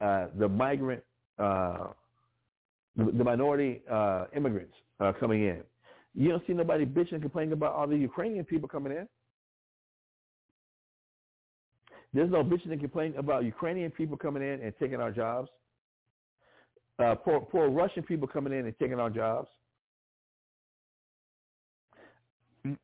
uh, 0.00 0.26
the 0.38 0.48
migrant 0.48 1.02
uh, 1.38 1.88
the 2.96 3.24
minority 3.24 3.82
uh, 3.90 4.24
immigrants 4.34 4.74
uh, 5.00 5.12
coming 5.18 5.44
in? 5.44 5.60
You 6.14 6.30
don't 6.30 6.42
see 6.46 6.52
nobody 6.52 6.84
bitching 6.84 7.12
and 7.12 7.22
complaining 7.22 7.52
about 7.52 7.74
all 7.74 7.86
the 7.86 7.96
Ukrainian 7.96 8.44
people 8.44 8.68
coming 8.68 8.92
in. 8.92 9.08
There's 12.12 12.30
no 12.30 12.42
bitching 12.42 12.72
and 12.72 12.80
complaining 12.80 13.18
about 13.18 13.44
Ukrainian 13.44 13.90
people 13.90 14.16
coming 14.16 14.42
in 14.42 14.62
and 14.62 14.72
taking 14.80 15.00
our 15.00 15.10
jobs. 15.10 15.48
Uh, 16.98 17.14
poor, 17.14 17.40
poor 17.40 17.68
Russian 17.68 18.02
people 18.02 18.26
coming 18.26 18.52
in 18.52 18.66
and 18.66 18.74
taking 18.78 18.98
our 18.98 19.10
jobs. 19.10 19.48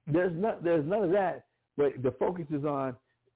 There's 0.06 0.32
not, 0.34 0.62
there's 0.62 0.86
none 0.86 1.02
of 1.02 1.10
that, 1.10 1.46
but 1.76 2.00
the 2.02 2.12
focus 2.12 2.46
is 2.50 2.64
on 2.64 2.94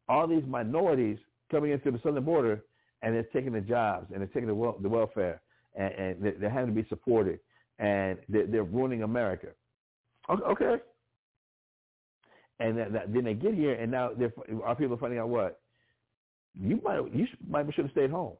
all 0.08 0.26
these 0.26 0.44
minorities 0.46 1.18
coming 1.50 1.72
into 1.72 1.90
the 1.90 1.98
southern 2.02 2.24
border 2.24 2.62
and 3.02 3.14
they're 3.14 3.22
taking 3.24 3.52
the 3.52 3.60
jobs 3.60 4.06
and 4.12 4.20
they're 4.20 4.28
taking 4.28 4.46
the, 4.46 4.54
wel- 4.54 4.78
the 4.80 4.88
welfare 4.88 5.40
and, 5.76 5.92
and 5.94 6.40
they're 6.40 6.50
having 6.50 6.74
to 6.74 6.82
be 6.82 6.88
supported 6.88 7.38
and 7.78 8.18
they're, 8.28 8.46
they're 8.46 8.64
ruining 8.64 9.02
America. 9.02 9.48
Okay. 10.30 10.76
And 12.60 12.76
that, 12.76 12.92
that, 12.92 13.12
then 13.12 13.24
they 13.24 13.34
get 13.34 13.54
here, 13.54 13.74
and 13.74 13.90
now 13.90 14.10
our 14.64 14.74
people 14.74 14.94
are 14.94 14.98
finding 14.98 15.20
out 15.20 15.28
what 15.28 15.60
you 16.54 16.80
might 16.82 17.14
you 17.14 17.26
might 17.48 17.66
should 17.72 17.84
have 17.84 17.92
stayed 17.92 18.10
home 18.10 18.36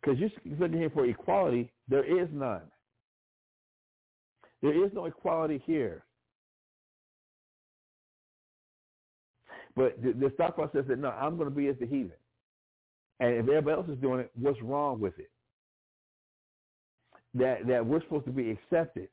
because 0.00 0.18
you're 0.18 0.58
looking 0.58 0.78
here 0.78 0.90
for 0.90 1.06
equality. 1.06 1.72
There 1.88 2.04
is 2.04 2.28
none. 2.32 2.62
There 4.62 4.84
is 4.84 4.92
no 4.94 5.06
equality 5.06 5.62
here. 5.64 6.04
But 9.76 10.02
the, 10.02 10.12
the 10.12 10.30
thought 10.30 10.54
process 10.54 10.84
that 10.88 10.98
no, 10.98 11.10
I'm 11.10 11.36
going 11.36 11.50
to 11.50 11.54
be 11.54 11.68
as 11.68 11.76
the 11.78 11.86
heathen, 11.86 12.12
and 13.20 13.34
if 13.34 13.40
everybody 13.40 13.76
else 13.76 13.88
is 13.88 13.98
doing 13.98 14.20
it, 14.20 14.30
what's 14.34 14.60
wrong 14.62 14.98
with 14.98 15.18
it? 15.18 15.30
That 17.34 17.66
that 17.68 17.84
we're 17.84 18.00
supposed 18.00 18.24
to 18.24 18.32
be 18.32 18.50
accepted. 18.50 19.08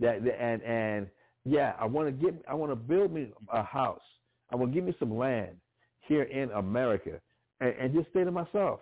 That, 0.00 0.24
that 0.24 0.42
and 0.42 0.62
and 0.62 1.06
yeah, 1.44 1.74
I 1.78 1.84
want 1.84 2.08
to 2.08 2.12
get 2.12 2.44
I 2.48 2.54
want 2.54 2.72
to 2.72 2.76
build 2.76 3.12
me 3.12 3.30
a 3.52 3.62
house. 3.62 4.02
I 4.50 4.56
want 4.56 4.72
to 4.72 4.74
give 4.74 4.84
me 4.84 4.94
some 4.98 5.16
land 5.16 5.56
here 6.00 6.24
in 6.24 6.50
America, 6.50 7.20
and, 7.60 7.74
and 7.80 7.94
just 7.94 8.10
stay 8.10 8.24
to 8.24 8.32
myself, 8.32 8.80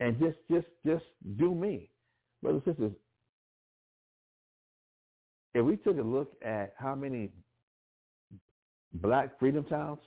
and 0.00 0.18
just 0.18 0.36
just 0.50 0.66
just 0.84 1.04
do 1.38 1.54
me, 1.54 1.88
brothers 2.42 2.60
and 2.66 2.74
sisters. 2.74 2.92
If 5.54 5.64
we 5.64 5.76
took 5.76 5.98
a 5.98 6.02
look 6.02 6.32
at 6.44 6.74
how 6.76 6.94
many 6.94 7.30
black 8.94 9.38
freedom 9.38 9.64
towns 9.64 10.00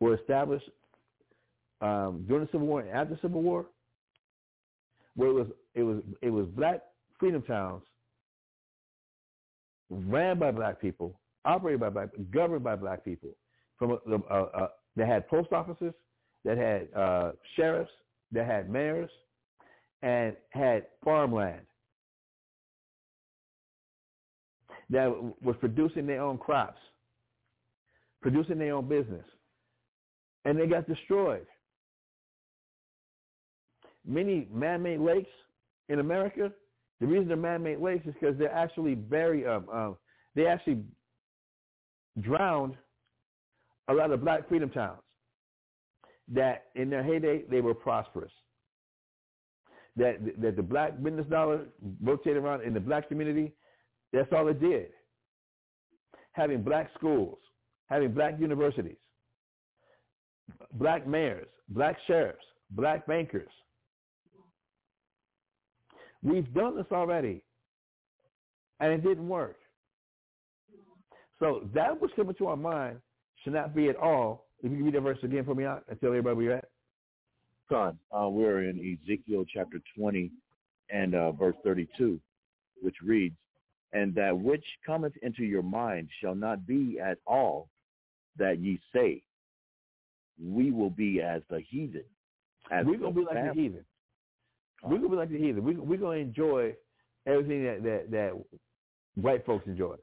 were 0.00 0.14
established 0.14 0.68
um, 1.80 2.24
during 2.28 2.44
the 2.44 2.52
Civil 2.52 2.66
War 2.66 2.80
and 2.80 2.90
after 2.90 3.14
the 3.14 3.20
Civil 3.20 3.42
War, 3.42 3.66
where 5.16 5.30
it 5.30 5.34
was 5.34 5.46
it 5.74 5.82
was 5.82 6.02
it 6.22 6.30
was 6.30 6.46
black 6.48 6.82
freedom 7.18 7.42
towns 7.42 7.82
ran 9.90 10.38
by 10.38 10.50
black 10.50 10.80
people, 10.80 11.20
operated 11.44 11.80
by 11.80 11.90
black, 11.90 12.08
governed 12.30 12.64
by 12.64 12.76
black 12.76 13.04
people. 13.04 13.30
From 13.78 13.92
a, 13.92 14.14
a, 14.14 14.42
a, 14.42 14.68
they 14.96 15.06
had 15.06 15.28
post 15.28 15.52
offices, 15.52 15.92
that 16.44 16.56
had 16.56 16.88
uh, 16.98 17.32
sheriffs, 17.56 17.90
that 18.32 18.46
had 18.46 18.70
mayors, 18.70 19.10
and 20.02 20.34
had 20.50 20.86
farmland 21.04 21.60
that 24.92 25.08
was 25.42 25.56
producing 25.60 26.06
their 26.06 26.22
own 26.22 26.38
crops, 26.38 26.78
producing 28.22 28.58
their 28.58 28.74
own 28.74 28.88
business, 28.88 29.24
and 30.44 30.58
they 30.58 30.66
got 30.66 30.86
destroyed. 30.88 31.46
Many 34.06 34.48
man-made 34.52 35.00
lakes 35.00 35.30
in 35.88 35.98
America 35.98 36.52
the 37.02 37.08
reason 37.08 37.26
they're 37.26 37.36
man-made 37.36 37.80
lakes 37.80 38.06
is 38.06 38.14
because 38.14 38.38
they're 38.38 38.54
actually 38.54 38.94
very, 38.94 39.44
um, 39.44 39.68
um, 39.70 39.96
they 40.36 40.46
actually 40.46 40.84
drowned 42.20 42.76
a 43.88 43.92
lot 43.92 44.12
of 44.12 44.20
black 44.22 44.48
freedom 44.48 44.70
towns 44.70 45.00
that 46.28 46.66
in 46.76 46.90
their 46.90 47.02
heyday, 47.02 47.42
they 47.50 47.60
were 47.60 47.74
prosperous. 47.74 48.30
that 49.96 50.16
that 50.40 50.54
the 50.56 50.62
black 50.62 51.02
business 51.02 51.26
dollar 51.28 51.66
rotated 52.00 52.36
around 52.36 52.62
in 52.62 52.72
the 52.72 52.80
black 52.80 53.08
community, 53.08 53.52
that's 54.12 54.32
all 54.32 54.48
it 54.48 54.60
did. 54.60 54.88
Having 56.32 56.62
black 56.62 56.90
schools, 56.96 57.38
having 57.86 58.12
black 58.12 58.38
universities, 58.38 58.96
black 60.74 61.06
mayors, 61.06 61.48
black 61.68 61.96
sheriffs, 62.06 62.44
black 62.70 63.06
bankers. 63.06 63.50
We've 66.22 66.52
done 66.54 66.76
this 66.76 66.86
already, 66.92 67.42
and 68.80 68.92
it 68.92 69.02
didn't 69.02 69.28
work. 69.28 69.56
So 71.38 71.68
that 71.74 72.00
was 72.00 72.10
coming 72.14 72.36
to 72.36 72.46
our 72.48 72.56
mind 72.56 72.98
should 73.42 73.52
not 73.52 73.74
be 73.74 73.88
at 73.88 73.96
all. 73.96 74.46
If 74.62 74.70
you 74.70 74.76
can 74.76 74.84
read 74.84 74.94
that 74.94 75.00
verse 75.00 75.18
again 75.24 75.44
for 75.44 75.56
me 75.56 75.64
out 75.64 75.84
and 75.88 76.00
tell 76.00 76.10
everybody 76.10 76.36
where 76.36 76.44
you're 76.44 76.54
at. 76.54 76.68
Son, 77.68 77.98
uh, 78.16 78.28
we're 78.28 78.68
in 78.68 78.78
Ezekiel 78.78 79.44
chapter 79.52 79.80
20 79.96 80.30
and 80.90 81.14
uh, 81.14 81.32
verse 81.32 81.56
32, 81.64 82.20
which 82.80 82.94
reads, 83.02 83.34
And 83.92 84.14
that 84.14 84.36
which 84.38 84.64
cometh 84.86 85.12
into 85.22 85.44
your 85.44 85.62
mind 85.62 86.08
shall 86.20 86.34
not 86.34 86.66
be 86.66 86.98
at 87.02 87.18
all 87.26 87.68
that 88.38 88.58
ye 88.58 88.80
say, 88.94 89.22
we 90.42 90.70
will 90.70 90.90
be 90.90 91.20
as 91.20 91.42
the 91.50 91.60
heathen. 91.68 92.04
As 92.70 92.86
we're 92.86 92.96
going 92.96 93.14
to 93.14 93.20
be 93.20 93.26
like 93.26 93.34
family. 93.34 93.54
the 93.54 93.62
heathen. 93.62 93.84
We're 94.82 94.98
going 94.98 95.02
to 95.02 95.08
be 95.10 95.16
like 95.16 95.30
the 95.30 95.38
heathen. 95.38 95.62
We, 95.62 95.76
we're 95.76 95.98
going 95.98 96.18
to 96.18 96.24
enjoy 96.24 96.74
everything 97.26 97.64
that, 97.64 97.82
that, 97.82 98.10
that 98.10 98.32
white 99.14 99.44
folks 99.44 99.66
enjoy. 99.66 99.96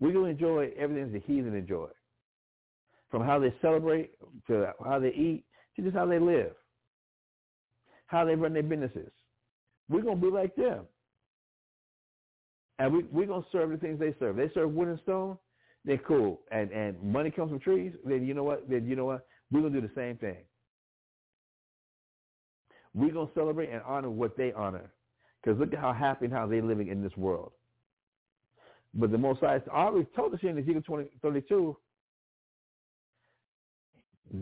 We're 0.00 0.12
going 0.12 0.36
to 0.36 0.44
enjoy 0.44 0.70
everything 0.78 1.12
the 1.12 1.20
heathen 1.20 1.54
enjoy. 1.54 1.88
From 3.10 3.24
how 3.24 3.38
they 3.38 3.54
celebrate 3.60 4.12
to 4.48 4.72
how 4.84 4.98
they 4.98 5.08
eat 5.08 5.44
to 5.76 5.82
just 5.82 5.96
how 5.96 6.06
they 6.06 6.18
live, 6.18 6.52
how 8.06 8.24
they 8.24 8.34
run 8.34 8.52
their 8.52 8.62
businesses. 8.62 9.10
We're 9.88 10.02
going 10.02 10.20
to 10.20 10.26
be 10.26 10.32
like 10.32 10.54
them. 10.56 10.86
And 12.78 12.92
we, 12.92 13.04
we're 13.04 13.26
to 13.26 13.44
serve 13.52 13.70
the 13.70 13.76
things 13.76 14.00
they 14.00 14.14
serve. 14.18 14.36
They 14.36 14.50
serve 14.52 14.72
wood 14.72 14.88
and 14.88 14.98
stone, 15.02 15.38
they're 15.84 15.98
cool. 15.98 16.40
And, 16.50 16.70
and 16.72 17.00
money 17.02 17.30
comes 17.30 17.50
from 17.50 17.60
trees, 17.60 17.92
then 18.04 18.26
you 18.26 18.34
know 18.34 18.42
what? 18.42 18.68
Then 18.68 18.86
you 18.86 18.96
know 18.96 19.04
what? 19.04 19.26
We're 19.52 19.62
to 19.62 19.70
do 19.70 19.80
the 19.80 19.90
same 19.94 20.16
thing. 20.16 20.38
We're 22.94 23.12
to 23.12 23.28
celebrate 23.34 23.70
and 23.70 23.82
honor 23.86 24.10
what 24.10 24.36
they 24.36 24.52
honor. 24.52 24.90
Because 25.42 25.58
look 25.60 25.72
at 25.72 25.78
how 25.78 25.92
happy 25.92 26.24
and 26.24 26.34
how 26.34 26.46
they're 26.46 26.62
living 26.62 26.88
in 26.88 27.02
this 27.02 27.16
world. 27.16 27.52
But 28.94 29.10
the 29.10 29.18
Most 29.18 29.40
High 29.40 29.60
already 29.68 30.06
told 30.16 30.32
us 30.32 30.40
here 30.40 30.50
in 30.50 30.58
Ezekiel 30.58 30.82
20, 30.82 31.10
32, 31.20 31.76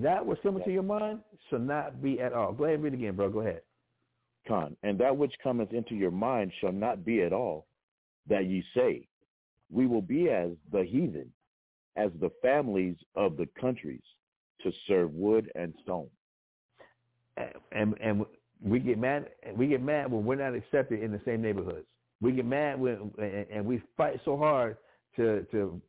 that 0.01 0.25
which 0.25 0.39
coming 0.43 0.63
to 0.65 0.73
your 0.73 0.83
mind 0.83 1.21
shall 1.51 1.59
not 1.59 2.03
be 2.03 2.21
at 2.21 2.33
all. 2.33 2.53
Go 2.53 2.65
ahead 2.65 2.77
and 2.77 2.85
read 2.85 2.95
it 2.95 2.97
again, 2.97 3.17
bro. 3.17 3.31
Go 3.31 3.41
ahead. 3.41 3.63
Con, 4.47 4.77
and 4.83 4.99
that 4.99 5.17
which 5.17 5.33
cometh 5.43 5.73
into 5.73 5.95
your 5.95 6.11
mind 6.11 6.53
shall 6.61 6.73
not 6.73 7.05
be 7.05 7.23
at 7.23 7.33
all 7.33 7.67
that 8.29 8.47
ye 8.47 8.65
say, 8.75 9.07
we 9.71 9.87
will 9.87 10.03
be 10.03 10.31
as 10.31 10.51
the 10.71 10.85
heathen, 10.85 11.31
as 11.97 12.11
the 12.21 12.31
families 12.43 12.97
of 13.15 13.37
the 13.37 13.49
countries, 13.61 14.03
to 14.63 14.71
serve 14.87 15.13
wood 15.13 15.51
and 15.55 15.75
stone. 15.83 16.09
And 17.73 17.95
and 18.01 18.25
we 18.63 18.79
get 18.79 18.99
mad. 18.99 19.31
We 19.57 19.67
get 19.67 19.83
mad 19.83 20.11
when 20.11 20.25
we're 20.25 20.37
not 20.37 20.55
accepted 20.55 21.03
in 21.03 21.11
the 21.11 21.21
same 21.25 21.43
neighborhoods. 21.43 21.87
We 22.21 22.33
get 22.33 22.45
mad 22.45 22.79
when 22.79 23.11
and 23.51 23.65
we 23.65 23.83
fight 23.97 24.21
so 24.25 24.37
hard 24.37 24.77
to 25.17 25.45
to 25.51 25.81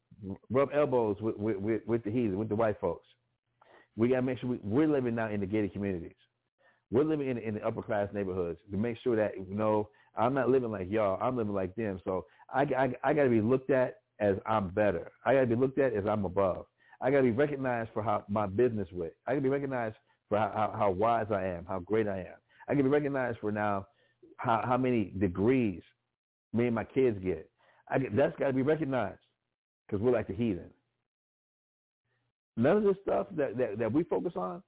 rub 0.49 0.69
elbows 0.73 1.17
with 1.19 1.35
with, 1.37 1.81
with 1.85 2.03
the 2.03 2.11
heathen, 2.11 2.37
with 2.37 2.49
the 2.49 2.55
white 2.55 2.79
folks. 2.79 3.05
We 3.95 4.07
got 4.07 4.17
to 4.17 4.21
make 4.23 4.39
sure 4.39 4.49
we, 4.49 4.59
we're 4.63 4.87
living 4.87 5.15
now 5.15 5.29
in 5.29 5.41
the 5.41 5.45
gated 5.45 5.73
communities. 5.73 6.15
We're 6.91 7.03
living 7.03 7.29
in, 7.29 7.37
in 7.37 7.55
the 7.55 7.65
upper 7.65 7.81
class 7.81 8.07
neighborhoods 8.13 8.59
to 8.71 8.77
make 8.77 8.97
sure 9.03 9.15
that 9.15 9.33
you 9.35 9.55
know 9.55 9.89
I'm 10.15 10.33
not 10.33 10.49
living 10.49 10.71
like 10.71 10.91
y'all. 10.91 11.19
I'm 11.21 11.37
living 11.37 11.53
like 11.53 11.75
them. 11.75 11.99
So 12.03 12.25
I, 12.53 12.61
I, 12.61 12.93
I 13.03 13.13
got 13.13 13.23
to 13.23 13.29
be 13.29 13.41
looked 13.41 13.69
at 13.69 13.95
as 14.19 14.35
I'm 14.45 14.69
better. 14.69 15.11
I 15.25 15.33
got 15.33 15.41
to 15.41 15.47
be 15.47 15.55
looked 15.55 15.79
at 15.79 15.93
as 15.93 16.05
I'm 16.05 16.25
above. 16.25 16.65
I 17.01 17.11
got 17.11 17.17
to 17.17 17.23
be 17.23 17.31
recognized 17.31 17.89
for 17.93 18.03
how 18.03 18.23
my 18.29 18.45
business 18.45 18.87
with. 18.91 19.13
I 19.27 19.31
got 19.31 19.35
to 19.35 19.41
be 19.41 19.49
recognized 19.49 19.95
for 20.29 20.37
how, 20.37 20.51
how, 20.55 20.77
how 20.77 20.91
wise 20.91 21.27
I 21.31 21.45
am, 21.45 21.65
how 21.67 21.79
great 21.79 22.07
I 22.07 22.19
am. 22.19 22.35
I 22.67 22.73
got 22.73 22.77
to 22.77 22.83
be 22.83 22.89
recognized 22.89 23.39
for 23.39 23.51
now 23.51 23.87
how, 24.37 24.63
how 24.65 24.77
many 24.77 25.11
degrees 25.19 25.81
me 26.53 26.67
and 26.67 26.75
my 26.75 26.83
kids 26.83 27.17
get. 27.23 27.49
I 27.89 27.97
that's 28.13 28.37
got 28.37 28.47
to 28.47 28.53
be 28.53 28.61
recognized 28.61 29.19
because 29.87 30.01
we're 30.01 30.11
like 30.11 30.27
the 30.27 30.33
heathen. 30.33 30.69
None 32.55 32.77
of 32.77 32.83
this 32.83 32.95
stuff 33.01 33.27
that, 33.35 33.57
that, 33.57 33.79
that 33.79 33.91
we 33.91 34.03
focus 34.03 34.33
on 34.35 34.61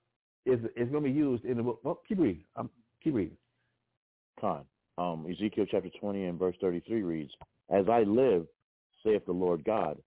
is 0.45 0.59
is 0.75 0.89
going 0.89 1.03
to 1.03 1.09
be 1.09 1.11
used 1.11 1.45
in 1.45 1.57
the 1.57 1.63
book. 1.63 1.79
Well, 1.83 2.01
keep 2.07 2.19
reading. 2.19 2.43
Um, 2.55 2.69
keep 3.03 3.13
reading. 3.13 3.37
Con. 4.39 4.65
Um, 4.97 5.25
Ezekiel 5.29 5.65
chapter 5.69 5.89
20 5.99 6.25
and 6.25 6.39
verse 6.39 6.55
33 6.61 7.03
reads, 7.03 7.31
As 7.69 7.85
I 7.89 8.03
live, 8.03 8.45
saith 9.03 9.25
the 9.25 9.33
Lord 9.33 9.63
God, 9.65 9.97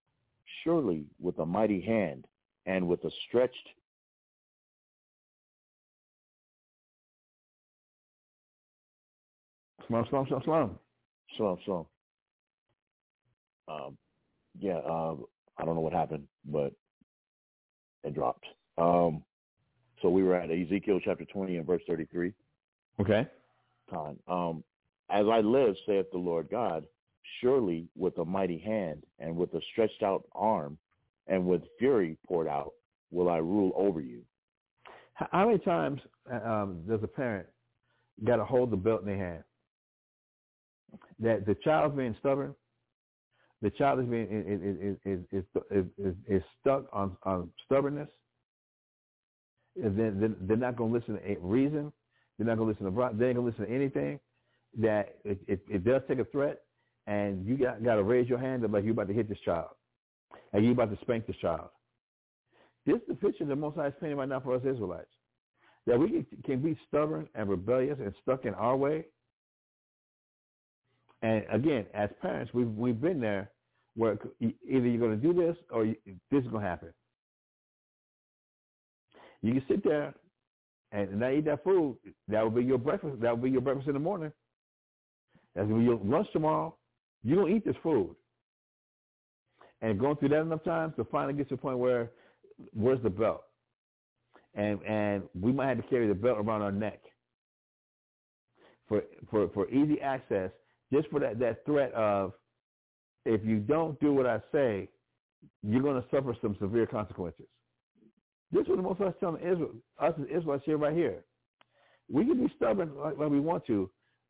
surely 0.63 1.05
with 1.19 1.37
a 1.39 1.45
mighty 1.45 1.81
hand 1.81 2.25
and 2.65 2.87
with 2.87 3.03
a 3.05 3.11
stretched 3.27 3.69
Shalom, 9.89 10.05
shalom, 10.07 10.25
shalom, 10.27 10.43
shalom. 10.43 10.79
Shalom, 11.35 11.57
shalom. 11.65 11.85
Um, 13.67 13.97
yeah, 14.59 14.77
uh, 14.77 15.15
I 15.57 15.65
don't 15.65 15.73
know 15.73 15.81
what 15.81 15.93
happened, 15.93 16.27
but 16.45 16.73
it 18.03 18.13
dropped. 18.13 18.45
Um, 18.77 19.23
so 20.01 20.09
we 20.09 20.21
were 20.21 20.35
at 20.35 20.51
Ezekiel 20.51 20.99
chapter 21.03 21.25
20 21.25 21.57
and 21.57 21.65
verse 21.65 21.81
33. 21.87 22.33
Okay. 23.01 23.27
Con. 23.89 24.19
Um, 24.27 24.63
as 25.09 25.25
I 25.27 25.39
live, 25.39 25.75
saith 25.85 26.11
the 26.11 26.17
Lord 26.17 26.49
God, 26.49 26.85
surely 27.41 27.87
with 27.95 28.17
a 28.17 28.25
mighty 28.25 28.59
hand 28.59 29.03
and 29.19 29.35
with 29.35 29.53
a 29.53 29.61
stretched 29.71 30.03
out 30.03 30.23
arm 30.33 30.77
and 31.27 31.45
with 31.45 31.61
fury 31.77 32.17
poured 32.27 32.47
out 32.47 32.73
will 33.11 33.29
I 33.29 33.37
rule 33.37 33.71
over 33.75 34.01
you. 34.01 34.21
How 35.13 35.47
many 35.47 35.59
times 35.59 35.99
um, 36.31 36.81
does 36.87 37.01
a 37.03 37.07
parent 37.07 37.47
got 38.23 38.37
to 38.37 38.45
hold 38.45 38.71
the 38.71 38.77
belt 38.77 39.01
in 39.01 39.07
their 39.07 39.17
hand? 39.17 39.43
That 41.19 41.45
the 41.45 41.55
child's 41.55 41.95
being 41.95 42.15
stubborn, 42.19 42.55
the 43.61 43.69
child 43.71 43.99
is 43.99 44.05
being 44.05 44.27
is 44.29 44.87
is 45.05 45.19
is 45.31 45.43
is, 45.71 45.85
is, 45.97 46.15
is 46.27 46.43
stuck 46.59 46.85
on 46.93 47.17
on 47.23 47.49
stubbornness. 47.65 48.07
Then 49.75 50.35
they're 50.41 50.57
not 50.57 50.77
going 50.77 50.91
to 50.91 50.99
listen 50.99 51.15
to 51.15 51.39
reason. 51.41 51.91
They're 52.37 52.47
not 52.47 52.57
going 52.57 52.73
to 52.73 52.83
listen 52.83 52.95
to. 52.95 53.17
They 53.17 53.27
ain't 53.27 53.35
going 53.35 53.35
to 53.35 53.41
listen 53.41 53.65
to 53.65 53.71
anything. 53.71 54.19
That 54.77 55.15
it, 55.25 55.39
it, 55.47 55.61
it 55.69 55.83
does 55.83 56.01
take 56.07 56.19
a 56.19 56.25
threat, 56.25 56.61
and 57.07 57.45
you 57.45 57.57
got 57.57 57.83
got 57.83 57.95
to 57.95 58.03
raise 58.03 58.29
your 58.29 58.37
hand 58.37 58.63
up 58.63 58.71
like 58.71 58.83
you're 58.83 58.93
about 58.93 59.07
to 59.07 59.13
hit 59.13 59.27
this 59.27 59.39
child, 59.43 59.69
and 60.53 60.63
you're 60.63 60.73
about 60.73 60.91
to 60.91 60.97
spank 61.01 61.25
this 61.25 61.35
child. 61.37 61.69
This 62.85 62.97
is 62.97 63.01
the 63.07 63.15
picture 63.15 63.45
the 63.45 63.55
Most 63.55 63.75
High 63.75 63.87
is 63.87 63.93
painting 63.99 64.17
right 64.17 64.29
now 64.29 64.39
for 64.39 64.55
us 64.55 64.61
Israelites. 64.65 65.09
That 65.87 65.99
we 65.99 66.25
can, 66.45 66.61
be 66.61 66.77
stubborn 66.87 67.27
and 67.33 67.49
rebellious 67.49 67.97
and 67.99 68.13
stuck 68.21 68.45
in 68.45 68.53
our 68.53 68.75
way. 68.75 69.05
And 71.21 71.43
again, 71.51 71.85
as 71.93 72.09
parents, 72.21 72.53
we've 72.53 72.69
we've 72.69 72.99
been 72.99 73.19
there 73.19 73.51
where 73.95 74.17
either 74.39 74.53
you're 74.87 74.99
going 74.99 75.19
to 75.19 75.27
do 75.27 75.33
this 75.33 75.57
or 75.71 75.85
you, 75.85 75.95
this 76.05 76.43
is 76.43 76.47
going 76.49 76.63
to 76.63 76.69
happen. 76.69 76.93
You 79.41 79.53
can 79.53 79.63
sit 79.67 79.83
there 79.83 80.13
and 80.91 81.19
not 81.19 81.33
eat 81.33 81.45
that 81.45 81.63
food. 81.63 81.97
That 82.27 82.43
will 82.43 82.51
be 82.51 82.63
your 82.63 82.77
breakfast. 82.77 83.19
That 83.21 83.31
will 83.31 83.43
be 83.43 83.49
your 83.49 83.61
breakfast 83.61 83.87
in 83.87 83.93
the 83.93 83.99
morning. 83.99 84.31
That's 85.59 85.67
going 85.67 85.85
to 85.85 85.91
be 85.91 85.93
your 85.93 86.17
lunch 86.17 86.27
tomorrow. 86.31 86.73
You're 87.21 87.35
going 87.35 87.51
to 87.51 87.57
eat 87.57 87.65
this 87.65 87.75
food. 87.83 88.15
And 89.81 89.99
going 89.99 90.15
through 90.15 90.29
that 90.29 90.39
enough 90.39 90.63
times 90.63 90.93
to 90.95 91.03
finally 91.03 91.33
get 91.33 91.49
to 91.49 91.55
a 91.55 91.57
point 91.57 91.79
where, 91.79 92.11
where's 92.73 93.03
the 93.03 93.09
belt? 93.09 93.43
And 94.55 94.81
and 94.83 95.23
we 95.39 95.51
might 95.51 95.67
have 95.67 95.77
to 95.77 95.83
carry 95.83 96.07
the 96.07 96.13
belt 96.13 96.37
around 96.37 96.61
our 96.61 96.71
neck 96.71 97.01
for 98.87 99.03
for 99.29 99.49
for 99.49 99.69
easy 99.69 99.99
access, 99.99 100.49
just 100.93 101.09
for 101.09 101.19
that 101.19 101.39
that 101.39 101.65
threat 101.65 101.93
of 101.93 102.31
if 103.25 103.41
you 103.43 103.59
don't 103.59 103.99
do 103.99 104.13
what 104.13 104.25
I 104.25 104.39
say, 104.53 104.87
you're 105.61 105.83
going 105.83 106.01
to 106.01 106.07
suffer 106.09 106.35
some 106.41 106.55
severe 106.61 106.87
consequences. 106.87 107.47
This 108.51 108.61
is 108.61 108.69
what 108.69 108.77
the 108.77 108.83
Most 108.83 108.99
High 108.99 109.07
is 109.07 109.13
telling 109.19 109.41
Israel, 109.41 109.71
us 109.99 110.13
as 110.17 110.25
Israelites 110.25 110.63
here 110.65 110.77
right 110.77 110.95
here. 110.95 111.25
We 112.09 112.25
can 112.25 112.45
be 112.45 112.51
stubborn 112.55 112.95
like, 112.97 113.17
like 113.17 113.29
we 113.29 113.41
want 113.41 113.65
to, 113.67 113.89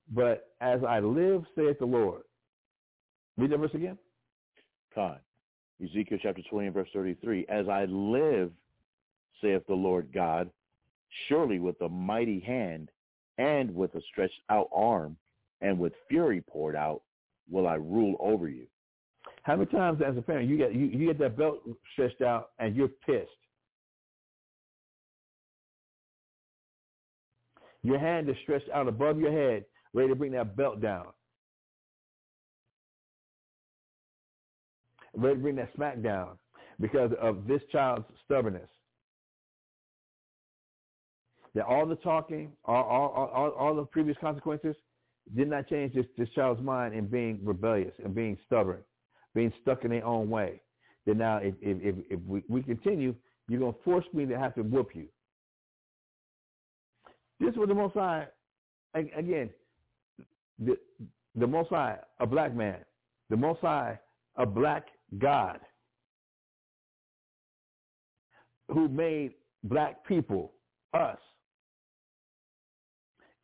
but 0.09 0.47
as 0.61 0.81
I 0.87 0.99
live, 0.99 1.43
saith 1.55 1.79
the 1.79 1.85
Lord. 1.85 2.23
Read 3.37 3.51
that 3.51 3.59
verse 3.59 3.73
again. 3.73 3.97
Con. 4.93 5.17
Ezekiel 5.83 6.17
chapter 6.21 6.41
20 6.49 6.67
and 6.67 6.73
verse 6.73 6.89
33. 6.93 7.45
As 7.47 7.69
I 7.69 7.85
live, 7.85 8.51
saith 9.41 9.65
the 9.67 9.73
Lord 9.73 10.09
God, 10.13 10.49
surely 11.27 11.59
with 11.59 11.79
a 11.81 11.89
mighty 11.89 12.39
hand 12.39 12.89
and 13.37 13.73
with 13.73 13.95
a 13.95 14.01
stretched 14.11 14.41
out 14.49 14.69
arm 14.73 15.15
and 15.61 15.79
with 15.79 15.93
fury 16.09 16.41
poured 16.41 16.75
out 16.75 17.01
will 17.49 17.67
I 17.67 17.75
rule 17.75 18.15
over 18.19 18.49
you. 18.49 18.67
How 19.43 19.55
many 19.55 19.71
times 19.71 20.01
as 20.05 20.17
a 20.17 20.21
parent 20.21 20.49
you 20.49 20.57
get 20.57 20.73
you, 20.73 20.85
you 20.85 21.07
get 21.07 21.19
that 21.19 21.37
belt 21.37 21.59
stretched 21.93 22.21
out 22.21 22.49
and 22.59 22.75
you're 22.75 22.89
pissed? 23.05 23.29
Your 27.81 27.97
hand 27.97 28.29
is 28.29 28.35
stretched 28.43 28.69
out 28.73 28.87
above 28.87 29.19
your 29.19 29.31
head, 29.31 29.63
ready 29.93 30.09
to 30.09 30.15
bring 30.15 30.31
that 30.33 30.55
belt 30.55 30.81
down. 30.81 31.07
Ready 35.15 35.35
to 35.35 35.41
bring 35.41 35.55
that 35.55 35.69
smack 35.75 36.01
down 36.01 36.37
because 36.79 37.11
of 37.19 37.47
this 37.47 37.61
child's 37.71 38.05
stubbornness. 38.25 38.69
That 41.55 41.65
all 41.65 41.85
the 41.85 41.95
talking, 41.95 42.51
all, 42.65 42.83
all, 42.83 43.31
all, 43.33 43.49
all 43.51 43.75
the 43.75 43.85
previous 43.85 44.17
consequences 44.21 44.75
did 45.35 45.49
not 45.49 45.67
change 45.67 45.93
this, 45.93 46.05
this 46.17 46.29
child's 46.29 46.61
mind 46.61 46.93
in 46.93 47.07
being 47.07 47.39
rebellious 47.43 47.93
and 48.03 48.13
being 48.13 48.37
stubborn, 48.45 48.81
being 49.33 49.51
stuck 49.61 49.83
in 49.83 49.91
their 49.91 50.05
own 50.05 50.29
way. 50.29 50.61
That 51.05 51.17
now 51.17 51.37
if, 51.37 51.55
if, 51.61 51.95
if, 52.09 52.19
we, 52.21 52.43
we 52.47 52.61
continue, 52.61 53.15
you're 53.47 53.59
going 53.59 53.73
to 53.73 53.79
force 53.83 54.05
me 54.13 54.25
to 54.27 54.37
have 54.37 54.53
to 54.55 54.61
whoop 54.61 54.89
you. 54.93 55.05
This 57.39 57.55
was 57.55 57.67
the 57.67 57.73
Most 57.75 57.95
High, 57.95 58.27
again, 58.93 59.49
the, 60.59 60.77
the 61.35 61.47
Most 61.47 61.69
High, 61.69 61.97
a 62.19 62.25
black 62.25 62.53
man, 62.55 62.77
the 63.29 63.37
Most 63.37 63.61
High, 63.61 63.99
a 64.35 64.45
black 64.45 64.85
God 65.17 65.59
who 68.69 68.87
made 68.87 69.33
black 69.63 70.05
people, 70.07 70.53
us. 70.93 71.17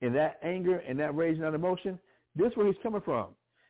In 0.01 0.13
that 0.13 0.39
anger 0.43 0.79
and 0.79 0.99
that 0.99 1.15
rage 1.15 1.35
and 1.35 1.43
that 1.43 1.53
emotion, 1.53 1.97
this 2.35 2.47
is 2.47 2.57
where 2.57 2.67
he's 2.67 2.75
coming 2.83 3.01
from. 3.01 3.27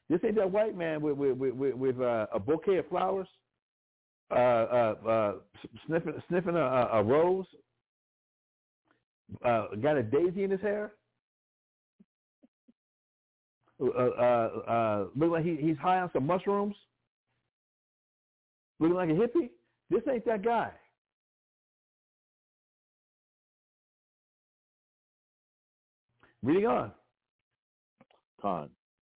This 0.09 0.19
ain't 0.26 0.35
that 0.35 0.51
white 0.51 0.76
man 0.76 1.01
with 1.01 1.17
with 1.17 1.38
with, 1.38 1.76
with 1.76 2.01
uh, 2.01 2.27
a 2.34 2.39
bouquet 2.39 2.77
of 2.77 2.88
flowers, 2.89 3.27
uh, 4.31 4.34
uh, 4.34 4.95
uh, 5.07 5.34
sniffing 5.88 6.13
sniffing 6.27 6.55
a, 6.55 6.89
a 6.93 7.03
rose, 7.03 7.45
uh, 9.43 9.67
got 9.81 9.97
a 9.97 10.03
daisy 10.03 10.43
in 10.43 10.51
his 10.51 10.61
hair, 10.61 10.93
uh, 13.81 13.88
uh, 13.88 14.49
uh, 14.68 15.06
look 15.15 15.31
like 15.31 15.43
he, 15.43 15.57
he's 15.60 15.77
high 15.77 15.99
on 15.99 16.10
some 16.14 16.26
mushrooms, 16.26 16.76
looking 18.80 18.95
like 18.95 19.10
a 19.10 19.14
hippie. 19.14 19.49
This 19.89 20.02
ain't 20.10 20.26
that 20.26 20.43
guy. 20.43 20.72
Reading 26.41 26.68
on. 26.68 26.91
Con, 28.39 28.69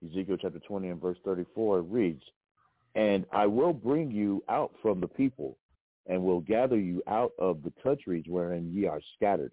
Ezekiel 0.03 0.37
chapter 0.41 0.59
20 0.59 0.89
and 0.89 0.99
verse 0.99 1.17
34 1.23 1.81
reads, 1.81 2.23
And 2.95 3.25
I 3.31 3.45
will 3.45 3.73
bring 3.73 4.09
you 4.09 4.43
out 4.49 4.71
from 4.81 4.99
the 4.99 5.07
people, 5.07 5.57
and 6.07 6.23
will 6.23 6.39
gather 6.39 6.77
you 6.77 7.03
out 7.07 7.33
of 7.37 7.61
the 7.61 7.71
countries 7.83 8.25
wherein 8.27 8.71
ye 8.73 8.87
are 8.87 9.01
scattered. 9.15 9.51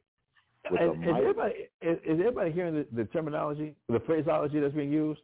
Is, 0.73 0.81
is, 0.81 1.15
everybody, 1.17 1.55
is, 1.81 1.99
is, 2.05 2.21
everybody 2.21 2.53
hearing 2.53 2.75
the, 2.75 2.87
the 2.93 3.05
terminology, 3.07 3.75
the 3.89 4.01
phraseology 4.01 4.59
that's 4.61 4.75
being 4.75 4.91
used? 4.91 5.21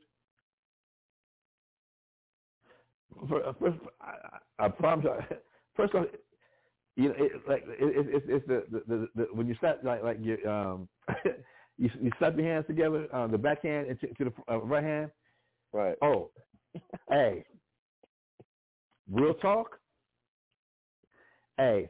For, 3.29 3.45
uh, 3.47 3.53
for, 3.59 3.75
I, 4.01 4.65
I 4.67 4.69
promise 4.69 5.07
you, 5.07 5.37
first 5.77 5.95
of 5.95 6.03
all, 6.03 6.07
you 6.97 7.09
know, 7.09 7.15
it, 7.19 7.33
like 7.49 7.65
it, 7.67 8.07
it, 8.15 8.23
it's 8.29 8.47
the, 8.47 8.65
the, 8.71 8.83
the, 8.87 9.09
the 9.17 9.23
when 9.33 9.47
you 9.47 9.55
start 9.55 9.83
like 9.83 10.03
like 10.03 10.19
you 10.21 10.37
um 10.47 10.89
you, 11.79 11.91
you 12.01 12.11
slap 12.19 12.37
your 12.37 12.47
hands 12.47 12.67
together, 12.67 13.09
uh, 13.15 13.27
the 13.27 13.39
backhand 13.39 13.99
to, 14.01 14.07
to 14.09 14.25
the 14.25 14.53
uh, 14.53 14.59
right 14.59 14.85
hand. 14.85 15.11
Right. 15.73 15.97
Oh, 16.03 16.31
hey, 17.11 17.45
real 19.11 19.35
talk. 19.35 19.79
Hey, 21.57 21.89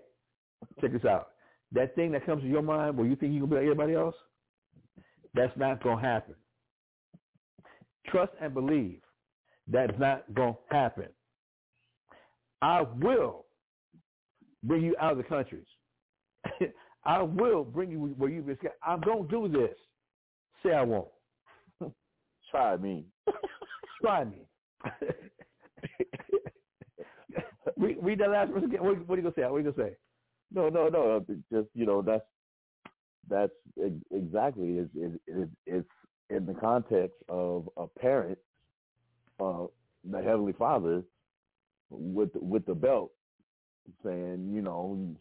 check 0.81 0.93
this 0.93 1.05
out. 1.05 1.32
That 1.73 1.95
thing 1.95 2.13
that 2.13 2.27
comes 2.27 2.43
to 2.43 2.49
your 2.49 2.63
mind 2.63 2.97
where 2.97 3.07
you 3.07 3.17
think 3.17 3.33
you 3.33 3.41
can 3.41 3.49
be 3.49 3.57
like 3.57 3.63
everybody 3.65 3.95
else, 3.95 4.15
that's 5.35 5.57
not 5.57 5.83
gonna 5.83 6.01
happen. 6.01 6.35
Trust 8.09 8.33
and 8.41 8.53
believe 8.53 9.01
that's 9.69 9.99
not 9.99 10.33
gonna 10.35 10.57
happen. 10.71 11.09
I 12.61 12.83
will 12.83 13.47
bring 14.63 14.83
you 14.83 14.95
out 15.01 15.13
of 15.13 15.19
the 15.19 15.25
countries. 15.25 15.67
I 17.05 17.23
will 17.23 17.65
bring 17.65 17.91
you 17.91 18.15
where 18.17 18.31
you've 18.31 18.47
been 18.47 18.57
scared. 18.59 18.75
I'm 18.85 19.01
going 19.01 19.29
to 19.29 19.49
do 19.49 19.49
this. 19.49 19.77
Say 20.63 20.73
I 20.73 20.83
won't. 20.83 21.09
Try 22.51 22.77
me. 22.77 23.07
Try 24.01 24.25
me. 24.25 24.47
read, 27.77 27.97
read 28.01 28.19
that 28.21 28.31
last 28.31 28.53
verse 28.53 28.63
again. 28.65 28.85
What, 28.85 29.09
what 29.09 29.15
are 29.15 29.23
you 29.23 29.23
going 29.23 29.35
to 29.35 29.41
say? 29.41 29.43
What 29.43 29.55
are 29.55 29.59
you 29.61 29.73
going 29.73 29.75
to 29.75 29.83
say? 29.83 29.97
No, 30.53 30.69
no, 30.69 30.89
no. 30.89 31.25
Just, 31.51 31.69
you 31.75 31.87
know, 31.87 32.03
that's 32.03 32.25
that's 33.29 33.53
exactly 34.11 34.79
it, 34.79 35.51
it's 35.67 35.89
in 36.31 36.47
the 36.47 36.55
context 36.55 37.17
of 37.29 37.69
a 37.77 37.87
parent, 37.87 38.39
uh, 39.41 39.67
the 40.11 40.19
Heavenly 40.19 40.53
Father, 40.53 41.03
with 41.91 42.31
with 42.35 42.67
the 42.67 42.75
belt, 42.75 43.13
saying, 44.05 44.51
you 44.53 44.63
know, 44.63 45.15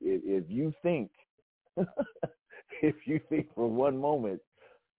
if, 0.00 0.44
if 0.44 0.50
you 0.50 0.72
think, 0.82 1.10
if 2.82 2.94
you 3.06 3.20
think 3.28 3.48
for 3.54 3.68
one 3.68 3.96
moment 3.98 4.40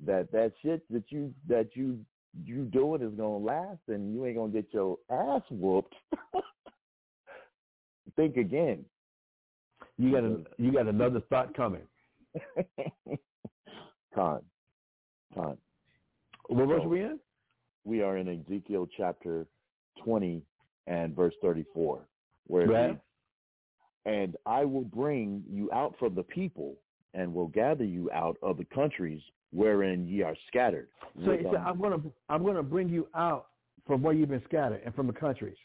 that 0.06 0.32
that 0.32 0.54
shit 0.62 0.82
that 0.90 1.04
you 1.10 1.34
that 1.48 1.70
you 1.76 2.00
you 2.46 2.66
doing 2.66 3.02
is 3.02 3.14
gonna 3.16 3.38
last 3.38 3.80
and 3.88 4.14
you 4.14 4.26
ain't 4.26 4.38
gonna 4.38 4.52
get 4.52 4.74
your 4.74 4.98
ass 5.12 5.42
whooped, 5.50 5.96
think 8.16 8.38
again. 8.38 8.86
You 10.00 10.12
got 10.12 10.24
a, 10.24 10.38
you 10.58 10.72
got 10.72 10.88
another 10.88 11.22
thought 11.30 11.56
coming. 11.56 11.82
Con, 14.16 14.42
con. 15.36 15.58
What 16.48 16.68
verse 16.68 16.82
are 16.84 16.88
we 16.88 17.02
in? 17.02 17.20
We 17.84 18.02
are 18.02 18.18
in 18.18 18.28
Ezekiel 18.28 18.88
chapter 18.98 19.46
twenty 20.04 20.42
and 20.88 21.16
verse 21.16 21.36
thirty-four, 21.44 22.00
where 22.48 22.64
it 22.64 22.70
reads, 22.70 23.00
and 24.06 24.36
I 24.48 24.66
will 24.66 24.84
bring 24.84 25.44
you 25.48 25.70
out 25.72 25.94
from 26.00 26.16
the 26.16 26.24
people 26.24 26.76
and 27.14 27.32
will 27.32 27.48
gather 27.48 27.84
you 27.84 28.10
out 28.12 28.38
of 28.42 28.58
the 28.58 28.66
countries 28.66 29.22
wherein 29.52 30.08
ye 30.08 30.24
are 30.24 30.36
scattered. 30.48 30.88
So, 31.24 31.38
so 31.44 31.58
I'm 31.58 31.80
going 31.80 32.02
to 32.02 32.12
I'm 32.30 32.42
going 32.42 32.56
to 32.56 32.64
bring 32.64 32.90
you 32.90 33.08
out 33.16 33.48
from 33.86 34.02
where 34.02 34.14
you've 34.14 34.30
been 34.30 34.44
scattered 34.48 34.82
and 34.86 34.94
from 34.96 35.06
the 35.06 35.14
countries. 35.14 35.58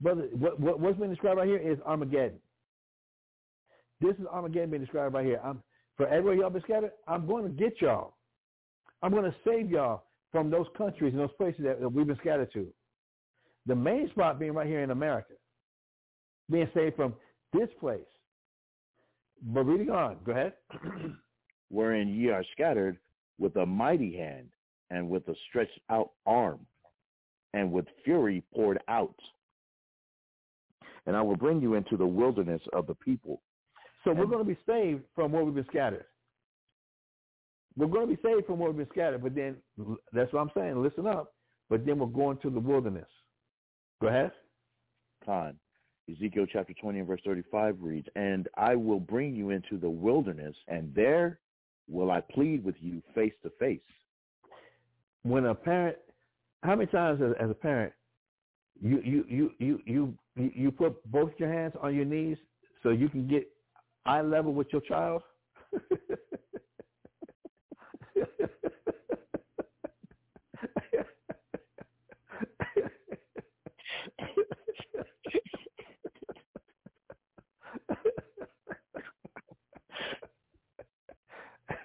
Brother, 0.00 0.28
what, 0.32 0.58
what, 0.58 0.80
what's 0.80 0.98
been 0.98 1.10
described 1.10 1.38
right 1.38 1.48
here 1.48 1.58
is 1.58 1.78
Armageddon. 1.86 2.38
This 4.00 4.14
is 4.16 4.26
Armageddon 4.30 4.70
being 4.70 4.82
described 4.82 5.14
right 5.14 5.26
here. 5.26 5.40
I'm, 5.44 5.62
for 5.96 6.06
everywhere 6.08 6.34
y'all 6.34 6.50
been 6.50 6.62
scattered, 6.62 6.92
I'm 7.06 7.26
going 7.26 7.44
to 7.44 7.50
get 7.50 7.80
y'all. 7.80 8.14
I'm 9.02 9.12
going 9.12 9.24
to 9.24 9.34
save 9.44 9.70
y'all 9.70 10.04
from 10.32 10.50
those 10.50 10.66
countries 10.76 11.12
and 11.12 11.20
those 11.20 11.32
places 11.36 11.64
that, 11.64 11.80
that 11.80 11.88
we've 11.88 12.06
been 12.06 12.16
scattered 12.16 12.52
to. 12.52 12.66
The 13.66 13.74
main 13.74 14.08
spot 14.10 14.38
being 14.38 14.52
right 14.52 14.66
here 14.66 14.82
in 14.82 14.90
America, 14.90 15.34
being 16.50 16.68
saved 16.74 16.96
from 16.96 17.14
this 17.52 17.68
place. 17.78 18.00
But 19.42 19.64
reading 19.64 19.90
on, 19.90 20.16
go 20.24 20.32
ahead. 20.32 20.54
Wherein 21.68 22.08
ye 22.08 22.30
are 22.30 22.44
scattered 22.52 22.98
with 23.38 23.56
a 23.56 23.66
mighty 23.66 24.16
hand 24.16 24.48
and 24.90 25.08
with 25.08 25.26
a 25.28 25.34
stretched 25.48 25.78
out 25.90 26.12
arm 26.26 26.60
and 27.54 27.70
with 27.70 27.86
fury 28.04 28.42
poured 28.54 28.78
out. 28.88 29.14
And 31.06 31.16
I 31.16 31.22
will 31.22 31.36
bring 31.36 31.60
you 31.60 31.74
into 31.74 31.96
the 31.96 32.06
wilderness 32.06 32.60
of 32.72 32.86
the 32.86 32.94
people. 32.94 33.40
So 34.04 34.12
we're 34.12 34.26
going 34.26 34.44
to 34.46 34.54
be 34.54 34.58
saved 34.66 35.02
from 35.14 35.32
where 35.32 35.44
we've 35.44 35.54
been 35.54 35.66
scattered. 35.68 36.06
We're 37.76 37.86
going 37.86 38.08
to 38.08 38.16
be 38.16 38.22
saved 38.22 38.46
from 38.46 38.58
where 38.58 38.70
we've 38.70 38.86
been 38.86 38.94
scattered, 38.94 39.22
but 39.22 39.34
then 39.34 39.56
that's 40.12 40.32
what 40.32 40.40
I'm 40.40 40.50
saying. 40.54 40.82
Listen 40.82 41.06
up. 41.06 41.34
But 41.68 41.86
then 41.86 41.98
we're 41.98 42.06
going 42.06 42.38
to 42.38 42.50
the 42.50 42.58
wilderness. 42.58 43.06
Go 44.00 44.08
ahead. 44.08 44.32
Khan. 45.24 45.56
Ezekiel 46.10 46.46
chapter 46.52 46.74
20 46.74 46.98
and 46.98 47.08
verse 47.08 47.20
35 47.24 47.76
reads, 47.80 48.08
And 48.16 48.48
I 48.56 48.74
will 48.74 48.98
bring 48.98 49.36
you 49.36 49.50
into 49.50 49.78
the 49.78 49.88
wilderness, 49.88 50.56
and 50.66 50.92
there 50.94 51.38
will 51.88 52.10
I 52.10 52.20
plead 52.20 52.64
with 52.64 52.74
you 52.80 53.02
face 53.14 53.34
to 53.44 53.52
face. 53.60 53.80
When 55.22 55.46
a 55.46 55.54
parent, 55.54 55.96
how 56.62 56.74
many 56.74 56.90
times 56.90 57.20
as, 57.22 57.32
as 57.40 57.50
a 57.50 57.54
parent, 57.54 57.92
you, 58.80 59.00
you, 59.04 59.24
you, 59.28 59.50
you, 59.58 59.80
you, 59.84 60.50
you 60.54 60.70
put 60.70 61.04
both 61.10 61.30
your 61.38 61.52
hands 61.52 61.74
on 61.80 61.94
your 61.94 62.06
knees 62.06 62.38
so 62.82 62.88
you 62.90 63.08
can 63.08 63.28
get 63.28 63.46
eye 64.06 64.22
level 64.22 64.52
with 64.52 64.68
your 64.72 64.82
child? 64.82 65.22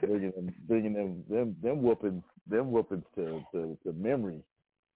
bringing 0.05 0.31
them, 0.31 0.53
bringing 0.67 0.93
them, 0.93 1.23
them, 1.29 1.55
them 1.61 1.81
whoopings, 1.81 2.23
them 2.47 2.71
whoopings 2.71 3.03
to, 3.15 3.41
to, 3.51 3.77
to 3.83 3.93
memory 3.93 4.41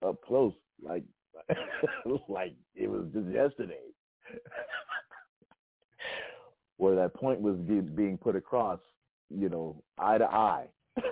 up 0.05 0.21
close, 0.25 0.53
like, 0.81 1.03
like 2.29 2.53
it 2.75 2.89
was 2.89 3.07
just 3.13 3.27
yesterday, 3.27 3.81
where 6.79 6.95
that 6.95 7.13
point 7.13 7.41
was 7.41 7.57
being 7.57 8.17
put 8.17 8.35
across, 8.37 8.79
you 9.29 9.49
know, 9.49 9.83
eye 9.97 10.17
to 10.17 10.25
eye, 10.25 10.67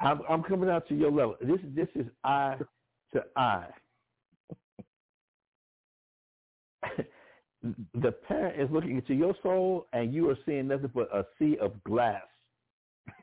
I'm, 0.00 0.20
I'm 0.28 0.42
coming 0.42 0.68
out 0.68 0.88
to 0.88 0.96
your 0.96 1.12
level. 1.12 1.36
This 1.40 1.60
this 1.74 1.88
is 1.94 2.06
eye 2.24 2.56
to 3.14 3.24
eye. 3.36 3.70
the 7.94 8.12
parent 8.12 8.60
is 8.60 8.68
looking 8.72 8.96
into 8.96 9.14
your 9.14 9.34
soul, 9.42 9.86
and 9.92 10.12
you 10.12 10.28
are 10.30 10.38
seeing 10.44 10.68
nothing 10.68 10.90
but 10.94 11.08
a 11.14 11.24
sea 11.38 11.56
of 11.60 11.82
glass. 11.84 12.22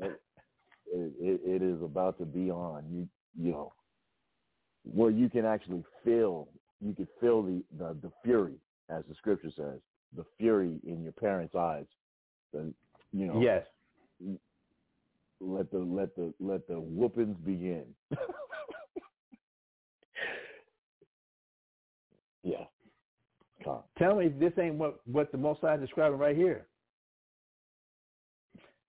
it, 0.00 1.12
it, 1.20 1.40
it 1.44 1.62
is 1.62 1.82
about 1.82 2.18
to 2.18 2.23
be 2.34 2.50
on. 2.50 2.84
You 2.90 3.08
you 3.40 3.52
know 3.52 3.72
where 4.84 5.10
you 5.10 5.30
can 5.30 5.44
actually 5.44 5.84
feel 6.04 6.48
you 6.80 6.94
can 6.94 7.08
feel 7.20 7.42
the, 7.42 7.62
the 7.78 7.96
the 8.02 8.10
fury, 8.22 8.56
as 8.90 9.04
the 9.08 9.14
scripture 9.14 9.50
says, 9.56 9.80
the 10.16 10.24
fury 10.38 10.80
in 10.86 11.02
your 11.02 11.12
parents' 11.12 11.54
eyes. 11.54 11.86
The 12.52 12.72
you 13.12 13.26
know 13.26 13.40
yes. 13.40 13.64
let 15.40 15.70
the 15.70 15.78
let 15.78 16.14
the 16.16 16.34
let 16.40 16.66
the 16.68 16.78
whoopings 16.78 17.36
begin. 17.44 17.84
yeah. 22.42 22.64
Come. 23.64 23.80
Tell 23.98 24.16
me 24.16 24.26
if 24.26 24.38
this 24.38 24.52
ain't 24.60 24.74
what, 24.74 25.00
what 25.06 25.32
the 25.32 25.38
Most 25.38 25.62
High 25.62 25.76
is 25.76 25.80
describing 25.80 26.18
right 26.18 26.36
here. 26.36 26.66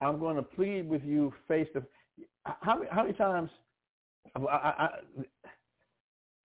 I'm 0.02 0.20
going 0.20 0.36
to 0.36 0.42
plead 0.42 0.90
with 0.90 1.04
you 1.04 1.34
face 1.48 1.68
to 1.74 1.84
how 2.44 2.76
many, 2.78 2.90
how 2.92 3.04
many 3.04 3.14
times 3.14 3.50
I, 4.36 4.40
I, 4.42 4.86
I, 4.86 4.90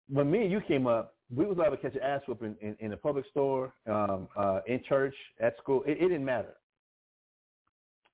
when 0.09 0.31
me 0.31 0.43
and 0.43 0.53
you 0.53 0.61
came 0.67 0.87
up, 0.87 1.15
we 1.35 1.45
was 1.45 1.59
able 1.59 1.77
to 1.77 1.83
catch 1.83 1.95
an 1.95 2.03
ass 2.03 2.23
whooping 2.29 2.57
in, 2.61 2.77
in 2.79 2.93
a 2.93 2.97
public 2.97 3.25
store, 3.31 3.73
um, 3.87 4.29
uh, 4.37 4.61
in 4.67 4.81
church, 4.89 5.15
at 5.41 5.57
school. 5.59 5.83
It, 5.87 5.99
it 5.99 6.09
didn't 6.09 6.25
matter 6.25 6.55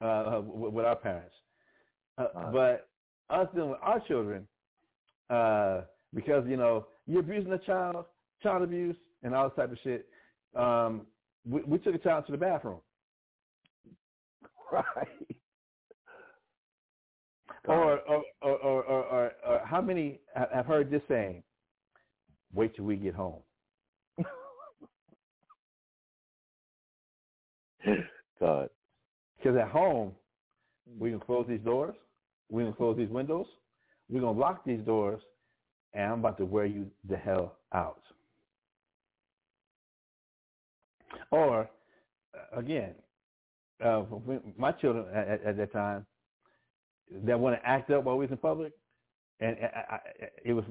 uh, 0.00 0.40
with, 0.42 0.72
with 0.72 0.84
our 0.84 0.96
parents. 0.96 1.34
Uh, 2.18 2.22
Uh. 2.34 2.50
but 2.52 2.88
us 3.30 3.48
dealing 3.54 3.70
with 3.70 3.80
our 3.82 4.00
children, 4.06 4.46
uh, 5.30 5.82
because 6.14 6.44
you 6.46 6.56
know 6.56 6.86
you're 7.06 7.20
abusing 7.20 7.52
a 7.52 7.58
child, 7.58 8.04
child 8.42 8.62
abuse, 8.62 8.96
and 9.22 9.34
all 9.34 9.48
this 9.48 9.56
type 9.56 9.72
of 9.72 9.78
shit. 9.82 10.08
Um, 10.54 11.06
we, 11.48 11.62
we 11.62 11.78
took 11.78 11.94
a 11.94 11.98
child 11.98 12.26
to 12.26 12.32
the 12.32 12.38
bathroom. 12.38 12.80
Right. 14.70 15.31
Or 17.68 18.00
or, 18.00 18.22
or, 18.42 18.56
or, 18.56 18.82
or, 18.82 19.04
or, 19.04 19.32
or 19.46 19.60
how 19.64 19.80
many 19.80 20.20
have 20.34 20.66
heard 20.66 20.90
this 20.90 21.02
saying? 21.08 21.42
Wait 22.52 22.74
till 22.74 22.84
we 22.84 22.96
get 22.96 23.14
home. 23.14 23.40
God. 28.40 28.68
Because 29.36 29.56
at 29.56 29.68
home, 29.68 30.12
we 30.98 31.10
can 31.10 31.20
close 31.20 31.46
these 31.48 31.60
doors, 31.60 31.94
we 32.50 32.64
can 32.64 32.72
close 32.72 32.96
these 32.96 33.08
windows, 33.08 33.46
we're 34.08 34.20
gonna 34.20 34.38
lock 34.38 34.64
these 34.64 34.80
doors, 34.80 35.22
and 35.94 36.04
I'm 36.12 36.18
about 36.20 36.38
to 36.38 36.44
wear 36.44 36.66
you 36.66 36.90
the 37.08 37.16
hell 37.16 37.56
out. 37.72 38.02
Or 41.30 41.70
uh, 42.34 42.58
again, 42.58 42.94
uh, 43.84 44.02
my 44.56 44.72
children 44.72 45.06
at, 45.14 45.42
at 45.44 45.56
that 45.56 45.72
time 45.72 46.06
that 47.24 47.38
want 47.38 47.60
to 47.60 47.68
act 47.68 47.90
up 47.90 48.04
while 48.04 48.16
we 48.16 48.24
was 48.24 48.32
in 48.32 48.38
public, 48.38 48.72
and 49.40 49.56
I, 49.62 49.94
I, 49.94 49.98
it 50.44 50.52
was, 50.52 50.64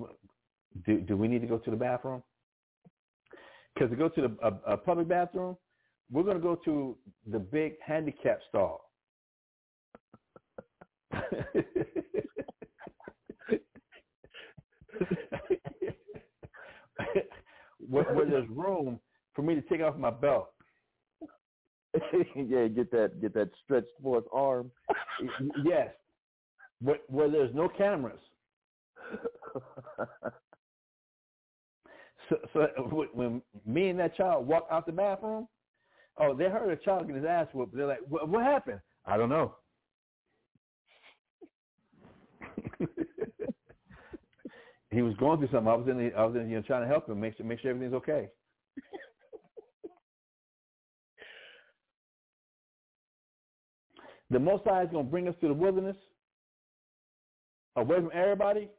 do, 0.85 0.99
do 1.01 1.18
we 1.18 1.27
need 1.27 1.41
to 1.41 1.47
go 1.47 1.57
to 1.57 1.72
the 1.72 1.77
bathroom? 1.77 2.23
Because 3.73 3.89
to 3.89 3.95
go 3.95 4.09
to 4.09 4.22
the 4.22 4.38
a, 4.43 4.73
a 4.73 4.77
public 4.77 5.07
bathroom, 5.07 5.57
we're 6.11 6.23
going 6.23 6.38
to 6.38 6.43
go 6.43 6.55
to 6.65 6.97
the 7.27 7.39
big 7.39 7.76
handicap 7.85 8.39
stall. 8.49 8.91
where, 17.89 18.03
where 18.13 18.26
there's 18.26 18.49
room 18.49 18.99
for 19.34 19.41
me 19.41 19.55
to 19.55 19.61
take 19.61 19.81
off 19.81 19.97
my 19.97 20.09
belt. 20.11 20.49
yeah, 22.35 22.68
get 22.68 22.89
that 22.91 23.19
get 23.22 23.34
that 23.34 23.49
stretched 23.63 23.89
forth 24.01 24.23
arm. 24.31 24.72
yes, 25.65 25.89
where, 26.82 26.98
where 27.08 27.30
there's 27.30 27.53
no 27.53 27.70
cameras. 27.70 28.20
So, 32.30 32.38
so 32.53 32.68
when 33.14 33.41
me 33.66 33.90
and 33.90 33.99
that 33.99 34.16
child 34.16 34.48
walk 34.48 34.66
out 34.72 34.86
the 34.86 34.94
bathroom, 34.94 35.49
oh, 36.18 36.34
they 36.34 36.45
heard 36.45 36.72
a 36.72 36.78
child 36.78 37.08
get 37.08 37.18
his 37.18 37.26
ass 37.26 37.48
whooped. 37.53 37.76
They're 37.76 37.88
like, 37.88 37.99
"What, 38.08 38.30
what 38.30 38.44
happened?" 38.44 38.80
I 39.06 39.18
don't 39.18 39.28
know. 39.28 39.56
he 44.91 45.02
was 45.02 45.16
going 45.18 45.40
through 45.40 45.49
something. 45.52 45.68
I 45.68 45.76
was 45.76 45.90
in, 45.90 45.98
the, 45.98 46.14
I 46.16 46.24
was 46.26 46.36
in, 46.36 46.48
you 46.49 46.58
know, 46.58 46.62
trying 46.62 46.84
to 46.84 46.88
help 46.88 47.10
him, 47.10 47.20
make 47.20 47.36
sure, 47.38 47.45
make 47.45 47.60
sure 47.60 47.72
everything's 47.72 47.95
okay. 47.95 48.30
the 54.30 54.40
Most 54.40 54.64
High 54.66 54.84
is 54.84 54.90
going 54.91 55.06
to 55.06 55.12
bring 55.12 55.28
us 55.28 55.34
to 55.41 55.48
the 55.48 55.53
wilderness, 55.53 55.98
away 57.76 57.98
from 57.98 58.11
everybody, 58.14 58.69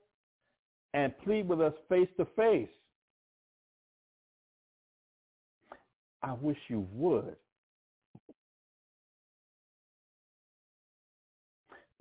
and 0.94 1.16
plead 1.24 1.48
with 1.48 1.60
us 1.60 1.72
face 1.88 2.08
to 2.18 2.26
face. 2.36 2.68
I 6.22 6.34
wish 6.34 6.58
you 6.68 6.86
would. 6.92 7.36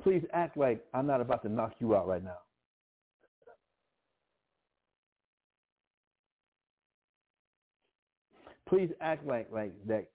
Please 0.03 0.23
act 0.33 0.57
like 0.57 0.83
I'm 0.93 1.07
not 1.07 1.21
about 1.21 1.43
to 1.43 1.49
knock 1.49 1.73
you 1.79 1.95
out 1.95 2.07
right 2.07 2.23
now. 2.23 2.37
Please 8.67 8.89
act 9.01 9.25
like 9.27 9.51
like 9.51 9.73
that. 9.87 10.07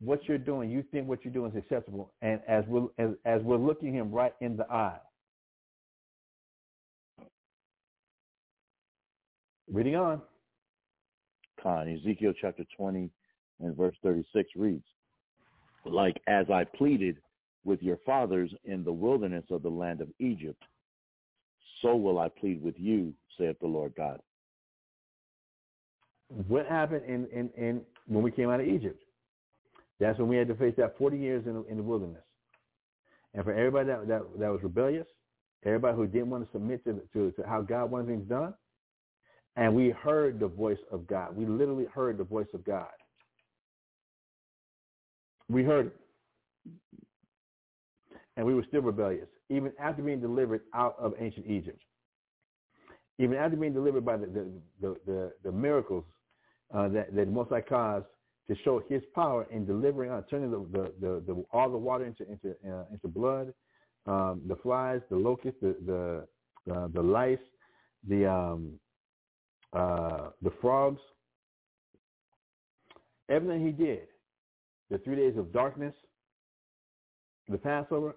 What 0.00 0.20
you're 0.26 0.38
doing, 0.38 0.70
you 0.70 0.82
think 0.90 1.06
what 1.06 1.24
you're 1.24 1.32
doing 1.32 1.52
is 1.52 1.56
acceptable, 1.58 2.12
and 2.22 2.40
as 2.48 2.64
we're 2.66 2.88
as, 2.98 3.10
as 3.24 3.42
we're 3.42 3.58
looking 3.58 3.92
him 3.94 4.10
right 4.10 4.34
in 4.40 4.56
the 4.56 4.64
eye. 4.70 4.98
Reading 9.72 9.96
on. 9.96 10.22
Con, 11.60 11.88
Ezekiel 11.88 12.32
chapter 12.40 12.64
20 12.76 13.10
and 13.60 13.76
verse 13.76 13.94
36 14.02 14.50
reads, 14.54 14.84
Like 15.84 16.20
as 16.28 16.46
I 16.50 16.64
pleaded 16.64 17.16
with 17.64 17.82
your 17.82 17.98
fathers 18.06 18.52
in 18.64 18.84
the 18.84 18.92
wilderness 18.92 19.44
of 19.50 19.62
the 19.62 19.68
land 19.68 20.00
of 20.00 20.08
Egypt, 20.20 20.62
so 21.82 21.96
will 21.96 22.18
I 22.18 22.28
plead 22.28 22.62
with 22.62 22.74
you, 22.78 23.12
saith 23.36 23.58
the 23.60 23.66
Lord 23.66 23.92
God. 23.96 24.20
What 26.48 26.66
happened 26.66 27.04
in, 27.06 27.26
in, 27.32 27.50
in 27.56 27.80
when 28.06 28.22
we 28.22 28.30
came 28.30 28.50
out 28.50 28.60
of 28.60 28.66
Egypt? 28.66 29.02
That's 29.98 30.18
when 30.18 30.28
we 30.28 30.36
had 30.36 30.48
to 30.48 30.54
face 30.54 30.74
that 30.76 30.96
40 30.98 31.18
years 31.18 31.46
in, 31.46 31.54
the, 31.54 31.64
in 31.64 31.76
the 31.78 31.82
wilderness. 31.82 32.22
And 33.34 33.44
for 33.44 33.52
everybody 33.52 33.88
that, 33.88 34.06
that, 34.08 34.22
that 34.38 34.50
was 34.50 34.60
rebellious, 34.62 35.06
everybody 35.64 35.96
who 35.96 36.06
didn't 36.06 36.30
want 36.30 36.44
to 36.44 36.52
submit 36.52 36.84
to, 36.84 37.00
to, 37.12 37.30
to 37.32 37.46
how 37.46 37.62
God 37.62 37.90
wanted 37.90 38.08
things 38.08 38.28
done, 38.28 38.54
and 39.56 39.74
we 39.74 39.90
heard 39.90 40.38
the 40.38 40.48
voice 40.48 40.78
of 40.92 41.06
God. 41.06 41.34
We 41.34 41.46
literally 41.46 41.86
heard 41.92 42.18
the 42.18 42.24
voice 42.24 42.46
of 42.52 42.64
God. 42.64 42.88
We 45.48 45.64
heard 45.64 45.86
it. 45.86 45.96
And 48.36 48.44
we 48.44 48.54
were 48.54 48.64
still 48.68 48.82
rebellious, 48.82 49.28
even 49.48 49.72
after 49.80 50.02
being 50.02 50.20
delivered 50.20 50.60
out 50.74 50.94
of 50.98 51.14
ancient 51.18 51.46
Egypt. 51.46 51.80
Even 53.18 53.38
after 53.38 53.56
being 53.56 53.72
delivered 53.72 54.04
by 54.04 54.18
the, 54.18 54.26
the, 54.26 54.46
the, 54.82 54.96
the, 55.06 55.32
the 55.44 55.52
miracles 55.52 56.04
uh, 56.74 56.88
that, 56.88 57.14
that 57.16 57.28
Most 57.28 57.48
High 57.48 57.62
caused 57.62 58.04
to 58.48 58.56
show 58.62 58.82
his 58.90 59.02
power 59.14 59.46
in 59.50 59.64
delivering, 59.64 60.10
uh, 60.10 60.20
turning 60.28 60.50
the, 60.50 60.58
the, 60.70 60.92
the, 61.00 61.22
the, 61.26 61.44
all 61.50 61.70
the 61.70 61.78
water 61.78 62.04
into, 62.04 62.30
into, 62.30 62.50
uh, 62.70 62.84
into 62.92 63.08
blood, 63.08 63.54
um, 64.06 64.42
the 64.46 64.56
flies, 64.56 65.00
the 65.08 65.16
locusts, 65.16 65.58
the, 65.62 65.74
the, 65.86 66.72
uh, 66.72 66.88
the 66.92 67.02
lice, 67.02 67.38
the, 68.06 68.30
um, 68.30 68.78
uh, 69.72 70.30
the 70.42 70.50
frogs, 70.60 71.00
everything 73.28 73.64
he 73.64 73.72
did, 73.72 74.02
the 74.90 74.98
three 74.98 75.16
days 75.16 75.36
of 75.36 75.52
darkness, 75.52 75.94
the 77.48 77.58
Passover, 77.58 78.16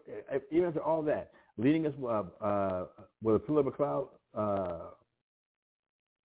even 0.51 0.65
after 0.65 0.81
all 0.81 1.01
that, 1.03 1.31
leading 1.57 1.85
us 1.85 1.93
uh, 2.03 2.23
uh, 2.43 2.85
with 3.21 3.35
a 3.35 3.39
pillar 3.39 3.61
of 3.61 3.67
a 3.67 3.71
cloud 3.71 4.07
uh, 4.35 4.91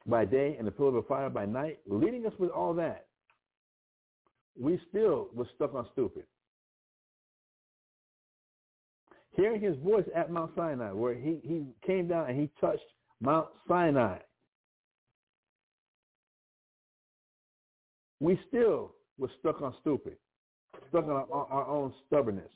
by 0.06 0.26
day 0.26 0.56
and 0.58 0.68
a 0.68 0.72
pillar 0.72 0.98
of 0.98 1.08
fire 1.08 1.30
by 1.30 1.46
night, 1.46 1.80
leading 1.88 2.26
us 2.26 2.34
with 2.40 2.50
all 2.50 2.74
that, 2.74 3.08
we 4.60 4.80
still 4.90 5.30
were 5.34 5.48
stuck 5.56 5.74
on 5.74 5.88
stupid. 5.94 6.24
hearing 9.36 9.62
his 9.62 9.76
voice 9.78 10.06
at 10.16 10.32
Mount 10.32 10.52
Sinai, 10.56 10.92
where 10.92 11.16
he, 11.16 11.40
he 11.44 11.66
came 11.86 12.08
down 12.08 12.30
and 12.30 12.40
he 12.40 12.50
touched 12.62 12.84
Mount 13.22 13.48
Sinai. 13.68 14.18
We 18.24 18.40
still 18.48 18.94
were 19.18 19.30
stuck 19.42 19.62
on 19.62 19.74
stupid, 19.82 20.16
stuck 20.88 21.04
on 21.04 21.10
our, 21.10 21.28
our 21.30 21.68
own 21.68 21.94
stubbornness. 22.08 22.50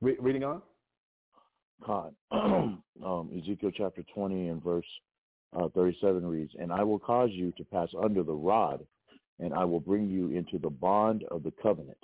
Re- 0.00 0.16
reading 0.20 0.44
on? 0.44 0.62
God. 1.84 2.14
um, 2.30 2.82
Ezekiel 3.36 3.72
chapter 3.76 4.04
20 4.14 4.46
and 4.46 4.62
verse 4.62 4.86
uh, 5.58 5.70
37 5.74 6.24
reads, 6.24 6.52
And 6.60 6.72
I 6.72 6.84
will 6.84 7.00
cause 7.00 7.30
you 7.32 7.52
to 7.58 7.64
pass 7.64 7.88
under 8.00 8.22
the 8.22 8.32
rod, 8.32 8.86
and 9.40 9.52
I 9.52 9.64
will 9.64 9.80
bring 9.80 10.08
you 10.08 10.30
into 10.30 10.56
the 10.60 10.70
bond 10.70 11.24
of 11.32 11.42
the 11.42 11.52
covenant. 11.60 11.98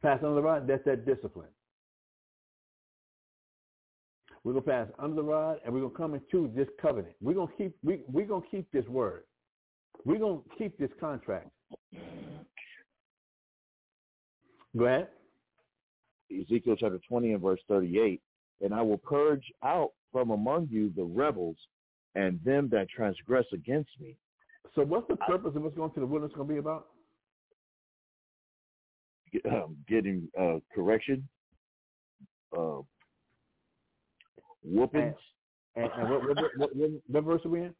Pass 0.00 0.20
under 0.22 0.36
the 0.36 0.42
rod, 0.42 0.66
that's 0.66 0.86
that 0.86 1.04
discipline. 1.04 1.50
We're 4.44 4.52
gonna 4.52 4.62
pass 4.62 4.88
under 4.98 5.16
the 5.16 5.22
rod 5.22 5.58
and 5.64 5.74
we're 5.74 5.80
gonna 5.80 5.94
come 5.94 6.14
into 6.14 6.50
this 6.54 6.68
covenant. 6.80 7.14
We're 7.20 7.34
gonna 7.34 7.52
keep 7.58 7.76
we 7.82 8.02
we're 8.08 8.26
gonna 8.26 8.44
keep 8.50 8.70
this 8.72 8.86
word. 8.86 9.24
We're 10.04 10.18
gonna 10.18 10.40
keep 10.56 10.78
this 10.78 10.90
contract. 10.98 11.50
Go 14.76 14.84
ahead. 14.84 15.08
Ezekiel 16.30 16.76
chapter 16.78 17.00
20 17.08 17.32
and 17.32 17.42
verse 17.42 17.60
38, 17.68 18.20
and 18.60 18.72
I 18.72 18.82
will 18.82 18.98
purge 18.98 19.44
out 19.64 19.90
from 20.12 20.30
among 20.30 20.68
you 20.70 20.92
the 20.96 21.02
rebels 21.02 21.56
and 22.14 22.40
them 22.44 22.68
that 22.70 22.88
transgress 22.88 23.46
against 23.52 23.90
me. 24.00 24.16
So 24.74 24.82
what's 24.82 25.08
the 25.08 25.16
purpose 25.16 25.52
of 25.56 25.62
what's 25.62 25.76
going 25.76 25.90
to 25.92 26.00
the 26.00 26.06
wilderness 26.06 26.34
going 26.36 26.48
to 26.48 26.54
be 26.54 26.58
about? 26.58 26.86
Um, 29.48 29.76
getting 29.88 30.28
uh, 30.38 30.58
correction, 30.74 31.28
uh, 32.56 32.78
whoopings. 34.62 35.14
And, 35.76 35.84
and, 35.84 35.92
and 35.94 36.10
what, 36.10 36.28
what, 36.28 36.36
what, 36.56 36.76
what, 36.76 36.90
what 37.06 37.24
verse 37.24 37.40
are 37.44 37.48
we 37.48 37.60
in? 37.60 37.74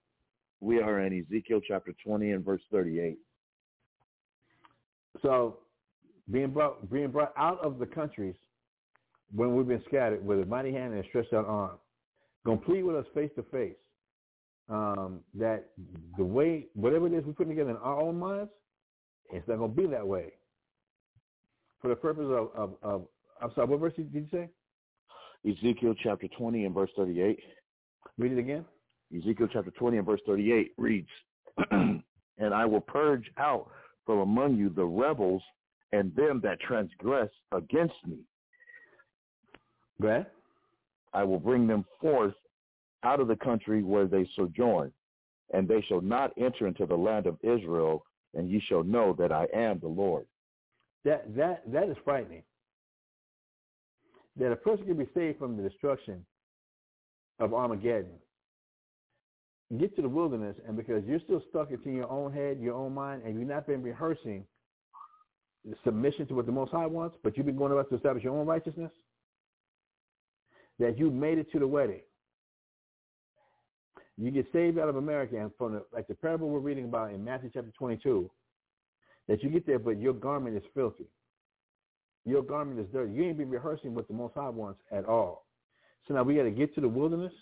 We 0.61 0.81
are 0.81 1.01
in 1.01 1.24
Ezekiel 1.27 1.61
chapter 1.66 1.93
20 2.05 2.32
and 2.32 2.44
verse 2.44 2.61
38. 2.70 3.19
So 5.23 5.59
being 6.31 6.51
brought 6.51 6.90
being 6.90 7.11
brought 7.11 7.32
out 7.36 7.59
of 7.65 7.78
the 7.78 7.86
countries 7.86 8.36
when 9.35 9.55
we've 9.55 9.66
been 9.66 9.82
scattered 9.86 10.24
with 10.24 10.40
a 10.40 10.47
mighty 10.47 10.73
hand 10.73 10.93
and 10.93 11.05
a 11.05 11.09
stretched 11.09 11.32
out 11.32 11.47
arm, 11.47 11.78
gonna 12.44 12.61
plead 12.61 12.82
with 12.82 12.97
us 12.97 13.07
face 13.15 13.31
to 13.36 13.43
face. 13.44 13.77
Um, 14.69 15.20
that 15.35 15.70
the 16.16 16.24
way 16.24 16.66
whatever 16.74 17.09
it 17.09 17.12
is 17.12 17.24
we 17.24 17.32
put 17.32 17.48
together 17.48 17.70
in 17.70 17.77
our 17.78 18.01
own 18.01 18.19
minds, 18.19 18.51
it's 19.32 19.47
not 19.48 19.59
gonna 19.59 19.73
be 19.73 19.86
that 19.86 20.07
way. 20.07 20.32
For 21.82 21.89
the 21.89 21.97
purpose 21.97 22.27
of, 22.27 22.51
of, 22.55 22.74
of 22.82 23.07
I'm 23.40 23.51
sorry, 23.55 23.66
what 23.66 23.81
verse 23.81 23.94
did 23.97 24.12
you 24.12 24.27
say? 24.31 24.48
Ezekiel 25.49 25.95
chapter 26.03 26.29
20 26.29 26.67
and 26.67 26.75
verse 26.75 26.91
38. 26.97 27.39
Read 28.19 28.33
it 28.33 28.39
again. 28.39 28.65
Ezekiel 29.17 29.49
chapter 29.53 29.71
20 29.71 29.99
and 29.99 30.07
verse 30.07 30.21
38 30.27 30.73
reads, 30.77 31.09
And 31.71 32.55
I 32.55 32.65
will 32.65 32.81
purge 32.81 33.31
out 33.39 33.71
from 34.07 34.19
among 34.19 34.57
you 34.57 34.71
the 34.71 34.85
rebels 34.85 35.43
and 35.93 36.15
them 36.15 36.41
that 36.43 36.61
transgress 36.61 37.31
against 37.53 37.95
me. 38.07 38.19
Go 40.01 40.09
ahead. 40.09 40.27
I 41.12 41.25
will 41.25 41.41
bring 41.41 41.67
them 41.67 41.85
forth 42.01 42.35
out 43.03 43.21
of 43.21 43.29
the 43.29 43.37
country 43.37 43.83
where 43.83 44.07
they 44.07 44.29
sojourn, 44.37 44.93
and 45.53 45.67
they 45.67 45.83
shall 45.89 46.01
not 46.01 46.33
enter 46.39 46.67
into 46.67 46.87
the 46.87 46.95
land 46.95 47.27
of 47.27 47.39
Israel, 47.43 48.05
and 48.35 48.49
ye 48.49 48.62
shall 48.69 48.85
know 48.85 49.15
that 49.19 49.33
I 49.33 49.47
am 49.53 49.81
the 49.81 49.89
Lord. 49.89 50.27
That 51.05 51.35
that 51.35 51.62
that 51.73 51.89
is 51.89 51.97
frightening. 52.05 52.43
That 54.41 54.51
a 54.51 54.57
person 54.57 54.87
can 54.87 54.97
be 54.97 55.07
saved 55.15 55.39
from 55.39 55.57
the 55.57 55.62
destruction 55.62 56.25
of 57.39 57.55
Armageddon. 57.55 58.19
Get 59.79 59.95
to 59.97 60.03
the 60.03 60.09
wilderness, 60.09 60.57
and 60.67 60.77
because 60.77 61.05
you're 61.07 61.21
still 61.21 61.43
stuck 61.51 61.71
into 61.71 61.91
your 61.91 62.11
own 62.11 62.33
head, 62.33 62.59
your 62.59 62.75
own 62.75 62.93
mind, 62.93 63.23
and 63.25 63.39
you've 63.39 63.49
not 63.49 63.67
been 63.67 63.83
rehearsing 63.83 64.45
submission 65.85 66.27
to 66.27 66.35
what 66.35 66.47
the 66.47 66.53
Most 66.53 66.73
High 66.73 66.87
wants, 66.87 67.17
but 67.23 67.37
you've 67.37 67.47
been 67.47 67.57
going 67.57 67.71
about 67.71 67.91
to 67.91 67.97
establish 67.97 68.25
your 68.25 68.37
own 68.37 68.47
righteousness, 68.47 68.91
that 70.79 70.99
you 70.99 71.11
made 71.11 71.39
it 71.39 71.53
to 71.53 71.59
the 71.59 71.67
wedding. 71.67 72.01
You 74.17 74.31
get 74.31 74.47
saved 74.53 74.79
out 74.79 74.89
of 74.89 74.97
America, 74.97 75.37
and 75.37 75.51
from 75.59 75.75
the, 75.75 75.85
like 75.93 76.09
the 76.09 76.15
parable 76.15 76.49
we're 76.49 76.61
reading 76.61 76.87
about 76.87 77.12
in 77.12 77.23
Matthew 77.23 77.51
chapter 77.53 77.71
22, 77.79 78.31
that 79.29 79.43
you 79.43 79.51
get 79.51 79.67
there, 79.67 79.79
but 79.79 80.01
your 80.01 80.15
garment 80.15 80.57
is 80.57 80.62
filthy. 80.75 81.07
Your 82.25 82.43
garment 82.43 82.79
is 82.81 82.87
dirty. 82.93 83.13
You 83.13 83.25
ain't 83.25 83.39
been 83.39 83.51
rehearsing 83.51 83.95
what 83.95 84.09
the 84.09 84.15
Most 84.15 84.35
High 84.35 84.49
wants 84.51 84.81
at 84.93 85.07
all. 85.07 85.47
So 86.07 86.15
now 86.15 86.23
we 86.23 86.35
got 86.35 86.43
to 86.45 86.51
get 86.51 86.75
to 86.75 86.81
the 86.81 86.89
wilderness. 86.89 87.33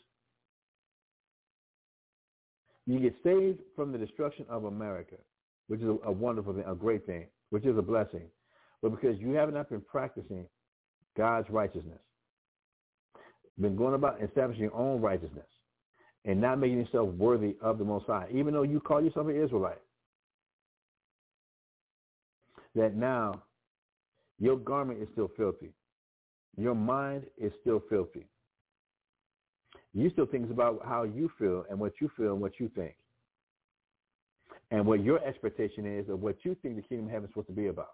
You 2.87 3.01
get 3.01 3.15
saved 3.23 3.61
from 3.77 3.93
the 3.93 3.99
destruction 3.99 4.47
of 4.49 4.65
America, 4.65 5.17
which 5.67 5.81
is 5.81 5.87
a, 5.87 6.09
a 6.09 6.13
wonderful 6.13 6.55
thing, 6.55 6.65
a 6.67 6.75
great 6.75 7.05
thing, 7.07 7.27
which 7.51 7.67
is 7.67 7.77
a 7.77 7.83
blessing. 7.83 8.29
But 8.81 8.91
because 8.91 9.19
you 9.19 9.33
have 9.33 9.53
not 9.53 9.69
been 9.69 9.83
practicing 9.83 10.47
God's 11.17 11.51
righteousness, 11.51 11.99
been 13.61 13.77
going 13.77 13.95
about 13.95 14.23
establishing 14.23 14.63
your 14.65 14.75
own 14.75 15.01
righteousness, 15.01 15.47
and 16.25 16.41
not 16.41 16.59
making 16.59 16.79
yourself 16.79 17.09
worthy 17.15 17.57
of 17.61 17.79
the 17.79 17.85
Most 17.85 18.07
High, 18.07 18.29
even 18.33 18.53
though 18.53 18.63
you 18.63 18.81
call 18.81 19.03
yourself 19.03 19.27
an 19.29 19.43
Israelite, 19.43 19.81
that 22.75 22.95
now 22.95 23.43
your 24.39 24.57
garment 24.57 25.03
is 25.03 25.09
still 25.13 25.31
filthy. 25.37 25.73
Your 26.57 26.75
mind 26.75 27.25
is 27.37 27.53
still 27.61 27.83
filthy. 27.89 28.27
You 29.95 30.11
still 30.11 30.27
think 30.27 30.51
about 30.51 30.83
how 30.85 31.05
you 31.05 31.31
feel 31.39 31.65
and 31.71 31.79
what 31.79 31.93
you 32.01 32.11
feel 32.17 32.33
and 32.33 32.41
what 32.41 32.59
you 32.59 32.71
think. 32.75 32.95
And 34.71 34.85
what 34.85 35.03
your 35.03 35.25
expectation 35.25 35.87
is 35.87 36.09
of 36.09 36.21
what 36.21 36.37
you 36.43 36.57
think 36.63 36.77
the 36.77 36.83
kingdom 36.83 37.07
of 37.07 37.13
heaven 37.13 37.25
is 37.25 37.31
supposed 37.31 37.49
to 37.49 37.55
be 37.55 37.69
about. 37.69 37.93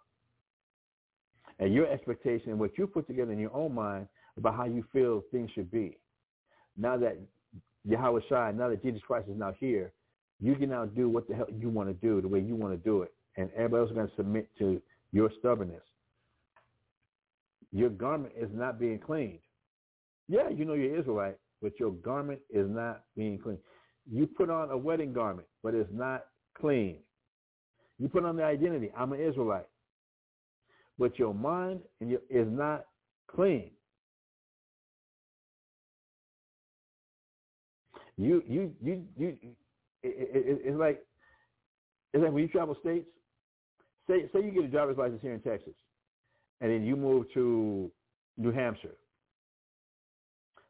And 1.61 1.73
your 1.73 1.87
expectation 1.87 2.51
and 2.51 2.59
what 2.59 2.77
you 2.77 2.87
put 2.87 3.07
together 3.07 3.33
in 3.33 3.39
your 3.39 3.55
own 3.55 3.75
mind 3.75 4.09
about 4.37 4.57
how 4.57 4.65
you 4.65 4.85
feel 4.93 5.23
things 5.31 5.51
should 5.55 5.71
be. 5.71 5.99
Now 6.77 6.97
that 6.97 7.19
Yahawashi, 7.89 8.57
now 8.57 8.69
that 8.69 8.83
Jesus 8.83 9.03
Christ 9.07 9.29
is 9.29 9.39
now 9.39 9.55
here, 9.61 9.93
you 10.41 10.57
can 10.57 10.71
now 10.71 10.87
do 10.87 11.09
what 11.09 11.29
the 11.29 11.35
hell 11.35 11.47
you 11.57 11.69
want 11.69 11.89
to 11.89 11.95
do 11.95 12.21
the 12.21 12.29
way 12.29 12.41
you 12.41 12.57
want 12.57 12.73
to 12.73 12.79
do 12.79 13.03
it. 13.03 13.13
And 13.37 13.51
everybody 13.57 13.83
else 13.83 13.91
is 13.91 13.97
going 13.97 14.09
to 14.09 14.17
submit 14.17 14.49
to 14.59 14.83
your 15.13 15.31
stubbornness. 15.39 15.83
Your 17.75 17.91
garment 17.91 18.33
is 18.41 18.49
not 18.53 18.79
being 18.79 19.01
cleaned. 19.01 19.41
Yeah, 20.29 20.49
you 20.49 20.65
know 20.65 20.75
you're 20.75 20.99
Israelite, 20.99 21.39
but 21.61 21.73
your 21.81 21.91
garment 21.91 22.41
is 22.49 22.69
not 22.71 23.03
being 23.17 23.39
cleaned. 23.39 23.59
You 24.09 24.29
put 24.29 24.49
on 24.49 24.71
a 24.71 24.79
wedding 24.79 25.13
garment, 25.13 25.49
but 25.63 25.75
it's 25.75 25.91
not 25.93 26.27
clean. 26.57 27.01
You 27.99 28.09
put 28.09 28.25
on 28.25 28.37
the 28.37 28.45
identity, 28.45 28.93
I'm 28.97 29.13
an 29.13 29.21
Israelite. 29.21 29.67
But 30.99 31.19
your 31.19 31.35
mind 31.35 31.81
is 32.01 32.47
not 32.49 32.87
clean. 33.29 33.73
You 38.17 38.43
you 38.47 38.73
you 38.81 39.05
you. 39.17 39.39
It, 40.05 40.31
it, 40.35 40.61
it's 40.65 40.79
like 40.79 41.05
it's 42.13 42.23
like 42.23 42.33
when 42.33 42.43
you 42.43 42.49
travel 42.49 42.77
states. 42.81 43.09
Say 44.09 44.31
say 44.33 44.45
you 44.45 44.53
get 44.53 44.65
a 44.65 44.69
driver's 44.69 44.99
license 44.99 45.21
here 45.23 45.35
in 45.35 45.41
Texas, 45.41 45.75
and 46.65 46.73
then 46.73 46.83
you 46.83 46.97
move 46.97 47.27
to 47.35 47.91
New 48.39 48.51
Hampshire. 48.51 48.97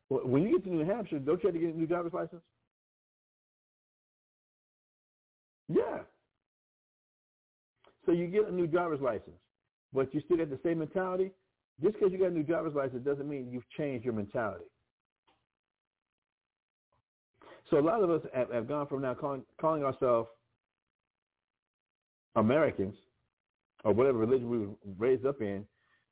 When 0.08 0.42
you 0.42 0.50
get 0.50 0.64
to 0.64 0.70
New 0.70 0.84
Hampshire, 0.84 1.20
don't 1.20 1.40
you 1.40 1.46
have 1.46 1.54
to 1.54 1.60
get 1.60 1.72
a 1.72 1.78
new 1.78 1.86
driver's 1.86 2.12
license? 2.12 2.42
Yeah. 5.68 5.98
So 8.04 8.10
you 8.10 8.26
get 8.26 8.48
a 8.48 8.52
new 8.52 8.66
driver's 8.66 9.00
license, 9.00 9.36
but 9.92 10.12
you 10.12 10.20
still 10.24 10.36
got 10.36 10.50
the 10.50 10.58
same 10.64 10.80
mentality. 10.80 11.30
Just 11.80 11.94
because 11.94 12.12
you 12.12 12.18
got 12.18 12.32
a 12.32 12.34
new 12.34 12.42
driver's 12.42 12.74
license 12.74 13.04
doesn't 13.04 13.28
mean 13.28 13.48
you've 13.52 13.68
changed 13.78 14.04
your 14.04 14.14
mentality. 14.14 14.64
So 17.70 17.78
a 17.78 17.80
lot 17.80 18.02
of 18.02 18.10
us 18.10 18.22
have, 18.34 18.50
have 18.50 18.66
gone 18.66 18.88
from 18.88 19.02
now 19.02 19.14
calling, 19.14 19.44
calling 19.60 19.84
ourselves 19.84 20.28
Americans 22.34 22.96
or 23.84 23.92
whatever 23.92 24.18
religion 24.18 24.50
we 24.50 24.58
were 24.58 24.74
raised 24.98 25.24
up 25.24 25.40
in. 25.40 25.64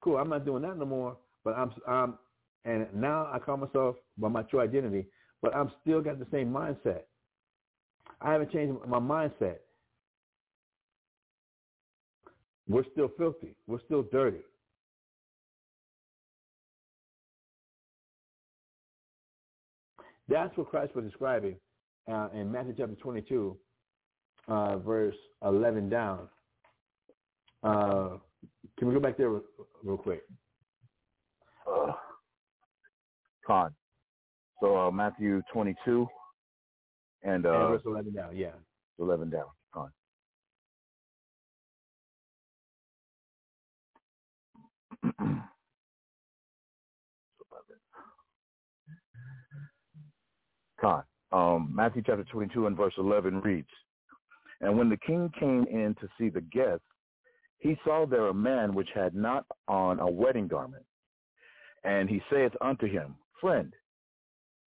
Cool, 0.03 0.19
I'm 0.19 0.29
not 0.29 0.45
doing 0.45 0.63
that 0.63 0.77
no 0.77 0.85
more. 0.85 1.17
But 1.45 1.57
I'm, 1.57 1.73
I'm 1.89 2.19
and 2.65 2.87
now 2.95 3.29
I 3.33 3.39
call 3.39 3.57
myself 3.57 3.97
by 4.19 4.29
my 4.29 4.43
true 4.43 4.61
identity, 4.61 5.07
but 5.41 5.55
I'm 5.55 5.71
still 5.81 6.01
got 6.01 6.19
the 6.19 6.27
same 6.31 6.53
mindset. 6.53 7.03
I 8.21 8.33
haven't 8.33 8.53
changed 8.53 8.79
my 8.87 9.01
mindset. 9.01 9.57
We're 12.69 12.85
still 12.93 13.11
filthy. 13.19 13.57
We're 13.67 13.81
still 13.85 14.03
dirty. 14.03 14.39
That's 20.29 20.57
what 20.57 20.71
Christ 20.71 20.95
was 20.95 21.05
describing 21.05 21.57
uh, 22.11 22.29
in 22.33 22.51
Matthew 22.51 22.75
chapter 22.79 22.95
22, 22.95 23.57
uh, 24.49 24.79
verse 24.79 25.17
11 25.45 25.89
down. 25.89 26.29
Uh, 27.65 28.11
can 28.83 28.89
we 28.89 28.95
go 28.95 29.01
back 29.01 29.17
there 29.17 29.29
real, 29.29 29.43
real 29.85 29.97
quick? 29.97 30.25
Uh, 31.71 31.93
Con. 33.47 33.73
So 34.61 34.77
uh, 34.77 34.91
Matthew 34.91 35.41
22 35.53 36.05
and, 37.23 37.47
uh, 37.47 37.53
and 37.53 37.69
verse 37.69 37.83
11 37.87 38.13
down, 38.13 38.37
yeah. 38.37 38.49
11 38.99 39.31
down. 39.31 39.45
Con. 39.73 39.93
Con. 50.81 51.05
Um, 51.31 51.71
Matthew 51.73 52.03
chapter 52.05 52.25
22 52.25 52.67
and 52.67 52.77
verse 52.77 52.95
11 52.99 53.43
reads, 53.43 53.69
And 54.61 54.77
when 54.77 54.89
the 54.89 54.97
king 54.97 55.31
came 55.39 55.67
in 55.71 55.95
to 56.01 56.09
see 56.19 56.31
the 56.31 56.41
guests, 56.41 56.83
he 57.63 57.79
saw 57.85 58.05
there 58.07 58.27
a 58.27 58.35
man 58.35 58.75
which 58.75 58.89
had 58.93 59.15
not 59.15 59.47
on 59.69 60.01
a 60.01 60.11
wedding 60.11 60.49
garment. 60.49 60.85
And 61.85 62.11
he 62.11 62.21
saith 62.29 62.51
unto 62.61 62.89
him, 62.89 63.15
Friend, 63.41 63.73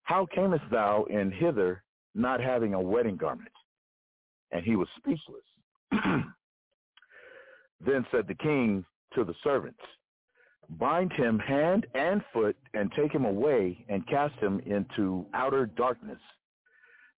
how 0.05 0.27
camest 0.33 0.63
thou 0.71 1.05
in 1.11 1.33
hither 1.33 1.83
not 2.15 2.41
having 2.41 2.75
a 2.75 2.81
wedding 2.81 3.17
garment? 3.17 3.51
And 4.53 4.65
he 4.65 4.77
was 4.77 4.87
speechless. 4.97 5.43
then 7.85 8.07
said 8.13 8.29
the 8.29 8.35
king 8.35 8.85
to 9.15 9.25
the 9.25 9.35
servants, 9.43 9.81
Bind 10.71 11.13
him 11.15 11.41
hand 11.41 11.87
and 11.95 12.23
foot 12.33 12.57
and 12.75 12.93
take 12.93 13.13
him 13.13 13.25
away 13.25 13.85
and 13.89 14.07
cast 14.07 14.37
him 14.37 14.61
into 14.61 15.27
outer 15.35 15.67
darkness. 15.67 16.21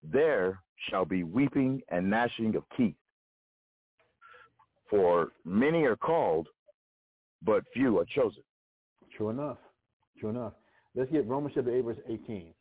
There 0.03 0.59
shall 0.89 1.05
be 1.05 1.23
weeping 1.23 1.83
and 1.91 2.09
gnashing 2.09 2.57
of 2.57 2.65
teeth. 2.79 2.97
For 4.89 5.33
many 5.45 5.85
are 5.85 5.97
called, 5.97 6.49
but 7.43 7.65
few 7.73 7.99
are 7.99 8.05
chosen. 8.05 8.43
True 9.17 9.31
enough. 9.31 9.59
True 10.19 10.31
enough. 10.31 10.53
Let's 10.95 11.11
get 11.11 11.27
Romans 11.27 11.53
chapter 11.55 11.73
8, 11.77 11.85
verse 11.85 11.99
18. 12.09 12.55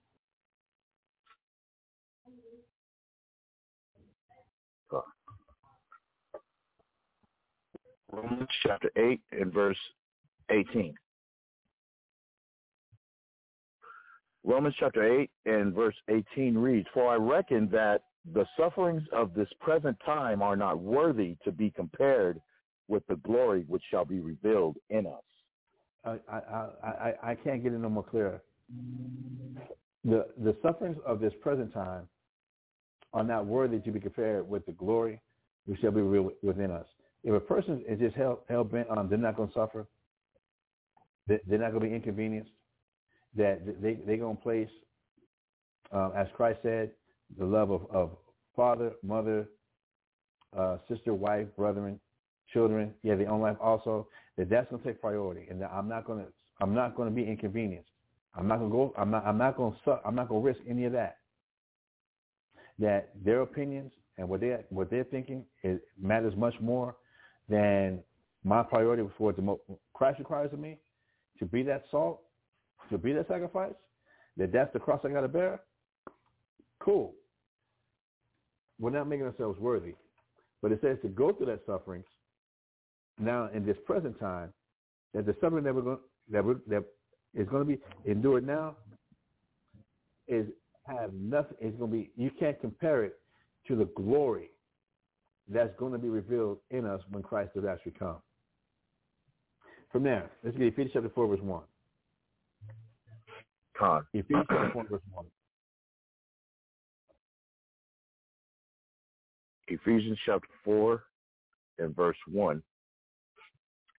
Romans 8.11 8.49
chapter 8.64 8.89
8 8.95 9.19
and 9.31 9.53
verse 9.53 9.77
18. 10.49 10.93
Romans 14.45 14.76
chapter 14.80 15.19
8 15.22 15.30
and 15.45 15.73
verse 15.73 15.95
18 16.10 16.57
reads, 16.57 16.88
For 16.93 17.11
I 17.11 17.15
reckon 17.15 17.68
that 17.72 18.03
the 18.34 18.45
sufferings 18.57 19.03
of 19.14 19.34
this 19.34 19.47
present 19.60 19.97
time 20.06 20.41
are 20.41 20.56
not 20.56 20.80
worthy 20.80 21.38
to 21.43 21.52
be 21.52 21.69
compared 21.69 22.41
with 22.88 23.06
the 23.07 23.15
glory 23.18 23.65
which 23.68 23.84
shall 23.89 24.06
be 24.06 24.19
revealed 24.19 24.77
in 24.89 25.06
us. 25.06 25.23
I, 26.03 26.18
I, 26.31 26.68
I, 26.84 27.14
I 27.23 27.35
can't 27.35 27.64
get 27.64 27.73
it 27.73 27.80
no 27.80 27.89
more 27.89 28.03
clear. 28.03 28.41
The, 30.03 30.27
the 30.43 30.56
sufferings 30.61 30.97
of 31.06 31.19
this 31.19 31.34
present 31.41 31.73
time 31.73 32.07
are 33.14 33.23
not 33.23 33.45
worthy 33.45 33.80
to 33.80 33.91
be 33.91 33.99
compared 33.99 34.47
with 34.47 34.65
the 34.65 34.72
glory 34.73 35.19
which 35.65 35.80
shall 35.81 35.91
be 35.91 36.02
revealed 36.02 36.34
within 36.43 36.69
us. 36.69 36.85
If 37.23 37.34
a 37.34 37.39
person 37.39 37.84
is 37.88 37.99
just 37.99 38.15
hell, 38.15 38.43
hell 38.47 38.64
bent 38.64 38.88
on 38.89 39.10
they're 39.10 39.18
not 39.18 39.35
going 39.35 39.49
to 39.49 39.53
suffer, 39.53 39.88
they're 41.27 41.39
not 41.47 41.72
going 41.72 41.81
to 41.81 41.89
be 41.89 41.95
inconvenienced, 41.95 42.52
that 43.35 43.81
they, 43.81 43.97
they're 44.06 44.18
going 44.18 44.38
to 44.38 44.43
place, 44.43 44.69
um, 45.91 46.11
as 46.15 46.27
Christ 46.35 46.60
said, 46.61 46.91
the 47.38 47.45
love 47.45 47.72
of, 47.72 47.88
of 47.91 48.11
father, 48.56 48.93
mother, 49.03 49.47
uh, 50.57 50.77
sister, 50.89 51.14
wife, 51.14 51.47
brethren, 51.57 51.99
children, 52.53 52.93
yeah, 53.03 53.15
their 53.15 53.30
own 53.30 53.41
life 53.41 53.57
also, 53.60 54.07
that 54.38 54.49
that's 54.49 54.69
going 54.69 54.81
to 54.81 54.88
take 54.88 55.02
priority, 55.02 55.47
and 55.49 55.61
that 55.61 55.72
I'm 55.73 55.89
not 55.89 56.06
going 56.06 56.19
to, 56.19 56.31
I'm 56.61 56.73
not 56.73 56.95
going 56.95 57.10
to 57.10 57.15
be 57.15 57.27
inconvenienced. 57.27 57.89
I'm 58.38 58.47
not 58.47 58.60
going 58.60 58.69
to 58.69 58.76
go. 58.76 58.93
I'm 58.97 59.11
not. 59.11 59.26
I'm 59.26 59.38
not 59.38 59.56
going 59.57 59.73
to. 59.85 59.99
I'm 60.06 60.15
not 60.15 60.27
going 60.27 60.41
to 60.41 60.45
risk 60.47 60.60
any 60.69 60.85
of 60.85 60.91
that. 60.91 61.18
That 62.80 63.11
their 63.23 63.41
opinions 63.41 63.91
and 64.18 64.27
what 64.27 64.41
they 64.41 64.57
what 64.69 64.89
they're 64.89 65.06
thinking 65.06 65.45
matters 65.99 66.34
much 66.35 66.56
more 66.60 66.95
than 67.47 67.99
my 68.43 68.61
priority 68.64 69.03
before 69.03 69.31
the 69.34 69.41
mo- 69.41 69.61
Christ 69.93 70.19
requires 70.19 70.52
of 70.52 70.60
me 70.60 70.77
to 71.39 71.45
be 71.45 71.64
that 71.64 71.84
salt, 71.91 72.22
to 72.89 72.97
be 72.97 73.14
that 73.14 73.27
sacrifice. 73.27 73.73
That 74.38 74.52
that's 74.52 74.73
the 74.73 74.80
cross 74.80 74.99
I 75.06 75.10
got 75.10 75.22
to 75.22 75.30
bear. 75.30 75.61
Cool. 76.80 77.14
We're 78.80 78.91
not 78.91 79.07
making 79.07 79.26
ourselves 79.26 79.60
worthy, 79.60 79.93
but 80.61 80.72
it 80.72 80.80
says 80.81 80.97
to 81.02 81.07
go 81.07 81.31
through 81.31 81.47
that 81.47 81.61
sufferings 81.65 82.06
now 83.19 83.49
in 83.53 83.65
this 83.65 83.77
present 83.85 84.19
time, 84.19 84.52
that 85.14 85.26
the 85.26 85.35
suffering 85.39 85.64
that 85.64 85.73
we're 85.73 85.81
going 85.81 85.99
that 86.31 86.43
we're, 86.43 86.57
that 86.68 86.84
is 87.34 87.47
going 87.47 87.65
to 87.65 87.77
be 87.77 87.80
endured 88.10 88.45
now 88.45 88.76
is 90.27 90.47
have 90.88 91.14
nothing. 91.14 91.57
It's 91.61 91.77
going 91.77 91.91
to 91.91 91.97
be 91.97 92.11
you 92.18 92.31
can't 92.38 92.60
compare 92.60 93.06
it 93.06 93.19
to 93.68 93.76
the 93.76 93.85
glory 93.95 94.49
that's 95.47 95.73
going 95.77 95.93
to 95.93 95.99
be 95.99 96.10
revealed 96.10 96.57
in 96.72 96.85
us 96.85 97.02
when 97.11 97.23
Christ 97.23 97.53
does 97.56 97.65
actually 97.65 97.93
come. 97.93 98.18
From 99.91 100.03
there, 100.03 100.30
let's 100.43 100.57
get 100.57 100.68
Ephesians 100.68 100.91
chapter 100.93 101.10
four 101.10 101.27
verse 101.27 101.39
one. 101.41 101.64
Con. 103.77 104.06
Ephesians 104.14 104.45
chapter 104.49 104.72
four 104.73 104.85
verse 104.89 105.02
one. 105.11 105.26
Ephesians 109.67 110.17
chapter 110.25 110.47
4 110.63 111.03
and 111.79 111.95
verse 111.95 112.17
1 112.31 112.61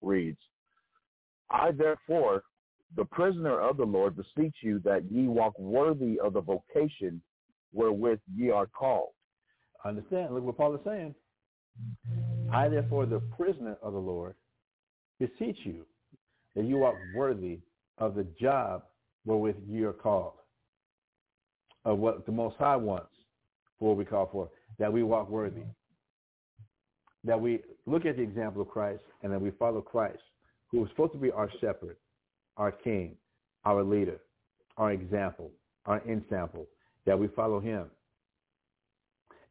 reads, 0.02 0.38
I 1.51 1.72
therefore, 1.72 2.43
the 2.97 3.05
prisoner 3.05 3.60
of 3.60 3.76
the 3.76 3.84
Lord, 3.84 4.16
beseech 4.16 4.55
you 4.62 4.80
that 4.84 5.10
ye 5.10 5.26
walk 5.26 5.59
worthy 5.59 6.18
of 6.20 6.32
the 6.32 6.40
vocation 6.40 7.20
wherewith 7.72 8.20
ye 8.34 8.51
are 8.51 8.66
called. 8.66 9.10
Understand, 9.84 10.34
look 10.34 10.44
what 10.44 10.56
Paul 10.56 10.74
is 10.74 10.80
saying. 10.84 11.14
I 12.52 12.68
therefore, 12.68 13.06
the 13.06 13.20
prisoner 13.36 13.76
of 13.82 13.93
the 13.93 13.98
Lord, 13.98 14.34
beseech 15.18 15.59
you 15.64 15.84
that 16.55 16.64
you 16.64 16.78
walk 16.78 16.98
worthy 17.12 17.60
of 17.98 18.14
the 18.14 18.26
job 18.40 18.84
wherewith 19.24 19.56
ye 19.68 19.82
are 19.82 19.93
called, 19.93 20.34
of 21.84 21.98
what 21.98 22.24
the 22.24 22.32
Most 22.32 22.56
High 22.56 22.76
wants 22.76 23.10
for 23.78 23.90
what 23.90 23.98
we 23.98 24.05
call 24.05 24.28
for 24.32 24.48
that 24.78 24.93
we 24.93 25.03
walk 25.03 25.28
worthy. 25.28 25.62
That 27.24 27.40
we 27.40 27.61
look 27.86 28.07
at 28.07 28.16
the 28.16 28.23
example 28.23 28.62
of 28.62 28.69
Christ 28.69 29.01
and 29.23 29.32
that 29.32 29.40
we 29.40 29.51
follow 29.53 29.81
Christ, 29.81 30.19
who 30.70 30.85
is 30.85 30.90
supposed 30.90 31.12
to 31.12 31.19
be 31.19 31.31
our 31.31 31.51
shepherd, 31.61 31.97
our 32.57 32.73
king, 32.73 33.16
our 33.65 33.82
leader, 33.82 34.20
our 34.77 34.93
example, 34.93 35.51
our 35.86 36.03
ensample, 36.09 36.66
that 37.05 37.19
we 37.19 37.28
follow 37.28 37.61
him. 37.61 37.86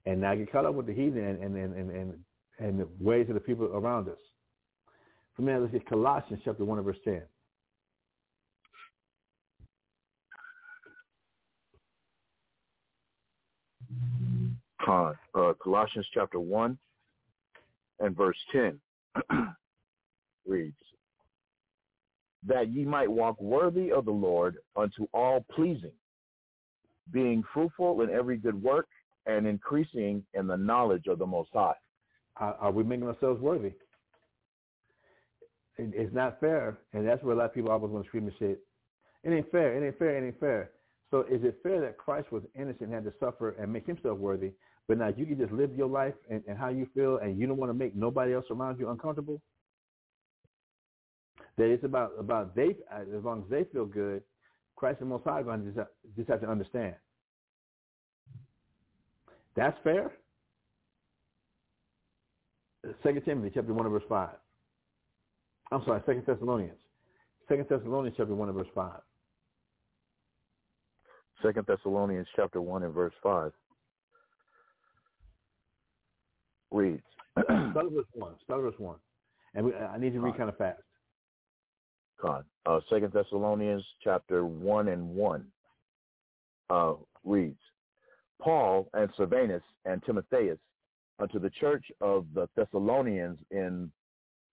And 0.06 0.22
not 0.22 0.38
get 0.38 0.52
caught 0.52 0.66
up 0.66 0.76
with 0.76 0.86
the 0.86 0.94
heathen 0.94 1.26
and, 1.26 1.42
and, 1.42 1.56
and, 1.56 1.92
and, 1.92 2.14
and, 2.60 2.80
the 2.80 2.88
ways 3.00 3.28
of 3.28 3.34
the 3.34 3.40
people 3.40 3.66
around 3.66 4.08
us. 4.08 4.20
From 5.36 5.46
there, 5.46 5.60
let's 5.60 5.74
get 5.74 5.90
Colossians 5.90 6.42
chapter 6.46 6.64
1 6.64 6.84
verse 6.84 6.98
10. 7.04 7.24
Con, 14.86 15.16
uh, 15.34 15.54
Colossians 15.62 16.06
chapter 16.14 16.40
1 16.40 16.78
and 18.00 18.16
verse 18.16 18.38
10 18.52 18.80
reads, 20.48 20.76
That 22.46 22.72
ye 22.72 22.86
might 22.86 23.10
walk 23.10 23.42
worthy 23.42 23.92
of 23.92 24.06
the 24.06 24.12
Lord 24.12 24.58
unto 24.76 25.08
all 25.14 25.44
pleasing, 25.56 25.92
being 27.12 27.44
fruitful 27.54 28.02
in 28.02 28.12
every 28.12 28.38
good 28.38 28.62
work 28.62 28.88
and 29.26 29.48
increasing 29.48 30.24
in 30.36 30.46
the 30.46 30.58
knowledge 30.58 31.08
of 31.08 31.18
the 31.18 31.26
Most 31.26 31.50
High. 31.54 31.74
Are, 32.38 32.72
we 32.72 32.84
making 32.84 33.08
ourselves 33.08 33.42
worthy? 33.42 33.72
It's 35.78 36.14
not 36.14 36.40
fair, 36.40 36.78
and 36.94 37.08
that's 37.08 37.24
where 37.24 37.34
a 37.34 37.38
lot 37.38 37.46
of 37.46 37.54
people 37.54 37.72
always 37.72 37.92
want 37.92 38.04
to 38.04 38.10
scream 38.10 38.28
and 38.28 38.36
say, 38.40 38.58
"It 39.24 39.30
ain't 39.30 39.50
fair! 39.52 39.74
It 39.74 39.86
ain't 39.86 39.98
fair! 39.98 40.18
It 40.18 40.28
ain't 40.28 40.40
fair!" 40.40 40.72
So, 41.12 41.22
is 41.22 41.44
it 41.44 41.60
fair 41.64 41.80
that 41.82 41.98
Christ 41.98 42.32
was 42.32 42.44
innocent 42.56 42.82
and 42.82 42.94
had 42.94 43.04
to 43.06 43.14
suffer 43.20 43.52
and 43.52 43.72
make 43.72 43.86
himself 43.86 44.18
worthy, 44.18 44.52
but 44.88 44.98
now 44.98 45.12
you 45.16 45.26
can 45.26 45.38
just 45.38 45.52
live 45.52 45.74
your 45.76 45.88
life 45.88 46.14
and, 46.30 46.44
and 46.48 46.58
how 46.58 46.70
you 46.70 46.88
feel, 46.94 47.18
and 47.18 47.40
you 47.40 47.48
don't 47.48 47.58
want 47.58 47.70
to 47.70 47.74
make 47.74 47.96
nobody 47.96 48.34
else 48.34 48.46
around 48.52 48.80
you 48.80 48.90
uncomfortable? 48.90 49.42
That 51.58 51.66
it's 51.66 51.84
about 51.84 52.12
about 52.20 52.56
they 52.56 52.76
as 52.92 53.24
long 53.24 53.44
as 53.44 53.50
they 53.50 53.64
feel 53.72 53.86
good, 53.86 54.22
Christ 54.76 55.00
and 55.00 55.10
Most 55.10 55.24
High 55.24 55.42
going 55.42 55.66
to 55.66 55.72
just, 55.72 55.90
just 56.16 56.30
have 56.30 56.42
to 56.42 56.50
understand. 56.50 56.96
That's 59.56 59.78
fair. 59.84 60.12
Second 63.04 63.24
Timothy 63.24 63.52
chapter 63.54 63.74
one 63.74 63.90
verse 63.90 64.04
five. 64.08 64.36
I'm 65.72 65.82
sorry, 65.86 66.02
Second 66.06 66.26
Thessalonians. 66.28 66.78
Second 67.48 67.68
Thessalonians 67.70 68.16
chapter 68.18 68.36
one 68.36 68.52
verse 68.52 68.68
five. 68.76 69.00
Second 71.42 71.66
Thessalonians 71.68 72.28
chapter 72.36 72.62
one 72.62 72.84
and 72.84 72.94
verse 72.94 73.14
five 73.24 73.52
reads. 76.76 77.04
Verse 77.36 78.06
one. 78.14 78.34
Verse 78.48 78.76
one. 78.78 78.98
And 79.54 79.66
we, 79.66 79.74
I 79.74 79.98
need 79.98 80.14
to 80.14 80.20
read 80.20 80.38
kind 80.38 80.50
of 80.50 80.58
fast. 80.58 80.82
Con. 82.22 82.44
Uh, 82.66 82.80
Second 82.90 83.14
Thessalonians 83.14 83.84
chapter 84.04 84.46
one 84.46 84.90
and 84.90 85.10
one 85.10 85.46
uh, 86.70 86.94
reads, 87.24 87.60
Paul 88.42 88.90
and 88.94 89.10
Silvanus 89.18 89.64
and 89.86 90.02
Timotheus 90.04 90.58
unto 91.20 91.40
the 91.40 91.50
church 91.50 91.86
of 92.02 92.26
the 92.34 92.48
Thessalonians 92.56 93.38
in 93.52 93.92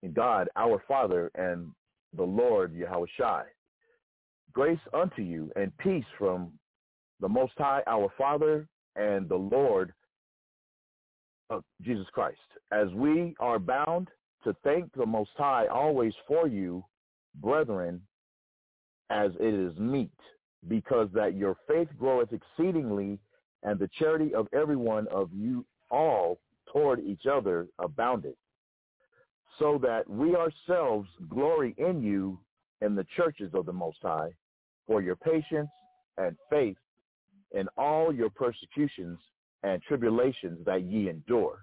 in 0.03 0.11
God 0.11 0.49
our 0.57 0.83
Father 0.87 1.31
and 1.35 1.71
the 2.15 2.23
Lord 2.23 2.73
Yahawashi. 2.73 3.43
Grace 4.51 4.79
unto 4.93 5.21
you 5.21 5.51
and 5.55 5.75
peace 5.77 6.05
from 6.17 6.51
the 7.21 7.29
Most 7.29 7.53
High 7.57 7.81
our 7.87 8.11
Father 8.17 8.67
and 8.95 9.27
the 9.27 9.35
Lord 9.35 9.93
Jesus 11.81 12.07
Christ. 12.13 12.39
As 12.71 12.87
we 12.93 13.35
are 13.39 13.59
bound 13.59 14.09
to 14.43 14.55
thank 14.63 14.91
the 14.93 15.05
Most 15.05 15.31
High 15.37 15.67
always 15.67 16.13
for 16.27 16.47
you, 16.47 16.83
brethren, 17.35 18.01
as 19.09 19.31
it 19.39 19.53
is 19.53 19.77
meet, 19.77 20.11
because 20.67 21.09
that 21.13 21.35
your 21.35 21.57
faith 21.67 21.89
groweth 21.97 22.29
exceedingly, 22.31 23.19
and 23.63 23.79
the 23.79 23.89
charity 23.97 24.33
of 24.33 24.47
every 24.53 24.75
one 24.75 25.07
of 25.07 25.29
you 25.33 25.65
all 25.89 26.39
toward 26.71 26.99
each 26.99 27.25
other 27.25 27.67
abounded, 27.79 28.35
so 29.59 29.77
that 29.81 30.09
we 30.09 30.35
ourselves 30.35 31.07
glory 31.29 31.75
in 31.77 32.01
you 32.01 32.39
in 32.81 32.95
the 32.95 33.05
churches 33.15 33.51
of 33.53 33.65
the 33.65 33.73
Most 33.73 33.99
High, 34.01 34.33
for 34.87 35.01
your 35.01 35.15
patience 35.15 35.69
and 36.17 36.35
faith 36.49 36.77
in 37.51 37.67
all 37.77 38.13
your 38.13 38.29
persecutions 38.29 39.19
and 39.63 39.81
tribulations 39.81 40.59
that 40.65 40.83
ye 40.83 41.09
endure. 41.09 41.59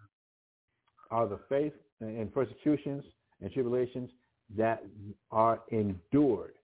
Are 1.10 1.26
the 1.26 1.40
faith 1.48 1.72
and 2.00 2.32
persecutions 2.32 3.04
and 3.40 3.52
tribulations 3.52 4.10
that 4.56 4.82
are 5.30 5.60
endured. 5.70 6.54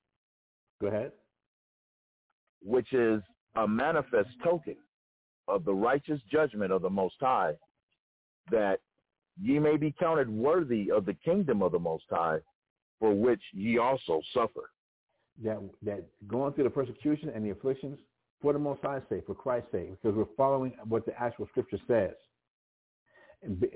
Go 0.81 0.89
ahead. 0.89 1.13
Which 2.63 2.93
is 2.93 3.23
a 3.55 3.67
manifest 3.67 4.31
token 4.43 4.77
of 5.49 5.65
the 5.65 5.75
righteous 5.75 6.21
judgment 6.31 6.73
of 6.73 6.83
the 6.83 6.91
Most 6.91 7.15
High, 7.21 7.53
that 8.51 8.81
ye 9.41 9.59
may 9.59 9.77
be 9.77 9.95
counted 9.99 10.29
worthy 10.29 10.91
of 10.91 11.07
the 11.07 11.15
kingdom 11.15 11.63
of 11.63 11.73
the 11.73 11.79
Most 11.79 12.05
High, 12.11 12.39
for 12.99 13.15
which 13.15 13.43
ye 13.53 13.79
also 13.79 14.21
suffer. 14.35 14.71
That 15.45 15.59
that 15.83 16.03
going 16.27 16.55
through 16.55 16.65
the 16.65 16.71
persecution 16.71 17.29
and 17.29 17.45
the 17.45 17.51
afflictions 17.51 17.99
for 18.47 18.53
the 18.53 18.59
Most 18.61 18.81
High's 18.81 19.03
sake, 19.11 19.27
for 19.27 19.35
Christ's 19.35 19.73
sake, 19.73 19.91
because 19.91 20.17
we're 20.17 20.37
following 20.37 20.73
what 20.89 21.05
the 21.05 21.21
actual 21.21 21.49
Scripture 21.49 21.81
says. 21.89 22.13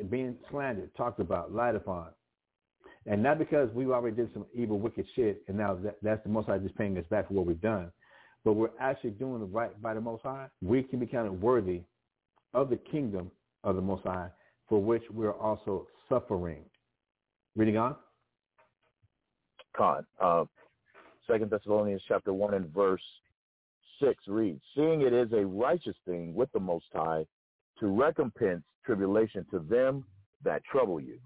Being 0.09 0.37
slandered, 0.49 0.95
talked 0.97 1.19
about, 1.19 1.53
lied 1.53 1.75
upon, 1.75 2.11
and 3.05 3.21
not 3.21 3.41
because 3.41 3.69
we 3.75 3.85
already 3.87 4.15
did 4.15 4.33
some 4.33 4.47
evil, 4.55 4.79
wicked 4.79 5.07
shit, 5.17 5.43
and 5.49 5.59
now 5.59 5.75
that, 5.75 5.97
that's 6.03 6.23
the 6.23 6.29
Most 6.29 6.47
High 6.47 6.59
just 6.59 6.77
paying 6.77 6.97
us 6.99 7.05
back 7.11 7.27
for 7.27 7.35
what 7.35 7.47
we've 7.47 7.61
done, 7.61 7.91
but 8.45 8.53
we're 8.53 8.71
actually 8.79 9.11
doing 9.11 9.41
the 9.41 9.47
right 9.47 9.83
by 9.83 9.93
the 9.93 10.01
Most 10.01 10.23
High. 10.23 10.47
We 10.63 10.85
can 10.85 11.01
be 11.01 11.07
counted 11.07 11.43
worthy 11.43 11.81
of 12.55 12.71
the 12.71 12.77
kingdom 12.77 13.33
of 13.65 13.75
the 13.75 13.83
Most 13.83 14.05
High, 14.05 14.29
for 14.69 14.81
which 14.81 15.03
we're 15.13 15.33
also 15.33 15.89
suffering. 16.09 16.63
Reading 17.57 17.77
on. 17.77 17.97
Con. 19.77 20.07
Uh, 20.23 20.45
Second 21.27 21.51
Thessalonians 21.51 22.03
chapter 22.07 22.33
one 22.33 22.55
and 22.55 22.73
verse 22.73 23.03
six 24.01 24.27
reads, 24.27 24.63
"Seeing 24.75 25.03
it 25.03 25.13
is 25.13 25.33
a 25.33 25.47
righteous 25.47 25.97
thing 26.05 26.35
with 26.35 26.51
the 26.53 26.61
Most 26.61 26.87
High 26.93 27.27
to 27.79 27.87
recompense 27.87 28.65
tribulation 28.85 29.45
to 29.51 29.61
them 29.61 30.05
that 30.43 30.65
trouble 30.65 31.01
you, 31.01 31.21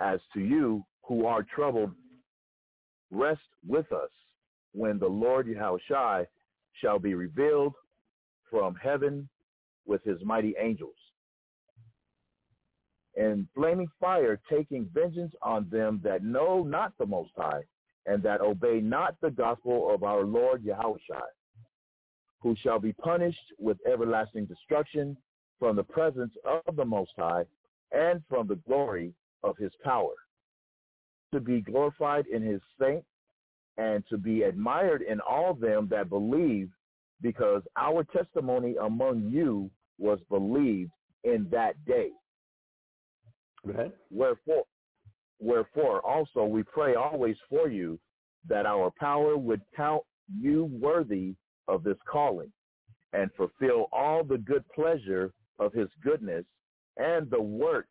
as 0.00 0.20
to 0.34 0.40
you 0.40 0.84
who 1.04 1.26
are 1.26 1.42
troubled, 1.42 1.94
rest 3.10 3.42
with 3.66 3.90
us 3.92 4.10
when 4.72 4.98
the 4.98 5.08
Lord 5.08 5.46
Yahushua 5.46 6.26
shall 6.74 6.98
be 6.98 7.14
revealed 7.14 7.74
from 8.48 8.74
heaven 8.76 9.28
with 9.86 10.02
his 10.04 10.22
mighty 10.24 10.54
angels. 10.58 10.96
And 13.16 13.48
flaming 13.54 13.88
fire 13.98 14.40
taking 14.48 14.88
vengeance 14.94 15.34
on 15.42 15.68
them 15.68 16.00
that 16.04 16.22
know 16.22 16.62
not 16.62 16.96
the 16.98 17.06
Most 17.06 17.32
High 17.36 17.64
and 18.06 18.22
that 18.22 18.40
obey 18.40 18.80
not 18.80 19.16
the 19.20 19.30
gospel 19.30 19.92
of 19.92 20.02
our 20.02 20.24
Lord 20.24 20.64
Yahushua, 20.64 21.22
who 22.40 22.56
shall 22.56 22.78
be 22.78 22.92
punished 22.94 23.52
with 23.58 23.78
everlasting 23.86 24.46
destruction 24.46 25.16
from 25.58 25.76
the 25.76 25.82
presence 25.82 26.32
of 26.44 26.76
the 26.76 26.84
Most 26.84 27.12
High 27.16 27.44
and 27.92 28.22
from 28.28 28.46
the 28.46 28.56
glory 28.66 29.12
of 29.42 29.56
his 29.58 29.72
power, 29.84 30.14
to 31.32 31.40
be 31.40 31.60
glorified 31.60 32.26
in 32.26 32.42
his 32.42 32.60
saints 32.80 33.06
and 33.76 34.02
to 34.08 34.16
be 34.16 34.42
admired 34.42 35.02
in 35.02 35.20
all 35.20 35.54
them 35.54 35.88
that 35.90 36.08
believe, 36.08 36.70
because 37.22 37.62
our 37.76 38.04
testimony 38.04 38.76
among 38.80 39.28
you 39.30 39.70
was 39.98 40.18
believed 40.30 40.90
in 41.24 41.46
that 41.50 41.74
day. 41.84 42.10
Wherefore, 44.10 44.64
wherefore 45.40 46.00
also 46.06 46.44
we 46.44 46.62
pray 46.62 46.94
always 46.94 47.36
for 47.48 47.68
you 47.68 47.98
that 48.48 48.66
our 48.66 48.92
power 48.98 49.36
would 49.36 49.60
count 49.76 50.02
you 50.38 50.70
worthy 50.80 51.34
of 51.68 51.82
this 51.82 51.96
calling 52.10 52.52
and 53.12 53.30
fulfill 53.36 53.88
all 53.92 54.22
the 54.22 54.38
good 54.38 54.64
pleasure 54.74 55.32
of 55.58 55.72
his 55.72 55.88
goodness 56.02 56.44
and 56.96 57.30
the 57.30 57.40
work 57.40 57.86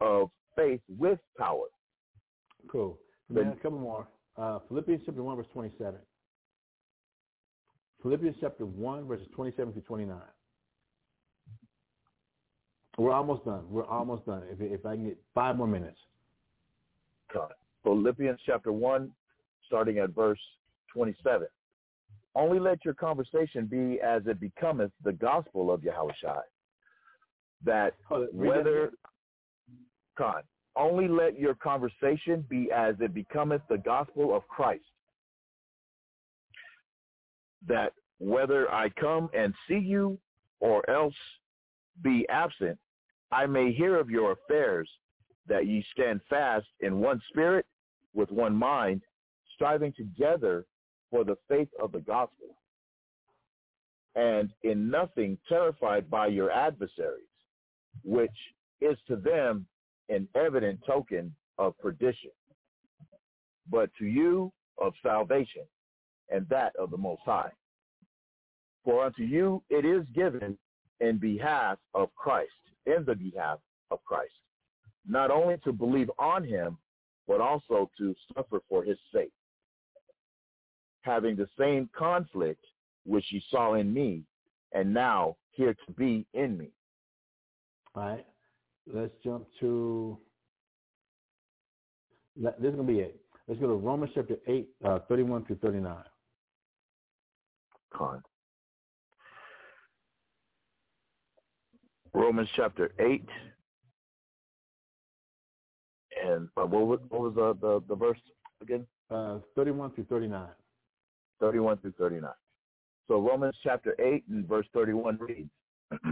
of 0.00 0.30
faith 0.56 0.80
with 0.98 1.18
power. 1.38 1.66
Cool. 2.70 2.98
Man, 3.30 3.48
a 3.48 3.56
couple 3.56 3.78
more. 3.78 4.08
Uh, 4.36 4.58
Philippians 4.68 5.02
chapter 5.04 5.22
1, 5.22 5.36
verse 5.36 5.46
27. 5.52 5.98
Philippians 8.02 8.36
chapter 8.40 8.64
1, 8.64 9.06
verses 9.06 9.26
27 9.34 9.74
to 9.74 9.80
29. 9.80 10.16
We're 12.96 13.12
almost 13.12 13.44
done. 13.44 13.64
We're 13.68 13.84
almost 13.84 14.26
done. 14.26 14.42
If, 14.50 14.60
if 14.60 14.86
I 14.86 14.94
can 14.94 15.06
get 15.06 15.18
five 15.34 15.56
more 15.56 15.66
minutes. 15.66 15.98
God. 17.32 17.52
Philippians 17.82 18.40
chapter 18.44 18.72
1, 18.72 19.10
starting 19.66 19.98
at 19.98 20.10
verse 20.10 20.40
27. 20.92 21.46
Only 22.34 22.58
let 22.58 22.84
your 22.84 22.94
conversation 22.94 23.66
be 23.66 24.00
as 24.00 24.22
it 24.26 24.40
becometh 24.40 24.92
the 25.04 25.12
gospel 25.12 25.72
of 25.72 25.80
Yahushua. 25.80 26.42
That 27.64 27.94
whether, 28.32 28.92
God, 30.16 30.44
only 30.76 31.08
let 31.08 31.38
your 31.38 31.54
conversation 31.54 32.44
be 32.48 32.70
as 32.70 32.94
it 33.00 33.12
becometh 33.12 33.62
the 33.68 33.78
gospel 33.78 34.34
of 34.36 34.46
Christ. 34.46 34.84
That 37.66 37.92
whether 38.20 38.70
I 38.72 38.88
come 38.90 39.28
and 39.34 39.52
see 39.66 39.78
you 39.78 40.18
or 40.60 40.88
else 40.88 41.14
be 42.02 42.26
absent, 42.28 42.78
I 43.32 43.46
may 43.46 43.72
hear 43.72 43.98
of 43.98 44.08
your 44.08 44.32
affairs, 44.32 44.88
that 45.48 45.66
ye 45.66 45.84
stand 45.92 46.20
fast 46.28 46.66
in 46.80 47.00
one 47.00 47.20
spirit, 47.28 47.66
with 48.14 48.30
one 48.30 48.54
mind, 48.54 49.02
striving 49.54 49.92
together 49.92 50.66
for 51.10 51.24
the 51.24 51.36
faith 51.48 51.68
of 51.82 51.92
the 51.92 52.00
gospel, 52.00 52.56
and 54.14 54.50
in 54.62 54.90
nothing 54.90 55.38
terrified 55.48 56.10
by 56.10 56.26
your 56.26 56.50
adversaries, 56.50 57.24
which 58.04 58.30
is 58.80 58.96
to 59.06 59.16
them 59.16 59.66
an 60.08 60.28
evident 60.34 60.80
token 60.86 61.34
of 61.58 61.78
perdition, 61.78 62.30
but 63.70 63.90
to 63.98 64.06
you 64.06 64.52
of 64.78 64.92
salvation, 65.02 65.62
and 66.30 66.48
that 66.48 66.74
of 66.76 66.90
the 66.90 66.96
Most 66.96 67.22
High. 67.24 67.50
For 68.84 69.04
unto 69.04 69.22
you 69.22 69.62
it 69.70 69.84
is 69.84 70.04
given 70.14 70.56
in 71.00 71.18
behalf 71.18 71.78
of 71.94 72.14
Christ, 72.14 72.50
in 72.86 73.04
the 73.04 73.14
behalf 73.14 73.58
of 73.90 74.02
Christ, 74.04 74.32
not 75.08 75.30
only 75.30 75.56
to 75.64 75.72
believe 75.72 76.10
on 76.18 76.44
him, 76.44 76.76
but 77.26 77.40
also 77.40 77.90
to 77.98 78.14
suffer 78.34 78.60
for 78.68 78.84
his 78.84 78.98
sake, 79.12 79.32
having 81.02 81.36
the 81.36 81.48
same 81.58 81.88
conflict 81.96 82.64
which 83.04 83.24
ye 83.30 83.42
saw 83.50 83.74
in 83.74 83.92
me, 83.92 84.22
and 84.72 84.92
now 84.92 85.36
here 85.52 85.74
to 85.86 85.92
be 85.92 86.26
in 86.34 86.56
me. 86.56 86.70
All 87.94 88.02
right. 88.02 88.26
Let's 88.92 89.12
jump 89.22 89.46
to, 89.60 90.18
this 92.36 92.52
is 92.58 92.74
going 92.74 92.76
to 92.76 92.82
be 92.82 93.00
it. 93.00 93.20
Let's 93.46 93.60
go 93.60 93.66
to 93.66 93.74
Romans 93.74 94.12
chapter 94.14 94.36
8, 94.46 94.68
uh, 94.84 94.98
31 95.08 95.44
through 95.46 95.56
39. 95.56 95.96
Con. 97.92 98.22
Romans 102.14 102.48
chapter 102.56 102.92
8. 102.98 103.26
And 106.24 106.48
uh, 106.56 106.66
what 106.66 106.86
was, 106.86 107.00
what 107.08 107.20
was 107.22 107.34
the, 107.34 107.56
the, 107.60 107.82
the 107.88 107.94
verse 107.94 108.18
again? 108.62 108.86
Uh, 109.10 109.38
31 109.56 109.92
through 109.92 110.04
39. 110.04 110.46
31 111.40 111.78
through 111.78 111.94
39. 111.98 112.30
So 113.06 113.20
Romans 113.20 113.56
chapter 113.62 113.94
8 113.98 114.24
and 114.28 114.46
verse 114.46 114.66
31 114.74 115.18
reads, 115.18 115.50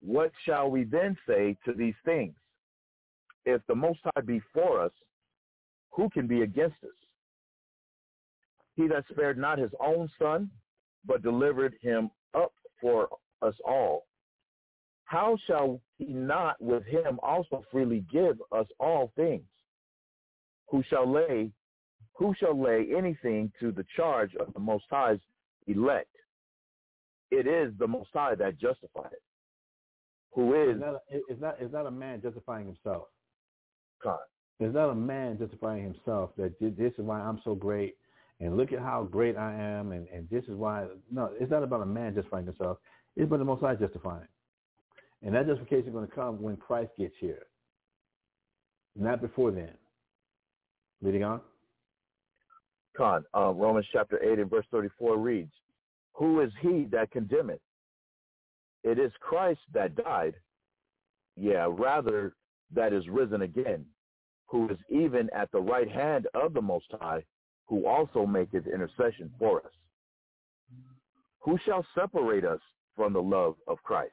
What 0.00 0.32
shall 0.44 0.70
we 0.70 0.84
then 0.84 1.16
say 1.26 1.56
to 1.64 1.72
these 1.72 1.94
things? 2.04 2.34
if 3.48 3.62
the 3.66 3.74
Most 3.74 4.00
High 4.04 4.20
be 4.20 4.42
for 4.52 4.82
us, 4.82 4.92
who 5.90 6.10
can 6.10 6.26
be 6.26 6.42
against 6.42 6.76
us? 6.84 6.90
He 8.76 8.86
that 8.88 9.04
spared 9.10 9.38
not 9.38 9.58
his 9.58 9.70
own 9.80 10.10
son, 10.18 10.50
but 11.06 11.22
delivered 11.22 11.74
him 11.80 12.10
up 12.34 12.52
for 12.80 13.08
us 13.40 13.54
all. 13.66 14.06
How 15.08 15.38
shall 15.46 15.80
he 15.96 16.04
not 16.04 16.60
with 16.60 16.84
him 16.84 17.18
also 17.22 17.64
freely 17.72 18.04
give 18.12 18.36
us 18.52 18.66
all 18.78 19.10
things? 19.16 19.48
Who 20.70 20.82
shall 20.90 21.10
lay 21.10 21.50
who 22.12 22.34
shall 22.38 22.60
lay 22.60 22.88
anything 22.94 23.50
to 23.58 23.72
the 23.72 23.86
charge 23.96 24.34
of 24.34 24.52
the 24.52 24.60
Most 24.60 24.84
High's 24.90 25.20
elect? 25.66 26.14
It 27.30 27.46
is 27.46 27.72
the 27.78 27.86
Most 27.86 28.10
High 28.12 28.34
that 28.34 28.58
justifies 28.58 29.12
it. 29.12 29.22
Who 30.34 30.52
is 30.52 30.72
It's 30.72 30.80
not, 30.80 30.94
a, 30.94 31.00
it's 31.10 31.40
not 31.40 31.56
it's 31.58 31.72
not 31.72 31.86
a 31.86 31.90
man 31.90 32.20
justifying 32.20 32.66
himself. 32.66 33.04
God? 34.04 34.18
It's 34.60 34.74
not 34.74 34.90
a 34.90 34.94
man 34.94 35.38
justifying 35.38 35.84
himself 35.84 36.32
that 36.36 36.52
this 36.60 36.92
is 36.98 37.04
why 37.04 37.20
I'm 37.20 37.40
so 37.44 37.54
great 37.54 37.96
and 38.40 38.58
look 38.58 38.74
at 38.74 38.80
how 38.80 39.04
great 39.04 39.38
I 39.38 39.54
am 39.54 39.92
and, 39.92 40.06
and 40.08 40.28
this 40.28 40.44
is 40.44 40.54
why 40.54 40.84
no, 41.10 41.30
it's 41.40 41.50
not 41.50 41.62
about 41.62 41.80
a 41.80 41.86
man 41.86 42.14
justifying 42.14 42.44
himself. 42.44 42.76
It's 43.16 43.24
about 43.24 43.38
the 43.38 43.46
most 43.46 43.62
high 43.62 43.74
justifying. 43.74 44.28
And 45.22 45.34
that 45.34 45.46
justification 45.46 45.88
is 45.88 45.92
going 45.92 46.06
to 46.06 46.14
come 46.14 46.40
when 46.40 46.56
Christ 46.56 46.90
gets 46.98 47.14
here. 47.18 47.46
Not 48.94 49.20
before 49.20 49.50
then. 49.50 49.72
Leading 51.02 51.24
on. 51.24 51.40
Con, 52.96 53.24
uh, 53.36 53.52
Romans 53.52 53.86
chapter 53.92 54.20
8 54.22 54.40
and 54.40 54.50
verse 54.50 54.66
34 54.72 55.18
reads, 55.18 55.52
Who 56.14 56.40
is 56.40 56.50
he 56.60 56.86
that 56.90 57.10
condemneth? 57.12 57.60
It 58.82 58.98
is 58.98 59.12
Christ 59.20 59.60
that 59.72 59.94
died, 59.96 60.34
yeah, 61.36 61.68
rather 61.70 62.34
that 62.74 62.92
is 62.92 63.08
risen 63.08 63.42
again, 63.42 63.84
who 64.46 64.68
is 64.68 64.78
even 64.90 65.28
at 65.34 65.50
the 65.52 65.60
right 65.60 65.90
hand 65.90 66.26
of 66.34 66.54
the 66.54 66.62
Most 66.62 66.86
High, 67.00 67.22
who 67.66 67.86
also 67.86 68.26
maketh 68.26 68.66
intercession 68.66 69.30
for 69.38 69.58
us. 69.58 69.72
Who 71.40 71.58
shall 71.64 71.86
separate 71.94 72.44
us 72.44 72.60
from 72.96 73.12
the 73.12 73.22
love 73.22 73.54
of 73.66 73.82
Christ? 73.82 74.12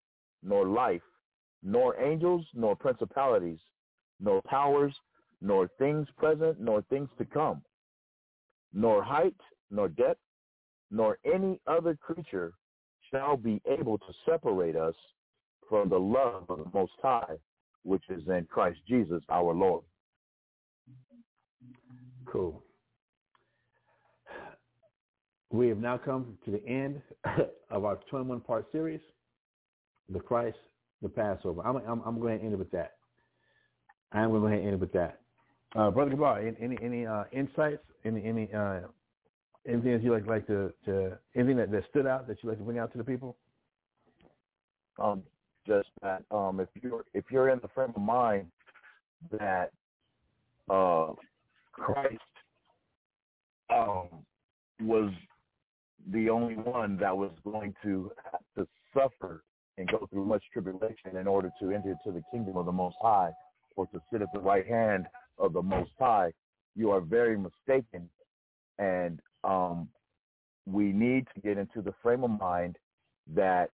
nor 0.43 0.65
life, 0.65 1.01
nor 1.63 1.99
angels, 2.01 2.45
nor 2.53 2.75
principalities, 2.75 3.59
nor 4.19 4.41
powers, 4.43 4.93
nor 5.41 5.69
things 5.79 6.07
present, 6.17 6.59
nor 6.59 6.81
things 6.83 7.09
to 7.17 7.25
come, 7.25 7.61
nor 8.73 9.03
height, 9.03 9.35
nor 9.69 9.87
depth, 9.87 10.19
nor 10.91 11.17
any 11.25 11.59
other 11.67 11.95
creature 11.95 12.53
shall 13.11 13.37
be 13.37 13.61
able 13.67 13.97
to 13.97 14.13
separate 14.25 14.75
us 14.75 14.95
from 15.67 15.89
the 15.89 15.97
love 15.97 16.45
of 16.49 16.59
the 16.59 16.69
Most 16.73 16.93
High, 17.01 17.37
which 17.83 18.03
is 18.09 18.23
in 18.27 18.45
Christ 18.49 18.79
Jesus 18.87 19.23
our 19.29 19.53
Lord. 19.53 19.83
Cool. 22.25 22.63
We 25.51 25.67
have 25.67 25.79
now 25.79 25.97
come 25.97 26.37
to 26.45 26.51
the 26.51 26.65
end 26.65 27.01
of 27.71 27.83
our 27.83 27.97
21 28.09 28.41
part 28.41 28.65
series, 28.71 29.01
The 30.11 30.19
Christ, 30.19 30.57
the 31.01 31.09
Passover. 31.09 31.61
I'm, 31.65 31.77
I'm, 31.77 32.01
I'm 32.05 32.19
going 32.19 32.37
to 32.37 32.43
end 32.43 32.53
it 32.53 32.59
with 32.59 32.71
that. 32.71 32.93
I 34.11 34.23
am 34.23 34.29
going 34.29 34.41
to 34.41 34.47
go 34.47 34.47
ahead 34.47 34.59
and 34.59 34.67
end 34.67 34.75
it 34.75 34.79
with 34.79 34.93
that. 34.93 35.19
Uh, 35.75 35.89
Brother 35.89 36.11
Gabar, 36.11 36.45
any 36.45 36.57
any, 36.61 36.77
any 36.83 37.05
uh, 37.05 37.23
insights? 37.31 37.83
Any 38.03 38.25
any 38.25 38.49
uh, 38.53 38.81
anything 39.67 39.93
that 39.93 40.03
you 40.03 40.11
like 40.11 40.27
like 40.27 40.45
to, 40.47 40.73
to 40.85 41.17
anything 41.35 41.57
that, 41.57 41.71
that 41.71 41.83
stood 41.89 42.05
out 42.05 42.27
that 42.27 42.37
you 42.43 42.49
like 42.49 42.57
to 42.57 42.63
bring 42.63 42.77
out 42.77 42.91
to 42.91 42.97
the 42.97 43.03
people? 43.03 43.37
Um, 44.99 45.23
just 45.65 45.87
that 46.01 46.23
um, 46.31 46.59
if 46.59 46.67
you're 46.81 47.05
if 47.13 47.25
you're 47.31 47.49
in 47.49 47.59
the 47.61 47.69
frame 47.69 47.93
of 47.95 48.01
mind 48.01 48.47
that 49.31 49.71
uh, 50.69 51.13
Christ 51.71 52.17
um, 53.69 54.07
was 54.81 55.11
the 56.11 56.29
only 56.29 56.55
one 56.55 56.97
that 56.97 57.15
was 57.15 57.31
going 57.43 57.73
to 57.83 58.11
have 58.31 58.41
to 58.57 58.67
suffer 58.93 59.43
and 59.77 59.87
go 59.89 60.07
through 60.09 60.25
much 60.25 60.43
tribulation 60.51 61.17
in 61.19 61.27
order 61.27 61.49
to 61.61 61.71
enter 61.71 61.91
into 61.91 62.11
the 62.11 62.23
kingdom 62.31 62.57
of 62.57 62.65
the 62.65 62.71
Most 62.71 62.95
High 63.01 63.31
or 63.75 63.87
to 63.87 63.99
sit 64.11 64.21
at 64.21 64.27
the 64.33 64.39
right 64.39 64.67
hand 64.67 65.05
of 65.37 65.53
the 65.53 65.61
Most 65.61 65.91
High, 65.97 66.31
you 66.75 66.91
are 66.91 67.01
very 67.01 67.37
mistaken. 67.37 68.09
And 68.79 69.19
um, 69.43 69.89
we 70.65 70.91
need 70.91 71.27
to 71.35 71.41
get 71.41 71.57
into 71.57 71.81
the 71.81 71.93
frame 72.01 72.23
of 72.23 72.31
mind 72.39 72.77
that 73.33 73.69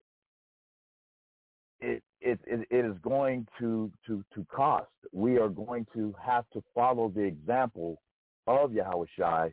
it, 1.80 2.02
it, 2.20 2.40
it, 2.46 2.66
it 2.70 2.84
is 2.84 2.96
going 3.02 3.46
to, 3.58 3.90
to, 4.06 4.24
to 4.34 4.46
cost. 4.54 4.88
We 5.12 5.38
are 5.38 5.48
going 5.48 5.86
to 5.94 6.14
have 6.24 6.44
to 6.54 6.62
follow 6.74 7.10
the 7.14 7.22
example 7.22 8.00
of 8.46 8.72
Yahweh 8.72 9.06
Shai 9.18 9.52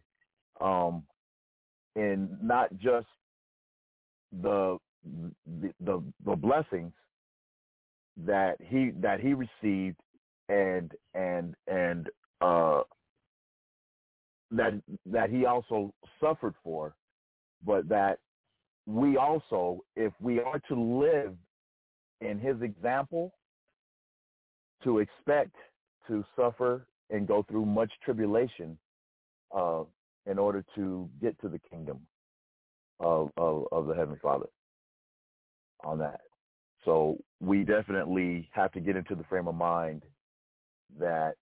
um, 0.59 1.03
in 1.95 2.37
not 2.41 2.69
just 2.77 3.07
the, 4.41 4.77
the 5.03 5.73
the 5.79 6.03
the 6.25 6.35
blessings 6.35 6.93
that 8.17 8.57
he 8.61 8.91
that 8.99 9.19
he 9.19 9.33
received 9.33 9.97
and 10.49 10.91
and 11.13 11.55
and 11.67 12.09
uh 12.41 12.81
that 14.51 14.73
that 15.05 15.29
he 15.29 15.45
also 15.45 15.93
suffered 16.19 16.53
for 16.63 16.93
but 17.65 17.87
that 17.87 18.19
we 18.85 19.17
also 19.17 19.79
if 19.95 20.13
we 20.19 20.39
are 20.39 20.59
to 20.67 20.75
live 20.75 21.35
in 22.21 22.39
his 22.39 22.61
example 22.61 23.33
to 24.83 24.99
expect 24.99 25.55
to 26.07 26.23
suffer 26.35 26.85
and 27.09 27.27
go 27.27 27.43
through 27.43 27.65
much 27.65 27.91
tribulation 28.03 28.77
uh, 29.55 29.83
in 30.25 30.39
order 30.39 30.63
to 30.75 31.09
get 31.21 31.39
to 31.41 31.49
the 31.49 31.59
kingdom 31.69 31.99
of, 32.99 33.29
of, 33.37 33.65
of 33.71 33.87
the 33.87 33.93
Heavenly 33.93 34.19
Father 34.21 34.47
on 35.83 35.99
that. 35.99 36.21
So 36.85 37.17
we 37.39 37.63
definitely 37.63 38.49
have 38.53 38.71
to 38.73 38.81
get 38.81 38.95
into 38.95 39.15
the 39.15 39.23
frame 39.25 39.47
of 39.47 39.55
mind 39.55 40.03
that 40.99 41.35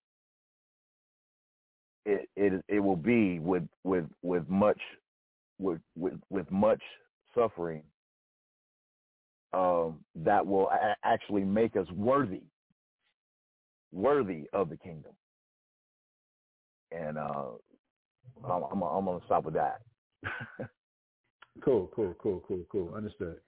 it 2.06 2.30
it 2.36 2.66
it 2.68 2.80
will 2.80 2.98
be 2.98 3.40
with 3.40 3.64
with 3.84 4.06
with 4.22 4.48
much 4.50 4.80
with 5.60 5.82
with 5.96 6.20
with 6.30 6.50
much 6.52 6.82
suffering 7.36 7.84
um, 9.54 10.06
that 10.16 10.46
will 10.46 10.70
a- 10.70 10.98
actually 11.04 11.44
make 11.46 11.76
us 11.76 11.88
worthy 11.92 12.44
worthy 13.92 14.50
of 14.54 14.70
the 14.70 14.78
kingdom. 14.78 15.14
And 16.92 17.18
uh, 17.18 17.52
I'm, 18.44 18.64
I'm, 18.64 18.82
I'm 18.84 19.06
to 19.20 19.26
stop 19.26 19.46
with 19.46 19.56
that. 19.56 19.82
Cool, 21.64 21.90
cool, 21.96 22.16
cool, 22.22 22.42
cool, 22.48 22.66
cool. 22.72 22.96
Understood. 22.96 23.42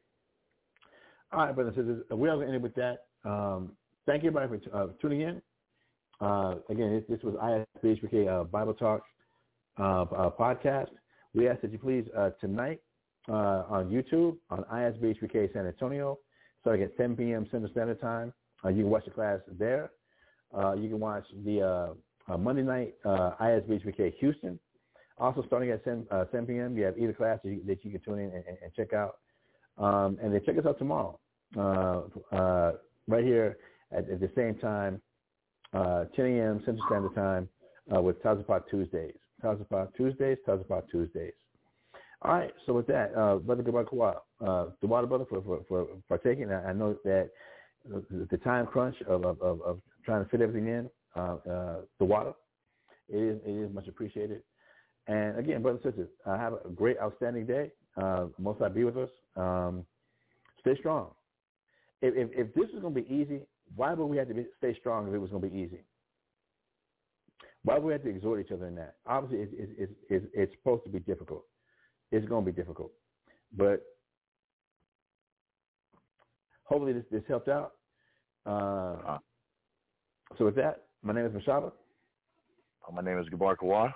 All 1.34 1.46
right, 1.46 1.56
brothers 1.56 1.76
and 1.78 1.88
sisters, 1.88 2.20
we 2.20 2.28
are 2.28 2.36
going 2.36 2.50
to 2.50 2.54
end 2.56 2.64
with 2.64 2.76
that. 2.76 3.06
Um, 3.24 3.72
thank 4.06 4.22
you, 4.22 4.30
everybody, 4.30 4.70
for 4.70 4.76
uh, 4.76 4.88
tuning 5.02 5.22
in. 5.22 5.42
Uh, 6.20 6.56
again, 6.70 6.94
this, 6.94 7.18
this 7.18 7.24
was 7.24 7.36
ISBHPK 7.82 8.28
uh, 8.28 8.44
Bible 8.44 8.74
Talk 8.74 9.04
uh, 9.80 10.02
uh, 10.02 10.30
podcast. 10.32 10.90
We 11.34 11.48
ask 11.48 11.62
that 11.62 11.72
you 11.72 11.78
please 11.78 12.06
uh, 12.18 12.32
tonight 12.42 12.82
on 13.30 13.90
YouTube 13.90 14.36
on 14.50 14.66
ISBHPK 14.74 15.54
San 15.54 15.68
Antonio, 15.68 16.20
starting 16.60 16.84
at 16.84 16.98
10 16.98 17.16
p.m. 17.16 17.48
Central 17.50 17.72
Standard 17.72 18.02
Time. 18.02 18.34
You 18.66 18.84
can 18.84 18.90
watch 18.90 19.06
the 19.06 19.12
class 19.12 19.40
there. 19.58 19.92
You 20.54 20.90
can 20.90 21.00
watch 21.00 21.24
the 21.46 21.96
Monday 22.38 22.64
night 22.64 22.96
uh, 23.06 23.32
ISBHPK 23.40 24.16
Houston. 24.20 24.60
Also, 25.18 25.44
starting 25.48 25.72
at 25.72 25.86
10, 25.86 26.08
uh, 26.12 26.26
10 26.26 26.46
p.m., 26.46 26.76
you 26.76 26.84
have 26.84 26.98
either 26.98 27.14
class 27.14 27.40
that 27.44 27.52
you, 27.52 27.62
that 27.68 27.86
you 27.86 27.92
can 27.92 28.02
tune 28.02 28.20
in 28.20 28.32
and, 28.32 28.58
and 28.62 28.74
check 28.76 28.92
out. 28.92 29.20
Um, 29.78 30.18
and 30.22 30.34
then 30.34 30.42
check 30.46 30.58
us 30.58 30.66
out 30.66 30.78
tomorrow, 30.78 31.20
uh, 31.58 32.02
uh, 32.32 32.72
right 33.08 33.24
here 33.24 33.58
at, 33.92 34.10
at 34.10 34.20
the 34.20 34.32
same 34.36 34.56
time, 34.56 35.02
uh, 35.74 36.06
10 36.16 36.26
a.m. 36.26 36.62
Central 36.66 36.86
Standard 36.88 37.16
Time 37.16 37.50
uh, 37.96 38.02
with 38.02 38.22
Tazapot 38.24 38.64
Tuesdays. 38.70 39.16
Tazapot 39.44 39.94
Tuesdays, 39.96 40.38
Tazapot 40.48 40.84
Tuesdays. 40.90 41.34
All 42.24 42.34
right, 42.34 42.52
so 42.66 42.74
with 42.74 42.86
that, 42.88 43.16
uh, 43.18 43.38
Brother 43.38 43.64
Gabakwa, 43.64 44.18
uh, 44.46 44.66
the 44.82 44.88
water 44.88 45.08
brother 45.08 45.26
for, 45.28 45.42
for, 45.42 45.62
for 45.68 45.88
partaking. 46.08 46.52
I, 46.52 46.70
I 46.70 46.74
know 46.74 46.96
that 47.04 47.32
the 47.86 48.38
time 48.44 48.68
crunch 48.68 48.96
of, 49.08 49.26
of, 49.26 49.42
of, 49.42 49.62
of 49.62 49.82
trying 50.06 50.24
to 50.24 50.30
fit 50.30 50.42
everything 50.42 50.68
in. 50.68 50.90
Uh, 51.16 51.38
uh, 51.50 51.76
the 52.00 52.06
water, 52.06 52.34
it 53.10 53.18
is 53.18 53.40
it 53.46 53.52
is 53.52 53.74
much 53.74 53.88
appreciated. 53.88 54.42
And 55.08 55.38
again, 55.38 55.62
brothers 55.62 55.82
and 55.84 55.94
sisters, 55.94 56.10
uh, 56.26 56.38
have 56.38 56.54
a 56.54 56.70
great, 56.70 56.98
outstanding 57.02 57.46
day. 57.46 57.72
Uh, 57.98 58.28
most 58.38 58.62
I 58.62 58.70
be 58.70 58.86
with 58.86 58.96
us. 58.96 59.10
Um, 59.36 59.86
stay 60.62 60.78
strong. 60.80 61.10
If, 62.02 62.16
if, 62.16 62.48
if 62.48 62.54
this 62.54 62.70
is 62.74 62.82
going 62.82 62.94
to 62.94 63.02
be 63.02 63.14
easy, 63.14 63.42
why 63.76 63.94
would 63.94 64.06
we 64.06 64.18
have 64.18 64.28
to 64.28 64.34
be, 64.34 64.46
stay 64.58 64.76
strong 64.80 65.08
if 65.08 65.14
it 65.14 65.20
was 65.20 65.30
going 65.30 65.44
to 65.44 65.50
be 65.50 65.58
easy? 65.58 65.84
Why 67.64 67.76
would 67.76 67.84
we 67.84 67.94
have 67.94 68.04
to 68.04 68.10
exhort 68.10 68.44
each 68.44 68.52
other 68.52 68.68
in 68.68 68.76
that? 68.76 68.96
Obviously, 69.06 69.48
it's, 69.58 69.72
it's, 69.78 69.92
it's, 70.10 70.26
it's 70.34 70.54
supposed 70.56 70.84
to 70.86 70.90
be 70.90 71.00
difficult. 71.00 71.46
It's 72.12 72.28
going 72.28 72.44
to 72.44 72.52
be 72.52 72.56
difficult. 72.56 72.92
But 73.56 73.84
hopefully 76.64 76.94
this, 76.94 77.06
this 77.12 77.24
helped 77.28 77.50
out. 77.50 77.74
Uh, 78.46 79.20
so 80.38 80.46
with 80.46 80.56
that, 80.56 80.86
my 81.04 81.14
name 81.14 81.26
is 81.26 81.34
Mashahba. 81.34 81.72
My 82.92 83.02
name 83.02 83.20
is 83.20 83.28
Gabar 83.30 83.56
Kawar. 83.56 83.94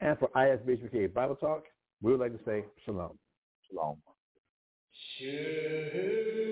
And 0.00 0.18
for 0.18 0.28
ISBHPK 0.34 1.12
Bible 1.12 1.36
Talk, 1.36 1.64
we 2.00 2.10
would 2.10 2.20
like 2.20 2.32
to 2.32 2.44
say 2.44 2.64
shalom. 2.84 3.18
Shalom. 3.68 3.98
Hear, 5.18 6.51